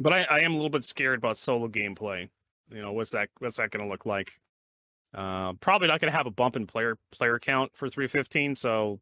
but 0.00 0.12
I, 0.12 0.22
I 0.22 0.38
am 0.40 0.52
a 0.52 0.56
little 0.56 0.70
bit 0.70 0.84
scared 0.84 1.18
about 1.18 1.38
solo 1.38 1.68
gameplay. 1.68 2.28
You 2.70 2.82
know, 2.82 2.92
what's 2.92 3.10
that? 3.10 3.28
What's 3.38 3.58
that 3.58 3.70
going 3.70 3.84
to 3.84 3.90
look 3.90 4.06
like? 4.06 4.30
Uh, 5.12 5.54
probably 5.54 5.88
not 5.88 6.00
going 6.00 6.10
to 6.10 6.16
have 6.16 6.26
a 6.26 6.30
bump 6.30 6.56
in 6.56 6.66
player 6.66 6.96
player 7.10 7.38
count 7.38 7.72
for 7.74 7.88
315. 7.88 8.56
So, 8.56 9.00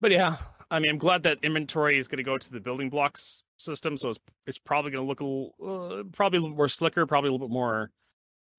but 0.00 0.10
yeah, 0.10 0.36
I 0.70 0.80
mean, 0.80 0.90
I'm 0.90 0.98
glad 0.98 1.22
that 1.24 1.38
inventory 1.42 1.98
is 1.98 2.08
going 2.08 2.18
to 2.18 2.24
go 2.24 2.36
to 2.38 2.50
the 2.52 2.60
building 2.60 2.90
blocks 2.90 3.42
system. 3.56 3.96
So 3.96 4.10
it's 4.10 4.18
it's 4.46 4.58
probably 4.58 4.90
going 4.90 5.04
to 5.04 5.08
look 5.08 5.20
a 5.20 5.24
little, 5.24 5.54
uh, 5.62 6.02
probably 6.12 6.38
a 6.38 6.42
little 6.42 6.56
more 6.56 6.68
slicker, 6.68 7.06
probably 7.06 7.28
a 7.28 7.32
little 7.32 7.46
bit 7.46 7.52
more. 7.52 7.90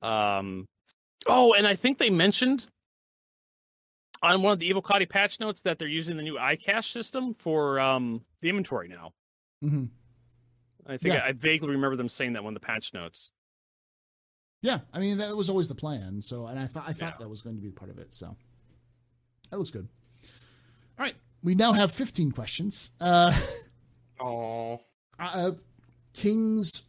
Um, 0.01 0.67
oh, 1.25 1.53
and 1.53 1.67
I 1.67 1.75
think 1.75 1.97
they 1.97 2.09
mentioned 2.09 2.67
on 4.23 4.41
one 4.41 4.53
of 4.53 4.59
the 4.59 4.71
Evocati 4.71 5.07
patch 5.07 5.39
notes 5.39 5.61
that 5.63 5.77
they're 5.79 5.87
using 5.87 6.17
the 6.17 6.23
new 6.23 6.35
iCache 6.35 6.91
system 6.91 7.33
for 7.33 7.79
um 7.79 8.21
the 8.41 8.49
inventory 8.49 8.87
now. 8.87 9.11
Mm-hmm. 9.63 9.85
I 10.87 10.97
think 10.97 11.13
Yeah. 11.15 11.23
I, 11.23 11.29
I 11.29 11.31
vaguely 11.33 11.69
remember 11.71 11.95
them 11.97 12.09
saying 12.09 12.33
that 12.33 12.43
one 12.43 12.55
of 12.55 12.61
the 12.61 12.65
patch 12.65 12.93
notes. 12.93 13.31
Yeah, 14.61 14.79
I 14.93 14.99
mean 14.99 15.17
that 15.19 15.35
was 15.35 15.49
always 15.49 15.67
the 15.67 15.75
plan. 15.75 16.21
So, 16.21 16.47
and 16.47 16.57
I 16.59 16.65
thought 16.67 16.85
I 16.87 16.93
thought 16.93 17.15
Yeah. 17.15 17.17
that 17.19 17.29
was 17.29 17.41
going 17.41 17.57
to 17.57 17.61
be 17.61 17.69
part 17.69 17.91
of 17.91 17.99
it. 17.99 18.13
So, 18.13 18.35
that 19.51 19.57
looks 19.57 19.69
good. 19.69 19.87
All 20.97 21.03
right, 21.05 21.15
we 21.43 21.55
now 21.55 21.73
have 21.73 21.91
15 21.91 22.31
questions. 22.31 22.91
Uh, 22.99 23.37
Oh, 24.19 24.79
uh 25.19 25.51
King's 26.13 26.81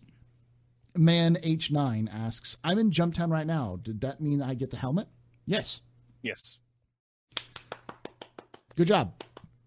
Man 0.96 1.36
H9 1.42 2.08
asks, 2.10 2.56
"I'm 2.64 2.78
in 2.78 2.90
Jumptown 2.90 3.30
right 3.30 3.46
now. 3.46 3.78
Did 3.82 4.00
that 4.00 4.20
mean 4.20 4.40
I 4.42 4.54
get 4.54 4.70
the 4.70 4.78
helmet?" 4.78 5.08
Yes. 5.44 5.82
Yes. 6.22 6.60
Good 8.76 8.86
job. 8.88 9.12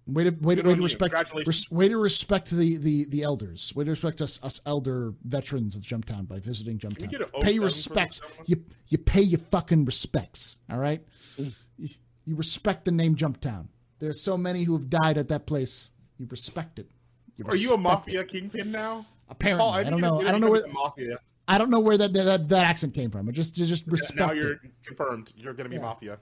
Way 0.07 0.23
to 0.25 0.31
way 0.31 0.55
to, 0.55 0.63
way 0.63 0.75
to 0.75 0.81
respect 0.81 1.13
res, 1.45 1.69
way 1.69 1.87
to 1.87 1.97
respect 1.97 2.49
the, 2.49 2.77
the 2.77 3.05
the 3.05 3.21
elders. 3.21 3.71
Way 3.75 3.85
to 3.85 3.91
respect 3.91 4.21
us 4.21 4.39
us 4.43 4.59
elder 4.65 5.13
veterans 5.23 5.75
of 5.75 5.83
Jumptown 5.83 6.27
by 6.27 6.39
visiting 6.39 6.79
Jumptown. 6.79 7.11
Pay 7.41 7.53
07 7.53 7.61
respects. 7.63 8.21
You 8.47 8.65
you 8.87 8.97
pay 8.97 9.21
your 9.21 9.39
fucking 9.39 9.85
respects. 9.85 10.59
All 10.69 10.79
right. 10.79 11.05
Mm. 11.39 11.53
You, 11.77 11.89
you 12.25 12.35
respect 12.35 12.85
the 12.85 12.91
name 12.91 13.15
Jumptown. 13.15 13.67
There's 14.01 14.19
so 14.19 14.35
many 14.35 14.63
who 14.63 14.73
have 14.73 14.89
died 14.89 15.19
at 15.19 15.29
that 15.29 15.45
place. 15.45 15.91
You 16.17 16.25
respect 16.27 16.79
it. 16.79 16.89
You 17.37 17.45
Are 17.47 17.55
you 17.55 17.73
a 17.73 17.77
mafia 17.77 18.21
it. 18.21 18.29
kingpin 18.29 18.71
now? 18.71 19.05
Apparently, 19.29 19.61
Paul, 19.63 19.73
I, 19.73 19.83
don't 19.83 20.01
know. 20.01 20.19
I 20.21 20.31
don't 20.31 20.41
know 20.41 20.49
where 20.49 20.67
mafia. 20.67 21.19
I 21.47 21.59
don't 21.59 21.69
know 21.69 21.79
where 21.79 21.97
that 21.99 22.11
that, 22.13 22.49
that 22.49 22.65
accent 22.65 22.95
came 22.95 23.11
from. 23.11 23.29
I 23.29 23.31
just 23.31 23.55
just 23.55 23.85
respect. 23.85 24.19
now 24.19 24.31
it. 24.31 24.37
you're 24.37 24.59
confirmed. 24.83 25.31
You're 25.35 25.53
gonna 25.53 25.69
be 25.69 25.75
Yeah. 25.75 25.81
mafia. 25.83 26.17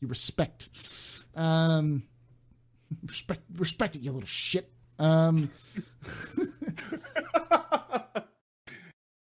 you 0.00 0.08
respect. 0.08 0.68
Um, 1.36 2.02
respect, 3.06 3.42
respect 3.56 3.94
it, 3.94 4.02
you 4.02 4.10
little 4.10 4.26
shit. 4.26 4.70
Um, 4.98 5.50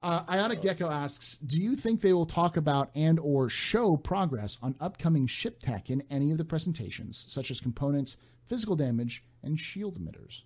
uh, 0.03 0.25
Ionic 0.29 0.63
Gecko 0.63 0.91
asks, 0.91 1.37
"Do 1.37 1.61
you 1.61 1.77
think 1.77 2.01
they 2.01 2.13
will 2.13 2.25
talk 2.25 2.57
about 2.57 2.91
and 2.95 3.19
or 3.21 3.49
show 3.49 3.97
progress 3.97 4.57
on 4.63 4.75
upcoming 4.81 5.27
ship 5.27 5.61
tech 5.61 5.91
in 5.91 6.03
any 6.11 6.31
of 6.31 6.39
the 6.39 6.45
presentations, 6.45 7.25
such 7.29 7.51
as 7.51 7.61
components, 7.61 8.17
physical 8.47 8.77
damage, 8.77 9.25
and 9.43 9.59
shield 9.59 9.99
emitters?" 9.99 10.45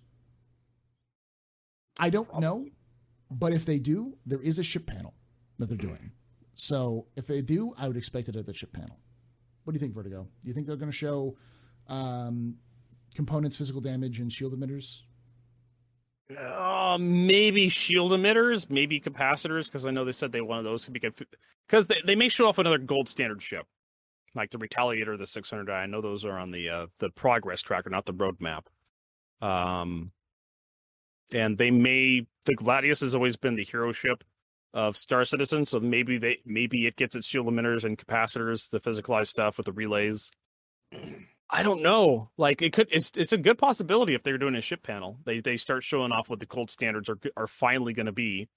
I 1.97 2.09
don't 2.09 2.39
know, 2.39 2.65
but 3.31 3.53
if 3.53 3.65
they 3.65 3.79
do, 3.79 4.17
there 4.25 4.41
is 4.41 4.59
a 4.59 4.63
ship 4.63 4.85
panel 4.85 5.13
that 5.57 5.67
they're 5.67 5.77
doing. 5.77 6.11
So 6.55 7.07
if 7.15 7.27
they 7.27 7.41
do, 7.41 7.73
I 7.77 7.87
would 7.87 7.97
expect 7.97 8.27
it 8.27 8.35
at 8.35 8.45
the 8.45 8.53
ship 8.53 8.73
panel. 8.73 8.99
What 9.63 9.71
do 9.71 9.75
you 9.75 9.79
think, 9.79 9.93
Vertigo? 9.93 10.27
Do 10.41 10.47
you 10.47 10.53
think 10.53 10.67
they're 10.67 10.75
going 10.75 10.91
to 10.91 10.97
show 10.97 11.37
um, 11.87 12.55
components, 13.13 13.57
physical 13.57 13.81
damage, 13.81 14.19
and 14.19 14.31
shield 14.31 14.57
emitters? 14.57 15.01
Uh, 16.35 16.97
maybe 16.99 17.69
shield 17.69 18.11
emitters, 18.11 18.69
maybe 18.69 18.99
capacitors, 18.99 19.65
because 19.65 19.85
I 19.85 19.91
know 19.91 20.05
they 20.05 20.11
said 20.11 20.31
they 20.31 20.41
wanted 20.41 20.63
those 20.65 20.85
to 20.85 20.91
be 20.91 20.99
good. 20.99 21.13
Because 21.67 21.87
they, 21.87 22.01
they 22.05 22.15
may 22.15 22.29
show 22.29 22.47
off 22.47 22.57
another 22.57 22.79
gold 22.79 23.07
standard 23.07 23.43
ship, 23.43 23.67
like 24.33 24.49
the 24.49 24.57
Retaliator, 24.57 25.17
the 25.17 25.27
600. 25.27 25.69
I 25.69 25.85
know 25.85 26.01
those 26.01 26.25
are 26.25 26.37
on 26.37 26.51
the 26.51 26.69
uh, 26.69 26.87
the 26.99 27.11
progress 27.11 27.61
tracker, 27.61 27.89
not 27.89 28.05
the 28.05 28.13
roadmap. 28.13 28.65
Um, 29.41 30.11
and 31.31 31.57
they 31.57 31.69
may 31.69 32.25
the 32.45 32.55
Gladius 32.55 33.01
has 33.01 33.13
always 33.13 33.35
been 33.35 33.55
the 33.55 33.63
hero 33.63 33.91
ship 33.91 34.23
of 34.73 34.97
Star 34.97 35.25
Citizen, 35.25 35.65
so 35.65 35.79
maybe 35.79 36.17
they 36.17 36.39
maybe 36.45 36.87
it 36.87 36.95
gets 36.95 37.15
its 37.15 37.27
shield 37.27 37.47
emitters 37.47 37.83
and 37.83 37.97
capacitors, 37.97 38.69
the 38.69 38.79
physicalized 38.79 39.27
stuff 39.27 39.57
with 39.57 39.67
the 39.67 39.73
relays. 39.73 40.31
I 41.49 41.63
don't 41.63 41.81
know. 41.81 42.29
Like 42.37 42.61
it 42.61 42.73
could. 42.73 42.87
It's 42.91 43.11
it's 43.15 43.33
a 43.33 43.37
good 43.37 43.57
possibility 43.57 44.15
if 44.15 44.23
they're 44.23 44.37
doing 44.37 44.55
a 44.55 44.61
ship 44.61 44.83
panel. 44.83 45.19
They 45.25 45.41
they 45.41 45.57
start 45.57 45.83
showing 45.83 46.11
off 46.11 46.29
what 46.29 46.39
the 46.39 46.45
cold 46.45 46.71
standards 46.71 47.09
are 47.09 47.19
are 47.37 47.47
finally 47.47 47.93
going 47.93 48.07
to 48.07 48.11
be. 48.11 48.47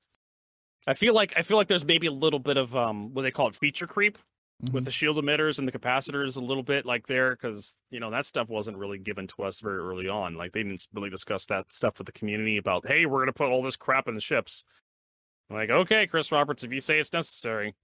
I 0.86 0.94
feel 0.94 1.14
like 1.14 1.34
I 1.36 1.42
feel 1.42 1.56
like 1.58 1.68
there's 1.68 1.84
maybe 1.84 2.06
a 2.06 2.12
little 2.12 2.38
bit 2.38 2.56
of 2.56 2.74
um 2.74 3.12
what 3.12 3.22
they 3.22 3.30
call 3.30 3.48
it 3.48 3.54
feature 3.54 3.86
creep 3.86 4.18
with 4.72 4.84
the 4.84 4.90
shield 4.90 5.16
emitters 5.16 5.58
and 5.58 5.68
the 5.68 5.72
capacitors 5.72 6.36
a 6.36 6.40
little 6.40 6.64
bit 6.64 6.84
like 6.84 7.06
there 7.06 7.30
because 7.30 7.76
you 7.90 8.00
know 8.00 8.10
that 8.10 8.26
stuff 8.26 8.48
wasn't 8.48 8.76
really 8.76 8.98
given 8.98 9.26
to 9.28 9.42
us 9.42 9.60
very 9.60 9.78
early 9.78 10.08
on. 10.08 10.34
Like 10.34 10.52
they 10.52 10.62
didn't 10.62 10.86
really 10.94 11.10
discuss 11.10 11.46
that 11.46 11.70
stuff 11.70 11.98
with 11.98 12.06
the 12.06 12.12
community 12.12 12.56
about 12.56 12.86
hey 12.86 13.04
we're 13.04 13.18
going 13.18 13.26
to 13.26 13.32
put 13.32 13.50
all 13.50 13.62
this 13.62 13.76
crap 13.76 14.08
in 14.08 14.14
the 14.14 14.20
ships. 14.20 14.64
Like 15.50 15.68
okay, 15.68 16.06
Chris 16.06 16.32
Roberts, 16.32 16.64
if 16.64 16.72
you 16.72 16.80
say 16.80 16.98
it's 16.98 17.12
necessary. 17.12 17.74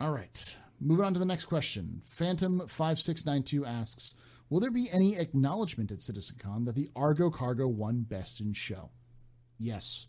All 0.00 0.10
right. 0.10 0.56
Moving 0.84 1.06
on 1.06 1.14
to 1.14 1.18
the 1.18 1.24
next 1.26 1.46
question. 1.46 2.02
Phantom5692 2.18 3.66
asks 3.66 4.14
Will 4.50 4.60
there 4.60 4.70
be 4.70 4.88
any 4.92 5.16
acknowledgement 5.16 5.90
at 5.90 5.98
CitizenCon 5.98 6.66
that 6.66 6.74
the 6.74 6.90
Argo 6.94 7.30
Cargo 7.30 7.66
won 7.66 8.02
Best 8.02 8.40
in 8.40 8.52
Show? 8.52 8.90
Yes. 9.58 10.06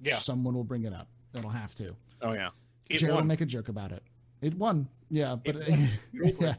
Yeah. 0.00 0.16
Someone 0.16 0.54
will 0.54 0.64
bring 0.64 0.84
it 0.84 0.94
up. 0.94 1.08
It'll 1.34 1.50
have 1.50 1.74
to. 1.76 1.94
Oh 2.22 2.32
yeah. 2.32 2.48
It 2.88 2.98
Jared 2.98 3.16
will 3.16 3.24
make 3.24 3.42
a 3.42 3.46
joke 3.46 3.68
about 3.68 3.92
it. 3.92 4.02
It 4.40 4.54
won. 4.54 4.88
Yeah, 5.10 5.36
but 5.36 5.56
It 5.68 5.68
won. 5.68 6.36
Yeah. 6.40 6.54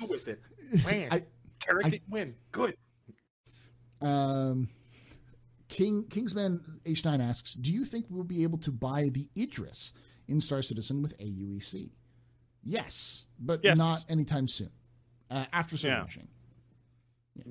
Go 0.00 0.06
with 0.06 0.26
it. 0.26 0.40
Man, 0.86 1.08
I- 1.12 1.22
Carrick 1.60 1.86
I- 1.86 2.00
win. 2.08 2.34
Good. 2.52 2.76
Um, 4.00 4.68
King 5.68 6.04
Kingsman 6.08 6.80
H9 6.86 7.20
asks, 7.20 7.54
"Do 7.54 7.72
you 7.72 7.84
think 7.84 8.06
we'll 8.08 8.24
be 8.24 8.44
able 8.44 8.58
to 8.58 8.70
buy 8.72 9.10
the 9.12 9.28
Idris 9.36 9.92
in 10.28 10.40
Star 10.40 10.62
Citizen 10.62 11.02
with 11.02 11.18
AUEC?" 11.18 11.90
Yes, 12.62 13.26
but 13.38 13.60
Yes. 13.62 13.78
not 13.78 14.04
anytime 14.08 14.48
soon. 14.48 14.70
Uh, 15.30 15.46
after 15.52 15.76
server 15.76 15.94
Yeah. 15.96 16.04
meshing, 16.04 16.26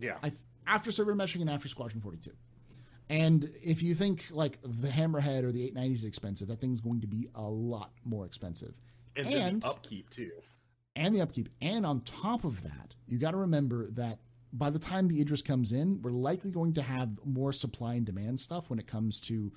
Yeah. 0.01 0.19
I, 0.23 0.31
after 0.65 0.91
server 0.91 1.15
meshing 1.15 1.41
and 1.41 1.49
after 1.49 1.67
Squadron 1.67 2.01
42. 2.01 2.31
And 3.09 3.49
if 3.63 3.81
you 3.81 3.93
think 3.95 4.29
like 4.31 4.59
the 4.61 4.89
Hammerhead 4.89 5.43
or 5.43 5.51
the 5.51 5.63
890 5.63 5.93
is 5.93 6.03
expensive, 6.03 6.49
that 6.49 6.59
thing's 6.59 6.81
going 6.81 7.01
to 7.01 7.07
be 7.07 7.29
a 7.35 7.43
lot 7.49 7.93
more 8.03 8.25
expensive. 8.25 8.75
And, 9.15 9.27
then 9.27 9.41
And- 9.53 9.61
the 9.61 9.67
upkeep 9.69 10.09
too. 10.09 10.31
and 10.95 11.15
the 11.15 11.21
upkeep. 11.21 11.49
And 11.61 11.85
on 11.85 12.01
top 12.01 12.43
of 12.43 12.63
that, 12.63 12.95
you 13.07 13.17
got 13.17 13.31
to 13.31 13.37
remember 13.37 13.89
that 13.91 14.19
by 14.51 14.69
the 14.69 14.79
time 14.79 15.07
the 15.07 15.21
Idris 15.21 15.41
comes 15.41 15.71
in, 15.71 16.01
we're 16.01 16.11
likely 16.11 16.51
going 16.51 16.73
to 16.73 16.81
have 16.81 17.19
more 17.25 17.53
supply 17.53 17.93
and 17.95 18.05
demand 18.05 18.39
stuff 18.39 18.69
when 18.69 18.79
it 18.79 18.87
comes 18.87 19.19
to 19.21 19.53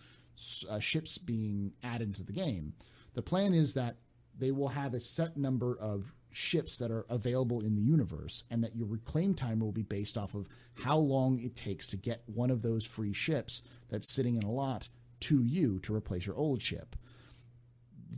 uh, 0.69 0.79
ships 0.79 1.19
being 1.19 1.73
added 1.83 2.15
to 2.17 2.23
the 2.23 2.33
game. 2.33 2.75
The 3.15 3.23
plan 3.23 3.53
is 3.55 3.75
that 3.75 3.97
they 4.41 4.51
will 4.51 4.69
have 4.69 4.95
a 4.95 5.01
set 5.01 5.37
number 5.37 5.79
of 5.79 6.13
ships 6.33 6.79
that 6.79 6.91
are 6.91 7.07
available 7.09 7.61
in 7.61 7.75
the 7.75 7.83
universe, 7.83 8.45
and 8.51 8.63
that 8.63 8.77
your 8.77 8.87
reclaim 8.87 9.35
timer 9.35 9.65
will 9.65 9.73
be 9.73 9.83
based 9.83 10.17
off 10.17 10.35
of 10.35 10.49
how 10.75 10.97
long 10.97 11.41
it 11.41 11.57
takes 11.57 11.89
to 11.89 11.97
get 11.97 12.23
one 12.27 12.51
of 12.51 12.63
those 12.63 12.85
free 12.85 13.13
ships 13.13 13.63
that's 13.89 14.13
sitting 14.13 14.37
in 14.37 14.43
a 14.43 14.51
lot 14.51 14.89
to 15.21 15.43
you 15.43 15.79
to 15.81 15.95
replace 15.95 16.27
your 16.27 16.37
old 16.37 16.63
ship 16.63 16.97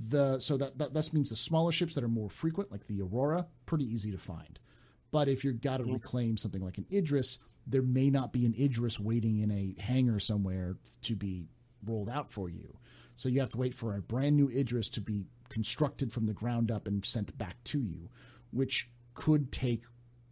the 0.08 0.40
so 0.40 0.56
that, 0.56 0.78
that 0.78 0.94
that 0.94 1.12
means 1.12 1.30
the 1.30 1.36
smaller 1.36 1.72
ships 1.72 1.94
that 1.94 2.04
are 2.04 2.08
more 2.08 2.30
frequent, 2.30 2.70
like 2.70 2.86
the 2.86 3.00
Aurora, 3.00 3.46
pretty 3.66 3.84
easy 3.84 4.10
to 4.10 4.18
find. 4.18 4.58
But 5.10 5.28
if 5.28 5.44
you've 5.44 5.60
got 5.60 5.78
to 5.78 5.84
mm-hmm. 5.84 5.94
reclaim 5.94 6.36
something 6.36 6.62
like 6.62 6.78
an 6.78 6.86
Idris, 6.92 7.38
there 7.66 7.82
may 7.82 8.10
not 8.10 8.32
be 8.32 8.46
an 8.46 8.54
Idris 8.58 8.98
waiting 8.98 9.40
in 9.40 9.50
a 9.50 9.80
hangar 9.80 10.18
somewhere 10.18 10.76
to 11.02 11.14
be 11.14 11.46
rolled 11.84 12.08
out 12.08 12.30
for 12.30 12.48
you. 12.48 12.76
So 13.16 13.28
you 13.28 13.40
have 13.40 13.50
to 13.50 13.58
wait 13.58 13.74
for 13.74 13.94
a 13.94 14.00
brand 14.00 14.36
new 14.36 14.48
Idris 14.48 14.88
to 14.90 15.00
be 15.00 15.26
constructed 15.52 16.12
from 16.12 16.26
the 16.26 16.32
ground 16.32 16.70
up 16.70 16.86
and 16.88 17.04
sent 17.04 17.36
back 17.36 17.62
to 17.64 17.78
you, 17.80 18.08
which 18.50 18.88
could 19.14 19.52
take 19.52 19.82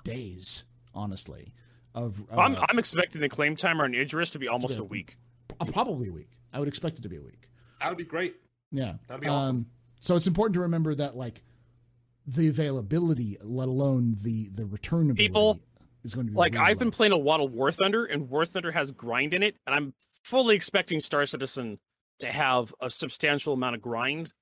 days, 0.03 0.65
honestly. 0.95 1.53
Of 1.95 2.23
uh, 2.33 2.37
I'm 2.41 2.57
I'm 2.69 2.79
expecting 2.79 3.21
the 3.21 3.29
claim 3.29 3.55
timer 3.57 3.85
on 3.85 3.95
Idris 3.95 4.31
to 4.31 4.39
be 4.39 4.49
almost 4.49 4.75
Yeah. 4.75 4.81
a 4.81 4.85
week. 4.85 5.17
uh, 5.61 5.65
probably 5.67 6.09
a 6.09 6.13
week. 6.13 6.31
I 6.53 6.59
would 6.59 6.69
expect 6.69 6.99
it 6.99 7.03
to 7.03 7.09
be 7.09 7.17
a 7.17 7.23
week. 7.23 7.49
That 7.81 7.89
would 7.91 7.99
be 7.99 8.05
great. 8.05 8.37
Yeah. 8.73 8.95
That'd 9.09 9.23
be 9.23 9.29
awesome. 9.29 9.57
Um, 9.57 9.67
so 10.01 10.17
it's 10.17 10.27
important 10.27 10.55
to 10.55 10.61
remember 10.61 10.95
that 10.95 11.17
like 11.17 11.43
the 12.27 12.49
availability, 12.49 13.37
let 13.43 13.69
alone 13.69 14.17
the 14.23 14.49
the 14.49 14.63
returnability. 14.65 15.17
People- 15.17 15.61
is 16.03 16.15
going 16.15 16.27
to 16.29 16.33
be 16.33 16.39
Like 16.39 16.55
really 16.55 16.65
I've 16.65 16.79
been 16.79 16.91
playing 16.91 17.13
a 17.13 17.17
lot 17.17 17.41
of 17.41 17.53
War 17.53 17.71
Thunder, 17.71 18.07
and 18.07 18.31
War 18.31 18.47
Thunder 18.47 18.73
has 18.73 18.91
grind 18.91 19.35
in 19.35 19.43
it, 19.43 19.57
and 19.67 19.75
I'm 19.77 19.93
fully 20.25 20.57
expecting 20.57 20.99
Star 20.99 21.27
Citizen 21.27 21.79
to 22.21 22.27
have 22.29 22.73
a 22.81 22.89
substantial 22.89 23.53
amount 23.53 23.75
of 23.77 23.83
grind. 23.83 24.33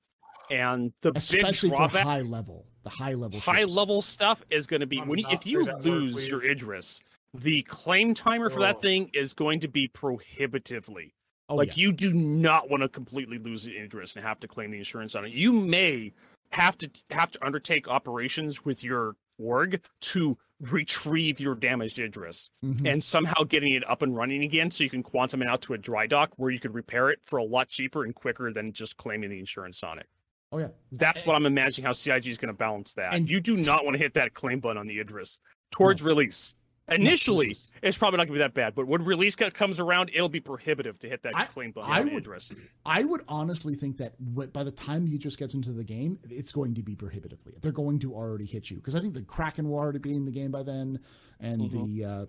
And 0.50 0.92
the 1.02 1.12
especially 1.14 1.70
big 1.70 1.78
for 1.78 1.88
drawback, 1.88 2.04
high 2.04 2.20
level, 2.20 2.66
the 2.82 2.90
high 2.90 3.14
level, 3.14 3.40
high 3.40 3.60
ships. 3.60 3.74
level 3.74 4.02
stuff 4.02 4.42
is 4.50 4.66
going 4.66 4.80
to 4.80 4.86
be 4.86 5.00
I'm 5.00 5.08
when 5.08 5.18
you, 5.18 5.26
if 5.30 5.46
you 5.46 5.60
say 5.64 5.66
that 5.66 5.76
word, 5.76 5.84
lose 5.84 6.28
your 6.28 6.40
please. 6.40 6.50
Idris, 6.50 7.00
the 7.34 7.62
claim 7.62 8.14
timer 8.14 8.50
for 8.50 8.60
that 8.60 8.80
thing 8.80 9.10
is 9.12 9.34
going 9.34 9.60
to 9.60 9.68
be 9.68 9.88
prohibitively. 9.88 11.14
Oh, 11.50 11.54
like 11.56 11.76
yeah. 11.76 11.82
you 11.82 11.92
do 11.92 12.12
not 12.12 12.68
want 12.70 12.82
to 12.82 12.88
completely 12.88 13.38
lose 13.38 13.62
the 13.62 13.76
Idris 13.78 14.16
and 14.16 14.24
have 14.24 14.38
to 14.40 14.48
claim 14.48 14.70
the 14.70 14.78
insurance 14.78 15.14
on 15.14 15.24
it. 15.24 15.32
You 15.32 15.52
may 15.52 16.12
have 16.52 16.76
to 16.78 16.90
have 17.10 17.30
to 17.32 17.44
undertake 17.44 17.88
operations 17.88 18.64
with 18.64 18.82
your 18.84 19.16
org 19.38 19.80
to 20.00 20.36
retrieve 20.60 21.38
your 21.38 21.54
damaged 21.54 21.98
Idris 22.00 22.50
Mhm. 22.64 22.86
and 22.92 23.02
somehow 23.04 23.44
getting 23.44 23.74
it 23.74 23.88
up 23.88 24.02
and 24.02 24.16
running 24.16 24.42
again 24.42 24.70
so 24.70 24.82
you 24.82 24.90
can 24.90 25.02
quantum 25.04 25.40
it 25.40 25.46
out 25.48 25.62
to 25.62 25.74
a 25.74 25.78
dry 25.78 26.06
dock 26.06 26.32
where 26.36 26.50
you 26.50 26.58
could 26.58 26.74
repair 26.74 27.10
it 27.10 27.20
for 27.22 27.36
a 27.38 27.44
lot 27.44 27.68
cheaper 27.68 28.04
and 28.04 28.14
quicker 28.14 28.52
than 28.52 28.72
just 28.72 28.96
claiming 28.96 29.30
the 29.30 29.38
insurance 29.38 29.82
on 29.84 29.98
it. 29.98 30.06
Oh 30.52 30.58
yeah, 30.58 30.68
That's 30.92 31.24
what 31.26 31.36
I'm 31.36 31.46
imagining 31.46 31.86
how 31.86 31.92
CIG 31.92 32.26
is 32.28 32.38
going 32.38 32.48
to 32.52 32.56
balance 32.56 32.94
that. 32.94 33.14
And- 33.14 33.28
you 33.28 33.40
do 33.40 33.56
not 33.56 33.84
want 33.84 33.94
to 33.96 33.98
hit 34.02 34.14
that 34.14 34.34
claim 34.34 34.60
button 34.60 34.78
on 34.78 34.86
the 34.86 34.98
Idris 35.00 35.38
towards 35.70 36.02
release. 36.02 36.54
Initially, 36.90 37.50
is- 37.50 37.70
it's 37.82 37.98
probably 37.98 38.16
not 38.16 38.28
going 38.28 38.38
to 38.38 38.38
be 38.38 38.38
that 38.38 38.54
bad, 38.54 38.74
but 38.74 38.86
when 38.86 39.04
release 39.04 39.36
comes 39.36 39.78
around, 39.78 40.10
it'll 40.14 40.30
be 40.30 40.40
prohibitive 40.40 40.98
to 41.00 41.08
hit 41.08 41.22
that 41.22 41.36
I- 41.36 41.44
claim 41.44 41.70
button 41.70 41.90
I 41.92 42.00
on 42.00 42.06
would- 42.14 42.22
Idris. 42.22 42.54
I 42.86 43.04
would 43.04 43.20
honestly 43.28 43.74
think 43.74 43.98
that 43.98 44.14
by 44.18 44.64
the 44.64 44.70
time 44.70 45.04
the 45.04 45.14
Idris 45.14 45.36
gets 45.36 45.52
into 45.52 45.72
the 45.72 45.84
game, 45.84 46.18
it's 46.30 46.50
going 46.50 46.74
to 46.76 46.82
be 46.82 46.94
prohibitively. 46.96 47.52
They're 47.60 47.72
going 47.72 47.98
to 48.00 48.14
already 48.14 48.46
hit 48.46 48.70
you 48.70 48.76
because 48.78 48.94
I 48.96 49.00
think 49.00 49.12
the 49.12 49.20
Kraken 49.22 49.68
will 49.68 49.76
already 49.78 49.98
be 49.98 50.14
in 50.14 50.24
the 50.24 50.30
game 50.32 50.50
by 50.50 50.62
then, 50.62 51.00
and 51.40 51.60
Mhm. 51.60 51.92
the 51.94 52.04
uh, 52.04 52.26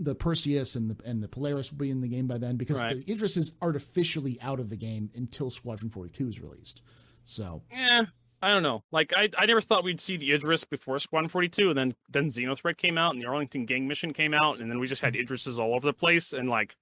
the 0.00 0.14
Perseus 0.16 0.74
and 0.76 0.90
the 0.90 1.08
and 1.08 1.22
the 1.22 1.28
Polaris 1.28 1.70
will 1.70 1.78
be 1.78 1.90
in 1.90 2.00
the 2.02 2.08
game 2.08 2.26
by 2.26 2.36
then 2.36 2.56
because 2.56 2.82
Right. 2.82 2.96
the 3.06 3.10
Idris 3.12 3.36
is 3.38 3.52
artificially 3.62 4.38
out 4.42 4.58
of 4.60 4.68
the 4.68 4.76
game 4.76 5.10
until 5.14 5.48
Squadron 5.48 5.88
Forty 5.90 6.10
Two 6.10 6.28
is 6.28 6.40
released. 6.40 6.82
So 7.24 7.62
Yeah, 7.72 8.02
I 8.40 8.48
don't 8.48 8.62
know. 8.62 8.82
Like 8.90 9.12
I, 9.16 9.28
I 9.38 9.46
never 9.46 9.60
thought 9.60 9.84
we'd 9.84 10.00
see 10.00 10.16
the 10.16 10.32
Idris 10.32 10.64
before 10.64 10.98
Squadron 10.98 11.28
42, 11.28 11.68
and 11.68 11.76
then 11.78 11.94
then 12.08 12.26
Xenothreat 12.28 12.76
came 12.76 12.98
out, 12.98 13.12
and 13.14 13.22
the 13.22 13.26
Arlington 13.28 13.64
Gang 13.66 13.86
mission 13.88 14.12
came 14.12 14.34
out, 14.34 14.60
and 14.60 14.70
then 14.70 14.78
we 14.78 14.86
just 14.88 15.02
had 15.02 15.14
Idrises 15.14 15.58
all 15.58 15.74
over 15.74 15.86
the 15.86 15.92
place, 15.92 16.32
and 16.32 16.48
like, 16.48 16.74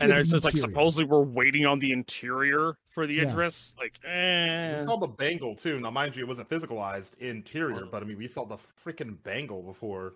and 0.00 0.08
Yeah, 0.08 0.16
there's 0.16 0.30
just 0.30 0.44
like 0.44 0.56
supposedly 0.56 1.04
we're 1.08 1.22
waiting 1.22 1.66
on 1.66 1.78
the 1.78 1.92
interior 1.92 2.76
for 2.88 3.06
the 3.06 3.14
Yeah. 3.14 3.28
Idris. 3.30 3.74
Like, 3.78 3.98
We 4.04 4.10
eh. 4.10 4.78
saw 4.84 4.96
the 4.96 5.06
Bengal 5.08 5.54
too. 5.54 5.78
Now, 5.80 5.90
mind 5.90 6.16
you, 6.16 6.24
it 6.24 6.28
wasn't 6.28 6.48
physicalized 6.48 7.16
interior, 7.18 7.84
Oh. 7.84 7.88
but 7.90 8.02
I 8.02 8.06
mean, 8.06 8.18
we 8.18 8.26
saw 8.28 8.44
the 8.44 8.58
freaking 8.84 9.22
Bengal 9.22 9.62
before. 9.62 10.14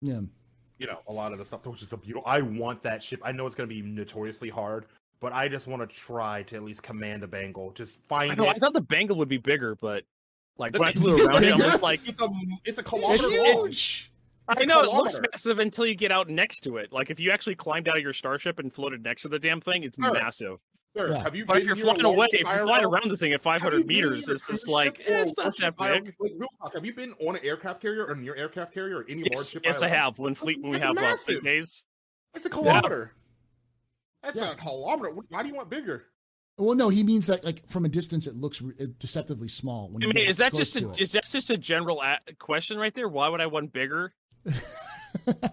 yeah, 0.00 0.20
You 0.78 0.86
know, 0.86 1.00
a 1.08 1.12
lot 1.12 1.32
of 1.32 1.38
the 1.38 1.44
stuff, 1.44 1.66
which 1.66 1.82
is 1.82 1.92
a 1.92 1.96
beautiful. 1.96 2.22
I 2.28 2.40
want 2.40 2.82
that 2.82 3.02
ship. 3.02 3.20
I 3.24 3.32
know 3.32 3.46
it's 3.46 3.56
going 3.56 3.68
to 3.68 3.74
be 3.74 3.82
notoriously 3.82 4.48
hard, 4.48 4.86
but 5.20 5.32
I 5.32 5.48
just 5.48 5.66
want 5.66 5.88
to 5.88 5.96
try 5.96 6.42
to 6.44 6.56
at 6.56 6.62
least 6.62 6.82
command 6.82 7.22
the 7.22 7.26
Bengal. 7.26 7.72
Just 7.72 7.98
find 8.06 8.30
I 8.32 8.34
know. 8.34 8.46
I 8.46 8.54
thought 8.54 8.72
the 8.72 8.80
Bengal 8.80 9.16
would 9.16 9.28
be 9.28 9.38
bigger, 9.38 9.74
but 9.74 10.04
like 10.58 10.72
The- 10.72 10.78
when 10.80 10.88
I 10.88 10.92
flew 10.92 11.26
around 11.26 11.44
it, 11.44 11.52
I'm 11.52 11.60
just 11.60 11.82
like, 11.82 12.00
it's 12.08 12.20
a 12.20 12.28
it's 12.64 12.78
a 12.78 12.80
it's 12.80 12.88
kilometer 12.88 13.28
long. 13.28 13.64
huge. 13.66 14.10
It's 14.50 14.60
I 14.60 14.62
a 14.62 14.66
know 14.66 14.80
it 14.80 14.92
looks 14.92 15.18
massive 15.32 15.58
until 15.58 15.84
you 15.86 15.94
get 15.94 16.10
out 16.10 16.28
next 16.28 16.60
to 16.62 16.78
it. 16.78 16.92
Like 16.92 17.10
if 17.10 17.20
you 17.20 17.30
actually 17.30 17.54
climbed 17.56 17.88
out 17.88 17.96
of 17.96 18.02
your 18.02 18.14
starship 18.14 18.58
and 18.58 18.72
floated 18.72 19.02
next 19.02 19.22
to 19.22 19.28
the 19.28 19.38
damn 19.38 19.60
thing, 19.60 19.82
it's 19.82 19.96
Sure. 19.96 20.12
massive. 20.12 20.58
Sir, 20.96 21.08
Yeah. 21.10 21.22
have 21.22 21.36
you 21.36 21.44
But 21.44 21.58
if 21.58 21.66
you're 21.66 21.76
flying 21.76 22.02
away, 22.02 22.28
if 22.32 22.40
you're 22.48 22.58
flying 22.64 22.84
around 22.84 23.10
the 23.10 23.16
thing 23.16 23.32
at 23.34 23.42
500 23.42 23.86
meters, 23.86 24.26
it's 24.28 24.46
just 24.48 24.66
like 24.66 25.00
eh, 25.00 25.20
it's 25.22 25.36
not 25.36 25.54
that 25.58 25.76
big. 25.76 26.14
Like 26.18 26.32
real 26.38 26.48
talk, 26.62 26.72
have 26.74 26.84
you 26.86 26.94
been 26.94 27.12
on 27.20 27.36
an 27.36 27.44
aircraft 27.44 27.82
carrier 27.82 28.06
or 28.06 28.14
near 28.14 28.34
aircraft 28.36 28.72
carrier 28.72 29.00
or 29.00 29.04
any 29.06 29.20
large 29.22 29.32
Yes, 29.36 29.50
ship? 29.50 29.62
yes, 29.66 29.82
I 29.82 29.88
have. 29.88 30.18
When 30.18 30.34
fleet, 30.34 30.62
when 30.62 30.70
we 30.72 30.80
have 30.80 30.96
uh, 30.96 31.16
fleet 31.18 31.44
days. 31.44 31.84
It's 32.34 32.46
a 32.46 32.50
kilometer. 32.50 33.12
That's 34.22 34.38
Yeah. 34.38 34.52
a 34.52 34.54
kilometer. 34.54 35.10
Why 35.28 35.42
do 35.42 35.48
you 35.48 35.54
want 35.54 35.70
bigger? 35.70 36.04
Well, 36.56 36.74
no, 36.74 36.88
he 36.88 37.04
means 37.04 37.28
that 37.28 37.44
like 37.44 37.68
from 37.68 37.84
a 37.84 37.88
distance, 37.88 38.26
it 38.26 38.34
looks 38.34 38.60
re- 38.60 38.74
deceptively 38.98 39.46
small. 39.48 39.88
When 39.90 40.02
I 40.02 40.06
mean, 40.06 40.18
is 40.28 40.38
that 40.38 40.52
just 40.52 40.74
a, 40.76 40.80
to 40.80 40.90
it. 40.92 41.00
is 41.00 41.12
that 41.12 41.24
just 41.24 41.50
a 41.50 41.56
general 41.56 42.02
a- 42.02 42.18
question 42.38 42.78
right 42.78 42.92
there? 42.94 43.08
Why 43.08 43.28
would 43.28 43.40
I 43.40 43.46
want 43.46 43.72
bigger? 43.72 44.12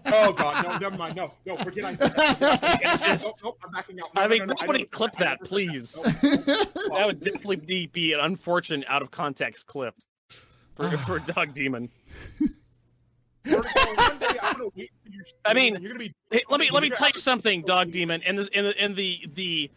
Oh 0.06 0.32
god, 0.32 0.64
no, 0.64 0.78
never 0.78 0.98
mind. 0.98 1.16
No, 1.16 1.32
no, 1.46 1.56
forget 1.56 1.84
I 1.84 1.94
said 1.96 2.12
that. 2.14 2.36
Forget 2.38 2.52
I 2.52 2.56
said 2.56 2.78
It's 2.82 3.00
that. 3.02 3.08
just- 3.12 3.24
Nope, 3.26 3.36
nope, 3.44 3.58
I'm 3.64 3.70
backing 3.72 4.00
out. 4.00 4.14
No, 4.14 4.22
I 4.22 4.28
mean, 4.28 4.40
no, 4.40 4.44
no, 4.46 4.54
nobody 4.60 4.80
never 4.80 4.84
said 4.86 4.90
clip 4.90 5.12
I 5.20 5.24
that, 5.24 5.40
please. 5.44 6.00
Nope, 6.04 6.14
nope. 6.46 6.68
That 6.96 7.06
would 7.06 7.20
definitely 7.20 7.56
be, 7.56 7.86
be 7.86 8.12
an 8.12 8.20
unfortunate 8.20 8.86
out 8.88 9.02
of 9.02 9.10
context 9.10 9.66
clip 9.66 9.94
for, 10.74 10.86
Ah. 10.86 10.96
for 10.96 11.18
Dog 11.20 11.52
Demon. 11.54 11.88
Vertigo, 13.46 13.68
I'm 14.42 14.52
gonna 14.58 14.68
wait 14.76 14.90
for 15.04 15.10
you. 15.10 15.22
I 15.44 15.54
mean, 15.54 15.74
you're 15.80 15.92
gonna 15.92 15.98
be. 16.04 16.14
Hey, 16.30 16.42
let 16.50 16.60
me 16.60 16.70
let 16.70 16.82
me 16.82 16.90
tell 16.90 17.08
you 17.08 17.18
something, 17.18 17.62
Dog 17.62 17.90
Demon, 17.90 18.22
and 18.24 18.38
the 18.38 18.48
and 18.54 18.66
the 18.66 18.80
and 18.80 18.96
the 18.96 19.20
the 19.34 19.70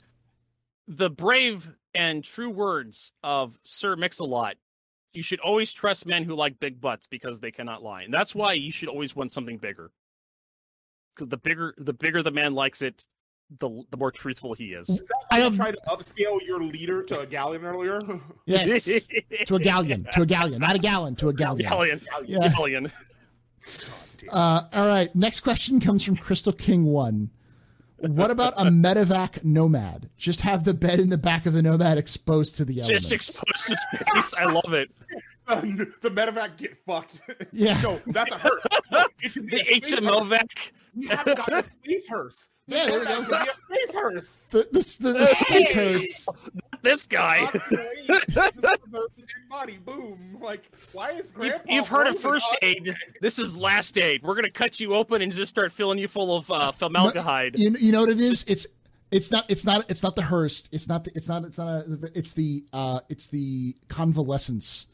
the 0.87 1.09
brave 1.09 1.71
and 1.93 2.23
true 2.23 2.49
words 2.49 3.11
of 3.23 3.57
Sir 3.63 3.95
Mix-a-Lot. 3.95 4.55
You 5.13 5.23
should 5.23 5.39
always 5.39 5.73
trust 5.73 6.05
men 6.05 6.23
who 6.23 6.35
like 6.35 6.59
big 6.59 6.79
butts 6.79 7.07
because 7.07 7.39
they 7.39 7.51
cannot 7.51 7.81
lie, 7.83 8.03
and 8.03 8.13
that's 8.13 8.35
why 8.35 8.53
you 8.53 8.71
should 8.71 8.89
always 8.89 9.15
want 9.15 9.31
something 9.31 9.57
bigger. 9.57 9.91
'Cause 11.15 11.27
The 11.29 11.37
bigger 11.37 11.73
the 11.77 11.93
bigger 11.93 12.21
the 12.23 12.31
man 12.31 12.53
likes 12.53 12.81
it, 12.81 13.05
the 13.59 13.83
the 13.89 13.97
more 13.97 14.11
truthful 14.11 14.53
he 14.53 14.73
is. 14.73 14.87
Is 14.89 14.99
that 14.99 15.07
I 15.31 15.35
why 15.35 15.37
you 15.37 15.43
have- 15.45 15.55
tried 15.55 15.71
to 15.71 15.81
upscale 15.87 16.39
your 16.45 16.63
leader 16.63 17.01
to 17.03 17.21
a 17.21 17.25
galleon 17.25 17.65
earlier. 17.65 17.99
yes, 18.45 19.07
to 19.47 19.55
a 19.55 19.59
galleon, 19.59 20.07
to 20.13 20.21
a 20.21 20.25
galleon, 20.25 20.59
not 20.61 20.75
a 20.75 20.79
gallon, 20.79 21.15
to 21.17 21.29
a 21.29 21.33
galleon. 21.43 21.69
Galleon, 21.69 22.01
Yeah. 22.25 22.47
galleon. 22.53 22.91
Uh, 24.29 24.63
all 24.73 24.87
right. 24.87 25.13
Next 25.15 25.39
question 25.41 25.79
comes 25.79 26.03
from 26.03 26.17
Crystal 26.17 26.53
King 26.53 26.85
One. 26.85 27.29
What 27.97 28.31
about 28.31 28.53
a 28.55 28.63
medevac 28.65 29.43
nomad? 29.43 30.09
Just 30.17 30.41
have 30.41 30.63
the 30.63 30.73
bed 30.73 30.99
in 30.99 31.09
the 31.09 31.17
back 31.17 31.45
of 31.45 31.51
the 31.51 31.61
nomad 31.61 31.97
exposed 31.97 32.55
to 32.57 32.65
the 32.65 32.79
elements. 32.79 33.09
Just 33.09 33.11
exposed 33.11 33.67
to 33.67 33.75
space. 33.75 34.33
I 34.35 34.45
love 34.45 34.73
it. 34.73 34.89
the 35.47 36.09
medevac 36.09 36.55
get 36.57 36.77
fucked. 36.85 37.19
Yeah. 37.51 37.79
no, 37.83 37.99
that's 38.07 38.33
a 38.33 38.37
hurt. 38.37 38.61
No, 38.91 39.05
it 39.21 39.31
should 39.31 39.47
be 39.47 39.57
The 39.57 39.61
a 39.61 39.81
space 39.81 39.95
HMO 39.99 40.25
vac. 40.27 40.73
We 40.95 41.07
haven't 41.07 41.37
got 41.37 41.51
a 41.51 41.63
space 41.63 42.07
hearse. 42.07 42.47
Yeah, 42.67 42.85
there 42.85 42.99
we 42.99 43.05
go. 43.05 43.23
Be 43.25 43.35
a 43.35 43.43
space 43.45 43.93
hearse. 43.93 44.47
the 44.51 44.59
the, 44.71 44.97
the, 45.01 45.13
the 45.19 45.25
space 45.25 45.71
Hey! 45.71 45.91
hearse. 45.93 46.27
This 46.81 47.05
guy. 47.05 47.49
body, 49.49 49.77
boom. 49.77 50.37
Like, 50.41 50.69
why 50.93 51.11
is 51.11 51.33
You've, 51.41 51.61
you've 51.67 51.87
heard 51.87 52.07
of 52.07 52.17
frozen? 52.17 52.31
first 52.31 52.57
aid. 52.61 52.95
This 53.21 53.39
is 53.39 53.55
last 53.55 53.97
aid. 53.97 54.23
We're 54.23 54.35
gonna 54.35 54.49
cut 54.49 54.79
you 54.79 54.95
open 54.95 55.21
and 55.21 55.31
just 55.31 55.49
start 55.49 55.71
filling 55.71 55.97
you 55.97 56.07
full 56.07 56.35
of 56.35 56.49
uh, 56.49 56.71
formaldehyde. 56.79 57.57
You, 57.57 57.75
you 57.79 57.91
know 57.91 58.01
what 58.01 58.09
it 58.09 58.19
is? 58.19 58.45
It's 58.47 58.67
it's 59.11 59.31
not 59.31 59.45
it's 59.49 59.65
not 59.65 59.89
it's 59.89 60.03
not 60.03 60.15
the 60.15 60.21
hearse. 60.21 60.69
It's 60.71 60.87
not 60.87 61.03
the, 61.03 61.11
it's 61.15 61.27
not 61.27 61.43
it's 61.43 61.57
not 61.57 61.67
a, 61.67 62.11
it's 62.13 62.33
the 62.33 62.63
uh 62.71 63.01
it's 63.09 63.27
the 63.27 63.75
convalescence 63.87 64.87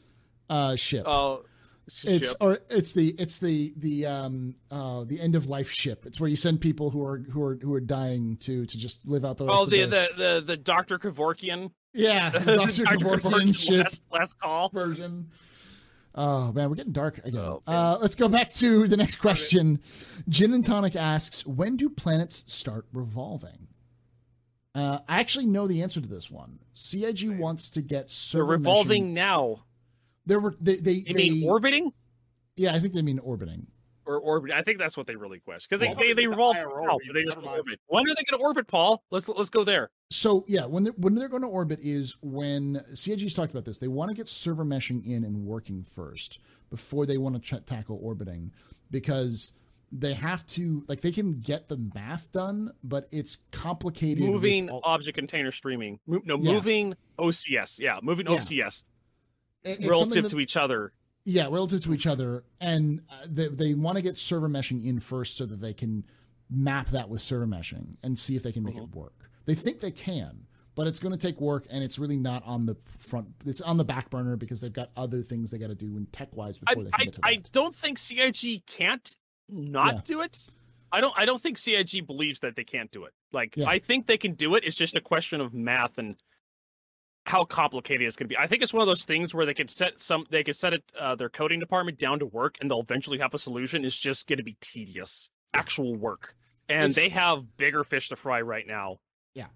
uh 0.50 0.76
ship. 0.76 1.04
Oh, 1.06 1.44
it's 1.86 2.28
ship. 2.30 2.36
or 2.40 2.58
it's 2.70 2.92
the 2.92 3.14
it's 3.18 3.38
the 3.38 3.72
the 3.76 4.06
um 4.06 4.54
uh 4.70 5.04
the 5.04 5.20
end 5.20 5.34
of 5.36 5.48
life 5.48 5.70
ship. 5.70 6.04
It's 6.06 6.18
where 6.20 6.28
you 6.28 6.36
send 6.36 6.60
people 6.60 6.90
who 6.90 7.02
are 7.04 7.18
who 7.18 7.42
are 7.42 7.56
who 7.62 7.72
are 7.74 7.80
dying 7.80 8.36
to 8.38 8.66
to 8.66 8.78
just 8.78 9.06
live 9.06 9.24
out 9.24 9.36
the 9.38 9.46
oh 9.48 9.64
the, 9.66 9.84
their- 9.84 10.08
the 10.08 10.08
the 10.16 10.42
the 10.46 10.56
Doctor 10.56 10.98
Kevorkian. 10.98 11.70
yeah 11.94 12.30
Dr. 12.30 12.84
Kevorkian 12.84 13.54
ship 13.56 13.84
last, 13.84 14.06
last 14.10 14.38
call. 14.40 14.68
version. 14.70 15.30
Oh 16.18 16.50
man, 16.52 16.70
we're 16.70 16.76
getting 16.76 16.92
dark 16.92 17.18
again. 17.26 17.40
Oh, 17.40 17.62
uh, 17.66 17.98
let's 18.00 18.14
go 18.14 18.26
back 18.28 18.50
to 18.54 18.88
the 18.88 18.96
next 18.96 19.16
question. 19.16 19.80
Gin 20.30 20.54
and 20.54 20.64
Tonic 20.64 20.96
asks, 20.96 21.46
"When 21.46 21.76
do 21.76 21.90
planets 21.90 22.42
start 22.46 22.86
revolving?" 22.92 23.68
Uh, 24.74 24.98
I 25.08 25.20
actually 25.20 25.46
know 25.46 25.66
the 25.66 25.82
answer 25.82 26.00
to 26.00 26.08
this 26.08 26.30
one. 26.30 26.58
CIG 26.72 27.38
wants 27.38 27.70
to 27.70 27.82
get 27.82 28.14
They're 28.32 28.44
revolving 28.44 29.08
meshing- 29.10 29.14
now. 29.14 29.64
There 30.26 30.40
were 30.40 30.54
they 30.60 30.76
they, 30.76 30.92
You 30.92 31.14
they 31.14 31.30
mean 31.30 31.48
orbiting 31.48 31.92
yeah, 32.56 32.74
I 32.74 32.78
think 32.78 32.94
they 32.94 33.02
mean 33.02 33.18
orbiting. 33.18 33.66
or 34.06 34.18
orbit? 34.18 34.50
I 34.52 34.62
think 34.62 34.78
that's 34.78 34.96
what 34.96 35.06
they 35.06 35.14
really 35.16 35.40
question 35.40 35.66
because 35.68 35.80
they, 35.80 35.88
Well, 35.88 35.96
they, 35.96 36.12
they 36.14 36.22
the 36.22 36.28
revolve 36.28 36.56
IRL 36.56 36.86
now, 36.86 36.96
they 37.12 37.22
just 37.24 37.36
orbit. 37.36 37.78
When 37.88 38.02
are 38.04 38.14
they 38.14 38.24
going 38.30 38.40
to 38.40 38.44
orbit, 38.44 38.66
Paul? 38.66 39.02
Let's 39.10 39.28
let's 39.28 39.50
go 39.50 39.62
there. 39.62 39.90
So 40.10 40.44
yeah, 40.48 40.64
when 40.64 40.84
they're, 40.84 40.94
when 40.96 41.14
they're 41.14 41.28
going 41.28 41.42
to 41.42 41.48
orbit 41.48 41.80
is 41.82 42.16
when 42.22 42.80
CIG's 42.94 43.34
talked 43.34 43.52
about 43.52 43.64
this. 43.64 43.78
They 43.78 43.88
want 43.88 44.08
to 44.10 44.14
get 44.14 44.26
server 44.28 44.64
meshing 44.64 45.04
in 45.06 45.24
and 45.24 45.44
working 45.44 45.82
first 45.82 46.38
before 46.70 47.04
they 47.06 47.18
want 47.18 47.34
to 47.34 47.40
ch- 47.58 47.64
tackle 47.66 47.98
orbiting 48.02 48.52
because 48.90 49.52
they 49.92 50.14
have 50.14 50.46
to 50.46 50.82
like 50.88 51.00
they 51.02 51.12
can 51.12 51.40
get 51.40 51.68
the 51.68 51.76
math 51.94 52.32
done, 52.32 52.70
but 52.84 53.06
it's 53.10 53.36
complicated. 53.52 54.24
Moving 54.24 54.70
all- 54.70 54.80
object 54.84 55.16
container 55.18 55.52
streaming. 55.52 55.98
Mo- 56.06 56.22
no, 56.24 56.38
Yeah. 56.38 56.52
moving 56.52 56.94
OCS. 57.18 57.78
Yeah, 57.78 57.98
moving 58.02 58.26
Yeah. 58.26 58.36
OCS 58.36 58.84
it- 59.66 59.88
relative 59.88 60.24
that- 60.24 60.30
to 60.30 60.40
each 60.40 60.56
other. 60.56 60.92
yeah, 61.24 61.44
relative 61.44 61.80
to 61.82 61.92
each 61.94 62.06
other, 62.06 62.44
and 62.60 63.02
uh, 63.10 63.26
they 63.28 63.48
they 63.48 63.74
want 63.74 63.96
to 63.96 64.02
get 64.02 64.16
server 64.16 64.48
meshing 64.48 64.84
in 64.84 65.00
first 65.00 65.36
so 65.36 65.44
that 65.46 65.60
they 65.60 65.72
can 65.74 66.04
map 66.48 66.90
that 66.90 67.08
with 67.08 67.20
server 67.20 67.46
meshing 67.46 67.96
and 68.02 68.18
see 68.18 68.36
if 68.36 68.42
they 68.42 68.52
can 68.52 68.62
make 68.62 68.76
Mhm. 68.76 68.84
it 68.84 68.94
work. 68.94 69.30
They 69.46 69.54
think 69.54 69.80
they 69.80 69.90
can, 69.90 70.46
but 70.76 70.86
it's 70.86 70.98
going 71.00 71.12
to 71.12 71.18
take 71.18 71.40
work, 71.40 71.66
and 71.70 71.82
it's 71.82 71.98
really 71.98 72.16
not 72.16 72.44
on 72.46 72.66
the 72.66 72.76
front. 72.98 73.28
It's 73.44 73.60
on 73.60 73.76
the 73.76 73.84
back 73.84 74.10
burner 74.10 74.36
because 74.36 74.60
they've 74.60 74.72
got 74.72 74.90
other 74.96 75.22
things 75.22 75.50
they 75.50 75.58
got 75.58 75.68
to 75.68 75.74
do 75.74 75.96
in 75.96 76.06
tech 76.06 76.34
wise 76.36 76.58
I, 76.66 76.74
before 76.74 76.84
they 76.84 76.90
can 76.90 77.00
I, 77.00 77.04
get 77.06 77.14
to 77.14 77.20
I 77.24 77.34
don't 77.52 77.74
think 77.74 77.98
CIG 77.98 78.62
can't 78.66 79.16
not 79.48 79.94
Yeah. 79.94 80.00
do 80.04 80.20
it. 80.22 80.46
I 80.92 81.00
don't. 81.00 81.14
I 81.16 81.24
don't 81.24 81.40
think 81.42 81.58
CIG 81.58 82.06
believes 82.06 82.38
that 82.40 82.54
they 82.54 82.64
can't 82.64 82.90
do 82.92 83.04
it. 83.04 83.12
Like 83.32 83.56
Yeah. 83.56 83.68
I 83.68 83.80
think 83.80 84.06
they 84.06 84.16
can 84.18 84.34
do 84.34 84.54
it. 84.54 84.62
It's 84.64 84.76
just 84.76 84.94
a 84.94 85.00
question 85.00 85.40
of 85.40 85.52
math 85.52 85.98
and 85.98 86.14
how 87.26 87.44
complicated 87.44 88.06
it's 88.06 88.16
going 88.16 88.26
to 88.26 88.28
be. 88.28 88.38
I 88.38 88.46
think 88.46 88.62
it's 88.62 88.72
one 88.72 88.80
of 88.82 88.86
those 88.86 89.04
things 89.04 89.34
where 89.34 89.44
they 89.44 89.54
could 89.54 89.68
set 89.68 90.00
some. 90.00 90.24
They 90.30 90.44
could 90.44 90.56
set 90.56 90.72
it 90.72 90.84
uh, 90.98 91.14
their 91.16 91.28
coding 91.28 91.58
department 91.60 91.98
down 91.98 92.20
to 92.20 92.26
work, 92.26 92.56
and 92.60 92.70
they'll 92.70 92.80
eventually 92.80 93.18
have 93.18 93.34
a 93.34 93.38
solution. 93.38 93.84
It's 93.84 93.98
just 93.98 94.26
going 94.28 94.36
to 94.38 94.44
be 94.44 94.56
tedious, 94.60 95.28
actual 95.52 95.94
work, 95.96 96.34
and 96.68 96.90
It's- 96.90 96.94
they 96.96 97.08
have 97.10 97.56
bigger 97.56 97.82
fish 97.84 98.08
to 98.10 98.16
fry 98.16 98.40
right 98.42 98.66
now 98.66 99.00
Yeah, 99.34 99.46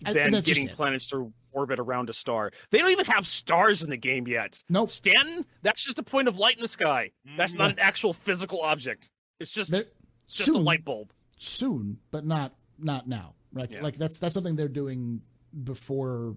than 0.00 0.30
just 0.32 0.46
getting 0.46 0.68
planets 0.68 1.08
to 1.08 1.32
orbit 1.52 1.80
around 1.80 2.08
a 2.08 2.12
star. 2.12 2.52
They 2.70 2.78
don't 2.78 2.90
even 2.90 3.06
have 3.06 3.26
stars 3.26 3.82
in 3.82 3.90
the 3.90 3.96
game 3.96 4.28
yet. 4.28 4.62
Nope. 4.68 4.88
Stanton, 4.90 5.44
that's 5.62 5.82
just 5.84 5.98
a 5.98 6.04
point 6.04 6.28
of 6.28 6.38
light 6.38 6.54
in 6.54 6.62
the 6.62 6.68
sky. 6.68 7.10
That's 7.36 7.54
not 7.54 7.70
an 7.72 7.78
actual 7.80 8.12
physical 8.12 8.60
object. 8.62 9.10
It's 9.40 9.50
just 9.50 9.72
They're- 9.72 9.88
just 10.28 10.44
soon, 10.46 10.54
a 10.56 10.60
light 10.60 10.84
bulb. 10.84 11.12
soon, 11.36 11.98
but 12.12 12.24
not 12.24 12.54
not 12.78 13.08
now. 13.08 13.34
Right? 13.52 13.68
Yeah. 13.68 13.82
Like 13.82 13.96
that's 13.96 14.20
that's 14.20 14.34
something 14.34 14.54
they're 14.54 14.68
doing 14.68 15.22
before 15.64 16.36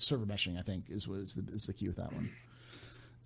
server 0.00 0.26
meshing. 0.26 0.58
I 0.58 0.62
think 0.62 0.84
is 0.88 1.06
was 1.08 1.34
the 1.34 1.44
is 1.52 1.66
the 1.66 1.72
key 1.74 1.88
with 1.88 1.96
that 1.96 2.12
one. 2.12 2.30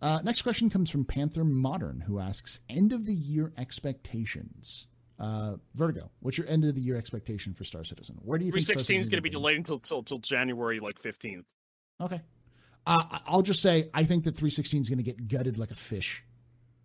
Uh, 0.03 0.20
next 0.22 0.43
question 0.43 0.68
comes 0.68 0.91
from 0.91 1.05
Panther 1.05 1.45
Modern, 1.45 2.01
who 2.01 2.18
asks: 2.18 2.61
End 2.68 2.93
of 2.93 3.07
the 3.07 3.14
year 3.14 3.53
expectations. 3.57 4.87
Uh, 5.18 5.55
Vertigo, 5.75 6.11
what's 6.20 6.37
your 6.37 6.47
end 6.49 6.64
of 6.64 6.75
the 6.75 6.81
year 6.81 6.97
expectation 6.97 7.55
for 7.55 7.62
Star 7.64 7.85
Citizen? 7.85 8.16
Where 8.22 8.39
do 8.39 8.45
you 8.45 8.51
think 8.53 8.64
Star 8.64 8.75
316 8.75 9.01
is 9.01 9.09
going 9.09 9.18
to 9.18 9.22
be 9.22 9.31
delayed 9.31 9.57
until, 9.57 9.79
till 9.79 10.03
till 10.03 10.18
January 10.18 10.81
like 10.81 11.01
15th. 11.01 11.45
Okay. 12.01 12.20
Uh, 12.87 13.18
I'll 13.27 13.43
just 13.43 13.62
say 13.62 13.89
I 13.95 14.03
think 14.05 14.25
that 14.25 14.33
316 14.33 14.83
is 14.83 14.89
going 14.89 14.99
to 14.99 15.05
get 15.05 15.29
gutted 15.29 15.57
like 15.57 15.70
a 15.70 15.77
fish. 15.77 16.25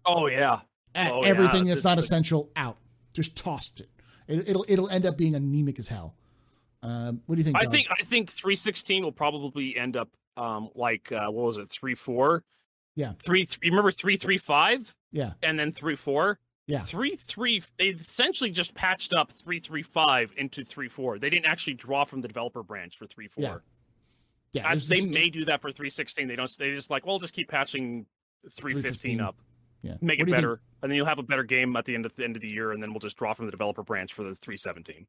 Oh 0.06 0.28
yeah. 0.28 0.60
Oh, 0.96 1.24
yeah, 1.24 1.28
Everything 1.30 1.66
that's 1.66 1.80
it's 1.80 1.84
not 1.84 1.96
the- 1.96 2.02
essential 2.02 2.52
out. 2.56 2.78
Just 3.14 3.36
tossed 3.36 3.82
it. 3.82 3.90
it. 4.28 4.48
It'll 4.48 4.66
it'll 4.70 4.90
end 4.90 5.06
up 5.06 5.18
being 5.18 5.36
anemic 5.36 5.80
as 5.80 5.88
hell. 5.88 6.16
Um, 6.82 7.22
what 7.26 7.36
do 7.36 7.40
you 7.40 7.44
think? 7.46 7.58
I 7.58 7.66
think 7.66 7.88
I 7.92 8.04
think 8.04 8.30
316 8.32 9.04
will 9.04 9.12
probably 9.12 9.78
end 9.78 9.98
up 9.98 10.10
um 10.38 10.70
like 10.76 11.12
uh, 11.12 11.28
what 11.30 11.46
was 11.46 11.58
it 11.58 11.70
3 11.70 11.96
4? 11.96 12.44
Yeah. 12.96 13.14
3 13.22 13.46
th- 13.46 13.60
you 13.62 13.72
remember 13.72 13.92
335 13.92 14.96
Yeah. 15.12 15.32
and 15.44 15.58
then 15.60 15.72
3 15.72 15.96
4? 15.96 16.40
Yeah. 16.68 16.80
3 16.80 17.16
3 17.16 17.64
they 17.78 17.88
essentially 17.90 18.50
just 18.52 18.74
patched 18.74 19.14
up 19.14 19.32
335 19.32 20.34
into 20.38 20.64
3 20.64 20.88
4. 20.88 21.20
They 21.20 21.30
didn't 21.30 21.46
actually 21.46 21.74
draw 21.76 22.06
from 22.06 22.22
the 22.22 22.28
developer 22.28 22.64
branch 22.64 22.98
for 22.98 23.08
3 23.08 23.28
4. 23.28 23.44
Yeah. 23.44 23.58
Yeah, 24.52 24.72
As 24.72 24.88
they 24.88 24.96
just- 24.98 25.10
may 25.10 25.30
do 25.30 25.46
that 25.46 25.62
for 25.62 25.72
316. 25.72 26.28
They 26.28 26.36
don't 26.36 26.58
they 26.58 26.72
just 26.74 26.90
like, 26.90 27.06
well, 27.06 27.20
just 27.20 27.34
keep 27.34 27.50
patching 27.50 28.06
315 28.50 29.18
315. 29.18 29.22
up. 29.22 29.36
yeah. 29.82 29.92
Make 30.02 30.02
What 30.02 30.12
it 30.14 30.20
you 30.20 30.26
think- 30.26 30.36
better. 30.38 30.62
And 30.82 30.90
then 30.90 30.96
you'll 30.96 31.06
have 31.08 31.20
a 31.20 31.24
better 31.24 31.44
game 31.44 31.76
at 31.76 31.84
the 31.86 31.94
end 31.96 32.06
of 32.06 32.16
the 32.16 32.24
end 32.24 32.38
of 32.38 32.42
the 32.42 32.48
year 32.50 32.72
and 32.72 32.82
then 32.82 32.92
we'll 32.94 33.00
just 33.02 33.18
draw 33.18 33.34
from 33.34 33.46
the 33.48 33.52
developer 33.52 33.84
branch 33.84 34.14
for 34.14 34.24
the 34.24 34.34
317. 34.36 35.06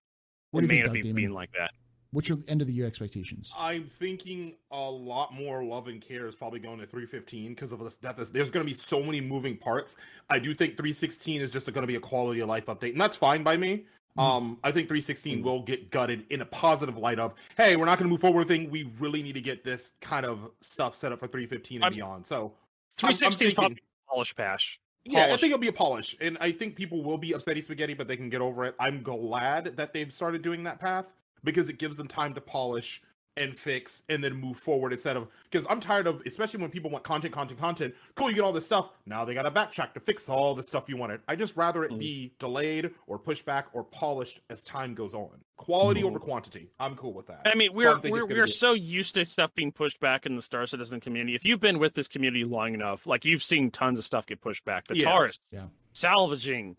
What 0.51 0.65
it 0.65 0.69
do 0.69 0.75
you 0.75 0.81
may 0.81 0.83
think, 0.83 0.87
not 0.87 0.89
Doug 0.89 0.95
be 0.95 1.03
Damon? 1.03 1.15
being 1.17 1.33
like 1.33 1.53
that. 1.59 1.71
What's 2.13 2.29
your 2.29 2.39
end 2.49 2.61
of 2.61 2.67
the 2.67 2.73
year 2.73 2.87
expectations? 2.87 3.53
I'm 3.57 3.85
thinking 3.85 4.57
a 4.73 4.81
lot 4.81 5.33
more 5.33 5.63
love 5.63 5.87
and 5.87 6.01
care 6.03 6.27
is 6.27 6.35
probably 6.35 6.59
going 6.59 6.81
to 6.81 6.87
315 6.87 7.51
because 7.55 7.71
of 7.71 7.79
this. 7.79 7.95
That 7.97 8.19
is, 8.19 8.31
there's 8.31 8.51
going 8.51 8.67
to 8.67 8.71
be 8.73 8.77
so 8.77 9.01
many 9.01 9.21
moving 9.21 9.57
parts. 9.57 9.97
I 10.29 10.41
do 10.41 10.53
think 10.53 10.73
316 10.77 11.41
is 11.41 11.53
just 11.53 11.73
going 11.73 11.83
to 11.83 11.87
be 11.87 11.95
a 11.95 12.01
quality 12.01 12.41
of 12.41 12.49
life 12.49 12.67
update, 12.67 12.93
and 12.93 13.01
that's 13.01 13.17
fine 13.17 13.45
by 13.45 13.57
me. 13.57 13.85
Mhm. 14.19 14.23
Um, 14.23 14.59
I 14.65 14.73
think 14.73 14.89
316 14.89 15.41
will 15.41 15.63
get 15.63 15.93
gutted 15.93 16.27
in 16.31 16.41
a 16.41 16.45
positive 16.47 16.97
light 16.99 17.21
of, 17.21 17.33
hey, 17.57 17.77
we're 17.77 17.85
not 17.85 17.97
going 17.97 18.09
to 18.09 18.13
move 18.13 18.21
forward 18.21 18.41
with 18.41 18.49
thing. 18.49 18.69
We 18.71 18.93
really 18.99 19.23
need 19.23 19.35
to 19.35 19.41
get 19.41 19.63
this 19.63 19.93
kind 20.01 20.27
of 20.27 20.51
stuff 20.61 20.97
set 20.97 21.13
up 21.13 21.21
for 21.21 21.29
315 21.29 21.77
and 21.77 21.85
I'm- 21.85 21.95
beyond. 21.95 22.27
So, 22.27 22.37
I'm- 22.37 22.47
I'm 22.47 23.13
316 23.15 23.47
is 23.47 23.55
probably 23.55 23.79
polish 24.09 24.35
patch. 24.35 24.81
Yeah, 25.05 25.25
I 25.25 25.37
think 25.37 25.45
it'll 25.45 25.59
be 25.59 25.69
a 25.69 25.73
polish, 25.73 26.17
and 26.21 26.37
I 26.41 26.53
think 26.53 26.77
people 26.77 27.03
will 27.03 27.19
be 27.19 27.31
upsetty 27.31 27.65
spaghetti, 27.65 27.95
but 27.95 28.09
they 28.09 28.17
can 28.17 28.29
get 28.29 28.41
over 28.41 28.65
it. 28.65 28.75
I'm 28.79 29.03
glad 29.03 29.77
that 29.77 29.93
they've 29.93 30.13
started 30.13 30.43
doing 30.43 30.65
that 30.65 30.79
path 30.79 31.15
because 31.45 31.69
it 31.69 31.79
gives 31.79 31.97
them 31.97 32.07
time 32.07 32.35
to 32.35 32.41
polish 32.41 33.03
and 33.41 33.57
fix 33.57 34.03
and 34.09 34.23
then 34.23 34.35
move 34.35 34.57
forward 34.59 34.93
instead 34.93 35.17
of 35.17 35.27
because 35.51 35.67
I'm 35.69 35.81
tired 35.81 36.07
of 36.07 36.23
especially 36.27 36.61
when 36.61 36.71
people 36.71 36.91
want 36.91 37.03
content, 37.03 37.35
content, 37.35 37.59
content. 37.59 37.95
Cool, 38.15 38.29
you 38.29 38.37
get 38.37 38.45
all 38.45 38.53
this 38.53 38.67
stuff. 38.67 38.91
Now 39.07 39.25
they 39.25 39.35
got 39.35 39.43
to 39.43 39.51
backtrack 39.51 39.95
to 39.95 40.01
fix 40.01 40.29
all 40.29 40.55
the 40.55 40.63
stuff 40.63 40.85
you 40.89 40.97
wanted. 40.97 41.21
I 41.27 41.35
just 41.35 41.57
rather 41.57 41.83
it 41.85 41.91
Mm. 41.91 41.99
be 41.99 42.33
delayed 42.39 42.91
or 43.09 43.19
pushed 43.19 43.45
back 43.45 43.67
or 43.73 43.83
polished 43.83 44.41
as 44.51 44.63
time 44.63 44.95
goes 44.95 45.15
on. 45.15 45.31
Quality 45.57 46.03
Mhm. 46.03 46.07
over 46.07 46.19
quantity. 46.21 46.71
I'm 46.79 46.95
cool 46.95 47.13
with 47.15 47.27
that. 47.27 47.43
I 47.47 47.55
mean, 47.55 47.73
we're 47.73 47.97
I'm 47.97 48.03
we're 48.11 48.27
we're 48.27 48.47
so 48.47 48.75
used 48.75 49.15
to 49.15 49.25
stuff 49.25 49.55
being 49.55 49.73
pushed 49.73 49.99
back 49.99 50.27
in 50.27 50.37
the 50.37 50.43
Star 50.43 50.67
Citizen 50.67 51.01
community. 51.01 51.35
If 51.35 51.45
you've 51.45 51.61
been 51.61 51.79
with 51.79 51.95
this 51.95 52.07
community 52.09 52.45
long 52.45 52.75
enough, 52.75 53.07
like 53.07 53.25
you've 53.25 53.43
seen 53.43 53.71
tons 53.71 53.99
of 53.99 54.05
stuff 54.05 54.27
get 54.27 54.41
pushed 54.41 54.65
back. 54.65 54.87
The 54.87 54.97
Yeah. 54.97 55.11
Taurus, 55.11 55.41
Yeah. 55.51 55.67
salvaging, 55.93 56.77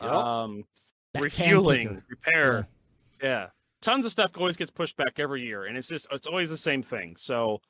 Yep. 0.00 0.10
um, 0.10 0.64
That 1.14 1.22
refueling, 1.22 1.88
kicker. 1.88 2.04
repair. 2.08 2.68
Yeah. 3.22 3.48
Tons 3.86 4.04
of 4.04 4.10
stuff 4.10 4.32
always 4.36 4.56
gets 4.56 4.72
pushed 4.72 4.96
back 4.96 5.20
every 5.20 5.42
year, 5.42 5.64
and 5.64 5.78
it's 5.78 5.86
just 5.86 6.08
it's 6.10 6.26
always 6.26 6.50
the 6.50 6.56
same 6.56 6.82
thing. 6.82 7.14
So 7.16 7.60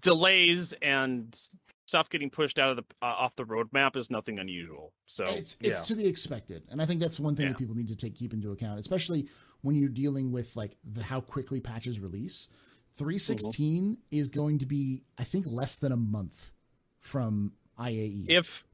delays 0.00 0.72
and 0.80 1.38
stuff 1.86 2.08
getting 2.08 2.30
pushed 2.30 2.58
out 2.58 2.70
of 2.70 2.76
the 2.76 2.84
uh, 3.02 3.06
off 3.06 3.36
the 3.36 3.44
roadmap 3.44 3.96
is 3.96 4.10
nothing 4.10 4.38
unusual. 4.38 4.94
So 5.04 5.26
it's 5.26 5.58
it's 5.60 5.90
yeah. 5.90 5.94
to 5.94 5.94
be 5.94 6.06
expected, 6.06 6.62
and 6.70 6.80
I 6.80 6.86
think 6.86 7.00
that's 7.00 7.20
one 7.20 7.36
thing 7.36 7.44
Yeah. 7.44 7.52
that 7.52 7.58
people 7.58 7.74
need 7.74 7.88
to 7.88 7.96
take 7.96 8.14
keep 8.14 8.32
into 8.32 8.52
account, 8.52 8.80
especially 8.80 9.28
when 9.60 9.76
you're 9.76 9.90
dealing 9.90 10.32
with 10.32 10.56
like 10.56 10.74
the 10.90 11.02
how 11.02 11.20
quickly 11.20 11.60
patches 11.60 12.00
release. 12.00 12.48
316 12.94 13.98
is 14.10 14.30
going 14.30 14.58
to 14.60 14.64
be, 14.64 15.04
I 15.18 15.24
think, 15.24 15.44
less 15.46 15.76
than 15.76 15.92
a 15.92 15.98
month 15.98 16.52
from. 17.00 17.52
IAE. 17.78 18.24
if 18.30 18.64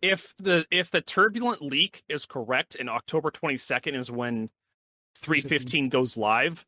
if 0.00 0.34
the 0.38 0.64
if 0.70 0.90
the 0.90 1.02
turbulent 1.02 1.60
leak 1.60 2.04
is 2.08 2.24
correct 2.24 2.74
and 2.76 2.88
October 2.88 3.30
22nd 3.30 3.94
is 3.94 4.10
when 4.10 4.48
315 5.16 5.88
goes 5.88 6.16
live. 6.16 6.64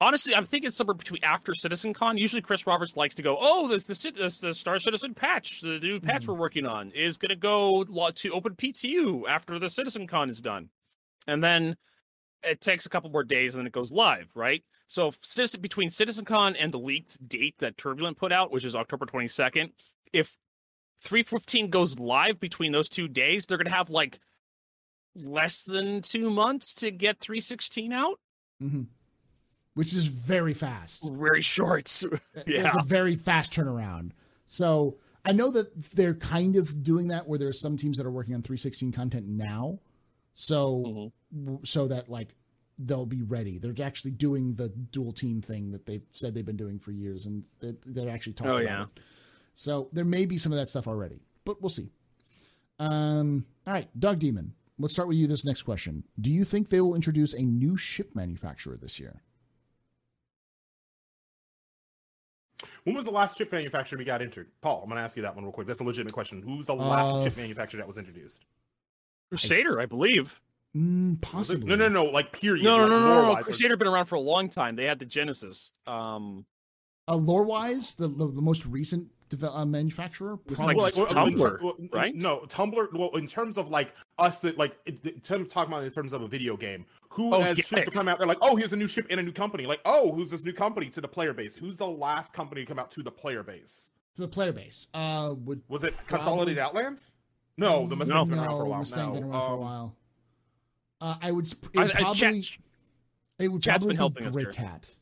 Honestly, 0.00 0.34
I'm 0.34 0.44
thinking 0.44 0.72
somewhere 0.72 0.94
between 0.94 1.22
after 1.22 1.52
CitizenCon. 1.52 2.18
Usually, 2.18 2.42
Chris 2.42 2.66
Roberts 2.66 2.96
likes 2.96 3.14
to 3.14 3.22
go, 3.22 3.36
"Oh, 3.40 3.68
the 3.68 3.78
the, 3.78 4.12
the, 4.16 4.38
the 4.48 4.54
Star 4.54 4.78
Citizen 4.80 5.14
patch, 5.14 5.60
the 5.60 5.78
new 5.78 6.00
patch 6.00 6.24
Mhm. 6.24 6.28
we're 6.28 6.38
working 6.40 6.66
on, 6.66 6.90
is 6.90 7.16
going 7.18 7.28
to 7.30 7.36
go 7.36 7.84
to 7.84 8.30
Open 8.32 8.56
PTU 8.56 9.28
after 9.28 9.58
the 9.60 9.66
CitizenCon 9.66 10.28
is 10.28 10.40
done," 10.40 10.70
and 11.28 11.42
then 11.42 11.76
it 12.42 12.60
takes 12.60 12.84
a 12.84 12.88
couple 12.88 13.10
more 13.10 13.22
days 13.22 13.54
and 13.54 13.60
then 13.60 13.66
it 13.68 13.72
goes 13.72 13.92
live, 13.92 14.28
right? 14.34 14.64
So, 14.88 15.06
if 15.08 15.18
Citizen, 15.22 15.60
between 15.60 15.88
CitizenCon 15.90 16.56
and 16.58 16.72
the 16.72 16.78
leaked 16.80 17.16
date 17.28 17.54
that 17.58 17.78
Turbulent 17.78 18.16
put 18.18 18.32
out, 18.32 18.50
which 18.50 18.64
is 18.64 18.74
October 18.74 19.06
22nd, 19.06 19.70
if 20.12 20.36
315 20.98 21.70
goes 21.70 22.00
live 22.00 22.40
between 22.40 22.72
those 22.72 22.88
two 22.88 23.06
days, 23.06 23.46
they're 23.46 23.56
going 23.58 23.70
to 23.70 23.74
have 23.76 23.88
like 23.90 24.18
less 25.14 25.62
than 25.64 26.02
two 26.02 26.30
months 26.30 26.74
to 26.74 26.90
get 26.90 27.18
316 27.20 27.92
out. 27.92 28.18
Mhm. 28.62 28.86
Which 29.74 29.92
is 29.94 30.06
very 30.06 30.54
fast. 30.54 31.04
Very 31.10 31.42
short. 31.42 31.88
Yeah. 32.46 32.66
It's 32.68 32.76
a 32.76 32.82
very 32.82 33.14
fast 33.16 33.52
turnaround. 33.52 34.12
So 34.46 34.98
I 35.24 35.32
know 35.32 35.50
that 35.52 35.92
they're 35.94 36.14
kind 36.14 36.56
of 36.56 36.82
doing 36.82 37.08
that 37.08 37.26
where 37.28 37.38
there 37.38 37.48
are 37.48 37.52
some 37.54 37.76
teams 37.76 37.96
that 37.96 38.06
are 38.06 38.10
working 38.10 38.34
on 38.34 38.42
316 38.42 38.92
content 38.92 39.26
now. 39.28 39.78
So 40.34 41.12
Mhm. 41.34 41.66
so 41.66 41.88
that 41.88 42.08
like 42.08 42.34
they'll 42.78 43.06
be 43.06 43.22
ready. 43.22 43.58
They're 43.58 43.74
actually 43.84 44.10
doing 44.12 44.54
the 44.54 44.68
dual 44.68 45.12
team 45.12 45.40
thing 45.40 45.70
that 45.72 45.86
they've 45.86 46.02
said 46.10 46.34
they've 46.34 46.44
been 46.44 46.56
doing 46.56 46.78
for 46.78 46.90
years, 46.90 47.26
and 47.26 47.44
they- 47.60 47.76
they're 47.86 48.08
actually 48.08 48.32
talking 48.32 48.50
Oh, 48.52 48.56
about 48.56 48.64
yeah. 48.64 48.82
it. 48.84 48.88
So 49.54 49.88
there 49.92 50.04
may 50.06 50.24
be 50.26 50.38
some 50.38 50.52
of 50.52 50.58
that 50.58 50.68
stuff 50.70 50.88
already, 50.88 51.20
but 51.44 51.60
we'll 51.62 51.68
see. 51.68 51.90
Um, 52.78 53.46
all 53.66 53.72
right, 53.74 53.88
Dog 54.00 54.18
Demon. 54.18 54.54
Let's 54.78 54.94
start 54.94 55.08
with 55.08 55.16
you. 55.18 55.26
This 55.26 55.44
next 55.44 55.62
question: 55.62 56.04
Do 56.20 56.30
you 56.30 56.44
think 56.44 56.68
they 56.68 56.80
will 56.80 56.94
introduce 56.94 57.34
a 57.34 57.42
new 57.42 57.76
ship 57.76 58.14
manufacturer 58.14 58.76
this 58.76 58.98
year? 58.98 59.22
When 62.84 62.96
was 62.96 63.04
the 63.04 63.10
last 63.12 63.38
chip 63.38 63.52
manufacturer 63.52 63.98
we 63.98 64.04
got 64.04 64.22
entered? 64.22 64.48
Paul, 64.60 64.82
I'm 64.82 64.88
going 64.88 64.96
to 64.98 65.02
ask 65.04 65.16
you 65.16 65.22
that 65.22 65.34
one 65.34 65.44
real 65.44 65.52
quick. 65.52 65.66
That's 65.66 65.80
a 65.80 65.84
legitimate 65.84 66.14
question. 66.14 66.42
Who's 66.42 66.66
the 66.66 66.74
last 66.74 67.14
Uh, 67.14 67.24
chip 67.24 67.36
manufacturer 67.36 67.78
that 67.78 67.86
was 67.86 67.98
introduced? 67.98 68.44
Crusader, 69.30 69.80
I 69.80 69.86
believe. 69.86 70.40
Mm, 70.76 71.20
possibly. 71.20 71.68
No, 71.68 71.76
no, 71.76 71.88
no. 71.88 72.04
Like 72.06 72.32
period. 72.32 72.64
No, 72.64 72.76
no, 72.78 72.82
like, 72.82 72.90
no, 72.90 72.98
no, 73.00 73.04
no. 73.06 73.22
lore-wise, 73.22 73.44
Crusader 73.44 73.76
been 73.76 73.88
around 73.88 74.06
for 74.06 74.16
a 74.16 74.20
long 74.20 74.48
time. 74.48 74.74
They 74.76 74.84
had 74.86 74.98
the 74.98 75.04
Genesis. 75.04 75.72
Um, 75.86 76.44
Uh, 77.06 77.16
lore 77.16 77.44
wise, 77.44 77.94
the, 77.94 78.08
the 78.08 78.26
the 78.28 78.42
most 78.42 78.64
recent 78.66 79.08
deve- 79.36 79.44
uh, 79.50 79.64
manufacturer. 79.66 80.38
It's 80.46 80.60
like 80.60 80.76
well, 80.76 80.90
well, 80.96 81.06
Tumbril, 81.06 81.60
well, 81.62 81.76
right? 81.92 82.14
No, 82.14 82.40
Tumbril. 82.48 82.92
Well, 82.92 83.10
in 83.16 83.26
terms 83.26 83.58
of 83.58 83.68
like 83.70 83.94
us, 84.18 84.40
that 84.40 84.58
like 84.58 84.76
it- 84.86 85.04
in 85.04 85.20
terms 85.20 85.52
talking 85.52 85.72
about 85.72 85.84
in 85.84 85.90
terms 85.90 86.12
of 86.12 86.22
a 86.22 86.28
video 86.28 86.56
game, 86.56 86.84
who 87.08 87.34
Oh, 87.34 87.40
has 87.40 87.58
yeah. 87.58 87.64
ships 87.64 87.84
to 87.86 87.90
come 87.90 88.08
out? 88.08 88.18
They're 88.18 88.26
like, 88.26 88.38
oh, 88.42 88.56
here's 88.56 88.72
a 88.72 88.76
new 88.76 88.86
ship 88.86 89.06
and 89.10 89.18
a 89.18 89.22
new 89.22 89.32
company. 89.32 89.66
Like, 89.66 89.80
oh, 89.84 90.12
who's 90.12 90.30
this 90.30 90.44
new 90.44 90.52
company 90.52 90.88
to 90.90 91.00
the 91.00 91.08
player 91.08 91.32
base? 91.32 91.54
Who's 91.56 91.76
the 91.76 91.86
last 91.86 92.32
company 92.32 92.62
to 92.62 92.66
come 92.66 92.78
out 92.78 92.90
to 92.92 93.02
the 93.02 93.10
player 93.10 93.42
base? 93.42 93.90
to 94.14 94.20
the 94.22 94.28
player 94.28 94.52
base. 94.52 94.88
Uh, 94.92 95.34
would 95.44 95.62
Was 95.68 95.84
it 95.84 95.94
Probably- 95.94 96.08
Consolidated 96.08 96.58
Outlands? 96.58 97.14
No, 97.56 97.86
the 97.86 97.96
Mustang's 97.96 98.28
been 98.28 98.38
around 98.38 98.58
for 98.58 98.64
a 98.64 98.68
while 98.68 98.78
Mustang 98.80 99.06
now. 99.08 99.14
been 99.14 99.24
around 99.24 99.40
for 99.42 99.46
a 99.48 99.54
Um, 99.54 99.60
while. 99.60 99.96
Uh, 101.00 101.16
I 101.22 101.32
would. 101.32 101.46
sp- 101.48 101.72
It 101.72 101.78
I, 101.78 101.82
would 101.84 101.96
I, 101.96 102.00
probably. 102.00 102.18
Chat- 102.42 102.58
it 103.38 103.48
would 103.48 103.62
Chat's 103.62 103.76
probably 103.84 103.88
been 103.88 103.96
helping 103.96 104.22
be 104.24 104.28
us 104.28 104.36
here. 104.36 104.52
Cat. 104.52 104.94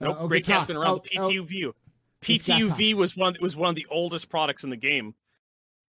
nope, 0.00 0.16
Uh, 0.16 0.18
okay, 0.24 0.28
Greycat's 0.40 0.48
talk. 0.48 0.66
been 0.68 0.76
around. 0.76 0.88
Oh, 0.90 1.02
the 1.04 1.18
oh, 1.18 1.28
PTU 1.28 1.46
View. 1.46 1.74
It's 2.28 2.46
that 2.46 2.60
PTUV 2.60 2.94
was 2.94 3.16
one 3.16 3.34
was 3.40 3.56
one 3.56 3.68
of 3.70 3.74
the 3.76 3.86
oldest 3.90 4.28
products 4.28 4.64
in 4.64 4.70
the 4.70 4.76
game. 4.76 5.14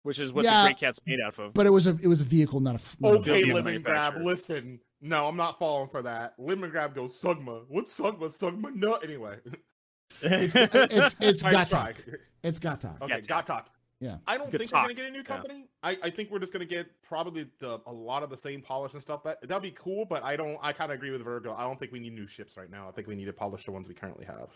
which 0.02 0.18
is 0.18 0.34
what 0.34 0.44
Yeah. 0.44 0.68
the 0.68 0.74
Greycat's 0.74 1.00
made 1.06 1.18
out 1.24 1.38
of. 1.38 1.54
But 1.54 1.64
it 1.66 1.70
was 1.70 1.86
a 1.86 1.96
it 2.02 2.06
was 2.08 2.20
a 2.20 2.24
vehicle, 2.24 2.60
not 2.60 2.72
a. 2.72 2.74
f- 2.74 2.96
not 3.00 3.14
a- 3.14 3.18
Okay, 3.20 3.40
Building 3.44 3.52
Lemon 3.54 3.82
Grab, 3.82 4.16
listen. 4.18 4.78
No, 5.00 5.26
I'm 5.26 5.36
not 5.36 5.58
falling 5.58 5.88
for 5.88 6.02
that. 6.02 6.34
Lemon 6.38 6.68
Grab 6.70 6.94
goes 6.94 7.18
Sugma. 7.18 7.64
What's 7.68 7.98
Sugma? 7.98 8.24
Sugma 8.28 8.74
no. 8.74 8.94
Anyway, 8.96 9.38
It's 10.22 10.54
it's 10.54 11.14
it's 11.20 11.42
Nice 11.42 11.52
got 11.52 11.68
try. 11.70 11.92
talk. 11.92 12.04
It's 12.42 12.58
got 12.58 12.80
talk. 12.82 12.98
Okay, 13.00 13.14
Gatac. 13.14 13.26
got 13.28 13.46
talk. 13.46 13.70
Yeah. 14.00 14.18
I 14.26 14.36
don't 14.36 14.50
Good 14.50 14.58
think 14.58 14.72
we're 14.72 14.82
gonna 14.82 14.94
get 14.94 15.06
a 15.06 15.10
new 15.10 15.18
Yeah. 15.18 15.22
company. 15.24 15.64
I, 15.82 15.96
I 16.02 16.10
think 16.10 16.30
we're 16.30 16.38
just 16.38 16.52
gonna 16.52 16.64
get 16.66 16.86
probably 17.02 17.46
the 17.60 17.80
a 17.86 17.92
lot 17.92 18.22
of 18.22 18.28
the 18.28 18.36
same 18.36 18.60
polish 18.60 18.92
and 18.92 19.00
stuff. 19.00 19.22
That 19.24 19.40
that'd 19.48 19.62
be 19.62 19.70
cool, 19.70 20.04
but 20.04 20.22
I 20.22 20.36
don't. 20.36 20.58
I 20.60 20.74
kind 20.74 20.92
of 20.92 20.96
agree 20.96 21.10
with 21.12 21.22
Virgo. 21.22 21.54
I 21.54 21.62
don't 21.62 21.78
think 21.78 21.92
we 21.92 22.00
need 22.00 22.12
new 22.12 22.26
ships 22.26 22.58
right 22.58 22.68
now. 22.70 22.86
I 22.88 22.92
think 22.92 23.06
we 23.08 23.14
need 23.14 23.24
to 23.24 23.32
polish 23.32 23.64
the 23.64 23.72
ones 23.72 23.88
we 23.88 23.94
currently 23.94 24.26
have. 24.26 24.50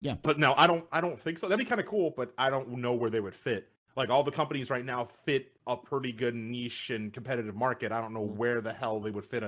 Yeah. 0.00 0.16
but 0.22 0.38
no, 0.38 0.54
I 0.56 0.66
don't. 0.66 0.84
I 0.92 1.00
don't 1.00 1.18
think 1.20 1.38
so. 1.38 1.48
That'd 1.48 1.64
be 1.64 1.68
kind 1.68 1.80
of 1.80 1.86
cool, 1.86 2.12
but 2.16 2.32
I 2.38 2.50
don't 2.50 2.68
know 2.78 2.92
where 2.92 3.10
they 3.10 3.20
would 3.20 3.34
fit. 3.34 3.68
Like 3.96 4.10
all 4.10 4.22
the 4.22 4.30
companies 4.30 4.68
right 4.68 4.84
now 4.84 5.08
fit 5.24 5.52
a 5.66 5.76
pretty 5.76 6.12
good 6.12 6.34
niche 6.34 6.90
and 6.90 7.12
competitive 7.12 7.54
market. 7.56 7.92
I 7.92 8.00
don't 8.02 8.12
know 8.12 8.20
where 8.20 8.60
the 8.60 8.72
hell 8.74 9.00
they 9.00 9.10
would 9.10 9.24
fit 9.24 9.42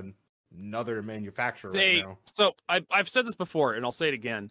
another 0.52 1.02
manufacturer 1.02 1.70
they 1.70 1.96
right 1.96 2.06
now. 2.06 2.18
so 2.34 2.52
I, 2.68 2.82
I've 2.90 3.08
said 3.10 3.26
this 3.26 3.36
before, 3.36 3.74
and 3.74 3.84
I'll 3.84 3.92
say 3.92 4.08
it 4.08 4.14
again. 4.14 4.50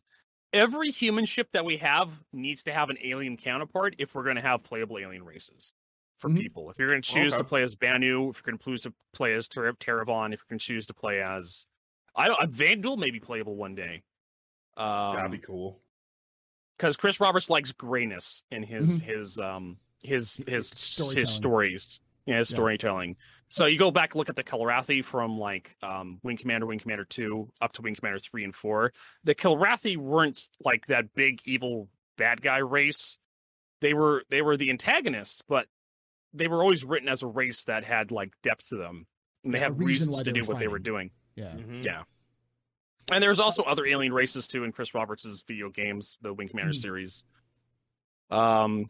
Every 0.53 0.91
human 0.91 1.25
ship 1.25 1.49
that 1.53 1.65
we 1.65 1.77
have 1.77 2.09
needs 2.31 2.63
to 2.63 2.73
have 2.73 2.89
an 2.91 2.97
alien 3.03 3.37
counterpart 3.37 3.95
if 3.97 4.13
we're 4.15 4.23
going 4.23 4.35
to 4.37 4.41
have 4.41 4.63
playable 4.63 4.97
alien 4.99 5.25
races 5.25 5.73
for 6.19 6.29
Mhm. 6.29 6.37
people. 6.37 6.69
If 6.69 6.77
you're 6.79 6.89
going 6.89 7.01
to 7.01 7.11
choose 7.11 7.33
to 7.35 7.43
play 7.43 7.63
as 7.63 7.75
Banu, 7.75 8.29
if 8.29 8.37
you're 8.37 8.51
going 8.51 8.57
to 8.59 8.63
choose 8.63 8.83
to 8.83 8.93
play 9.13 9.33
as 9.33 9.47
Ter- 9.47 9.73
Tevarin, 9.73 10.31
if 10.33 10.39
you're 10.39 10.45
going 10.49 10.59
to 10.59 10.65
choose 10.65 10.85
to 10.87 10.93
play 10.93 11.21
as 11.23 11.65
I 12.15 12.27
don't, 12.27 12.39
Vanduul 12.51 12.97
may 12.97 13.09
be 13.09 13.19
playable 13.19 13.55
one 13.55 13.73
day. 13.75 14.03
That'd 14.77 15.25
Um, 15.25 15.31
be 15.31 15.39
cool. 15.39 15.81
Because 16.77 16.95
Chris 16.97 17.19
Roberts 17.19 17.49
likes 17.49 17.71
grayness 17.71 18.43
in 18.51 18.63
his 18.63 18.99
his 18.99 19.39
um 19.39 19.77
his 20.03 20.37
his 20.47 20.69
his 21.13 21.29
stories, 21.31 21.99
yeah, 22.25 22.37
his 22.37 22.51
Yeah. 22.51 22.55
storytelling. 22.55 23.17
So 23.49 23.65
you 23.65 23.79
go 23.79 23.91
back 23.91 24.13
look 24.15 24.29
at 24.29 24.35
the 24.35 24.43
Kilrathi 24.43 25.03
from 25.03 25.37
like 25.37 25.75
um 25.81 26.19
Wing 26.23 26.37
Commander, 26.37 26.65
Wing 26.65 26.79
Commander 26.79 27.05
two 27.05 27.49
up 27.61 27.73
to 27.73 27.81
Wing 27.81 27.95
Commander 27.95 28.19
three 28.19 28.43
and 28.43 28.53
four. 28.53 28.93
The 29.23 29.35
Kilrathi 29.35 29.97
weren't 29.97 30.41
like 30.63 30.87
that 30.87 31.13
big 31.13 31.41
evil 31.45 31.89
bad 32.17 32.41
guy 32.41 32.57
race. 32.57 33.17
They 33.81 33.93
were 33.93 34.23
they 34.29 34.41
were 34.41 34.57
the 34.57 34.69
antagonists, 34.69 35.41
but 35.47 35.67
they 36.33 36.47
were 36.47 36.61
always 36.61 36.83
written 36.83 37.09
as 37.09 37.23
a 37.23 37.27
race 37.27 37.63
that 37.65 37.83
had 37.83 38.11
like 38.11 38.33
depth 38.43 38.69
to 38.69 38.75
them. 38.75 39.07
And 39.43 39.53
they 39.53 39.59
Yeah, 39.59 39.65
had 39.65 39.79
reasons 39.79 40.21
to 40.23 40.31
do 40.31 40.41
were 40.41 40.47
what 40.47 40.59
they 40.59 40.67
were 40.67 40.79
doing. 40.79 41.11
Yeah. 41.35 41.53
Mhm. 41.53 41.85
Yeah. 41.85 42.03
And 43.11 43.23
there's 43.23 43.39
also 43.39 43.63
other 43.63 43.85
alien 43.85 44.13
races 44.13 44.47
too 44.47 44.63
in 44.63 44.71
Chris 44.71 44.93
Roberts' 44.93 45.43
video 45.47 45.69
games, 45.69 46.17
the 46.21 46.33
Wing 46.33 46.49
Commander 46.49 46.73
Mhm. 46.73 46.81
series. 46.81 47.23
Um, 48.29 48.89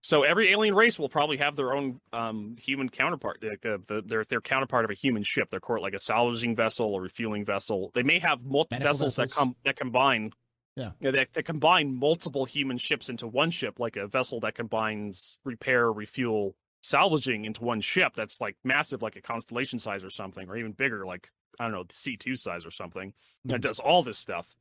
so 0.00 0.22
every 0.22 0.50
alien 0.50 0.74
race 0.74 0.98
will 0.98 1.08
probably 1.08 1.36
have 1.38 1.56
their 1.56 1.72
own 1.72 2.00
um 2.12 2.56
human 2.58 2.88
counterpart, 2.88 3.42
like 3.42 3.60
the, 3.62 3.80
the 3.86 4.02
their 4.02 4.24
their 4.24 4.40
counterpart 4.40 4.84
of 4.84 4.90
a 4.90 4.94
human 4.94 5.22
ship. 5.22 5.48
They're 5.50 5.60
called 5.60 5.80
like 5.82 5.94
a 5.94 5.98
salvaging 5.98 6.56
vessel 6.56 6.86
or 6.92 7.00
refueling 7.02 7.44
vessel. 7.44 7.90
They 7.94 8.02
may 8.02 8.18
have 8.18 8.42
multiple 8.42 8.78
Medical 8.78 8.92
vessels, 8.92 9.16
that 9.16 9.30
come 9.30 9.56
that 9.64 9.76
combine. 9.76 10.32
Yeah. 10.76 10.90
that, 11.02 11.32
that 11.34 11.44
combine 11.44 11.94
multiple 11.96 12.44
human 12.44 12.78
ships 12.78 13.08
into 13.08 13.28
one 13.28 13.52
ship, 13.52 13.78
like 13.78 13.96
a 13.96 14.08
vessel 14.08 14.40
that 14.40 14.56
combines 14.56 15.38
repair, 15.44 15.92
refuel, 15.92 16.56
salvaging 16.82 17.44
into 17.44 17.62
one 17.62 17.80
ship. 17.80 18.14
That's 18.16 18.40
like 18.40 18.56
massive, 18.64 19.00
like 19.00 19.14
a 19.14 19.22
constellation 19.22 19.78
size 19.78 20.02
or 20.02 20.10
something, 20.10 20.48
or 20.48 20.56
even 20.56 20.72
bigger, 20.72 21.06
like 21.06 21.30
I 21.58 21.64
don't 21.64 21.72
know, 21.72 21.84
C 21.90 22.16
two 22.16 22.36
size 22.36 22.64
or 22.66 22.70
something. 22.70 23.12
That 23.44 23.58
Mhm. 23.58 23.62
does 23.62 23.78
all 23.80 24.02
this 24.02 24.18
stuff. 24.18 24.54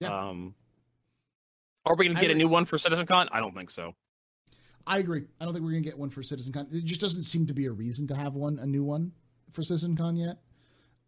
Yeah. 0.00 0.28
Um, 0.28 0.54
are 1.86 1.94
we 1.96 2.04
going 2.06 2.16
to 2.16 2.20
get 2.20 2.30
a 2.30 2.34
new 2.34 2.48
one 2.48 2.64
for 2.64 2.76
CitizenCon? 2.76 3.28
I 3.32 3.40
don't 3.40 3.54
think 3.56 3.70
so. 3.70 3.94
I 4.86 4.98
agree. 4.98 5.24
I 5.40 5.44
don't 5.44 5.52
think 5.52 5.62
we're 5.64 5.72
gonna 5.72 5.82
get 5.82 5.98
one 5.98 6.08
for 6.10 6.22
CitizenCon. 6.22 6.72
It 6.74 6.84
just 6.84 7.00
doesn't 7.02 7.24
seem 7.24 7.46
to 7.46 7.54
be 7.54 7.66
a 7.66 7.72
reason 7.72 8.06
to 8.08 8.16
have 8.16 8.34
one, 8.34 8.58
a 8.58 8.66
new 8.66 8.82
one 8.82 9.12
for 9.52 9.60
CitizenCon 9.62 10.18
yet. 10.18 10.38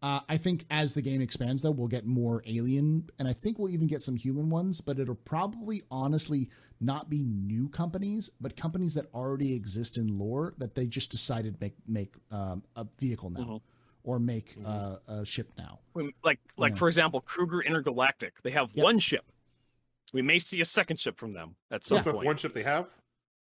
Uh, 0.01 0.19
I 0.29 0.37
think 0.37 0.65
as 0.69 0.93
the 0.93 1.01
game 1.01 1.21
expands, 1.21 1.63
though, 1.63 1.71
we'll 1.71 1.87
get 1.87 2.05
more 2.05 2.43
alien, 2.45 3.09
and 3.19 3.27
I 3.27 3.33
think 3.33 3.57
we'll 3.57 3.71
even 3.71 3.87
get 3.87 4.01
some 4.01 4.15
human 4.15 4.49
ones. 4.49 4.79
But 4.79 4.99
it'll 4.99 5.15
probably, 5.15 5.81
honestly, 5.89 6.49
not 6.81 7.09
be 7.09 7.23
new 7.23 7.67
companies, 7.69 8.29
but 8.39 8.55
companies 8.55 8.93
that 8.93 9.07
already 9.13 9.53
exist 9.53 9.97
in 9.97 10.19
lore 10.19 10.53
that 10.59 10.75
they 10.75 10.85
just 10.85 11.09
decided 11.09 11.59
make 11.59 11.75
make 11.87 12.15
um, 12.31 12.63
a 12.75 12.85
vehicle 12.99 13.31
now 13.31 13.39
Mhm. 13.39 13.61
Or 14.03 14.19
make 14.19 14.57
Mhm. 14.57 14.65
uh, 14.65 14.99
a 15.21 15.25
ship 15.25 15.49
now. 15.57 15.79
Like, 16.23 16.39
like 16.57 16.73
Yeah. 16.73 16.77
for 16.77 16.87
example, 16.87 17.21
Kruger 17.21 17.61
Intergalactic. 17.61 18.41
They 18.41 18.51
have 18.51 18.71
Yep. 18.73 18.83
one 18.83 18.99
ship. 18.99 19.25
We 20.11 20.21
may 20.21 20.39
see 20.39 20.61
a 20.61 20.65
second 20.65 20.99
ship 20.99 21.17
from 21.17 21.31
them 21.31 21.55
at 21.71 21.83
some 21.83 22.01
So 22.01 22.11
point. 22.13 22.25
one 22.25 22.37
ship 22.37 22.53
they 22.53 22.63
have. 22.63 22.89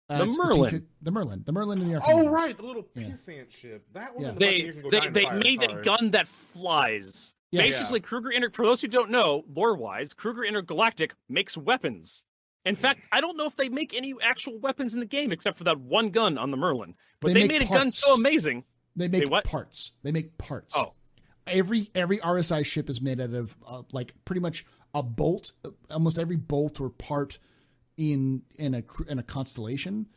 Uh, 0.10 0.20
The 0.20 0.30
it's 0.30 0.40
Merlin. 0.40 0.82
P- 0.82 0.88
the 1.02 1.12
Merlin, 1.12 1.44
the 1.46 1.52
Merlin 1.52 1.82
in 1.82 1.88
the 1.90 1.96
Oh 1.96 2.00
Archimedes. 2.00 2.30
right, 2.30 2.58
the 2.58 2.64
little 2.64 2.88
Yeah. 2.96 3.04
pissant 3.10 3.52
ship. 3.52 3.86
That 3.94 4.16
one. 4.16 4.24
Yeah. 4.24 4.32
They 4.32 4.56
it 4.58 4.72
can 4.74 4.82
go 4.84 4.90
they, 4.90 5.10
they 5.10 5.24
fire, 5.26 5.38
made 5.38 5.64
a 5.64 5.82
gun 5.84 6.12
that 6.12 6.28
flies. 6.28 7.34
Yes. 7.52 7.66
Basically, 7.66 8.00
Kruger 8.00 8.32
Inter. 8.32 8.50
For 8.52 8.66
those 8.66 8.82
who 8.82 8.88
don't 8.88 9.10
know, 9.10 9.44
lore 9.54 9.76
wise, 9.76 10.14
Kruger 10.14 10.44
Intergalactic 10.46 11.14
makes 11.30 11.58
weapons. 11.58 12.26
In 12.66 12.76
fact, 12.76 13.06
I 13.12 13.22
don't 13.22 13.38
know 13.38 13.46
if 13.46 13.56
they 13.56 13.70
make 13.70 13.94
any 13.94 14.14
actual 14.22 14.58
weapons 14.60 14.94
in 14.94 15.00
the 15.00 15.06
game 15.06 15.32
except 15.32 15.58
for 15.58 15.64
that 15.66 15.80
one 15.80 16.10
gun 16.10 16.38
on 16.38 16.52
the 16.52 16.58
Merlin. 16.58 16.96
But 17.22 17.30
They 17.30 17.34
they, 17.34 17.40
make 17.48 17.60
made 17.60 17.70
a 17.70 17.74
gun 17.74 17.92
so 17.92 18.14
amazing. 18.16 18.66
They 18.98 19.08
make 19.08 19.30
what? 19.30 19.46
parts. 19.46 19.94
They 20.04 20.12
make 20.12 20.38
parts. 20.38 20.74
Oh. 20.76 20.94
every 21.46 21.90
every 21.96 22.18
RSI 22.18 22.66
ship 22.66 22.90
is 22.90 23.00
made 23.00 23.22
out 23.22 23.34
of 23.34 23.56
uh, 23.66 23.84
like 23.94 24.14
pretty 24.26 24.42
much 24.42 24.66
a 24.94 25.02
bolt. 25.04 25.54
Almost 25.90 26.20
every 26.20 26.36
bolt 26.36 26.82
or 26.82 26.90
part 26.90 27.40
in 27.96 28.42
in 28.58 28.74
a 28.74 28.84
in 29.08 29.20
a 29.20 29.24
constellation. 29.24 30.08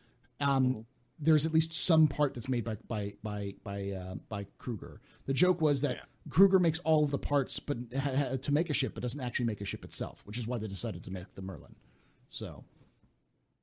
Um, 0.41 0.67
Mm-hmm. 0.67 0.81
There's 1.23 1.45
at 1.45 1.53
least 1.53 1.75
some 1.75 2.09
part 2.09 2.33
that's 2.33 2.49
made 2.49 2.65
by 2.65 2.79
by 2.89 3.13
by 3.23 3.53
by 3.63 3.91
uh, 3.91 4.15
by 4.31 4.47
Kruger. 4.57 5.03
The 5.27 5.35
joke 5.35 5.61
was 5.61 5.83
that 5.83 5.97
Yeah. 5.97 6.03
Kruger 6.31 6.59
makes 6.59 6.79
all 6.79 7.05
of 7.05 7.11
the 7.11 7.19
parts, 7.19 7.61
but 7.61 7.77
ha- 7.95 8.37
to 8.41 8.53
make 8.53 8.71
a 8.71 8.73
ship, 8.73 8.95
but 8.95 9.03
doesn't 9.03 9.21
actually 9.21 9.45
make 9.45 9.61
a 9.61 9.67
ship 9.67 9.85
itself, 9.85 10.23
which 10.25 10.39
is 10.39 10.47
why 10.47 10.57
they 10.57 10.67
decided 10.67 11.05
to 11.05 11.11
make 11.11 11.35
the 11.35 11.43
Merlin. 11.43 11.75
So 12.27 12.65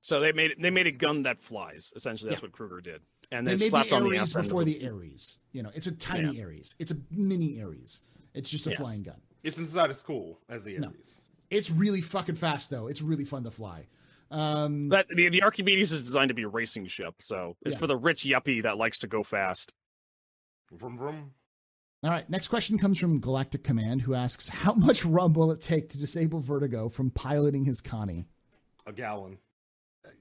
So 0.02 0.20
they 0.20 0.34
made 0.34 0.54
they 0.60 0.70
made 0.70 0.86
a 0.86 0.92
gun 0.92 1.24
that 1.24 1.40
flies. 1.40 1.92
Essentially, 1.96 2.30
that's 2.30 2.44
what 2.44 2.52
Kruger 2.52 2.80
did, 2.80 3.02
and 3.32 3.46
they 3.48 3.52
then 3.52 3.60
made 3.60 3.70
slapped 3.70 3.90
the 3.90 3.96
on 3.96 4.04
the 4.04 4.18
Ares 4.18 4.36
ass 4.36 4.44
before 4.44 4.64
the 4.64 4.88
Ares. 4.88 5.40
You 5.52 5.64
know, 5.64 5.72
it's 5.76 5.88
a 5.88 5.92
tiny 5.92 6.42
Ares. 6.42 6.76
It's 6.80 6.92
a 6.92 6.98
mini 7.12 7.62
Ares. 7.62 8.02
It's 8.34 8.50
just 8.50 8.68
a 8.68 8.72
Yes. 8.72 8.80
flying 8.80 9.04
gun. 9.04 9.20
It's 9.44 9.74
not 9.74 9.90
as 9.90 10.02
cool 10.04 10.40
as 10.50 10.64
the 10.64 10.78
No. 10.78 10.88
Ares. 10.90 11.22
It's 11.50 11.72
really 11.72 12.02
fucking 12.02 12.36
fast 12.36 12.70
though. 12.70 12.88
It's 12.88 13.02
really 13.02 13.24
fun 13.26 13.44
to 13.44 13.52
fly. 13.52 13.88
Um, 14.30 14.90
But 14.90 15.08
the, 15.08 15.30
the 15.30 15.42
Archimedes 15.44 15.92
is 15.94 16.04
designed 16.04 16.28
to 16.30 16.34
be 16.36 16.44
a 16.44 16.48
racing 16.50 16.88
ship, 16.88 17.16
so 17.22 17.56
it's 17.66 17.76
Yeah. 17.76 17.80
for 17.80 17.88
the 17.88 17.96
rich 17.96 18.24
yuppie 18.24 18.64
that 18.64 18.78
likes 18.78 19.00
to 19.00 19.08
go 19.08 19.24
fast. 19.24 19.74
Vroom 20.72 20.98
vroom. 20.98 21.32
all 22.04 22.10
right. 22.12 22.30
Next 22.30 22.50
question 22.50 22.78
comes 22.78 23.00
from 23.00 23.20
Galactic 23.22 23.64
Command, 23.64 24.02
who 24.02 24.14
asks, 24.14 24.50
"How 24.50 24.74
much 24.74 25.06
rum 25.06 25.34
will 25.34 25.52
it 25.52 25.62
take 25.62 25.90
to 25.90 25.98
disable 25.98 26.40
Vertigo 26.42 26.90
from 26.90 27.10
piloting 27.10 27.64
his 27.66 27.80
Connie?" 27.82 28.26
A 28.86 28.92
gallon. 28.94 29.38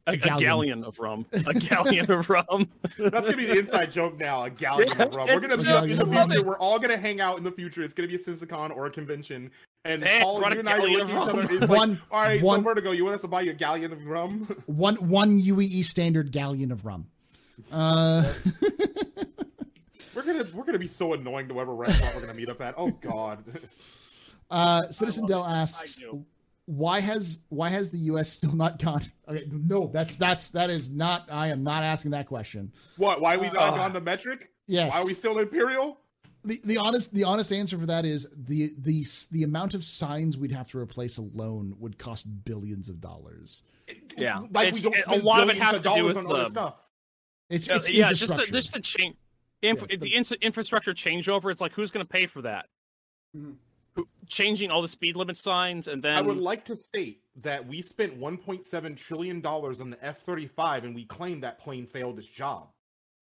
A, 0.07 0.12
a 0.12 0.16
galleon. 0.16 0.39
galleon 0.41 0.84
of 0.84 0.99
rum. 0.99 1.26
A 1.32 1.55
galleon 1.55 2.11
of 2.11 2.28
rum. 2.30 2.68
That's 2.99 3.26
gonna 3.26 3.37
be 3.37 3.47
the 3.47 3.58
inside 3.58 3.91
joke 3.91 4.18
now. 4.18 4.42
A 4.45 4.50
gallon 4.50 4.88
Yeah, 4.88 5.03
of 5.04 5.14
rum. 5.14 5.26
We're 5.29 5.41
gonna 5.41 5.57
be 5.57 5.64
joke. 5.64 5.88
in 5.91 5.96
the 5.99 6.07
future. 6.07 6.42
We're 6.42 6.58
all 6.58 6.79
gonna 6.79 6.96
hang 6.96 7.21
out 7.21 7.38
in 7.38 7.45
the 7.45 7.53
future. 7.53 7.83
It's 7.83 7.95
gonna 7.95 8.08
be 8.08 8.14
a 8.17 8.18
CincyCon 8.18 8.71
or 8.76 8.87
a 8.87 8.91
convention. 8.91 9.50
And 9.84 10.03
Hey, 10.04 10.21
Paul, 10.21 10.41
you 10.41 10.46
and 10.46 10.68
I 10.68 10.76
gallon 10.79 10.92
look 10.92 11.00
at 11.03 11.08
each 11.08 11.14
other. 11.17 11.33
rum. 11.42 11.49
It's 11.50 11.68
One- 11.68 11.91
like, 11.91 11.99
all 12.11 12.21
right, 12.22 12.42
one- 12.42 12.61
so 12.61 12.64
Vertigo, 12.64 12.91
you 12.92 13.04
want 13.04 13.14
us 13.14 13.21
to 13.22 13.29
buy 13.29 13.42
you 13.42 13.50
a 13.53 13.54
galleon 13.54 13.92
of 13.92 14.04
rum? 14.07 14.45
One 14.67 14.96
one 14.96 15.41
UEE 15.41 15.84
standard 15.84 16.33
galleon 16.33 16.72
of 16.72 16.84
rum. 16.84 17.07
Uh, 17.72 18.33
we're 20.14 20.22
gonna 20.22 20.45
we're 20.54 20.64
gonna 20.64 20.79
be 20.79 20.88
so 20.88 21.13
annoying 21.13 21.49
to 21.49 21.54
whatever 21.54 21.75
restaurant 21.75 22.14
we're 22.14 22.21
gonna 22.22 22.34
meet 22.34 22.49
up 22.49 22.61
at. 22.61 22.75
Oh 22.76 22.91
God. 22.91 23.45
uh, 24.50 24.83
Citizen 24.91 25.22
love 25.22 25.29
Dell 25.29 25.45
it. 25.45 25.49
I 25.49 25.61
asks, 25.61 25.99
do. 25.99 26.25
"Why 26.67 27.01
has 27.01 27.41
why 27.49 27.71
has 27.71 27.91
the 27.91 27.99
U.S. 28.11 28.30
still 28.38 28.55
not 28.55 28.80
gone?" 28.83 29.03
Okay, 29.29 29.47
no, 29.51 29.88
that's 29.93 30.17
that's 30.17 30.51
that 30.51 30.71
is 30.71 30.91
not. 30.91 31.29
I 31.30 31.49
am 31.49 31.63
not 31.63 31.83
asking 31.83 32.11
that 32.13 32.26
question. 32.26 32.72
what? 32.97 33.21
Why 33.21 33.37
we 33.37 33.47
not 33.47 33.57
Uh, 33.57 33.76
gone 33.76 33.93
to 33.95 34.01
metric? 34.01 34.51
Yes. 34.67 34.93
Why 34.93 35.01
are 35.01 35.07
we 35.07 35.14
still 35.14 35.38
imperial? 35.38 35.99
the, 36.45 36.61
the 36.64 36.76
honest 36.79 37.13
the 37.13 37.25
honest 37.25 37.53
answer 37.53 37.76
for 37.76 37.87
that 37.87 38.05
is 38.05 38.29
the 38.37 38.72
the 38.79 39.05
the 39.33 39.43
amount 39.43 39.75
of 39.75 39.84
signs 39.84 40.37
we'd 40.38 40.53
have 40.53 40.68
to 40.71 40.79
replace 40.79 41.18
alone 41.18 41.75
would 41.80 41.99
cost 41.99 42.25
billions 42.45 42.88
of 42.88 43.01
dollars. 43.01 43.63
Yeah, 44.17 44.45
Like 44.53 44.68
It's- 44.68 44.84
we 44.87 44.91
don't 45.03 45.21
a 45.22 45.25
lot 45.25 45.41
of 45.43 45.49
it 45.49 45.55
billions 45.59 45.64
has 45.67 45.76
to 45.76 45.83
do 45.83 45.84
dollars 45.84 46.05
with 46.17 46.17
on 46.18 46.25
the- 46.33 46.49
stuff. 46.49 46.75
It's 47.51 47.68
Yeah, 47.68 47.76
it's 47.76 47.91
yeah, 47.91 48.09
just 48.11 48.22
infrastructure. 48.30 48.53
the, 48.53 48.59
just 48.59 48.72
the 48.72 48.80
change. 48.80 49.17
Inf- 49.63 49.80
Yeah, 49.83 49.87
the 49.91 49.97
the- 49.97 50.14
ins- 50.14 50.33
infrastructure 50.33 50.95
changeover. 50.95 51.51
It's 51.51 51.61
like 51.61 51.72
who's 51.72 51.91
going 51.91 52.05
to 52.07 52.11
pay 52.13 52.26
for 52.26 52.43
that? 52.43 52.67
Mhm. 53.37 53.57
Who- 54.26 54.28
Changing 54.28 54.70
all 54.70 54.82
the 54.82 54.88
speed 54.88 55.16
limit 55.16 55.36
signs 55.36 55.88
and 55.88 56.03
then 56.03 56.16
I 56.16 56.20
would 56.20 56.36
like 56.38 56.64
to 56.66 56.76
state 56.76 57.22
that 57.42 57.66
we 57.66 57.82
spent 57.82 58.18
1.7 58.18 58.96
trillion 58.96 59.40
dollars 59.40 59.80
on 59.80 59.90
the 59.90 60.04
F-35, 60.04 60.84
and 60.84 60.94
we 60.94 61.04
claim 61.04 61.40
that 61.40 61.58
plane 61.58 61.86
failed 61.86 62.18
its 62.18 62.26
job. 62.28 62.68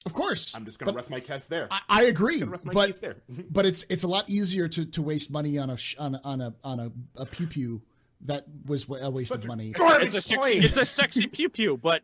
of 0.07 0.13
course. 0.13 0.55
I'm 0.55 0.65
just 0.65 0.79
gonna 0.79 0.93
rest 0.93 1.11
my 1.11 1.21
case 1.21 1.47
there. 1.47 1.67
I, 1.71 1.81
I 1.89 2.03
agree, 2.05 2.39
gonna 2.39 2.51
rest 2.53 2.67
my 2.67 2.73
but 2.73 2.87
case 2.89 3.01
there. 3.01 3.17
but 3.51 3.67
it's 3.67 3.85
it's 3.91 4.03
a 4.05 4.09
lot 4.09 4.29
easier 4.31 4.69
to, 4.69 4.85
to 4.87 5.03
waste 5.03 5.31
money 5.31 5.59
on 5.59 5.71
a 5.71 5.77
sh- 5.77 5.97
on 5.99 6.15
a, 6.15 6.21
on 6.25 6.41
a 6.41 6.55
on 6.63 6.81
a, 6.81 6.93
a 7.17 7.27
pew 7.27 7.47
pew 7.47 7.83
that 8.27 8.47
was 8.67 8.87
a 8.89 9.11
waste 9.11 9.31
Such 9.31 9.41
of 9.41 9.47
money. 9.47 9.71
It's, 9.71 9.79
Garbage 9.79 10.07
it's 10.07 10.15
a 10.15 10.21
sexy, 10.21 10.55
it's 10.59 10.77
a 10.79 10.87
sexy 10.87 11.27
pew 11.27 11.49
pew, 11.51 11.77
but 11.77 12.03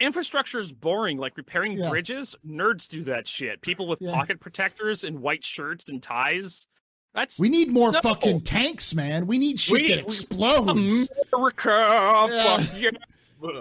infrastructure 0.00 0.58
is 0.58 0.70
boring. 0.72 1.16
Like 1.18 1.36
repairing 1.36 1.72
Yeah. 1.72 1.88
bridges, 1.88 2.36
nerds 2.46 2.88
do 2.88 3.04
that 3.04 3.26
shit. 3.26 3.62
People 3.62 3.86
with 3.88 4.00
Yeah. 4.02 4.12
pocket 4.12 4.38
protectors 4.40 5.04
and 5.04 5.20
white 5.20 5.44
shirts 5.44 5.88
and 5.88 6.02
ties. 6.02 6.66
That's 7.14 7.38
We 7.38 7.48
need 7.50 7.68
more 7.70 7.92
No. 7.92 8.00
fucking 8.00 8.40
tanks, 8.42 8.94
man. 8.94 9.26
We 9.26 9.36
need 9.38 9.60
shit 9.60 9.72
We- 9.82 9.88
that 9.88 9.96
we- 9.98 10.02
explodes. 10.04 11.12
America. 11.32 12.28
Yeah. 12.30 12.56
Fuck 12.58 12.80
yeah. 12.80 12.90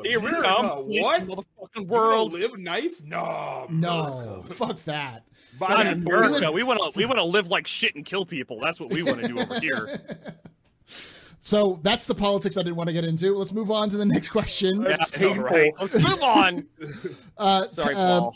Here 0.04 0.20
we 0.20 0.30
come. 0.30 0.66
What? 0.88 1.28
motherfucking 1.28 1.46
You 1.76 1.84
wanna 1.84 1.88
world. 1.88 2.34
live 2.34 2.58
nice? 2.58 3.02
No. 3.04 3.66
no, 3.70 4.46
fuck 4.48 4.78
that. 4.84 5.24
Buy 5.60 5.70
Not 5.70 5.88
in 5.88 5.94
America. 6.08 6.52
We 6.52 6.64
want 6.64 6.80
to 6.82 6.92
we 6.98 7.06
want 7.06 7.18
to 7.20 7.26
live 7.26 7.48
like 7.48 7.66
shit 7.68 7.96
and 7.96 8.06
kill 8.06 8.26
people. 8.26 8.60
That's 8.62 8.80
what 8.80 8.92
we 8.92 9.02
want 9.04 9.22
to 9.24 9.28
do 9.28 9.40
over 9.40 9.60
here. 9.60 9.88
So 11.44 11.80
that's 11.82 12.06
the 12.06 12.14
politics 12.14 12.56
I 12.56 12.62
didn't 12.62 12.76
want 12.76 12.90
to 12.90 12.94
get 12.94 13.04
into. 13.04 13.34
Let's 13.36 13.52
move 13.52 13.72
on 13.72 13.90
to 13.90 13.98
the 13.98 14.06
next 14.06 14.30
question. 14.30 14.84
Yeah, 14.84 14.90
That's 14.90 15.10
painful. 15.10 15.44
right? 15.44 15.74
Let's 15.80 15.96
move 15.96 16.22
on. 16.22 16.68
Uh, 17.36 17.64
Sorry, 17.70 17.96
t- 17.96 18.00
uh, 18.00 18.20
Paul. 18.20 18.36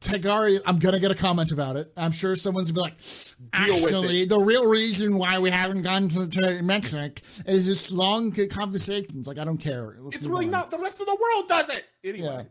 Tagari, 0.00 0.58
I'm 0.64 0.78
gonna 0.78 0.98
get 0.98 1.10
a 1.10 1.14
comment 1.14 1.52
about 1.52 1.76
it. 1.76 1.92
I'm 1.94 2.10
sure 2.12 2.34
someone's 2.34 2.70
gonna 2.70 2.88
be 2.88 2.92
like, 2.94 3.66
Deal 3.66 3.84
actually, 3.84 4.24
the 4.24 4.38
real 4.38 4.66
reason 4.66 5.18
why 5.18 5.38
we 5.38 5.50
haven't 5.50 5.82
gone 5.82 6.08
to, 6.10 6.26
to 6.26 6.62
Mexico 6.62 7.10
is 7.46 7.66
this 7.66 7.90
long 7.90 8.32
conversations. 8.48 9.26
Like, 9.26 9.36
I 9.36 9.44
don't 9.44 9.58
care. 9.58 9.96
Let's 10.00 10.16
It's 10.16 10.26
really 10.26 10.46
on. 10.46 10.52
not. 10.52 10.70
The 10.70 10.78
rest 10.78 11.00
of 11.00 11.06
the 11.06 11.14
world 11.20 11.48
does 11.48 11.68
it. 11.68 11.84
Anyway. 12.02 12.46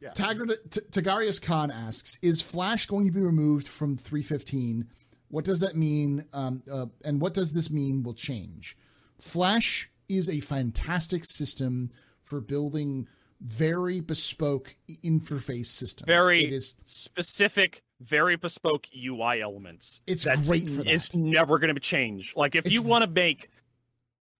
Yeah. 0.00 0.10
Tagar- 0.12 0.56
T- 0.70 0.80
Tagarius 0.92 1.42
Khan 1.42 1.72
asks, 1.72 2.18
"Is 2.22 2.40
Flash 2.40 2.86
going 2.86 3.06
to 3.08 3.12
be 3.12 3.20
removed 3.20 3.66
from 3.66 3.96
315? 3.96 4.86
What 5.28 5.44
does 5.44 5.58
that 5.60 5.74
mean? 5.76 6.24
Um, 6.32 6.62
uh, 6.70 6.86
and 7.04 7.20
what 7.20 7.34
does 7.34 7.52
this 7.52 7.68
mean 7.68 8.04
will 8.04 8.14
change? 8.14 8.76
Flash 9.18 9.90
is 10.08 10.28
a 10.28 10.38
fantastic 10.38 11.24
system 11.24 11.90
for 12.22 12.40
building 12.40 13.08
very 13.40 14.00
bespoke 14.00 14.76
interface 15.04 15.66
systems. 15.66 16.06
Very 16.06 16.44
it 16.44 16.52
is. 16.52 16.74
specific, 16.84 17.82
very 18.00 18.36
bespoke 18.36 18.86
UI 18.96 19.40
elements. 19.42 20.00
It's 20.06 20.24
That's- 20.24 20.46
great 20.46 20.68
for 20.70 20.82
that. 20.84 20.92
It's 20.92 21.14
never 21.14 21.58
going 21.58 21.74
to 21.74 21.80
change. 21.80 22.34
Like 22.36 22.54
if 22.54 22.66
It's 22.66 22.74
you 22.74 22.82
want 22.82 23.04
to 23.04 23.10
make 23.10 23.50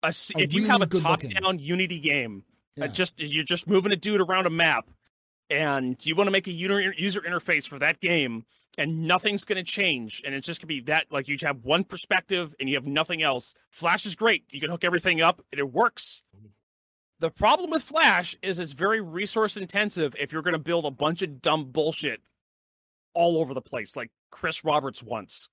a, 0.03 0.09
if 0.37 0.53
you 0.55 0.65
have 0.67 0.77
a 0.81 0.85
looking- 0.85 1.01
top-down 1.01 1.59
Unity 1.59 1.99
game, 1.99 2.45
Yeah. 2.77 2.87
just 2.89 3.15
you're 3.19 3.45
just 3.45 3.67
moving 3.67 3.93
a 3.93 3.97
dude 3.97 4.21
around 4.21 4.47
a 4.47 4.51
map, 4.51 4.91
and 5.51 5.97
you 6.05 6.15
want 6.15 6.27
to 6.27 6.31
make 6.33 6.47
a 6.47 6.53
user 6.53 6.93
user 6.97 7.21
interface 7.21 7.67
for 7.67 7.79
that 7.79 8.01
game, 8.01 8.45
and 8.79 9.07
nothing's 9.07 9.45
going 9.45 9.57
to 9.57 9.63
change, 9.71 10.23
and 10.25 10.35
it's 10.35 10.47
just 10.47 10.61
going 10.61 10.69
to 10.69 10.75
be 10.75 10.81
that 10.93 11.07
like 11.11 11.29
you 11.29 11.39
have 11.43 11.65
one 11.65 11.85
perspective 11.85 12.55
and 12.61 12.69
you 12.69 12.75
have 12.75 12.87
nothing 12.87 13.23
else. 13.23 13.55
Flash 13.71 14.05
is 14.07 14.15
great. 14.15 14.45
You 14.51 14.61
can 14.61 14.71
hook 14.71 14.85
everything 14.85 15.23
up, 15.23 15.41
and 15.53 15.59
it 15.59 15.73
works. 15.73 16.23
The 17.19 17.31
problem 17.31 17.71
with 17.71 17.83
Flash 17.83 18.37
is 18.43 18.61
it's 18.61 18.73
very 18.73 19.01
resource 19.01 19.57
intensive 19.57 20.15
if 20.19 20.33
you're 20.33 20.43
going 20.43 20.53
to 20.53 20.59
build 20.59 20.85
a 20.85 20.91
bunch 20.91 21.23
of 21.23 21.41
dumb 21.41 21.65
bullshit 21.67 22.21
all 23.15 23.39
over 23.39 23.55
the 23.55 23.63
place, 23.63 23.97
like 23.97 24.11
Chris 24.31 24.65
Roberts 24.65 25.03
once. 25.03 25.49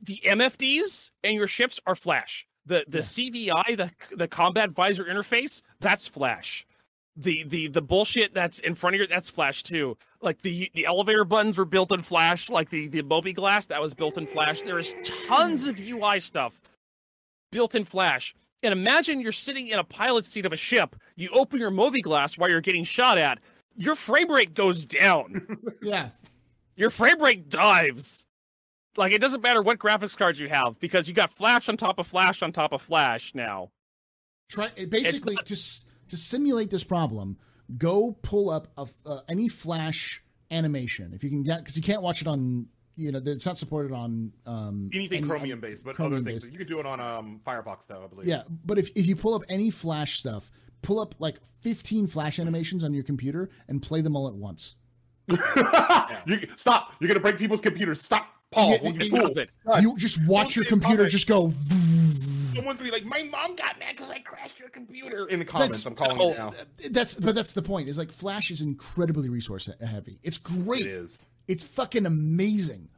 The 0.00 0.20
MFDs 0.24 1.10
and 1.22 1.34
your 1.34 1.46
ships 1.46 1.80
are 1.86 1.94
Flash. 1.94 2.46
The 2.66 2.84
the 2.88 3.00
CVI, 3.00 3.76
the 3.76 3.90
the 4.16 4.28
combat 4.28 4.70
visor 4.70 5.04
interface, 5.04 5.60
that's 5.80 6.08
Flash. 6.08 6.66
The 7.16 7.44
the 7.44 7.68
the 7.68 7.82
bullshit 7.82 8.32
that's 8.32 8.58
in 8.58 8.74
front 8.74 8.96
of 8.96 9.00
you, 9.00 9.06
that's 9.06 9.28
Flash 9.28 9.62
too. 9.62 9.98
Like 10.22 10.40
the 10.40 10.70
the 10.72 10.86
elevator 10.86 11.24
buttons 11.24 11.58
were 11.58 11.66
built 11.66 11.92
in 11.92 12.00
Flash. 12.00 12.48
Like 12.48 12.70
the 12.70 12.88
the 12.88 13.02
mobiGlas, 13.02 13.68
that 13.68 13.82
was 13.82 13.92
built 13.92 14.16
in 14.16 14.26
Flash. 14.26 14.62
There 14.62 14.78
is 14.78 14.94
tons 15.26 15.66
of 15.66 15.78
UI 15.78 16.20
stuff 16.20 16.58
built 17.52 17.74
in 17.74 17.84
Flash. 17.84 18.34
And 18.64 18.72
imagine 18.72 19.20
you're 19.20 19.32
sitting 19.32 19.68
in 19.68 19.78
a 19.78 19.84
pilot 19.84 20.24
seat 20.24 20.46
of 20.46 20.52
a 20.52 20.56
ship. 20.56 20.96
You 21.16 21.28
open 21.34 21.60
your 21.60 21.70
mobiGlas 21.70 22.38
while 22.38 22.48
you're 22.48 22.62
getting 22.62 22.82
shot 22.84 23.18
at. 23.18 23.38
Your 23.76 23.94
frame 23.94 24.30
rate 24.30 24.54
goes 24.54 24.86
down. 24.86 25.58
Yeah. 25.82 26.08
your 26.76 26.88
frame 26.88 27.20
rate 27.20 27.50
dives. 27.50 28.26
Like 28.96 29.12
it 29.12 29.20
doesn't 29.20 29.42
matter 29.42 29.60
what 29.60 29.78
graphics 29.78 30.16
cards 30.16 30.40
you 30.40 30.48
have 30.48 30.80
because 30.80 31.08
you 31.08 31.14
got 31.14 31.30
Flash 31.30 31.68
on 31.68 31.76
top 31.76 31.98
of 31.98 32.06
Flash 32.06 32.42
on 32.42 32.52
top 32.52 32.72
of 32.72 32.80
Flash 32.80 33.34
now. 33.34 33.70
Try 34.48 34.70
basically 34.88 35.36
to 35.36 35.56
to 36.08 36.16
simulate 36.16 36.70
this 36.70 36.84
problem. 36.84 37.36
Go 37.76 38.16
pull 38.22 38.48
up 38.48 38.68
a, 38.78 38.86
uh, 39.04 39.20
any 39.28 39.48
Flash 39.48 40.22
animation 40.50 41.12
if 41.12 41.22
you 41.22 41.28
can 41.30 41.42
get 41.42 41.58
because 41.58 41.76
you 41.76 41.82
can't 41.82 42.02
watch 42.02 42.22
it 42.22 42.28
on 42.28 42.66
you 42.96 43.12
know 43.12 43.20
it's 43.24 43.46
not 43.46 43.58
supported 43.58 43.92
on 43.92 44.32
um, 44.46 44.90
Anything 44.94 45.18
any- 45.18 45.28
Chromium 45.28 45.60
based, 45.60 45.84
but 45.84 45.96
Chromium 45.96 46.22
other 46.22 46.30
things. 46.30 46.42
based. 46.44 46.52
You 46.52 46.58
can 46.58 46.68
do 46.68 46.78
it 46.80 46.86
on 46.86 47.00
um 47.00 47.40
Firefox 47.46 47.86
though, 47.86 48.02
I 48.04 48.06
believe. 48.06 48.26
Yeah, 48.28 48.42
but 48.64 48.78
if 48.78 48.90
if 48.94 49.06
you 49.06 49.16
pull 49.16 49.34
up 49.34 49.42
any 49.48 49.70
Flash 49.70 50.18
stuff, 50.18 50.50
pull 50.82 51.00
up 51.00 51.14
like 51.18 51.38
15 51.62 52.06
Flash 52.06 52.38
animations 52.38 52.84
on 52.84 52.92
your 52.94 53.04
computer 53.04 53.48
and 53.68 53.82
play 53.82 54.00
them 54.00 54.14
all 54.16 54.28
at 54.28 54.34
once. 54.34 54.74
you 56.26 56.46
stop. 56.56 56.92
You're 57.00 57.08
gonna 57.08 57.20
break 57.20 57.38
people's 57.38 57.60
computers. 57.60 58.02
Stop, 58.02 58.28
Paul. 58.50 58.72
Yeah, 58.72 58.76
when 58.82 59.00
it- 59.00 59.10
you're 59.10 59.20
it- 59.22 59.34
cool. 59.34 59.44
Stop 59.62 59.78
it. 59.78 59.82
You 59.82 59.96
just 59.96 60.26
watch 60.26 60.56
your 60.56 60.64
computer 60.66 61.08
just 61.08 61.26
go. 61.26 61.52
Someone's 62.54 62.78
gonna 62.78 62.90
be 62.92 62.96
like, 62.96 63.04
"My 63.04 63.22
mom 63.24 63.56
got 63.56 63.78
mad 63.80 63.96
because 63.96 64.10
I 64.10 64.20
crashed 64.20 64.60
your 64.60 64.68
computer." 64.68 65.26
In 65.26 65.40
the 65.40 65.44
comments, 65.44 65.82
That's- 65.82 66.00
I'm 66.00 66.16
calling 66.16 66.36
oh. 66.38 66.52
That's 66.90 67.14
but 67.14 67.34
that's 67.34 67.52
the 67.52 67.62
point. 67.62 67.88
Is 67.88 67.98
like 67.98 68.12
Flash 68.12 68.50
is 68.52 68.60
incredibly 68.60 69.28
resource 69.28 69.68
heavy. 69.84 70.20
It's 70.22 70.38
great. 70.38 70.82
It 70.82 70.86
is. 70.92 71.26
It's 71.48 71.64
fucking 71.64 72.06
amazing, 72.06 72.88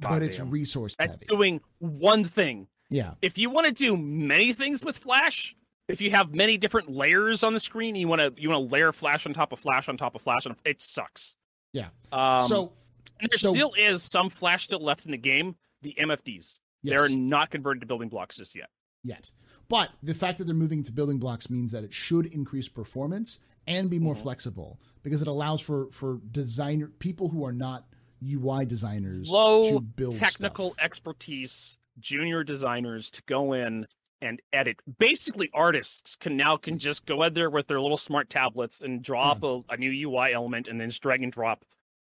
but 0.00 0.22
it's 0.22 0.38
resource 0.40 0.96
At 0.98 1.10
heavy. 1.10 1.26
doing 1.28 1.60
one 1.78 2.24
thing. 2.24 2.68
Yeah. 2.90 3.14
If 3.22 3.38
you 3.38 3.50
want 3.50 3.66
to 3.66 3.72
do 3.72 3.96
many 3.96 4.52
things 4.52 4.84
with 4.84 4.96
Flash, 4.98 5.56
if 5.88 6.00
you 6.00 6.10
have 6.10 6.34
many 6.34 6.56
different 6.58 6.90
layers 6.90 7.42
on 7.42 7.52
the 7.52 7.60
screen, 7.60 7.96
you 7.96 8.06
want 8.08 8.20
to 8.20 8.32
you 8.40 8.50
want 8.50 8.68
to 8.68 8.72
layer 8.72 8.92
Flash 8.92 9.26
on 9.26 9.32
top 9.32 9.52
of 9.52 9.58
Flash 9.58 9.88
on 9.88 9.96
top 9.96 10.14
of 10.14 10.22
Flash, 10.22 10.46
on 10.46 10.56
it 10.64 10.82
sucks. 10.82 11.34
Yeah. 11.72 11.88
Um, 12.12 12.42
so 12.42 12.72
and 13.20 13.30
there 13.30 13.38
so- 13.38 13.52
still 13.52 13.72
is 13.76 14.02
some 14.02 14.30
Flash 14.30 14.64
still 14.64 14.80
left 14.80 15.04
in 15.04 15.10
the 15.12 15.18
game. 15.18 15.56
The 15.82 15.94
MFDs, 15.98 16.58
they're 16.82 17.08
not 17.08 17.50
converted 17.50 17.80
to 17.82 17.86
building 17.86 18.08
blocks 18.08 18.36
just 18.36 18.54
yet. 18.56 18.70
yet, 19.04 19.30
but 19.68 19.90
the 20.02 20.14
fact 20.14 20.38
that 20.38 20.44
they're 20.44 20.54
moving 20.54 20.82
to 20.84 20.92
building 20.92 21.18
blocks 21.18 21.48
means 21.50 21.70
that 21.72 21.84
it 21.84 21.92
should 21.92 22.26
increase 22.26 22.66
performance 22.68 23.38
and 23.66 23.90
be 23.90 23.98
more 23.98 24.14
Mhm. 24.14 24.22
flexible 24.22 24.80
because 25.02 25.22
it 25.22 25.28
allows 25.28 25.60
for 25.60 25.90
for 25.90 26.20
designer 26.30 26.88
people 26.98 27.28
who 27.28 27.44
are 27.44 27.52
not 27.52 27.86
UI 28.24 28.64
designers 28.64 29.28
to 29.28 29.32
low 29.34 29.80
build 29.80 30.16
technical 30.16 30.70
stuff. 30.70 30.84
expertise 30.84 31.78
junior 31.98 32.42
designers 32.44 33.10
to 33.10 33.22
go 33.26 33.52
in 33.52 33.86
and 34.22 34.40
edit 34.52 34.80
basically 34.98 35.50
artists 35.52 36.16
can 36.16 36.36
now 36.36 36.56
can 36.56 36.78
just 36.78 37.04
go 37.06 37.22
in 37.22 37.34
there 37.34 37.50
with 37.50 37.66
their 37.66 37.80
little 37.80 37.98
smart 37.98 38.30
tablets 38.30 38.82
and 38.82 39.02
draw 39.02 39.30
up 39.32 39.42
a, 39.42 39.62
a 39.70 39.76
new 39.76 39.90
ui 40.08 40.32
element 40.32 40.68
and 40.68 40.80
then 40.80 40.88
just 40.88 41.02
drag 41.02 41.22
and 41.22 41.32
drop 41.32 41.64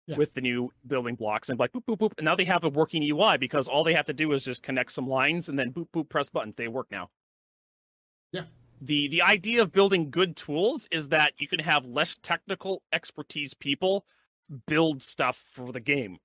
Yeah. 0.06 0.16
with 0.16 0.32
the 0.34 0.40
new 0.40 0.72
building 0.86 1.14
blocks 1.14 1.50
and 1.50 1.58
like 1.60 1.72
boop 1.72 1.84
boop 1.84 1.98
boop 1.98 2.12
and 2.18 2.24
now 2.24 2.34
they 2.34 2.46
have 2.46 2.64
a 2.64 2.68
working 2.70 3.02
ui 3.02 3.36
because 3.38 3.68
all 3.68 3.84
they 3.84 3.94
have 3.94 4.06
to 4.06 4.14
do 4.14 4.32
is 4.32 4.44
just 4.44 4.62
connect 4.62 4.92
some 4.92 5.06
lines 5.06 5.48
and 5.48 5.58
then 5.58 5.72
boop 5.72 5.88
boop 5.94 6.08
press 6.08 6.30
buttons 6.30 6.56
they 6.56 6.68
work 6.68 6.90
now 6.90 7.10
Yeah. 8.32 8.44
The 8.80 9.08
the 9.08 9.22
idea 9.22 9.62
of 9.62 9.72
building 9.72 10.10
good 10.10 10.36
tools 10.36 10.88
is 10.90 11.08
that 11.08 11.32
you 11.38 11.46
can 11.46 11.58
have 11.60 11.84
less 11.84 12.16
technical 12.22 12.82
expertise 12.92 13.54
people 13.54 14.04
build 14.66 15.02
stuff 15.02 15.44
for 15.52 15.70
the 15.72 15.80
game 15.80 16.18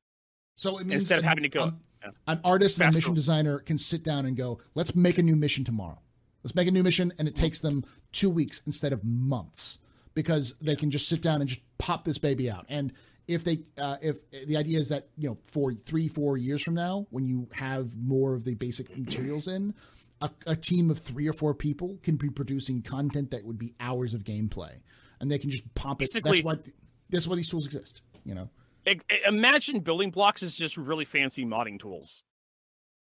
So 0.56 0.78
it 0.78 0.88
means 0.88 1.02
instead 1.04 1.20
of 1.20 1.26
having 1.26 1.44
to 1.44 1.50
go- 1.50 1.64
um, 1.64 1.80
yeah. 2.04 2.12
an 2.28 2.40
artist 2.44 2.80
and 2.80 2.92
a 2.94 2.96
mission 2.96 3.14
designer 3.14 3.60
can 3.60 3.78
sit 3.78 4.04
down 4.04 4.26
and 4.26 4.36
go, 4.38 4.60
let's 4.74 4.96
make 4.96 5.18
a 5.18 5.24
new 5.24 5.36
mission 5.36 5.64
tomorrow. 5.64 6.00
Let's 6.44 6.56
make 6.56 6.68
a 6.68 6.72
new 6.72 6.84
mission, 6.84 7.12
and 7.18 7.28
it 7.28 7.36
takes 7.36 7.60
them 7.60 7.84
two 8.12 8.30
weeks 8.30 8.62
instead 8.68 8.94
of 8.94 9.04
months 9.04 9.80
because 10.14 10.54
they 10.62 10.76
can 10.76 10.92
just 10.92 11.08
sit 11.10 11.22
down 11.22 11.42
and 11.42 11.50
just 11.50 11.62
pop 11.80 12.04
this 12.04 12.20
baby 12.20 12.50
out. 12.52 12.66
And 12.70 12.94
if 13.28 13.44
they, 13.44 13.62
uh, 13.80 13.98
if 14.02 14.22
the 14.30 14.56
idea 14.56 14.78
is 14.78 14.90
that 14.90 15.08
you 15.18 15.28
know, 15.30 15.38
for 15.44 15.74
three, 15.74 16.08
four 16.08 16.38
years 16.38 16.62
from 16.62 16.76
now, 16.76 17.08
when 17.10 17.26
you 17.26 17.48
have 17.52 17.98
more 17.98 18.36
of 18.36 18.44
the 18.44 18.54
basic 18.54 18.96
materials 18.98 19.48
in, 19.48 19.74
a, 20.22 20.30
a 20.48 20.56
team 20.56 20.90
of 20.90 21.00
three 21.00 21.28
or 21.28 21.34
four 21.34 21.54
people 21.54 21.98
can 22.04 22.16
be 22.16 22.30
producing 22.30 22.82
content 22.82 23.32
that 23.32 23.44
would 23.46 23.58
be 23.58 23.74
hours 23.80 24.14
of 24.14 24.24
gameplay, 24.24 24.82
and 25.20 25.30
they 25.32 25.38
can 25.38 25.50
just 25.50 25.64
pop 25.76 26.02
it. 26.02 26.10
Basically- 26.14 26.32
that's 26.42 26.44
why. 26.44 26.72
That's 27.10 27.28
why 27.28 27.36
these 27.36 27.50
tools 27.50 27.66
exist. 27.68 28.02
You 28.24 28.34
know. 28.36 28.50
I- 28.88 29.00
I- 29.12 29.28
imagine 29.28 29.80
building 29.82 30.10
blocks 30.12 30.42
is 30.44 30.56
just 30.56 30.78
really 30.78 31.06
fancy 31.06 31.46
modding 31.46 31.80
tools. 31.80 32.24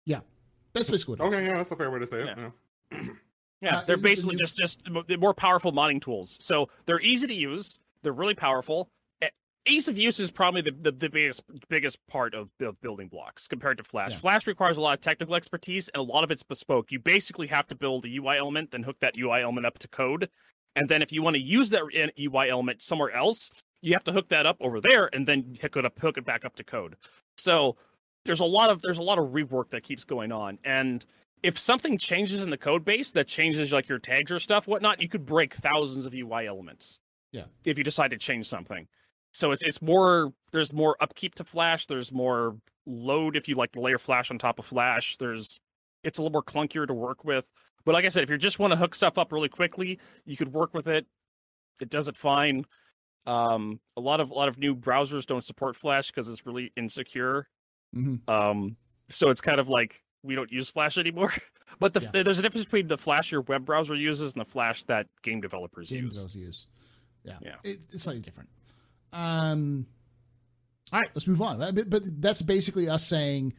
Yeah, 0.07 0.21
that's 0.73 0.89
basically 0.91 1.17
what 1.17 1.21
it 1.21 1.29
is. 1.29 1.35
Okay, 1.35 1.47
yeah, 1.47 1.57
that's 1.59 1.71
a 1.71 1.77
fair 1.77 1.91
way 1.91 1.99
to 1.99 2.07
say 2.07 2.21
it. 2.23 2.27
Yeah. 2.37 2.51
Yeah. 2.93 2.99
Yeah, 3.63 3.77
Uh, 3.77 3.85
they're 3.85 3.95
isn't 3.95 4.03
the 4.03 4.09
basically 4.09 4.35
new- 4.35 4.39
just 4.39 4.57
just 4.57 4.81
more 5.21 5.33
powerful 5.35 5.73
modding 5.73 6.03
tools. 6.03 6.37
So 6.41 6.69
they're 6.87 7.01
easy 7.01 7.29
to 7.29 7.35
use. 7.35 7.79
They're 8.03 8.13
really 8.13 8.35
powerful. 8.35 8.91
Ease 9.67 9.87
of 9.87 9.97
use 9.97 10.19
is 10.19 10.31
probably 10.31 10.61
the, 10.61 10.73
the, 10.73 10.91
the 10.91 11.09
biggest 11.09 11.43
biggest 11.69 11.99
part 12.09 12.35
of, 12.35 12.49
of 12.61 12.81
building 12.81 13.09
blocks 13.09 13.47
compared 13.47 13.79
to 13.79 13.85
Flash. 13.85 14.11
Yeah. 14.11 14.19
Flash 14.19 14.47
requires 14.47 14.77
a 14.77 14.81
lot 14.81 14.95
of 14.95 15.01
technical 15.01 15.37
expertise 15.37 15.89
and 15.89 16.01
a 16.01 16.03
lot 16.03 16.25
of 16.25 16.31
it's 16.31 16.43
bespoke. 16.43 16.91
You 16.91 16.99
basically 16.99 17.47
have 17.47 17.67
to 17.69 17.77
build 17.77 18.05
a 18.05 18.09
UI 18.09 18.39
element, 18.39 18.73
then 18.73 18.83
hook 18.83 18.97
that 19.01 19.15
UI 19.17 19.43
element 19.43 19.67
up 19.67 19.79
to 19.79 19.89
code, 19.89 20.29
and 20.75 20.89
then 20.89 21.01
if 21.01 21.13
you 21.13 21.23
want 21.23 21.35
to 21.35 21.43
use 21.43 21.71
that 21.71 21.83
UI 22.19 22.51
element 22.51 22.83
somewhere 22.83 23.13
else, 23.13 23.51
you 23.83 23.93
have 23.93 24.05
to 24.05 24.13
hook 24.13 24.29
that 24.31 24.47
up 24.47 24.57
over 24.61 24.81
there 24.81 25.11
and 25.13 25.27
then 25.27 25.57
hook 25.61 25.77
it 25.77 25.85
up, 25.85 25.99
hook 25.99 26.19
it 26.19 26.25
back 26.25 26.45
up 26.45 26.57
to 26.57 26.65
code. 26.65 26.97
So 27.37 27.77
there's 28.25 28.41
a 28.41 28.45
lot 28.45 28.71
of 28.71 28.83
there's 28.83 28.99
a 28.99 29.03
lot 29.03 29.19
of 29.19 29.27
rework 29.27 29.71
that 29.71 29.85
keeps 29.85 30.05
going 30.05 30.33
on, 30.33 30.59
and 30.65 31.05
if 31.43 31.59
something 31.59 31.99
changes 31.99 32.43
in 32.43 32.51
the 32.51 32.57
code 32.57 32.85
base 32.85 33.13
that 33.13 33.27
changes 33.27 33.73
like 33.73 33.89
your 33.89 33.99
tags 33.99 34.31
or 34.31 34.39
stuff, 34.39 34.67
whatnot, 34.67 35.01
you 35.03 35.09
could 35.09 35.27
break 35.27 35.55
thousands 35.55 36.07
of 36.07 36.15
UI 36.15 36.47
elements. 36.47 37.01
Yeah. 37.33 37.45
If 37.65 37.79
you 37.79 37.85
decide 37.85 38.13
to 38.13 38.19
change 38.19 38.47
something. 38.47 38.87
So 39.33 39.51
it's 39.53 39.63
it's 39.63 39.81
more 39.83 40.33
there's 40.53 40.73
more 40.73 40.97
upkeep 41.01 41.35
to 41.37 41.45
Flash, 41.45 41.87
there's 41.87 42.13
more 42.13 42.57
load 42.87 43.37
if 43.37 43.49
you 43.49 43.55
like 43.55 43.73
to 43.73 43.81
layer 43.81 43.99
Flash 43.99 44.31
on 44.31 44.39
top 44.39 44.59
of 44.59 44.67
Flash. 44.67 45.17
There's 45.17 45.59
it's 46.05 46.19
a 46.19 46.23
little 46.23 46.33
more 46.33 46.43
clunkier 46.43 46.87
to 46.87 46.95
work 46.95 47.25
with. 47.25 47.51
But 47.85 47.93
like 47.95 48.05
I 48.05 48.09
said, 48.09 48.23
if 48.23 48.31
you 48.31 48.39
just 48.39 48.59
want 48.59 48.73
to 48.73 48.77
hook 48.77 48.95
stuff 48.95 49.19
up 49.19 49.33
really 49.33 49.49
quickly, 49.49 49.99
you 50.25 50.37
could 50.37 50.53
work 50.53 50.75
with 50.75 50.87
it. 50.87 51.07
It 51.81 51.89
does 51.89 52.09
it 52.09 52.17
fine. 52.17 52.65
Um, 53.27 53.81
a 53.97 54.01
lot 54.01 54.21
of 54.21 54.31
a 54.31 54.35
lot 54.35 54.49
of 54.49 54.59
new 54.59 54.77
browsers 54.77 55.25
don't 55.25 55.45
support 55.45 55.77
Flash 55.77 56.09
because 56.09 56.29
it's 56.29 56.45
really 56.45 56.73
insecure. 56.77 57.49
Mhm. 57.97 58.29
Um, 58.29 58.77
so 59.09 59.31
it's 59.31 59.41
kind 59.41 59.59
of 59.61 59.69
like 59.69 60.03
we 60.23 60.35
don't 60.35 60.53
use 60.53 60.69
Flash 60.69 60.99
anymore. 60.99 61.33
But 61.79 61.95
the, 61.95 62.01
Yeah. 62.15 62.23
there's 62.23 62.39
a 62.39 62.43
difference 62.43 62.67
between 62.67 62.87
the 62.87 62.99
Flash 62.99 63.33
your 63.33 63.41
web 63.41 63.65
browser 63.65 63.95
uses 63.95 64.35
and 64.35 64.41
the 64.43 64.45
Flash 64.45 64.85
that 64.85 65.07
game 65.23 65.41
developers 65.41 65.89
Game 65.89 66.05
use. 66.09 66.37
use. 66.37 66.67
Yeah, 67.25 67.39
Yeah. 67.41 67.57
It, 67.65 67.81
it's 67.91 68.03
slightly 68.03 68.21
different. 68.21 68.51
Um, 69.13 69.87
all 70.93 71.01
right, 71.01 71.11
let's 71.15 71.27
move 71.27 71.41
on. 71.43 71.59
But, 71.75 72.21
that's 72.21 72.43
basically 72.43 72.89
us 72.89 73.07
saying 73.07 73.55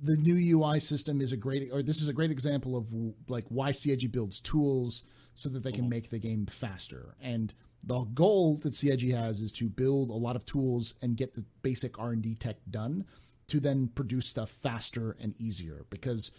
the 0.00 0.16
new 0.16 0.58
UI 0.58 0.80
system 0.80 1.20
is 1.20 1.32
a 1.32 1.36
great, 1.36 1.70
or 1.72 1.82
this 1.82 2.00
is 2.02 2.08
a 2.08 2.12
great 2.12 2.30
example 2.30 2.76
of 2.76 2.92
like 3.28 3.44
why 3.48 3.70
CIG 3.70 4.10
builds 4.12 4.40
tools 4.40 5.04
so 5.34 5.48
that 5.48 5.62
they 5.62 5.72
can 5.72 5.86
Mhm. 5.86 5.90
make 5.90 6.10
the 6.10 6.18
game 6.18 6.46
faster. 6.46 7.16
And 7.20 7.52
the 7.84 8.00
goal 8.04 8.56
that 8.58 8.74
CIG 8.74 9.10
has 9.12 9.40
is 9.40 9.52
to 9.52 9.68
build 9.68 10.10
a 10.10 10.14
lot 10.14 10.36
of 10.36 10.44
tools 10.46 10.94
and 11.02 11.16
get 11.16 11.34
the 11.34 11.44
basic 11.62 11.98
R 11.98 12.12
and 12.12 12.22
D 12.22 12.34
tech 12.34 12.56
done 12.70 13.04
to 13.48 13.60
then 13.60 13.88
produce 13.88 14.28
stuff 14.28 14.50
faster 14.50 15.12
and 15.20 15.34
easier. 15.40 15.86
Because 15.90 16.30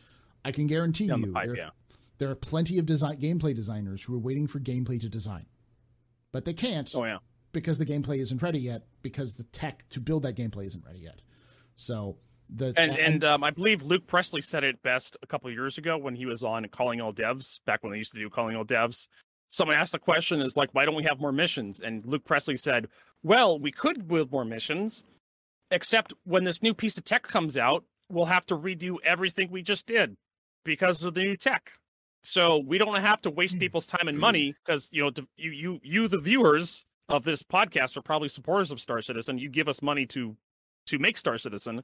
I 0.43 0.51
can 0.51 0.67
guarantee 0.67 1.07
Down 1.07 1.21
the 1.21 1.27
you, 1.27 1.33
pipe, 1.33 1.45
there, 1.47 1.57
yeah. 1.57 1.69
there 2.17 2.29
are 2.29 2.35
plenty 2.35 2.77
of 2.77 2.85
design 2.85 3.17
gameplay 3.19 3.55
designers 3.55 4.03
who 4.03 4.13
are 4.15 4.19
waiting 4.19 4.47
for 4.47 4.59
gameplay 4.59 4.99
to 5.01 5.09
design, 5.09 5.45
but 6.31 6.45
they 6.45 6.53
can't 6.53 6.93
Oh 6.95 7.03
yeah. 7.05 7.17
Because 7.55 7.77
the 7.79 7.85
gameplay 7.85 8.17
isn't 8.17 8.41
ready 8.41 8.59
yet 8.59 8.83
because 9.01 9.35
the 9.35 9.43
tech 9.45 9.87
to 9.89 10.01
build 10.01 10.23
that 10.23 10.35
gameplay 10.35 10.67
isn't 10.67 10.85
ready 10.85 10.99
yet. 10.99 11.21
So 11.75 12.17
the 12.49 12.73
And 12.75 12.97
and 12.97 13.23
um, 13.23 13.45
I 13.45 13.49
believe 13.49 13.81
Luke 13.81 14.07
Pressley 14.07 14.41
said 14.41 14.65
it 14.65 14.83
best 14.83 15.15
a 15.23 15.27
couple 15.27 15.47
of 15.47 15.53
years 15.53 15.77
ago 15.77 15.97
when 15.97 16.15
he 16.15 16.25
was 16.25 16.43
on 16.43 16.67
Calling 16.67 16.99
All 16.99 17.13
Devs 17.13 17.61
back 17.65 17.81
when 17.81 17.93
they 17.93 17.97
used 17.97 18.11
to 18.11 18.19
do 18.19 18.29
Calling 18.29 18.57
All 18.57 18.65
Devs. 18.65 19.07
Someone 19.47 19.77
asked 19.77 19.93
the 19.93 19.99
question 19.99 20.41
is 20.41 20.57
like, 20.57 20.69
why 20.73 20.83
don't 20.83 20.95
we 20.95 21.03
have 21.05 21.19
more 21.19 21.31
missions? 21.31 21.79
And 21.79 22.05
Luke 22.05 22.25
Pressley 22.25 22.57
said, 22.57 22.89
well, 23.23 23.57
we 23.57 23.71
could 23.71 24.05
build 24.05 24.31
more 24.31 24.43
missions, 24.43 25.05
except 25.71 26.13
when 26.25 26.43
this 26.43 26.61
new 26.61 26.73
piece 26.73 26.97
of 26.97 27.05
tech 27.05 27.23
comes 27.23 27.55
out, 27.55 27.85
we'll 28.09 28.25
have 28.25 28.45
to 28.47 28.57
redo 28.57 28.97
everything 29.03 29.49
we 29.49 29.61
just 29.61 29.87
did 29.87 30.17
because 30.65 31.01
of 31.03 31.13
the 31.13 31.23
new 31.23 31.37
tech. 31.37 31.71
So 32.21 32.57
we 32.57 32.77
don't 32.77 32.99
have 32.99 33.21
to 33.21 33.29
waste 33.29 33.59
people's 33.59 33.87
time 33.87 34.09
and 34.09 34.19
money 34.19 34.55
because 34.65 34.89
you 34.91 35.03
know 35.03 35.11
you 35.37 35.51
you 35.51 35.79
you 35.83 36.07
the 36.09 36.17
viewers 36.17 36.85
of 37.09 37.23
this 37.23 37.43
podcast 37.43 37.95
are 37.97 38.01
probably 38.01 38.27
supporters 38.27 38.71
of 38.71 38.79
Star 38.79 39.01
Citizen. 39.01 39.37
You 39.37 39.49
give 39.49 39.67
us 39.67 39.81
money 39.81 40.05
to 40.07 40.35
to 40.87 40.99
make 40.99 41.17
Star 41.17 41.37
Citizen 41.37 41.83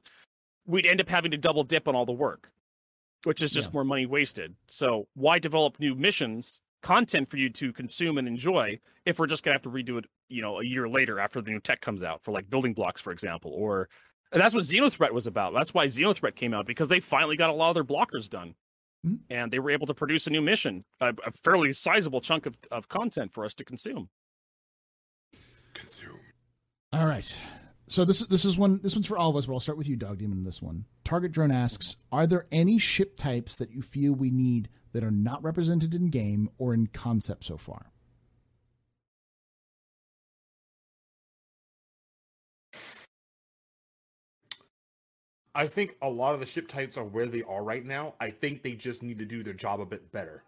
we'd 0.64 0.86
end 0.86 1.00
up 1.00 1.08
having 1.08 1.32
to 1.32 1.36
double 1.36 1.64
dip 1.64 1.88
on 1.88 1.96
all 1.96 2.06
the 2.06 2.12
work, 2.12 2.48
which 3.24 3.42
is 3.42 3.50
just 3.50 3.68
Yeah. 3.68 3.72
more 3.72 3.84
money 3.84 4.06
wasted. 4.06 4.54
So 4.68 5.08
why 5.14 5.40
develop 5.40 5.80
new 5.80 5.96
missions, 5.96 6.60
content 6.82 7.28
for 7.28 7.36
you 7.36 7.50
to 7.50 7.72
consume 7.72 8.16
and 8.16 8.28
enjoy 8.28 8.78
if 9.04 9.18
we're 9.18 9.26
just 9.26 9.42
gonna 9.42 9.54
have 9.56 9.62
to 9.62 9.70
redo 9.70 9.98
it, 9.98 10.04
you 10.28 10.40
know, 10.40 10.60
a 10.60 10.64
year 10.64 10.88
later 10.88 11.18
after 11.18 11.40
the 11.40 11.50
new 11.50 11.58
tech 11.58 11.80
comes 11.80 12.04
out 12.04 12.22
for 12.22 12.30
like 12.30 12.48
building 12.48 12.74
blocks, 12.74 13.00
for 13.00 13.10
example, 13.12 13.50
or 13.52 13.88
and 14.30 14.40
that's 14.40 14.54
what 14.54 14.62
Xenothreat 14.62 15.10
was 15.12 15.26
about. 15.26 15.52
That's 15.52 15.74
why 15.74 15.86
Xenothreat 15.86 16.36
came 16.36 16.54
out 16.54 16.64
because 16.64 16.86
they 16.88 17.00
finally 17.00 17.36
got 17.36 17.50
a 17.50 17.54
lot 17.54 17.70
of 17.70 17.74
their 17.74 17.82
blockers 17.84 18.30
done. 18.30 18.54
Mhm. 19.04 19.18
And 19.30 19.52
they 19.52 19.58
were 19.58 19.70
able 19.72 19.88
to 19.88 19.94
produce 19.94 20.28
a 20.28 20.30
new 20.30 20.40
mission, 20.42 20.84
a, 21.00 21.12
a 21.26 21.32
fairly 21.32 21.72
sizable 21.72 22.20
chunk 22.20 22.46
of, 22.46 22.56
of 22.70 22.88
content 22.88 23.32
for 23.32 23.44
us 23.44 23.52
to 23.54 23.64
consume. 23.64 24.08
Consume. 25.82 26.20
all 26.92 27.06
right. 27.06 27.36
So 27.88 28.04
this 28.04 28.20
is 28.20 28.28
this 28.28 28.44
is 28.44 28.56
one 28.56 28.78
this 28.84 28.94
one's 28.94 29.08
for 29.08 29.18
all 29.18 29.30
of 29.30 29.36
us, 29.36 29.46
but 29.46 29.52
I'll 29.52 29.60
start 29.60 29.76
with 29.76 29.88
you, 29.88 29.96
Dog 29.96 30.18
Demon, 30.18 30.38
in 30.38 30.44
this 30.44 30.62
one. 30.62 30.84
Target 31.02 31.32
Drone 31.32 31.50
asks, 31.50 31.96
are 32.12 32.24
there 32.28 32.46
any 32.52 32.78
ship 32.78 33.16
types 33.16 33.56
that 33.56 33.72
you 33.72 33.82
feel 33.82 34.14
we 34.14 34.30
need 34.30 34.68
that 34.92 35.02
are 35.02 35.10
not 35.10 35.42
represented 35.42 35.92
in 35.92 36.08
game 36.08 36.48
or 36.56 36.72
in 36.72 36.86
concept 36.86 37.44
so 37.44 37.56
far? 37.56 37.90
I 45.54 45.66
think 45.66 45.96
a 46.00 46.08
lot 46.08 46.34
of 46.34 46.40
the 46.40 46.46
ship 46.46 46.68
types 46.68 46.96
are 46.96 47.04
where 47.04 47.26
they 47.26 47.42
are 47.42 47.64
right 47.64 47.84
now. 47.84 48.14
I 48.20 48.30
think 48.30 48.62
they 48.62 48.72
just 48.72 49.02
need 49.02 49.18
to 49.18 49.24
do 49.24 49.42
their 49.42 49.52
job 49.52 49.80
a 49.80 49.86
bit 49.86 50.12
better. 50.12 50.44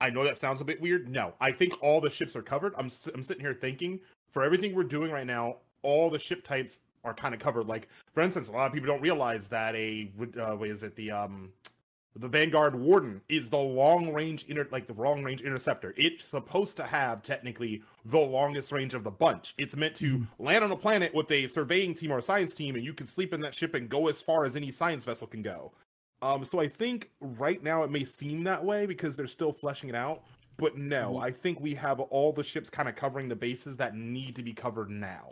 I, 0.00 0.10
know 0.10 0.24
that 0.24 0.38
sounds 0.38 0.60
a 0.60 0.64
bit 0.64 0.80
weird. 0.80 1.08
No, 1.08 1.34
I 1.40 1.52
think 1.52 1.74
all 1.82 2.00
the 2.00 2.10
ships 2.10 2.36
are 2.36 2.42
covered. 2.42 2.74
I'm 2.76 2.90
I'm 3.14 3.22
sitting 3.22 3.42
here 3.42 3.52
thinking 3.52 4.00
for 4.30 4.44
everything 4.44 4.74
we're 4.74 4.84
doing 4.84 5.10
right 5.10 5.26
now, 5.26 5.56
all 5.82 6.10
the 6.10 6.18
ship 6.18 6.44
types 6.44 6.80
are 7.04 7.14
kind 7.14 7.34
of 7.34 7.40
covered. 7.40 7.66
Like 7.66 7.88
for 8.12 8.22
instance, 8.22 8.48
a 8.48 8.52
lot 8.52 8.66
of 8.66 8.72
people 8.72 8.88
don't 8.88 9.02
realize 9.02 9.48
that 9.48 9.74
a 9.74 10.10
uh, 10.40 10.56
what 10.56 10.68
is 10.68 10.82
it 10.82 10.96
the 10.96 11.10
um 11.10 11.50
the 12.16 12.28
Vanguard 12.28 12.74
Warden 12.74 13.20
is 13.28 13.48
the 13.48 13.56
long 13.56 14.12
range 14.12 14.46
inter 14.48 14.66
like 14.72 14.86
the 14.86 14.94
long 14.94 15.22
range 15.22 15.42
interceptor. 15.42 15.94
It's 15.96 16.24
supposed 16.24 16.76
to 16.78 16.84
have 16.84 17.22
technically 17.22 17.82
the 18.04 18.18
longest 18.18 18.72
range 18.72 18.94
of 18.94 19.04
the 19.04 19.10
bunch. 19.10 19.54
It's 19.58 19.76
meant 19.76 19.94
to 19.96 20.26
land 20.38 20.64
on 20.64 20.72
a 20.72 20.76
planet 20.76 21.14
with 21.14 21.30
a 21.30 21.46
surveying 21.48 21.94
team 21.94 22.12
or 22.12 22.18
a 22.18 22.22
science 22.22 22.54
team, 22.54 22.74
and 22.74 22.84
you 22.84 22.92
can 22.92 23.06
sleep 23.06 23.32
in 23.32 23.40
that 23.42 23.54
ship 23.54 23.74
and 23.74 23.88
go 23.88 24.08
as 24.08 24.20
far 24.20 24.44
as 24.44 24.56
any 24.56 24.72
science 24.72 25.04
vessel 25.04 25.28
can 25.28 25.42
go. 25.42 25.72
Um, 26.22 26.44
so 26.44 26.60
I 26.60 26.68
think 26.68 27.10
right 27.20 27.62
now 27.62 27.82
it 27.82 27.90
may 27.90 28.04
seem 28.04 28.44
that 28.44 28.62
way 28.64 28.86
because 28.86 29.16
they're 29.16 29.26
still 29.26 29.52
fleshing 29.52 29.88
it 29.88 29.94
out. 29.94 30.22
But 30.58 30.76
no, 30.76 31.14
Mhm. 31.14 31.22
I 31.22 31.30
think 31.30 31.60
we 31.60 31.74
have 31.74 32.00
all 32.00 32.32
the 32.32 32.44
ships 32.44 32.68
kind 32.68 32.88
of 32.88 32.94
covering 32.94 33.28
the 33.28 33.36
bases 33.36 33.76
that 33.78 33.96
need 33.96 34.36
to 34.36 34.42
be 34.42 34.52
covered 34.52 34.90
now. 34.90 35.30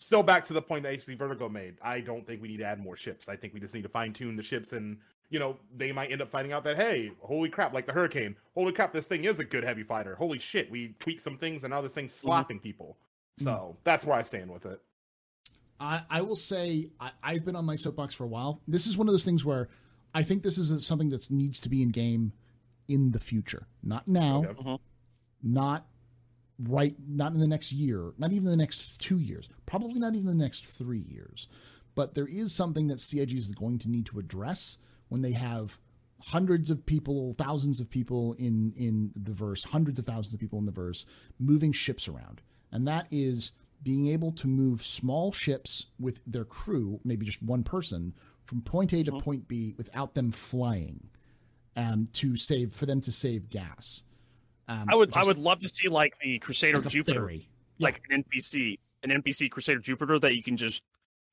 Still 0.00 0.22
back 0.22 0.44
to 0.44 0.52
the 0.52 0.60
point 0.60 0.82
that 0.82 0.92
HD 0.92 1.14
Vertigo 1.14 1.48
made. 1.48 1.78
I 1.80 2.00
don't 2.00 2.26
think 2.26 2.42
we 2.42 2.48
need 2.48 2.58
to 2.58 2.64
add 2.64 2.78
more 2.78 2.96
ships. 2.96 3.28
I 3.28 3.36
think 3.36 3.54
we 3.54 3.60
just 3.60 3.72
need 3.74 3.84
to 3.84 3.88
fine 3.88 4.12
tune 4.12 4.36
the 4.36 4.42
ships 4.42 4.72
and 4.74 4.98
you 5.30 5.38
know, 5.40 5.58
they 5.74 5.90
might 5.90 6.12
end 6.12 6.20
up 6.20 6.28
finding 6.28 6.52
out 6.52 6.62
that, 6.62 6.76
hey, 6.76 7.10
holy 7.20 7.48
crap, 7.48 7.72
like 7.72 7.86
the 7.86 7.92
Hurricane, 7.92 8.36
holy 8.54 8.72
crap, 8.72 8.92
this 8.92 9.06
thing 9.06 9.24
is 9.24 9.40
a 9.40 9.44
good 9.44 9.64
heavy 9.64 9.82
fighter. 9.82 10.14
Holy 10.14 10.38
shit, 10.38 10.70
we 10.70 10.94
tweaked 11.00 11.22
some 11.22 11.38
things 11.38 11.64
and 11.64 11.72
now 11.72 11.80
this 11.80 11.94
thing's 11.94 12.14
slapping 12.14 12.60
people. 12.60 12.98
So 13.38 13.76
that's 13.82 14.04
where 14.04 14.16
I 14.16 14.22
stand 14.22 14.52
with 14.52 14.66
it. 14.66 14.80
I, 15.80 16.02
I 16.10 16.20
will 16.20 16.36
say 16.36 16.90
I, 17.00 17.10
I've 17.22 17.44
been 17.44 17.56
on 17.56 17.64
my 17.64 17.74
soapbox 17.74 18.14
for 18.14 18.24
a 18.24 18.28
while. 18.28 18.60
This 18.68 18.86
is 18.86 18.96
one 18.98 19.08
of 19.08 19.12
those 19.12 19.24
things 19.24 19.44
where 19.44 19.70
I 20.14 20.22
think 20.22 20.42
this 20.42 20.58
is 20.58 20.86
something 20.86 21.08
that 21.10 21.30
needs 21.30 21.58
to 21.60 21.68
be 21.68 21.82
in 21.82 21.90
game 21.90 22.32
in 22.88 23.10
the 23.10 23.20
future, 23.20 23.66
not 23.82 24.06
now, 24.06 24.44
Okay. 24.44 24.62
Mhm. 24.62 24.78
not 25.42 25.88
right, 26.58 26.94
not 27.08 27.32
in 27.32 27.40
the 27.40 27.48
next 27.48 27.72
year, 27.72 28.12
not 28.16 28.32
even 28.32 28.44
the 28.48 28.56
next 28.56 29.00
two 29.00 29.18
years, 29.18 29.48
probably 29.66 29.98
not 29.98 30.14
even 30.14 30.26
the 30.26 30.34
next 30.34 30.64
three 30.64 31.00
years. 31.00 31.48
But 31.96 32.14
there 32.14 32.26
is 32.28 32.52
something 32.54 32.86
that 32.88 33.00
CIG 33.00 33.32
is 33.36 33.48
going 33.48 33.78
to 33.80 33.88
need 33.90 34.06
to 34.06 34.18
address 34.18 34.78
when 35.08 35.22
they 35.22 35.32
have 35.32 35.78
hundreds 36.20 36.70
of 36.70 36.86
people, 36.86 37.34
thousands 37.34 37.80
of 37.80 37.90
people 37.90 38.34
in 38.34 38.72
in 38.76 39.12
the 39.16 39.32
verse, 39.32 39.64
hundreds 39.64 39.98
of 39.98 40.06
thousands 40.06 40.32
of 40.34 40.40
people 40.40 40.58
in 40.58 40.64
the 40.64 40.72
verse, 40.72 41.04
moving 41.38 41.72
ships 41.72 42.06
around, 42.08 42.40
and 42.70 42.86
that 42.86 43.06
is 43.10 43.52
being 43.82 44.06
able 44.08 44.32
to 44.32 44.46
move 44.48 44.82
small 44.84 45.30
ships 45.32 45.86
with 45.98 46.20
their 46.26 46.44
crew, 46.44 47.00
maybe 47.04 47.26
just 47.26 47.42
one 47.42 47.62
person, 47.62 48.14
from 48.44 48.60
point 48.60 48.92
A 48.92 49.02
to 49.04 49.12
point 49.12 49.48
B 49.48 49.74
without 49.76 50.14
them 50.14 50.30
flying, 50.30 51.08
um, 51.76 52.06
to 52.14 52.36
save 52.36 52.72
for 52.72 52.86
them 52.86 53.00
to 53.02 53.12
save 53.12 53.48
gas. 53.50 54.04
Um, 54.68 54.86
I 54.88 54.94
would 54.94 55.14
I 55.16 55.24
would 55.24 55.38
love 55.38 55.58
to 55.60 55.68
see 55.68 55.88
like 55.88 56.16
the 56.18 56.38
Crusader 56.38 56.78
like 56.80 56.88
Jupiter, 56.88 57.20
ferry. 57.20 57.48
like 57.78 58.02
an 58.10 58.22
NPC, 58.24 58.78
an 59.02 59.10
NPC 59.10 59.50
Crusader 59.50 59.80
Jupiter 59.80 60.18
that 60.18 60.34
you 60.36 60.42
can 60.42 60.56
just 60.56 60.82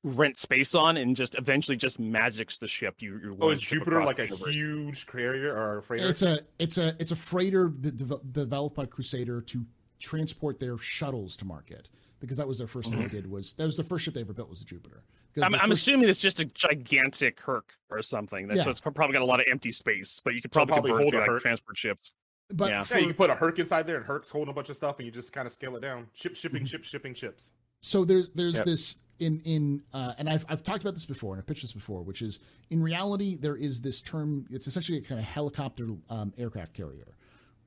rent 0.04 0.36
space 0.36 0.74
on 0.74 0.96
and 0.96 1.14
just 1.14 1.36
eventually 1.36 1.76
just 1.76 1.98
magics 2.00 2.56
the 2.58 2.66
ship. 2.66 2.96
You, 2.98 3.20
you're 3.22 3.36
Oh, 3.40 3.50
is 3.50 3.60
Jupiter 3.60 4.04
like 4.04 4.18
a 4.18 4.24
universe. 4.24 4.54
huge 4.54 5.06
carrier 5.06 5.54
or 5.56 5.78
a 5.78 5.82
freighter? 5.82 6.08
It's 6.08 6.22
a 6.22 6.40
it's 6.58 6.76
a 6.76 6.94
it's 6.98 7.12
a 7.12 7.16
freighter 7.16 7.68
de- 7.68 7.92
de- 7.92 8.20
developed 8.32 8.76
by 8.76 8.84
Crusader 8.86 9.40
to 9.40 9.64
transport 9.98 10.58
their 10.58 10.76
shuttles 10.76 11.36
to 11.36 11.44
market 11.44 11.88
because 12.18 12.36
that 12.36 12.48
was 12.48 12.58
their 12.58 12.66
1st 12.66 12.90
thing 12.90 12.98
they 13.02 13.08
did 13.08 13.30
was 13.30 13.52
that 13.54 13.64
was 13.64 13.76
the 13.76 13.84
first 13.84 14.04
ship 14.04 14.14
they 14.14 14.20
ever 14.20 14.32
built 14.32 14.48
was 14.50 14.58
the 14.58 14.64
Jupiter. 14.64 15.04
Because 15.34 15.46
I'm, 15.46 15.52
the 15.52 15.62
I'm 15.62 15.68
first- 15.70 15.82
assuming 15.82 16.08
it's 16.08 16.18
just 16.18 16.40
a 16.40 16.44
gigantic 16.44 17.40
Herc 17.40 17.72
or 17.90 18.02
something. 18.02 18.46
That's 18.48 18.58
Yeah. 18.58 18.64
so 18.64 18.70
it's 18.70 18.80
probably 18.80 19.12
got 19.12 19.22
a 19.22 19.26
lot 19.26 19.40
of 19.40 19.46
empty 19.50 19.72
space, 19.72 20.20
but 20.24 20.34
you 20.34 20.42
could 20.42 20.52
probably, 20.52 20.72
probably 20.74 20.90
convert 20.90 21.02
hold 21.14 21.26
to 21.26 21.32
like 21.32 21.40
transport 21.40 21.76
ships. 21.76 22.10
but 22.50 22.68
yeah. 22.70 22.82
for- 22.82 22.94
yeah, 22.94 23.00
you 23.00 23.06
can 23.08 23.16
put 23.16 23.30
a 23.30 23.34
Herc 23.34 23.58
inside 23.58 23.86
there 23.86 23.96
and 23.96 24.04
Herc's 24.04 24.30
holding 24.30 24.50
a 24.50 24.54
bunch 24.54 24.68
of 24.68 24.76
stuff 24.76 24.98
and 24.98 25.06
you 25.06 25.12
just 25.12 25.32
kind 25.32 25.46
of 25.46 25.52
scale 25.52 25.74
it 25.76 25.80
down. 25.80 26.06
Ship 26.12 26.34
shipping, 26.34 26.64
ship 26.64 26.84
shipping 26.84 27.14
ships. 27.14 27.52
so 27.80 28.04
there's 28.04 28.30
there's 28.34 28.56
Yep. 28.56 28.64
this 28.66 28.96
in 29.18 29.40
in 29.44 29.82
uh, 29.94 30.12
and 30.18 30.28
I've 30.28 30.44
I've 30.48 30.62
talked 30.62 30.82
about 30.82 30.94
this 30.94 31.04
before 31.06 31.34
and 31.34 31.40
I've 31.40 31.46
pitched 31.46 31.62
this 31.62 31.72
before, 31.72 32.02
which 32.02 32.20
is 32.22 32.40
in 32.70 32.82
reality 32.82 33.36
there 33.36 33.56
is 33.56 33.80
this 33.80 34.02
term. 34.02 34.46
It's 34.50 34.66
essentially 34.66 34.98
a 34.98 35.02
kind 35.02 35.18
of 35.20 35.24
helicopter 35.26 35.88
um, 36.10 36.32
aircraft 36.36 36.74
carrier 36.74 37.16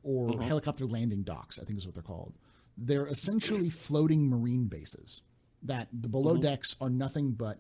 or 0.04 0.30
Mhm. 0.30 0.44
helicopter 0.44 0.86
landing 0.86 1.24
docks. 1.24 1.58
I 1.60 1.64
think 1.64 1.78
is 1.80 1.86
what 1.88 1.96
they're 1.96 2.04
called. 2.04 2.34
They're 2.78 3.08
essentially 3.08 3.70
floating 3.70 4.28
marine 4.30 4.66
bases 4.66 5.22
that 5.68 5.88
the 5.92 6.08
below 6.10 6.36
Mhm. 6.38 6.42
decks 6.42 6.76
are 6.82 6.90
nothing 6.90 7.32
but 7.32 7.60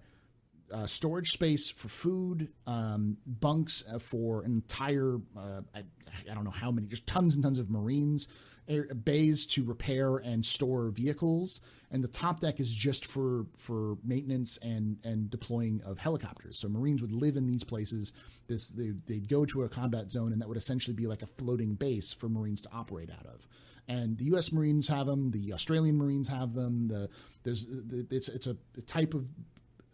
uh, 0.72 0.88
storage 0.88 1.30
space 1.32 1.69
for 1.69 1.90
food, 1.90 2.52
um, 2.65 3.18
bunks 3.27 3.84
uh, 3.88 3.99
for 3.99 4.44
entire, 4.44 5.18
uh, 5.38 5.61
I, 5.76 5.84
I 6.30 6.34
don't 6.34 6.44
know 6.44 6.49
how 6.49 6.72
many, 6.72 6.88
just 6.88 7.06
tons 7.06 7.36
and 7.36 7.44
tons 7.44 7.60
of 7.60 7.69
Marines, 7.69 8.27
air, 8.68 8.86
bays 8.95 9.45
to 9.45 9.64
repair 9.64 10.18
and 10.18 10.44
store 10.44 10.90
vehicles, 10.90 11.61
and 11.91 12.03
the 12.03 12.07
top 12.07 12.40
deck 12.40 12.60
is 12.60 12.73
just 12.73 13.06
for 13.06 13.45
for 13.56 13.99
maintenance 14.03 14.57
and 14.57 14.98
and 15.03 15.30
deploying 15.30 15.82
of 15.84 15.99
helicopters. 15.99 16.57
So 16.57 16.68
Marines 16.68 16.99
would 17.03 17.11
live 17.11 17.38
in 17.38 17.45
these 17.45 17.64
places. 17.64 18.11
This 18.48 18.69
they, 18.69 18.90
they'd 19.06 19.30
go 19.30 19.45
to 19.45 19.64
a 19.64 19.69
combat 19.69 20.10
zone, 20.10 20.34
and 20.34 20.41
that 20.41 20.48
would 20.48 20.57
essentially 20.57 20.95
be 20.95 21.06
like 21.06 21.22
a 21.22 21.27
floating 21.27 21.76
base 21.76 22.11
for 22.11 22.27
Marines 22.27 22.64
to 22.64 22.69
operate 22.73 23.11
out 23.11 23.27
of 23.27 23.48
and 23.88 24.18
the 24.18 24.26
U.S. 24.26 24.52
Marines 24.52 24.88
have 24.88 25.06
them. 25.06 25.32
The 25.32 25.53
Australian 25.53 25.98
Marines 25.98 26.28
have 26.28 26.53
them. 26.53 26.88
The 26.88 27.10
there's 27.44 27.66
it's 28.10 28.30
it's 28.30 28.48
a, 28.48 28.57
type 28.86 29.14
of 29.14 29.28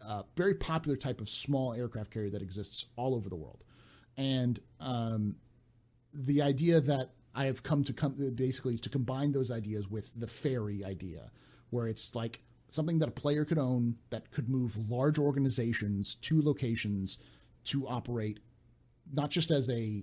uh, 0.04 0.22
very 0.36 0.54
popular 0.54 0.96
type 0.96 1.20
of 1.20 1.28
small 1.28 1.74
aircraft 1.74 2.10
carrier 2.10 2.30
that 2.30 2.42
exists 2.42 2.86
all 2.96 3.14
over 3.14 3.28
the 3.28 3.36
world, 3.36 3.64
and 4.16 4.60
um, 4.80 5.36
the 6.14 6.42
idea 6.42 6.80
that 6.80 7.10
I 7.34 7.44
have 7.44 7.62
come 7.62 7.84
to 7.84 7.92
come 7.92 8.14
basically 8.34 8.74
is 8.74 8.80
to 8.82 8.88
combine 8.88 9.32
those 9.32 9.50
ideas 9.50 9.88
with 9.88 10.10
the 10.18 10.26
ferry 10.26 10.84
idea, 10.84 11.30
where 11.70 11.86
it's 11.86 12.14
like 12.14 12.40
something 12.68 12.98
that 13.00 13.08
a 13.08 13.12
player 13.12 13.44
could 13.44 13.58
own 13.58 13.96
that 14.10 14.30
could 14.30 14.48
move 14.48 14.90
large 14.90 15.18
organizations 15.18 16.14
to 16.16 16.40
locations 16.40 17.18
to 17.64 17.86
operate, 17.86 18.40
not 19.12 19.30
just 19.30 19.50
as 19.50 19.70
a 19.70 20.02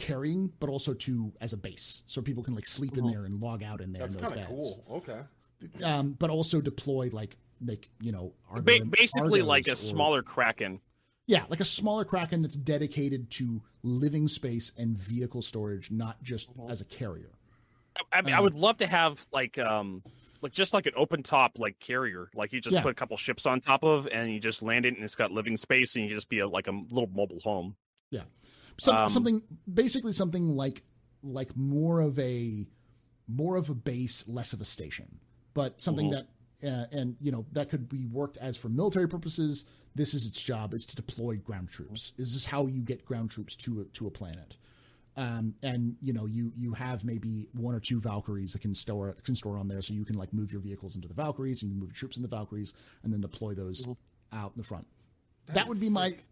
carrying, 0.00 0.52
but 0.58 0.68
also 0.68 0.92
to 0.94 1.32
as 1.40 1.52
a 1.52 1.56
base, 1.56 2.02
so 2.06 2.20
people 2.20 2.42
can 2.42 2.54
like 2.54 2.66
sleep 2.66 2.96
in 2.98 3.06
there 3.08 3.24
and 3.24 3.40
log 3.40 3.62
out 3.62 3.80
in 3.80 3.92
there. 3.92 4.00
That's 4.02 4.16
in 4.16 4.22
those 4.22 4.30
kind 4.30 4.40
of 4.42 4.48
cool. 4.48 4.84
Okay. 4.90 5.20
Um, 5.84 6.12
but 6.18 6.30
also 6.30 6.60
deploy 6.60 7.10
like 7.12 7.36
like 7.64 7.88
you 8.00 8.10
know 8.12 8.32
Ba- 8.52 8.72
Argo- 8.80 8.84
basically, 8.86 9.42
like 9.42 9.68
a 9.68 9.72
or- 9.72 9.76
smaller 9.76 10.22
Kraken. 10.22 10.80
yeah, 11.26 11.44
like 11.48 11.60
a 11.60 11.64
smaller 11.64 12.04
Kraken 12.04 12.42
that's 12.42 12.56
dedicated 12.56 13.30
to 13.32 13.62
living 13.82 14.26
space 14.26 14.72
and 14.76 14.98
vehicle 14.98 15.42
storage, 15.42 15.90
not 15.90 16.22
just 16.22 16.52
Mhm. 16.56 16.70
as 16.70 16.80
a 16.80 16.84
carrier. 16.86 17.30
I, 17.96 18.18
I 18.18 18.22
mean, 18.22 18.34
I 18.34 18.38
Um, 18.38 18.44
would 18.44 18.54
love 18.54 18.78
to 18.78 18.86
have 18.86 19.24
like 19.32 19.58
um 19.58 20.02
like 20.42 20.52
just 20.52 20.72
like 20.72 20.86
an 20.86 20.94
open 20.96 21.22
top 21.22 21.58
like 21.58 21.78
carrier, 21.78 22.30
like 22.34 22.54
you 22.54 22.62
just 22.62 22.72
Yeah. 22.74 22.80
put 22.82 22.90
a 22.92 22.94
couple 22.94 23.14
ships 23.18 23.44
on 23.44 23.60
top 23.60 23.84
of, 23.84 24.08
and 24.10 24.32
you 24.32 24.40
just 24.40 24.62
land 24.62 24.86
it, 24.86 24.94
and 24.94 25.04
it's 25.04 25.14
got 25.14 25.30
living 25.30 25.58
space, 25.58 25.94
and 25.96 26.08
you 26.08 26.14
just 26.14 26.30
be 26.30 26.38
a, 26.38 26.48
like 26.48 26.66
a 26.66 26.72
little 26.72 27.10
mobile 27.12 27.40
home. 27.40 27.76
Some, 28.80 28.96
Um, 28.96 29.08
something 29.08 29.42
basically 29.72 30.12
something 30.12 30.56
like 30.56 30.82
like 31.22 31.54
more 31.56 32.00
of 32.00 32.18
a 32.18 32.66
more 33.28 33.56
of 33.56 33.68
a 33.68 33.74
base, 33.74 34.26
less 34.26 34.52
of 34.54 34.60
a 34.60 34.64
station, 34.64 35.20
but 35.54 35.80
something 35.80 36.08
Mhm. 36.10 36.12
that 36.12 36.28
uh, 36.62 36.86
and 36.98 37.16
you 37.20 37.30
know 37.30 37.44
that 37.52 37.68
could 37.70 37.88
be 37.88 38.06
worked 38.06 38.36
as 38.38 38.56
for 38.56 38.68
military 38.70 39.06
purposes. 39.08 39.64
This 39.94 40.14
is 40.14 40.24
its 40.26 40.42
job: 40.42 40.72
is 40.72 40.86
to 40.86 40.96
deploy 40.96 41.36
ground 41.36 41.68
troops. 41.68 42.12
Is 42.16 42.32
this 42.32 42.46
how 42.46 42.66
you 42.66 42.82
get 42.82 43.04
ground 43.04 43.30
troops 43.30 43.54
to 43.56 43.82
a, 43.82 43.84
to 43.84 44.06
a 44.06 44.10
planet? 44.10 44.56
Um, 45.16 45.54
and 45.62 45.96
you 46.00 46.12
know 46.14 46.24
you 46.26 46.52
you 46.56 46.72
have 46.72 47.04
maybe 47.04 47.48
one 47.52 47.74
or 47.74 47.80
two 47.80 48.00
Valkyries 48.00 48.52
that 48.54 48.60
can 48.62 48.74
store 48.74 49.12
can 49.24 49.36
store 49.36 49.58
on 49.58 49.68
there, 49.68 49.82
so 49.82 49.92
you 49.92 50.04
can 50.06 50.16
like 50.16 50.32
move 50.32 50.52
your 50.52 50.60
vehicles 50.62 50.96
into 50.96 51.06
the 51.08 51.14
Valkyries, 51.14 51.62
and 51.62 51.70
you 51.70 51.74
can 51.74 51.80
move 51.80 51.90
your 51.90 51.96
troops 51.96 52.16
in 52.16 52.22
the 52.22 52.28
Valkyries, 52.28 52.72
and 53.02 53.12
then 53.12 53.20
deploy 53.20 53.52
those 53.54 53.84
Mhm. 53.84 53.96
out 54.32 54.52
in 54.54 54.58
the 54.62 54.64
front. 54.66 54.86
That, 55.46 55.66
would 55.66 55.78
is 55.78 55.80
be 55.82 55.90
my 55.90 56.10
sick. 56.10 56.24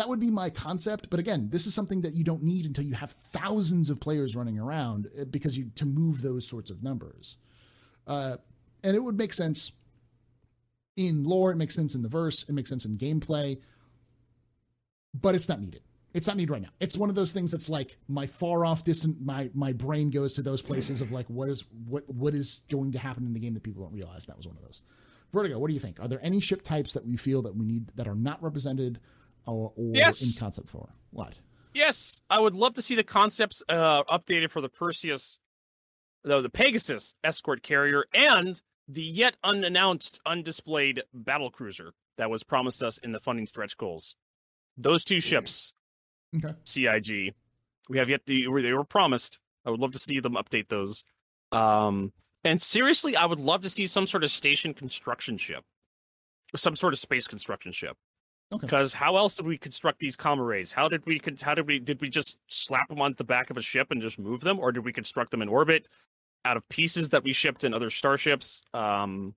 That 0.00 0.08
would 0.08 0.18
be 0.18 0.30
my 0.30 0.48
concept 0.48 1.10
but 1.10 1.20
again 1.20 1.48
this 1.50 1.66
is 1.66 1.74
something 1.74 2.00
that 2.00 2.14
you 2.14 2.24
don't 2.24 2.42
need 2.42 2.64
until 2.66 2.84
you 2.84 2.94
have 2.94 3.10
thousands 3.10 3.90
of 3.90 4.00
players 4.00 4.34
running 4.34 4.58
around 4.58 5.08
uh, 5.20 5.24
because 5.24 5.56
you 5.56 5.70
to 5.74 5.84
move 5.84 6.22
those 6.22 6.48
sorts 6.48 6.70
of 6.70 6.82
numbers. 6.82 7.36
Uh, 8.06 8.36
and 8.82 8.96
it 8.96 9.02
would 9.02 9.16
make 9.16 9.32
sense 9.32 9.72
in 10.96 11.22
lore 11.22 11.52
it 11.52 11.56
makes 11.56 11.74
sense 11.74 11.94
in 11.94 12.02
the 12.02 12.08
verse 12.08 12.42
it 12.48 12.52
makes 12.52 12.70
sense 12.70 12.84
in 12.84 12.96
gameplay 12.96 13.58
but 15.14 15.34
it's 15.34 15.48
not 15.48 15.60
needed. 15.60 15.82
It's 16.12 16.26
not 16.26 16.36
needed 16.36 16.50
right 16.50 16.62
now. 16.62 16.70
It's 16.80 16.96
one 16.96 17.08
of 17.08 17.14
those 17.14 17.30
things 17.30 17.52
that's 17.52 17.68
like 17.68 17.96
my 18.08 18.26
far 18.26 18.64
off 18.64 18.84
distant 18.84 19.20
my 19.20 19.50
my 19.54 19.72
brain 19.72 20.10
goes 20.10 20.34
to 20.34 20.42
those 20.42 20.60
places 20.60 21.00
of 21.00 21.12
like 21.12 21.26
what 21.26 21.48
is 21.48 21.64
what 21.86 22.08
what 22.08 22.34
is 22.34 22.62
going 22.70 22.92
to 22.92 22.98
happen 22.98 23.26
in 23.26 23.32
the 23.32 23.38
game 23.38 23.54
that 23.54 23.62
people 23.62 23.82
don't 23.82 23.92
realize? 23.92 24.24
That 24.26 24.36
was 24.36 24.46
one 24.46 24.56
of 24.56 24.62
those. 24.62 24.82
Vertigo 25.32 25.58
what 25.58 25.68
do 25.68 25.74
you 25.74 25.80
think? 25.80 26.00
Are 26.00 26.08
there 26.08 26.20
any 26.22 26.40
ship 26.40 26.62
types 26.62 26.92
that 26.94 27.06
we 27.06 27.16
feel 27.16 27.42
that 27.42 27.54
we 27.54 27.64
need 27.64 27.88
that 27.94 28.08
are 28.08 28.16
not 28.16 28.42
represented 28.42 28.98
or, 29.50 29.72
or 29.76 29.94
Yes. 29.94 30.22
in 30.22 30.38
concept 30.38 30.68
for 30.68 30.88
what 31.10 31.38
Yes, 31.72 32.20
I 32.28 32.40
would 32.40 32.54
love 32.54 32.74
to 32.74 32.82
see 32.82 32.96
the 32.96 33.04
concepts 33.04 33.62
uh, 33.68 34.02
updated 34.04 34.50
for 34.50 34.60
the 34.60 34.68
Perseus, 34.68 35.38
no, 36.24 36.42
the 36.42 36.50
Pegasus 36.50 37.14
escort 37.22 37.62
carrier, 37.62 38.06
and 38.12 38.60
the 38.88 39.02
yet 39.02 39.36
unannounced, 39.44 40.20
undisplayed 40.26 41.02
battle 41.14 41.48
cruiser 41.50 41.92
that 42.18 42.28
was 42.28 42.42
promised 42.42 42.82
us 42.82 42.98
in 42.98 43.12
the 43.12 43.20
funding 43.20 43.46
stretch 43.46 43.76
goals. 43.76 44.16
Those 44.76 45.04
two 45.04 45.20
ships, 45.20 45.72
okay 46.36 46.54
CIG, 46.64 47.34
we 47.88 47.98
have 47.98 48.10
yet 48.10 48.26
to. 48.26 48.60
They 48.62 48.72
were 48.72 48.84
promised. 48.84 49.38
I 49.64 49.70
would 49.70 49.80
love 49.80 49.92
to 49.92 49.98
see 49.98 50.18
them 50.20 50.34
update 50.34 50.68
those. 50.68 51.04
Um, 51.52 52.12
and 52.42 52.60
seriously, 52.60 53.14
I 53.14 53.26
would 53.26 53.38
love 53.40 53.62
to 53.62 53.70
see 53.70 53.86
some 53.86 54.06
sort 54.06 54.24
of 54.24 54.30
station 54.30 54.74
construction 54.74 55.38
ship, 55.38 55.64
or 56.52 56.58
some 56.58 56.74
sort 56.74 56.94
of 56.94 56.98
space 56.98 57.28
construction 57.28 57.70
ship. 57.70 57.96
Okay. 58.52 58.60
Because 58.62 58.92
how 58.92 59.16
else 59.16 59.36
did 59.36 59.46
we 59.46 59.56
construct 59.56 60.00
these 60.00 60.16
com 60.16 60.40
arrays? 60.40 60.72
How 60.72 60.88
did 60.88 61.06
we? 61.06 61.20
How 61.40 61.54
did 61.54 61.66
we? 61.66 61.78
Did 61.78 62.00
we 62.00 62.08
just 62.08 62.36
slap 62.48 62.88
them 62.88 63.00
on 63.00 63.14
the 63.16 63.24
back 63.24 63.50
of 63.50 63.56
a 63.56 63.62
ship 63.62 63.88
and 63.90 64.02
just 64.02 64.18
move 64.18 64.40
them, 64.40 64.58
or 64.58 64.72
did 64.72 64.84
we 64.84 64.92
construct 64.92 65.30
them 65.30 65.42
in 65.42 65.48
orbit 65.48 65.86
out 66.44 66.56
of 66.56 66.68
pieces 66.68 67.10
that 67.10 67.22
we 67.22 67.32
shipped 67.32 67.62
in 67.62 67.72
other 67.72 67.90
starships? 67.90 68.62
Um, 68.74 69.34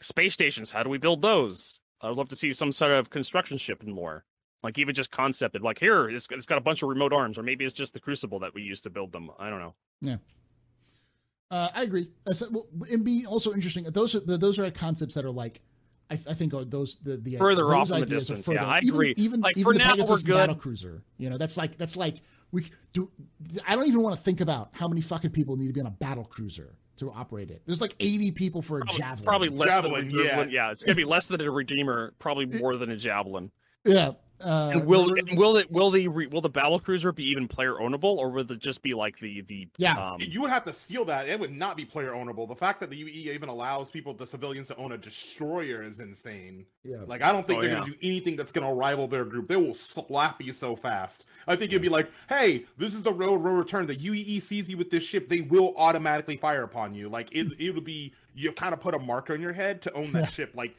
space 0.00 0.32
stations. 0.32 0.70
How 0.70 0.82
do 0.82 0.88
we 0.88 0.96
build 0.96 1.20
those? 1.20 1.80
I 2.00 2.08
would 2.08 2.16
love 2.16 2.28
to 2.28 2.36
see 2.36 2.52
some 2.52 2.72
sort 2.72 2.92
of 2.92 3.10
construction 3.10 3.58
ship 3.58 3.82
in 3.82 3.94
lore, 3.94 4.24
like 4.62 4.78
even 4.78 4.94
just 4.94 5.10
concepted. 5.10 5.62
Like 5.62 5.78
here, 5.78 6.08
it's, 6.08 6.26
it's 6.30 6.46
got 6.46 6.58
a 6.58 6.62
bunch 6.62 6.82
of 6.82 6.88
remote 6.88 7.12
arms, 7.12 7.36
or 7.36 7.42
maybe 7.42 7.64
it's 7.64 7.74
just 7.74 7.92
the 7.92 8.00
crucible 8.00 8.38
that 8.40 8.54
we 8.54 8.62
use 8.62 8.80
to 8.82 8.90
build 8.90 9.12
them. 9.12 9.30
I 9.38 9.50
don't 9.50 9.60
know. 9.60 9.74
Yeah. 10.00 10.16
Uh, 11.50 11.68
i 11.74 11.82
agree 11.82 12.08
I 12.26 12.32
said, 12.32 12.48
well, 12.50 12.66
and 12.90 13.04
be 13.04 13.26
also 13.26 13.52
interesting 13.52 13.84
those 13.84 14.14
are 14.14 14.20
those 14.20 14.58
are 14.58 14.68
concepts 14.70 15.14
that 15.14 15.26
are 15.26 15.30
like 15.30 15.60
I, 16.10 16.14
I 16.14 16.34
think 16.34 16.54
are 16.54 16.64
those 16.64 16.96
the 16.96 17.16
the 17.16 17.36
Further 17.36 17.62
those 17.62 17.72
off 17.72 17.90
in 17.90 17.96
the 18.00 18.02
ideas 18.06 18.30
are 18.30 18.34
distance. 18.36 18.54
Yeah, 18.56 18.60
further- 18.62 18.70
I 18.72 18.78
even, 18.78 18.88
agree. 18.90 19.14
Even 19.16 19.40
Like, 19.40 19.56
even 19.56 19.64
for 19.64 19.72
the 19.72 19.78
now, 19.78 19.84
we're 19.90 19.90
Pegasus 19.96 20.22
good. 20.24 20.34
battle 20.36 20.54
cruiser, 20.54 21.02
you 21.16 21.30
know, 21.30 21.38
that's 21.38 21.56
like 21.56 21.76
that's 21.76 21.96
like 21.96 22.16
we 22.52 22.66
do. 22.92 23.10
I 23.66 23.74
don't 23.76 23.86
even 23.88 24.02
want 24.02 24.14
to 24.16 24.22
think 24.22 24.40
about 24.40 24.70
how 24.72 24.86
many 24.88 25.00
fucking 25.00 25.30
people 25.30 25.56
need 25.56 25.66
to 25.68 25.72
be 25.72 25.80
on 25.80 25.86
a 25.86 25.90
battle 25.90 26.24
cruiser 26.24 26.76
to 26.98 27.10
operate 27.10 27.50
it. 27.50 27.62
There's 27.66 27.80
like 27.80 27.96
80 27.98 28.30
people 28.32 28.62
for 28.62 28.78
a 28.78 28.80
Probably, 28.82 28.98
javelin. 28.98 29.24
probably 29.24 29.48
less 29.48 29.70
Javelin, 29.70 30.08
than 30.08 30.20
a 30.20 30.22
yeah. 30.24 30.44
Yeah. 30.48 30.70
it's 30.70 30.84
gonna 30.84 30.94
be 30.94 31.04
less 31.04 31.26
than 31.26 31.40
a 31.40 31.50
redeemer. 31.50 32.14
Probably 32.20 32.46
more 32.46 32.76
than 32.76 32.90
a 32.90 32.96
javelin. 32.96 33.50
yeah. 33.84 34.12
Uh, 34.44 34.70
And 34.74 34.84
will 34.86 35.06
remember- 35.06 35.30
and 35.30 35.38
will 35.38 35.56
it 35.56 35.70
will 35.70 35.90
the 35.90 36.06
re- 36.08 36.26
will 36.26 36.40
the 36.42 36.48
battle 36.48 36.78
cruiser 36.78 37.12
be 37.12 37.24
even 37.30 37.48
player 37.48 37.74
ownable, 37.74 38.16
or 38.16 38.28
will 38.30 38.50
it 38.50 38.58
just 38.58 38.82
be 38.82 38.92
like 38.94 39.18
the 39.18 39.40
the 39.42 39.66
Yeah. 39.78 39.92
um, 40.12 40.20
You 40.20 40.42
would 40.42 40.50
have 40.50 40.64
to 40.64 40.72
steal 40.72 41.04
that. 41.06 41.28
It 41.28 41.40
would 41.40 41.52
not 41.56 41.76
be 41.76 41.84
player 41.84 42.12
ownable. 42.12 42.46
The 42.46 42.54
fact 42.56 42.80
that 42.80 42.90
the 42.90 42.96
UE 42.96 43.32
even 43.32 43.48
allows 43.48 43.90
people, 43.90 44.12
the 44.14 44.26
civilians, 44.26 44.68
to 44.68 44.76
own 44.76 44.92
a 44.92 44.98
destroyer 44.98 45.82
is 45.82 46.00
insane. 46.00 46.66
yeah. 46.82 46.98
Like, 47.06 47.22
I 47.22 47.32
don't 47.32 47.46
think 47.46 47.58
Oh, 47.58 47.62
they're 47.62 47.70
yeah. 47.72 47.78
gonna 47.80 47.90
do 47.92 47.96
anything 48.02 48.36
that's 48.36 48.52
gonna 48.52 48.72
rival 48.72 49.08
their 49.08 49.24
group. 49.24 49.48
They 49.48 49.56
will 49.56 49.74
slap 49.74 50.42
you 50.42 50.52
so 50.52 50.76
fast. 50.76 51.24
I 51.46 51.56
think 51.56 51.72
you'd 51.72 51.82
be 51.82 51.88
like, 51.88 52.10
"Hey, 52.28 52.64
this 52.76 52.94
is 52.94 53.02
the 53.02 53.12
road 53.12 53.36
road 53.42 53.54
return. 53.58 53.86
The 53.86 53.94
UE 53.96 54.40
sees 54.40 54.68
you 54.68 54.76
with 54.76 54.90
this 54.90 55.04
ship, 55.06 55.28
they 55.28 55.40
will 55.40 55.74
automatically 55.76 56.36
fire 56.36 56.62
upon 56.62 56.94
you. 56.94 57.08
Like, 57.08 57.34
it 57.34 57.48
it 57.58 57.74
would 57.74 57.84
be 57.84 58.12
you 58.36 58.50
kind 58.52 58.74
of 58.74 58.80
put 58.80 58.94
a 58.94 58.98
marker 58.98 59.32
on 59.34 59.40
your 59.40 59.52
head 59.52 59.80
to 59.82 59.92
own 59.92 60.10
that 60.12 60.32
ship. 60.32 60.50
Like, 60.54 60.70
y- 60.70 60.74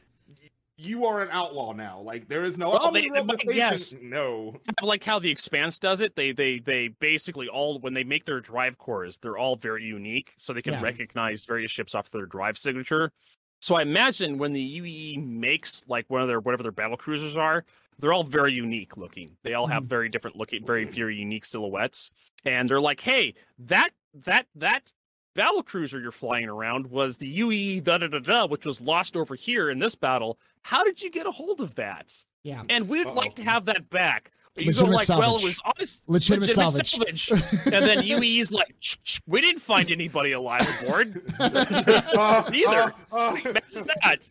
you 0.78 1.06
are 1.06 1.22
an 1.22 1.28
outlaw 1.32 1.72
now. 1.72 2.00
Like, 2.00 2.28
there 2.28 2.44
is 2.44 2.58
no. 2.58 2.70
Well, 2.70 2.80
oh, 2.84 2.90
they- 2.90 3.08
the 3.08 3.14
they 3.14 3.22
might 3.22 3.38
guess. 3.38 3.88
station. 3.88 4.10
No. 4.10 4.56
like 4.82 5.02
how 5.02 5.18
the 5.18 5.30
expanse 5.30 5.78
does 5.78 6.00
it 6.00 6.14
they 6.16 6.32
they 6.32 6.58
they 6.58 6.88
basically 6.88 7.48
all 7.48 7.78
when 7.80 7.94
they 7.94 8.04
make 8.04 8.24
their 8.24 8.40
drive 8.40 8.78
cores 8.78 9.18
they're 9.18 9.38
all 9.38 9.56
very 9.56 9.84
unique 9.84 10.32
so 10.36 10.52
they 10.52 10.62
can 10.62 10.74
Yeah. 10.74 10.82
recognize 10.82 11.44
various 11.46 11.70
ships 11.70 11.94
off 11.94 12.10
their 12.10 12.26
drive 12.26 12.58
signature 12.58 13.12
so 13.60 13.74
i 13.76 13.82
imagine 13.82 14.38
when 14.38 14.52
the 14.52 14.80
UEE 14.80 15.24
makes 15.24 15.84
like 15.88 16.04
one 16.08 16.22
of 16.22 16.28
their 16.28 16.40
whatever 16.40 16.62
their 16.62 16.72
battle 16.72 16.96
cruisers 16.96 17.36
are 17.36 17.64
they're 17.98 18.12
all 18.12 18.24
very 18.24 18.52
unique 18.52 18.96
looking 18.96 19.30
they 19.42 19.54
all 19.54 19.66
have 19.66 19.84
mm. 19.84 19.88
very 19.88 20.08
different 20.08 20.36
looking 20.36 20.64
very 20.64 20.84
very 20.84 21.16
unique 21.16 21.44
silhouettes 21.44 22.10
and 22.44 22.68
they're 22.68 22.80
like 22.80 23.00
hey 23.00 23.34
that 23.58 23.90
that 24.14 24.46
that 24.54 24.92
battle 25.34 25.62
cruiser 25.62 26.00
you're 26.00 26.12
flying 26.12 26.48
around 26.48 26.86
was 26.86 27.18
the 27.18 27.28
ue 27.28 27.80
da 27.80 27.98
da 27.98 28.06
da 28.08 28.18
da 28.18 28.46
which 28.46 28.66
was 28.66 28.80
lost 28.80 29.16
over 29.16 29.34
here 29.34 29.70
in 29.70 29.78
this 29.78 29.94
battle 29.94 30.38
how 30.66 30.82
did 30.84 31.00
you 31.02 31.10
get 31.10 31.26
a 31.26 31.30
hold 31.30 31.60
of 31.60 31.76
that 31.76 32.12
Yeah. 32.42 32.62
and 32.68 32.88
we'd 32.88 33.06
Uh-oh. 33.06 33.14
like 33.14 33.34
to 33.36 33.44
have 33.44 33.66
that 33.66 33.88
back. 33.88 34.32
You 34.56 34.64
go 34.72 34.84
Legitimate 34.86 35.08
like, 35.10 35.18
well, 35.18 35.36
it 35.36 35.44
was 35.44 35.60
honest, 35.64 36.02
Legitimate 36.08 36.50
salvage. 36.50 36.90
salvage. 36.90 37.30
and 37.66 37.84
then 37.84 38.02
UE's 38.04 38.50
like, 38.50 38.74
"Shh, 38.80 38.96
shh, 39.04 39.20
we 39.26 39.42
didn't 39.42 39.60
find 39.60 39.90
anybody 39.90 40.32
alive 40.32 40.66
aboard. 40.82 41.22
Neither. 41.38 42.94
Imagine 43.12 43.86
that. 44.02 44.28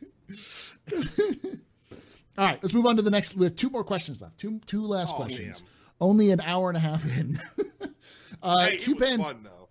All 2.37 2.45
right, 2.45 2.59
let's 2.61 2.73
move 2.73 2.85
on 2.85 2.95
to 2.97 3.01
the 3.01 3.11
next. 3.11 3.35
We 3.37 3.45
have 3.45 3.55
two 3.55 3.69
more 3.69 3.83
questions 3.83 4.21
left. 4.21 4.37
Two 4.39 4.59
two 4.65 4.85
last 4.85 5.13
Oh, 5.13 5.17
questions. 5.17 5.61
man. 5.63 5.71
Only 6.01 6.31
an 6.31 6.41
hour 6.41 6.69
and 6.69 6.77
a 6.77 6.81
half 6.81 7.05
in. 7.05 7.39
uh, 8.43 8.65
Hey, 8.65 8.75
it 8.77 8.87
was 8.99 9.15
fun 9.15 9.43
though. 9.43 9.69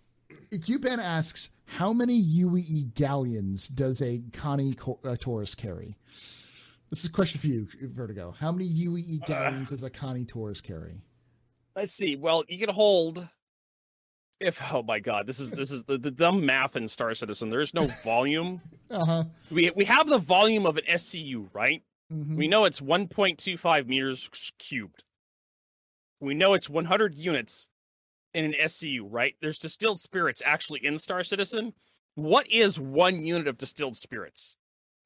Qpan 0.56 0.98
asks, 0.98 1.50
how 1.66 1.92
many 1.92 2.14
UE 2.14 2.84
galleons 2.94 3.66
does 3.68 4.00
a 4.00 4.22
Connie 4.32 4.74
Co- 4.74 5.00
uh, 5.04 5.16
Taurus 5.18 5.54
carry? 5.56 5.96
This 6.94 7.02
is 7.02 7.10
a 7.10 7.12
question 7.12 7.40
for 7.40 7.48
you, 7.48 7.66
Vertigo. 7.88 8.32
How 8.38 8.52
many 8.52 8.68
UEE 8.68 9.26
gallons 9.26 9.70
does 9.70 9.82
a 9.82 9.90
Connie 9.90 10.24
Taurus 10.24 10.60
carry? 10.60 11.02
Let's 11.74 11.92
see. 11.92 12.14
Well, 12.14 12.44
you 12.46 12.56
can 12.56 12.72
hold. 12.72 13.26
If 14.38 14.62
oh 14.72 14.84
my 14.84 15.00
god, 15.00 15.26
this 15.26 15.40
is 15.40 15.50
this 15.50 15.72
is 15.72 15.82
the, 15.82 15.98
the 15.98 16.12
dumb 16.12 16.46
math 16.46 16.76
in 16.76 16.86
Star 16.86 17.12
Citizen. 17.16 17.50
There's 17.50 17.74
no 17.74 17.88
volume. 18.04 18.60
Uh 18.92 19.04
huh. 19.04 19.24
we 19.50 19.72
we 19.74 19.84
have 19.86 20.06
the 20.06 20.18
volume 20.18 20.66
of 20.66 20.76
an 20.76 20.84
SCU, 20.84 21.48
right? 21.52 21.82
Mm-hmm. 22.12 22.36
We 22.36 22.46
know 22.46 22.64
it's 22.64 22.80
1.25 22.80 23.88
meters 23.88 24.52
cubed. 24.60 25.02
We 26.20 26.34
know 26.34 26.54
it's 26.54 26.70
100 26.70 27.12
units 27.16 27.70
in 28.34 28.44
an 28.44 28.54
SCU, 28.66 29.00
right? 29.10 29.34
There's 29.42 29.58
distilled 29.58 29.98
spirits 29.98 30.42
actually 30.46 30.86
in 30.86 30.98
Star 30.98 31.24
Citizen. 31.24 31.72
What 32.14 32.48
is 32.48 32.78
one 32.78 33.26
unit 33.26 33.48
of 33.48 33.58
distilled 33.58 33.96
spirits? 33.96 34.54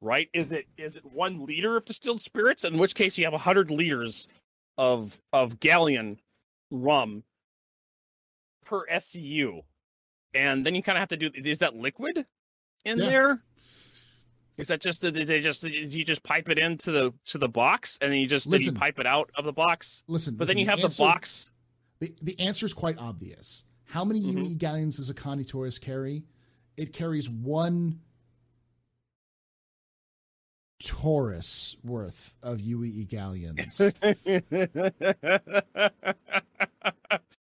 Right? 0.01 0.29
Is 0.33 0.53
it 0.53 0.67
is 0.77 0.97
it 0.97 1.05
one 1.05 1.45
liter 1.45 1.77
of 1.77 1.85
distilled 1.85 2.21
spirits? 2.21 2.65
In 2.65 2.79
which 2.79 2.95
case 2.95 3.19
you 3.19 3.25
have 3.25 3.33
100 3.33 3.71
liters 3.71 4.29
of 4.77 5.21
of 5.33 5.59
galleon 5.61 6.21
rum 6.71 7.25
per 8.65 8.87
SCU. 8.87 9.63
And 10.35 10.65
then 10.65 10.75
you 10.75 10.83
kind 10.83 10.97
of 10.97 11.01
have 11.01 11.09
to 11.09 11.17
do 11.17 11.31
is 11.35 11.59
that 11.59 11.75
liquid 11.75 12.27
in 12.85 12.99
Yeah. 12.99 13.05
there? 13.09 13.43
Is 14.57 14.69
that 14.69 14.81
just 14.81 15.03
did 15.03 15.15
they 15.15 15.41
just 15.41 15.63
did 15.63 15.93
you 15.93 16.05
just 16.05 16.23
pipe 16.23 16.49
it 16.49 16.59
into 16.59 16.91
the 16.93 17.13
to 17.27 17.39
the 17.39 17.49
box 17.49 17.99
and 18.01 18.13
then 18.13 18.21
you 18.21 18.27
just 18.27 18.49
did 18.51 18.65
you 18.65 18.73
pipe 18.73 18.99
it 19.01 19.07
out 19.07 19.31
of 19.37 19.45
the 19.45 19.53
box? 19.53 20.05
Listen, 20.07 20.37
But 20.37 20.47
then 20.47 20.57
listen, 20.57 20.59
you 20.59 20.67
have 20.71 20.81
answer- 20.85 21.03
the 21.03 21.09
box. 21.09 21.53
The, 22.01 22.15
the 22.23 22.39
answer 22.39 22.67
is 22.67 22.73
quite 22.75 22.99
obvious. 22.99 23.65
How 23.87 24.05
many 24.05 24.23
Mhm. 24.23 24.35
UEE 24.51 24.55
galleons 24.59 24.99
does 24.99 25.11
a 25.11 25.15
Connie 25.15 25.45
Taurus 25.45 25.79
carry? 25.79 26.23
It 26.77 26.93
carries 26.93 27.29
one 27.29 28.01
Taurus 30.85 31.77
worth 31.83 32.37
of 32.43 32.59
UEE 32.59 33.09
galleons. 33.09 33.79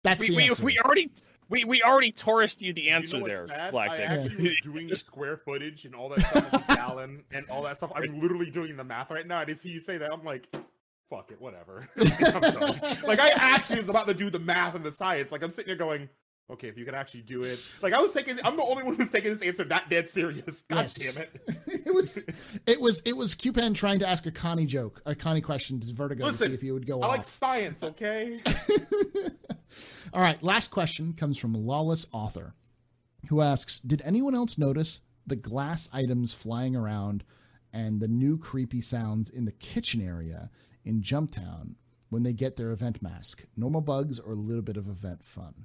That's 0.04 0.20
we, 0.20 0.28
the 0.28 0.36
we, 0.36 0.42
answer. 0.48 0.64
we 0.64 0.78
already 0.84 1.10
we, 1.48 1.64
we 1.64 1.82
already 1.82 2.10
tourist 2.10 2.62
you 2.62 2.72
the 2.72 2.82
You 2.82 2.90
know 2.90 2.96
answer 2.96 3.20
there, 3.22 3.46
sad? 3.46 3.72
Black 3.72 3.90
I 3.90 3.96
Dick. 3.98 4.10
actually 4.10 4.44
was 4.44 4.60
doing 4.62 4.88
the 4.88 4.96
square 4.96 5.36
footage 5.36 5.84
and 5.84 5.94
all 5.94 6.08
that 6.08 6.20
stuff, 6.20 6.50
with 6.52 6.66
gallon 6.68 7.22
and 7.32 7.48
all 7.50 7.62
that 7.62 7.76
stuff. 7.76 7.92
I'm 7.94 8.20
literally 8.20 8.50
doing 8.50 8.76
the 8.76 8.84
math 8.84 9.10
right 9.10 9.26
now. 9.26 9.38
I 9.38 9.44
just 9.44 9.62
hear 9.62 9.72
you 9.72 9.80
say 9.80 9.98
that. 9.98 10.10
I'm 10.12 10.24
like, 10.24 10.48
fuck 11.10 11.30
it, 11.30 11.40
whatever. 11.40 11.88
I'm 11.98 13.02
like 13.02 13.20
I 13.20 13.32
actually 13.36 13.80
was 13.80 13.90
about 13.90 14.06
to 14.08 14.14
do 14.14 14.30
the 14.30 14.38
math 14.38 14.74
and 14.74 14.84
the 14.84 14.92
science. 14.92 15.30
Like 15.30 15.42
I'm 15.42 15.50
sitting 15.50 15.68
here 15.68 15.76
going, 15.76 16.08
okay, 16.52 16.68
if 16.68 16.76
you 16.78 16.84
can 16.84 16.94
actually 16.94 17.22
do 17.22 17.42
it. 17.42 17.58
Like 17.82 17.92
I 17.92 18.00
was 18.00 18.12
taking, 18.12 18.38
I'm 18.44 18.56
the 18.56 18.62
only 18.62 18.82
one 18.84 18.94
who's 18.94 19.10
taking 19.10 19.30
this 19.32 19.42
answer 19.42 19.64
that 19.64 19.88
dead 19.90 20.08
serious. 20.10 20.62
God 20.62 20.80
Yes. 20.82 20.94
damn 21.14 21.22
it. 21.22 21.40
it 21.86 21.94
was 21.94 22.24
it 22.66 22.80
was 22.80 23.02
it 23.04 23.16
was 23.16 23.34
Cupan 23.34 23.74
trying 23.74 23.98
to 24.00 24.08
ask 24.08 24.26
a 24.26 24.30
Connie 24.30 24.66
joke, 24.66 25.02
a 25.06 25.14
Connie 25.14 25.40
question 25.40 25.80
to 25.80 25.92
Vertigo 25.94 26.30
to 26.30 26.36
see 26.36 26.52
if 26.52 26.60
he 26.60 26.70
would 26.72 26.86
go 26.86 27.00
I 27.00 27.04
off. 27.06 27.10
like 27.18 27.28
science, 27.28 27.82
okay? 27.82 28.40
All 30.12 30.20
right, 30.20 30.42
last 30.42 30.70
question 30.70 31.14
comes 31.14 31.38
from 31.38 31.54
Lawless 31.54 32.04
Author, 32.12 32.54
who 33.28 33.40
asks 33.40 33.78
Did 33.78 34.02
anyone 34.04 34.34
else 34.34 34.58
notice 34.58 35.00
the 35.26 35.36
glass 35.36 35.88
items 35.92 36.32
flying 36.34 36.76
around 36.76 37.24
and 37.72 38.00
the 38.00 38.08
new 38.08 38.36
creepy 38.36 38.82
sounds 38.82 39.30
in 39.30 39.46
the 39.46 39.52
kitchen 39.52 40.02
area 40.02 40.50
in 40.84 41.00
Jumptown 41.00 41.76
when 42.10 42.22
they 42.24 42.34
get 42.34 42.56
their 42.56 42.72
event 42.72 43.00
mask? 43.00 43.44
Normal 43.56 43.80
bugs 43.80 44.18
or 44.18 44.32
a 44.32 44.36
little 44.36 44.60
bit 44.62 44.76
of 44.76 44.88
event 44.88 45.24
fun? 45.24 45.64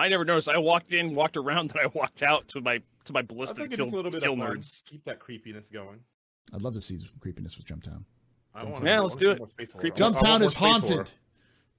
I 0.00 0.08
never 0.08 0.24
noticed. 0.24 0.48
I 0.48 0.58
walked 0.58 0.92
in, 0.92 1.14
walked 1.14 1.36
around, 1.36 1.70
then 1.74 1.82
I 1.82 1.86
walked 1.86 2.22
out 2.22 2.48
to 2.48 2.60
my 2.60 2.80
to 3.04 3.12
my 3.12 3.20
I 3.20 3.22
ballistic 3.22 3.58
think 3.68 3.74
kill, 3.76 3.86
a 3.86 3.96
little 3.96 4.10
bit 4.10 4.22
kill 4.22 4.36
nerds. 4.36 4.84
Keep 4.84 5.04
that 5.04 5.18
creepiness 5.20 5.68
going. 5.68 6.00
I'd 6.54 6.62
love 6.62 6.74
to 6.74 6.80
see 6.80 6.98
some 6.98 7.08
creepiness 7.20 7.56
with 7.56 7.66
Jumptown. 7.66 8.04
I 8.54 8.64
wanna- 8.64 8.84
Yeah, 8.84 9.00
let's 9.00 9.14
do 9.16 9.30
it. 9.30 9.38
more 9.38 9.46
space 9.48 9.70
horror. 9.72 9.80
Creep- 9.82 10.00
I 10.00 10.02
want- 10.04 10.16
I 10.16 10.30
want 10.30 10.42
Jumptown 10.42 10.46
is 10.46 10.54
haunted. 10.54 10.90
horror. 10.96 11.06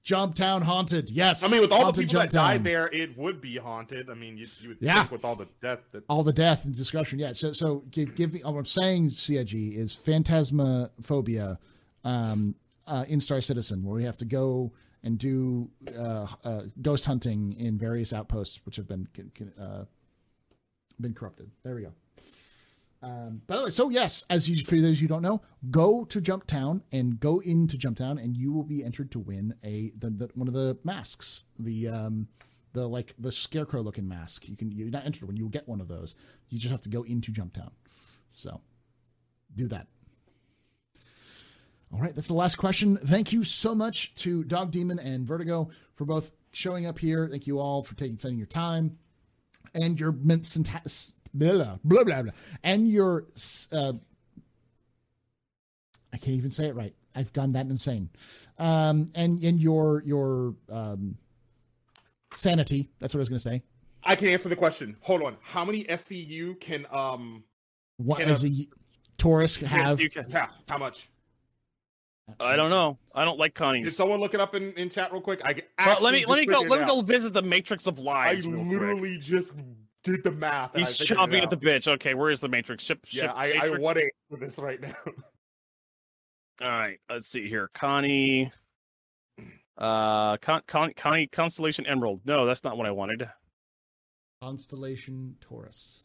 Jumptown 0.04 0.62
haunted. 0.62 1.10
Yes. 1.10 1.44
I 1.44 1.52
mean, 1.52 1.60
with 1.60 1.70
all 1.70 1.78
the 1.78 1.84
haunted 1.84 2.08
people 2.08 2.20
that 2.22 2.30
died 2.30 2.60
Jumptown. 2.62 2.64
there, 2.64 2.88
it 2.92 3.16
would 3.16 3.40
be 3.40 3.56
haunted. 3.56 4.10
I 4.10 4.14
mean, 4.14 4.36
you, 4.36 4.48
you 4.60 4.70
would 4.70 4.78
Yeah. 4.80 4.94
think 5.00 5.12
with 5.12 5.24
all 5.24 5.36
the 5.36 5.46
death 5.60 5.78
that 5.92 6.02
all 6.08 6.24
the 6.24 6.32
death 6.32 6.64
and 6.64 6.74
discussion. 6.74 7.18
Yeah. 7.20 7.34
So 7.34 7.52
so 7.52 7.84
give 7.90 8.14
give 8.16 8.32
me 8.32 8.40
what 8.40 8.56
I'm 8.56 8.64
saying. 8.64 9.10
Cig 9.10 9.54
is 9.54 9.96
Phasmophobia 9.96 11.58
um, 12.04 12.54
uh, 12.86 13.04
in 13.08 13.20
Star 13.20 13.40
Citizen, 13.40 13.84
where 13.84 13.94
we 13.94 14.04
have 14.04 14.16
to 14.16 14.24
go 14.24 14.72
and 15.04 15.18
do 15.18 15.70
uh, 15.96 16.26
uh, 16.44 16.62
ghost 16.80 17.06
hunting 17.06 17.54
in 17.54 17.78
various 17.78 18.12
outposts, 18.12 18.60
which 18.64 18.76
have 18.76 18.86
been 18.86 19.08
uh, 19.60 19.84
been 21.00 21.14
corrupted. 21.14 21.50
There 21.64 21.74
we 21.74 21.82
go. 21.82 21.92
Um, 23.02 23.42
by 23.48 23.56
the 23.56 23.64
way, 23.64 23.70
so 23.70 23.88
yes, 23.88 24.24
as 24.30 24.48
you 24.48 24.64
for 24.64 24.76
those 24.76 25.02
you 25.02 25.08
don't 25.08 25.22
know, 25.22 25.42
go 25.70 26.04
to 26.04 26.20
Jump 26.20 26.46
Town 26.46 26.82
and 26.92 27.18
go 27.18 27.40
into 27.40 27.76
Jump 27.76 27.98
Town, 27.98 28.18
and 28.18 28.36
you 28.36 28.52
will 28.52 28.62
be 28.62 28.84
entered 28.84 29.10
to 29.12 29.18
win 29.18 29.54
a 29.64 29.92
the, 29.98 30.10
the 30.10 30.30
one 30.34 30.46
of 30.46 30.54
the 30.54 30.78
masks, 30.84 31.44
the 31.58 31.88
um, 31.88 32.28
the 32.74 32.88
like 32.88 33.14
the 33.18 33.32
scarecrow 33.32 33.80
looking 33.80 34.08
mask. 34.08 34.48
You 34.48 34.56
can 34.56 34.70
you're 34.70 34.88
not 34.88 35.04
entered 35.04 35.26
when 35.26 35.36
you 35.36 35.44
will 35.44 35.50
get 35.50 35.66
one 35.66 35.80
of 35.80 35.88
those. 35.88 36.14
You 36.48 36.60
just 36.60 36.70
have 36.70 36.80
to 36.82 36.88
go 36.88 37.02
into 37.02 37.32
Jump 37.32 37.54
Town. 37.54 37.72
So 38.28 38.60
do 39.54 39.66
that. 39.68 39.88
All 41.92 42.00
right, 42.00 42.14
that's 42.14 42.28
the 42.28 42.34
last 42.34 42.56
question. 42.56 42.96
Thank 42.96 43.32
you 43.32 43.44
so 43.44 43.74
much 43.74 44.14
to 44.16 44.44
Dog 44.44 44.70
Demon 44.70 44.98
and 44.98 45.26
Vertigo 45.26 45.70
for 45.94 46.04
both 46.06 46.32
showing 46.52 46.86
up 46.86 46.98
here. 46.98 47.28
Thank 47.28 47.46
you 47.46 47.58
all 47.58 47.82
for 47.82 47.94
taking 47.96 48.18
spending 48.18 48.38
your 48.38 48.46
time 48.46 48.98
and 49.74 49.98
your 49.98 50.12
mint 50.12 50.46
syntax 50.46 51.14
blah 51.34 51.78
blah 51.82 52.04
blah 52.04 52.22
blah 52.22 52.32
and 52.62 52.88
your 52.90 53.24
uh, 53.72 53.92
I 56.12 56.16
can't 56.18 56.36
even 56.36 56.50
say 56.50 56.66
it 56.66 56.74
right. 56.74 56.94
I've 57.14 57.32
gone 57.32 57.52
that 57.52 57.66
insane. 57.66 58.10
Um, 58.58 59.10
and 59.14 59.42
and 59.42 59.60
your 59.60 60.02
your 60.04 60.54
um, 60.70 61.16
sanity. 62.32 62.90
That's 62.98 63.14
what 63.14 63.18
I 63.18 63.22
was 63.22 63.28
going 63.28 63.38
to 63.38 63.42
say. 63.42 63.62
I 64.04 64.16
can 64.16 64.28
answer 64.28 64.48
the 64.48 64.56
question. 64.56 64.96
Hold 65.00 65.22
on. 65.22 65.36
How 65.42 65.64
many 65.64 65.84
SCU 65.84 66.58
can 66.60 66.86
um 66.90 67.44
What 67.98 68.18
Can 68.18 68.28
does 68.28 68.44
a 68.44 68.66
Taurus 69.18 69.56
have? 69.56 69.98
can- 69.98 70.26
yeah, 70.28 70.48
how 70.68 70.78
much? 70.78 71.08
I 72.40 72.56
don't 72.56 72.70
know. 72.70 72.98
I 73.14 73.24
don't 73.24 73.38
like 73.38 73.54
Did 73.54 73.58
Connie's. 73.58 73.96
someone 73.96 74.20
look 74.20 74.34
it 74.34 74.40
up 74.40 74.54
in, 74.54 74.72
in 74.74 74.90
chat 74.90 75.12
real 75.12 75.20
quick? 75.20 75.40
I 75.44 75.62
Well, 75.84 75.98
let 76.00 76.12
me 76.12 76.24
let 76.26 76.38
me 76.38 76.46
go 76.46 76.60
let 76.60 76.78
it 76.80 76.82
me 76.82 76.88
go 76.88 77.00
visit 77.02 77.32
the 77.32 77.42
Matrix 77.42 77.86
of 77.86 77.98
I 77.98 78.02
Lies. 78.02 78.46
real 78.46 78.58
quick. 78.64 78.72
literally 78.72 79.18
just 79.18 79.50
did 80.04 80.24
the 80.24 80.30
math. 80.32 80.70
He's 80.74 80.88
I 80.88 80.92
figured 81.04 81.18
it 81.18 81.20
chomping 81.22 81.42
at 81.42 81.50
the 81.50 81.56
bitch. 81.56 81.88
Okay, 81.88 82.14
where 82.14 82.30
is 82.30 82.40
the 82.40 82.48
Matrix? 82.48 82.84
Ship. 82.84 82.98
Yeah, 83.10 83.22
ship 83.22 83.32
I, 83.34 83.44
I 83.52 83.54
Matrix? 83.62 83.80
want 83.84 83.96
to 83.98 84.10
answer 84.32 84.46
this 84.46 84.58
right 84.58 84.80
now. 84.80 84.94
All 86.60 86.68
right, 86.68 86.98
let's 87.10 87.28
see 87.28 87.48
here. 87.48 87.70
Connie. 87.74 88.52
Uh, 89.78 90.36
Con, 90.36 90.62
Con, 90.66 90.92
Connie 90.94 91.26
Constellation 91.26 91.86
Emerald. 91.86 92.20
No, 92.24 92.44
that's 92.46 92.62
not 92.62 92.76
what 92.76 92.86
I 92.86 92.90
wanted. 92.90 93.28
Constellation 94.42 95.36
Taurus. 95.40 96.04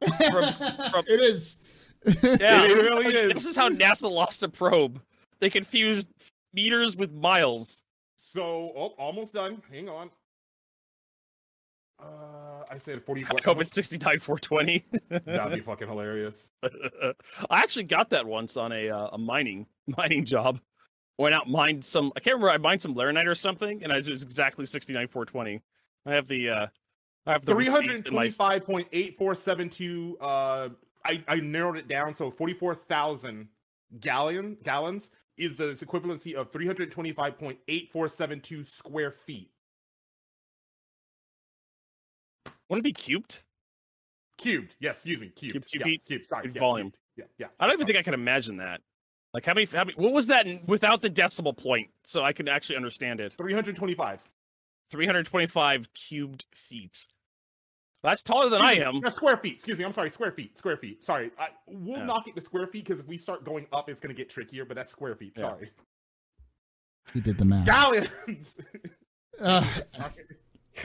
From- 0.00 0.52
from- 0.54 1.04
it 1.06 1.20
is. 1.20 1.60
Yeah, 2.04 2.64
It 2.64 2.68
this, 2.68 2.78
is 2.78 2.88
how, 2.88 2.98
is. 3.00 3.32
this 3.34 3.44
is 3.44 3.56
how 3.56 3.68
NASA 3.68 4.10
lost 4.10 4.42
a 4.42 4.48
probe. 4.48 5.00
They 5.38 5.50
confused 5.50 6.08
meters 6.52 6.96
with 6.96 7.12
miles. 7.12 7.82
So, 8.16 8.42
oh, 8.76 8.94
almost 8.98 9.34
done. 9.34 9.62
Hang 9.70 9.88
on. 9.88 10.10
Uh, 12.00 12.62
I 12.70 12.78
said 12.78 13.02
40. 13.02 13.24
I 13.24 13.28
hope 13.44 13.60
it's 13.60 13.72
69 13.72 14.20
420. 14.20 14.86
That'd 15.24 15.54
be 15.54 15.60
fucking 15.60 15.88
hilarious. 15.88 16.52
I 16.62 17.14
actually 17.50 17.82
got 17.84 18.10
that 18.10 18.26
once 18.26 18.56
on 18.56 18.72
a 18.72 18.90
uh, 18.90 19.08
a 19.12 19.18
mining 19.18 19.66
mining 19.96 20.24
job. 20.24 20.60
Went 21.18 21.34
out 21.34 21.48
mined 21.48 21.84
some. 21.84 22.12
I 22.16 22.20
can't 22.20 22.34
remember. 22.34 22.50
I 22.50 22.58
mined 22.58 22.80
some 22.80 22.94
laranite 22.94 23.26
or 23.26 23.34
something, 23.34 23.82
and 23.82 23.92
I 23.92 23.96
was 23.96 24.22
exactly 24.22 24.66
69 24.66 25.08
420. 25.08 25.60
I 26.06 26.12
have 26.12 26.28
the 26.28 26.50
uh, 26.50 26.68
I 27.26 27.32
have 27.32 27.44
the 27.44 27.56
receipt 27.56 28.06
in 28.06 28.14
my 28.14 28.28
325.8472. 28.28 30.14
Uh, 30.20 30.68
I, 31.04 31.22
I 31.28 31.36
narrowed 31.36 31.76
it 31.76 31.86
down. 31.88 32.14
So 32.14 32.30
44,000 32.30 33.48
gallon 34.00 34.56
gallons 34.62 35.10
is 35.36 35.56
the 35.56 35.72
equivalency 35.72 36.34
of 36.34 36.52
325.8472 36.52 38.66
square 38.66 39.10
feet. 39.10 39.50
Wouldn't 42.68 42.86
it 42.86 42.88
be 42.88 42.92
cubed? 42.92 43.42
Cubed. 44.38 44.74
Yes, 44.80 44.96
excuse 44.98 45.20
me. 45.20 45.28
Cubed. 45.28 45.52
Cube- 45.52 45.66
cube 45.66 45.80
yeah, 45.80 45.84
feet? 45.84 46.02
Cubed. 46.06 46.26
Sorry. 46.26 46.50
Yeah, 46.52 46.60
volume. 46.60 46.86
cubed. 46.90 46.98
Yeah, 47.16 47.24
yeah. 47.38 47.46
I 47.58 47.66
don't 47.66 47.74
even 47.74 47.86
think 47.86 47.98
I 47.98 48.02
can 48.02 48.14
imagine 48.14 48.58
that. 48.58 48.80
Like 49.34 49.44
how 49.44 49.52
many? 49.54 49.66
How 49.66 49.84
many 49.84 49.94
what 49.96 50.12
was 50.14 50.26
that 50.28 50.46
without 50.68 51.00
the 51.02 51.10
decimal 51.10 51.52
point? 51.52 51.88
So 52.04 52.22
I 52.22 52.32
can 52.32 52.48
actually 52.48 52.76
understand 52.76 53.20
it. 53.20 53.34
325. 53.34 54.20
325 54.90 55.92
cubed 55.92 56.44
feet. 56.54 57.06
That's 58.02 58.22
taller 58.22 58.48
than 58.48 58.62
I 58.62 58.72
Excuse 58.74 58.92
me, 58.92 58.96
am. 58.98 59.00
no, 59.02 59.10
square 59.10 59.36
feet. 59.36 59.54
Excuse 59.54 59.78
me. 59.78 59.84
I'm 59.84 59.92
sorry. 59.92 60.10
Square 60.10 60.32
feet. 60.32 60.56
Square 60.56 60.76
feet. 60.78 61.04
Sorry. 61.04 61.30
I, 61.38 61.48
we'll 61.66 61.98
Yeah. 61.98 62.04
knock 62.04 62.28
it 62.28 62.36
to 62.36 62.40
square 62.40 62.66
feet 62.68 62.84
because 62.84 63.00
if 63.00 63.06
we 63.08 63.18
start 63.18 63.44
going 63.44 63.66
up, 63.72 63.90
it's 63.90 64.00
going 64.00 64.14
to 64.14 64.16
get 64.16 64.30
trickier. 64.30 64.64
But 64.64 64.76
that's 64.76 64.92
square 64.92 65.14
feet. 65.16 65.32
Yeah. 65.36 65.42
Sorry. 65.42 65.70
He 67.12 67.20
did 67.20 67.36
the 67.38 67.44
math. 67.44 67.66
Gallons. 67.66 68.58
Uh, 69.40 69.62
Sorry. 69.86 70.10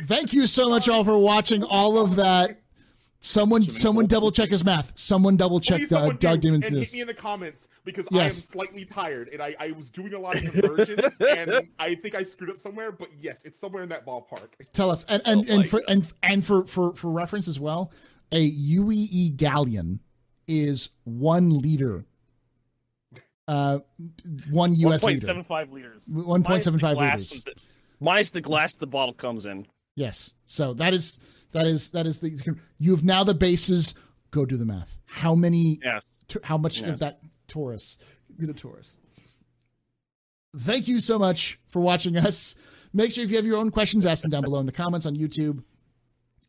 Thank 0.05 0.33
you 0.33 0.47
so 0.47 0.69
much 0.69 0.87
all 0.89 1.03
for 1.03 1.17
watching 1.17 1.63
all 1.63 1.97
of 1.97 2.15
that. 2.17 2.59
Someone, 3.25 3.61
someone 3.63 4.05
double 4.05 4.31
check 4.33 4.49
his 4.49 4.65
math. 4.65 4.91
Someone 4.99 5.37
double 5.37 5.61
check 5.61 5.79
Please 5.79 5.93
uh, 5.93 5.99
someone 5.99 6.17
Doug 6.17 6.41
do, 6.41 6.49
Demon's 6.49 6.65
and 6.65 6.77
hit 6.77 6.91
me 6.91 6.99
in 6.99 7.07
the 7.07 7.13
comments 7.13 7.69
because 7.85 8.05
I 8.11 8.25
am 8.25 8.31
slightly 8.31 8.83
tired 8.83 9.29
and 9.31 9.41
I, 9.41 9.55
I 9.61 9.71
was 9.71 9.89
doing 9.89 10.13
a 10.13 10.19
lot 10.19 10.35
of 10.35 10.51
conversions 10.51 11.01
and 11.25 11.69
I 11.79 11.95
think 11.95 12.15
I 12.15 12.23
screwed 12.23 12.49
up 12.49 12.57
somewhere. 12.57 12.91
But 12.91 13.07
yes, 13.21 13.43
it's 13.45 13.57
somewhere 13.57 13.81
in 13.81 13.87
that 13.89 14.05
ballpark. 14.05 14.49
Tell 14.73 14.91
us, 14.91 15.05
and 15.05 15.21
and, 15.25 15.49
Oh 15.49 15.53
and 15.53 15.69
for 15.69 15.79
God. 15.79 15.85
and 15.87 16.13
and 16.21 16.45
for 16.45 16.65
for 16.65 16.93
for 16.95 17.11
reference 17.11 17.47
as 17.47 17.61
well, 17.61 17.93
a 18.33 18.51
UEE 18.51 19.37
galleon 19.37 20.01
is 20.45 20.89
one 21.05 21.49
liter. 21.49 22.03
Uh, 23.47 23.79
one 24.49 24.75
U.S. 24.75 25.01
liter. 25.03 25.27
1.75 25.33 25.71
liters. 25.71 26.01
One 26.07 26.43
point 26.43 26.63
seven 26.63 26.79
five 26.79 26.97
liters. 26.97 27.43
the- 27.43 27.53
Minus 28.01 28.31
the 28.31 28.41
glass 28.41 28.75
the 28.75 28.87
bottle 28.87 29.13
comes 29.13 29.45
in. 29.45 29.65
Yes. 29.95 30.33
So 30.45 30.73
that 30.75 30.93
is 30.93 31.19
that 31.51 31.65
is 31.67 31.91
that 31.91 32.05
is 32.07 32.19
the 32.19 32.55
you've 32.79 33.03
now 33.03 33.23
the 33.23 33.33
bases. 33.33 33.93
Go 34.31 34.45
do 34.45 34.57
the 34.57 34.65
math. 34.65 34.97
How 35.05 35.35
many? 35.35 35.79
Yes. 35.83 36.03
t- 36.27 36.39
How 36.43 36.57
much 36.57 36.81
Yes. 36.81 36.95
is 36.95 36.99
that 37.01 37.19
Taurus? 37.47 37.97
Get 38.39 38.49
a 38.49 38.53
Taurus. 38.53 38.97
Thank 40.57 40.87
you 40.87 40.99
so 40.99 41.17
much 41.17 41.59
for 41.67 41.79
watching 41.81 42.17
us. 42.17 42.55
Make 42.93 43.11
sure 43.11 43.23
if 43.23 43.31
you 43.31 43.37
have 43.37 43.45
your 43.45 43.57
own 43.57 43.71
questions, 43.71 44.05
ask 44.05 44.21
them 44.21 44.31
down 44.31 44.43
below 44.43 44.59
in 44.59 44.65
the 44.67 44.71
comments 44.71 45.05
on 45.05 45.15
YouTube. 45.15 45.63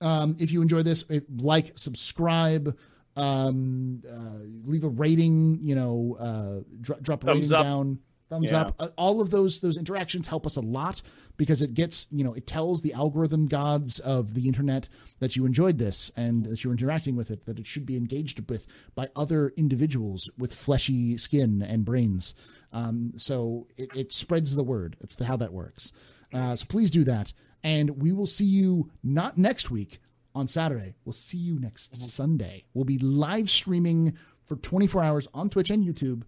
Um, 0.00 0.36
if 0.38 0.50
you 0.52 0.60
enjoy 0.60 0.82
this, 0.82 1.04
eh, 1.10 1.20
like, 1.38 1.76
subscribe, 1.78 2.76
um, 3.16 4.02
uh, 4.10 4.40
leave 4.68 4.84
a 4.84 4.88
rating. 4.88 5.58
You 5.62 5.74
know, 5.74 6.16
uh, 6.18 6.60
dro- 6.82 6.98
drop 7.00 7.22
a 7.24 7.26
Thumbs 7.28 7.50
rating 7.52 7.56
up. 7.58 7.64
down, 7.64 7.98
thumbs 8.28 8.50
Yeah. 8.50 8.62
up. 8.62 8.74
Uh, 8.78 8.88
all 8.96 9.20
of 9.20 9.30
those 9.30 9.60
those 9.60 9.76
interactions 9.76 10.28
help 10.28 10.46
us 10.46 10.56
a 10.56 10.60
lot 10.60 11.02
because 11.36 11.62
it 11.62 11.74
gets 11.74 12.06
you 12.10 12.24
know 12.24 12.32
it 12.34 12.46
tells 12.46 12.82
the 12.82 12.92
algorithm 12.92 13.46
gods 13.46 13.98
of 14.00 14.34
the 14.34 14.46
internet 14.46 14.88
that 15.18 15.36
you 15.36 15.44
enjoyed 15.46 15.78
this 15.78 16.10
and 16.16 16.44
that 16.46 16.62
you're 16.64 16.72
interacting 16.72 17.16
with 17.16 17.30
it 17.30 17.44
that 17.46 17.58
it 17.58 17.66
should 17.66 17.86
be 17.86 17.96
engaged 17.96 18.48
with 18.48 18.66
by 18.94 19.08
other 19.16 19.52
individuals 19.56 20.30
with 20.38 20.54
fleshy 20.54 21.16
skin 21.18 21.62
and 21.62 21.84
brains. 21.84 22.34
Um, 22.72 23.12
so 23.16 23.68
it, 23.76 23.94
it 23.94 24.12
spreads 24.12 24.56
the 24.56 24.64
word. 24.64 24.96
That's 25.00 25.14
the, 25.14 25.26
how 25.26 25.36
that 25.36 25.52
works. 25.52 25.92
Uh, 26.32 26.56
so 26.56 26.66
please 26.66 26.90
do 26.90 27.04
that. 27.04 27.32
And 27.62 28.02
we 28.02 28.12
will 28.12 28.26
see 28.26 28.44
you 28.44 28.90
not 29.02 29.38
next 29.38 29.70
week 29.70 30.00
on 30.34 30.48
saturday. 30.48 30.96
We'll 31.04 31.12
see 31.12 31.38
you 31.38 31.58
next 31.60 31.96
sunday. 31.96 32.64
We'll 32.74 32.84
be 32.84 32.98
live 32.98 33.48
streaming 33.48 34.18
for 34.44 34.56
24 34.56 35.02
hours 35.02 35.28
on 35.32 35.48
twitch 35.48 35.70
and 35.70 35.84
youtube 35.84 36.22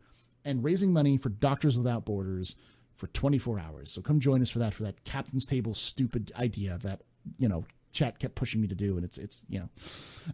and 0.47 0.65
raising 0.65 0.93
money 0.93 1.19
for 1.19 1.29
doctors 1.29 1.77
without 1.77 2.07
borders 2.07 2.57
for 2.95 3.09
24 3.09 3.59
hours. 3.59 3.93
So 3.93 4.01
come 4.01 4.21
join 4.21 4.41
us 4.41 4.49
for 4.49 4.61
that 4.61 4.73
for 4.73 4.85
that 4.85 5.05
captain's 5.05 5.45
table 5.45 5.75
stupid 5.75 6.33
idea 6.39 6.79
that 6.83 7.03
you 7.39 7.49
know 7.49 7.65
chat 7.93 8.19
kept 8.19 8.35
pushing 8.35 8.61
me 8.61 8.69
to 8.69 8.75
do, 8.75 8.97
and 8.97 9.05
it's 9.05 9.19
it's 9.19 9.43
you 9.49 9.61
know. 9.61 9.69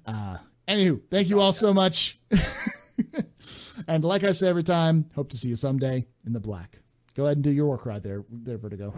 Uh, 0.06 0.36
anywho, 0.68 1.00
thank 1.10 1.28
you 1.28 1.40
all 1.40 1.52
so 1.52 1.74
much, 1.74 2.20
and 3.88 4.04
like 4.04 4.22
I 4.22 4.32
say 4.32 4.48
every 4.48 4.62
time, 4.62 5.06
hope 5.14 5.30
to 5.30 5.36
see 5.36 5.48
you 5.48 5.56
someday 5.56 6.06
in 6.26 6.32
the 6.32 6.40
black. 6.40 6.78
Go 7.14 7.24
ahead 7.24 7.38
and 7.38 7.44
do 7.44 7.50
your 7.50 7.66
work 7.66 7.84
right 7.84 8.02
there, 8.02 8.24
there, 8.30 8.56
Vertigo. 8.56 8.90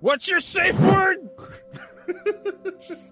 What's 0.00 0.30
your 0.30 0.40
safe 0.40 0.80
word? 0.80 1.28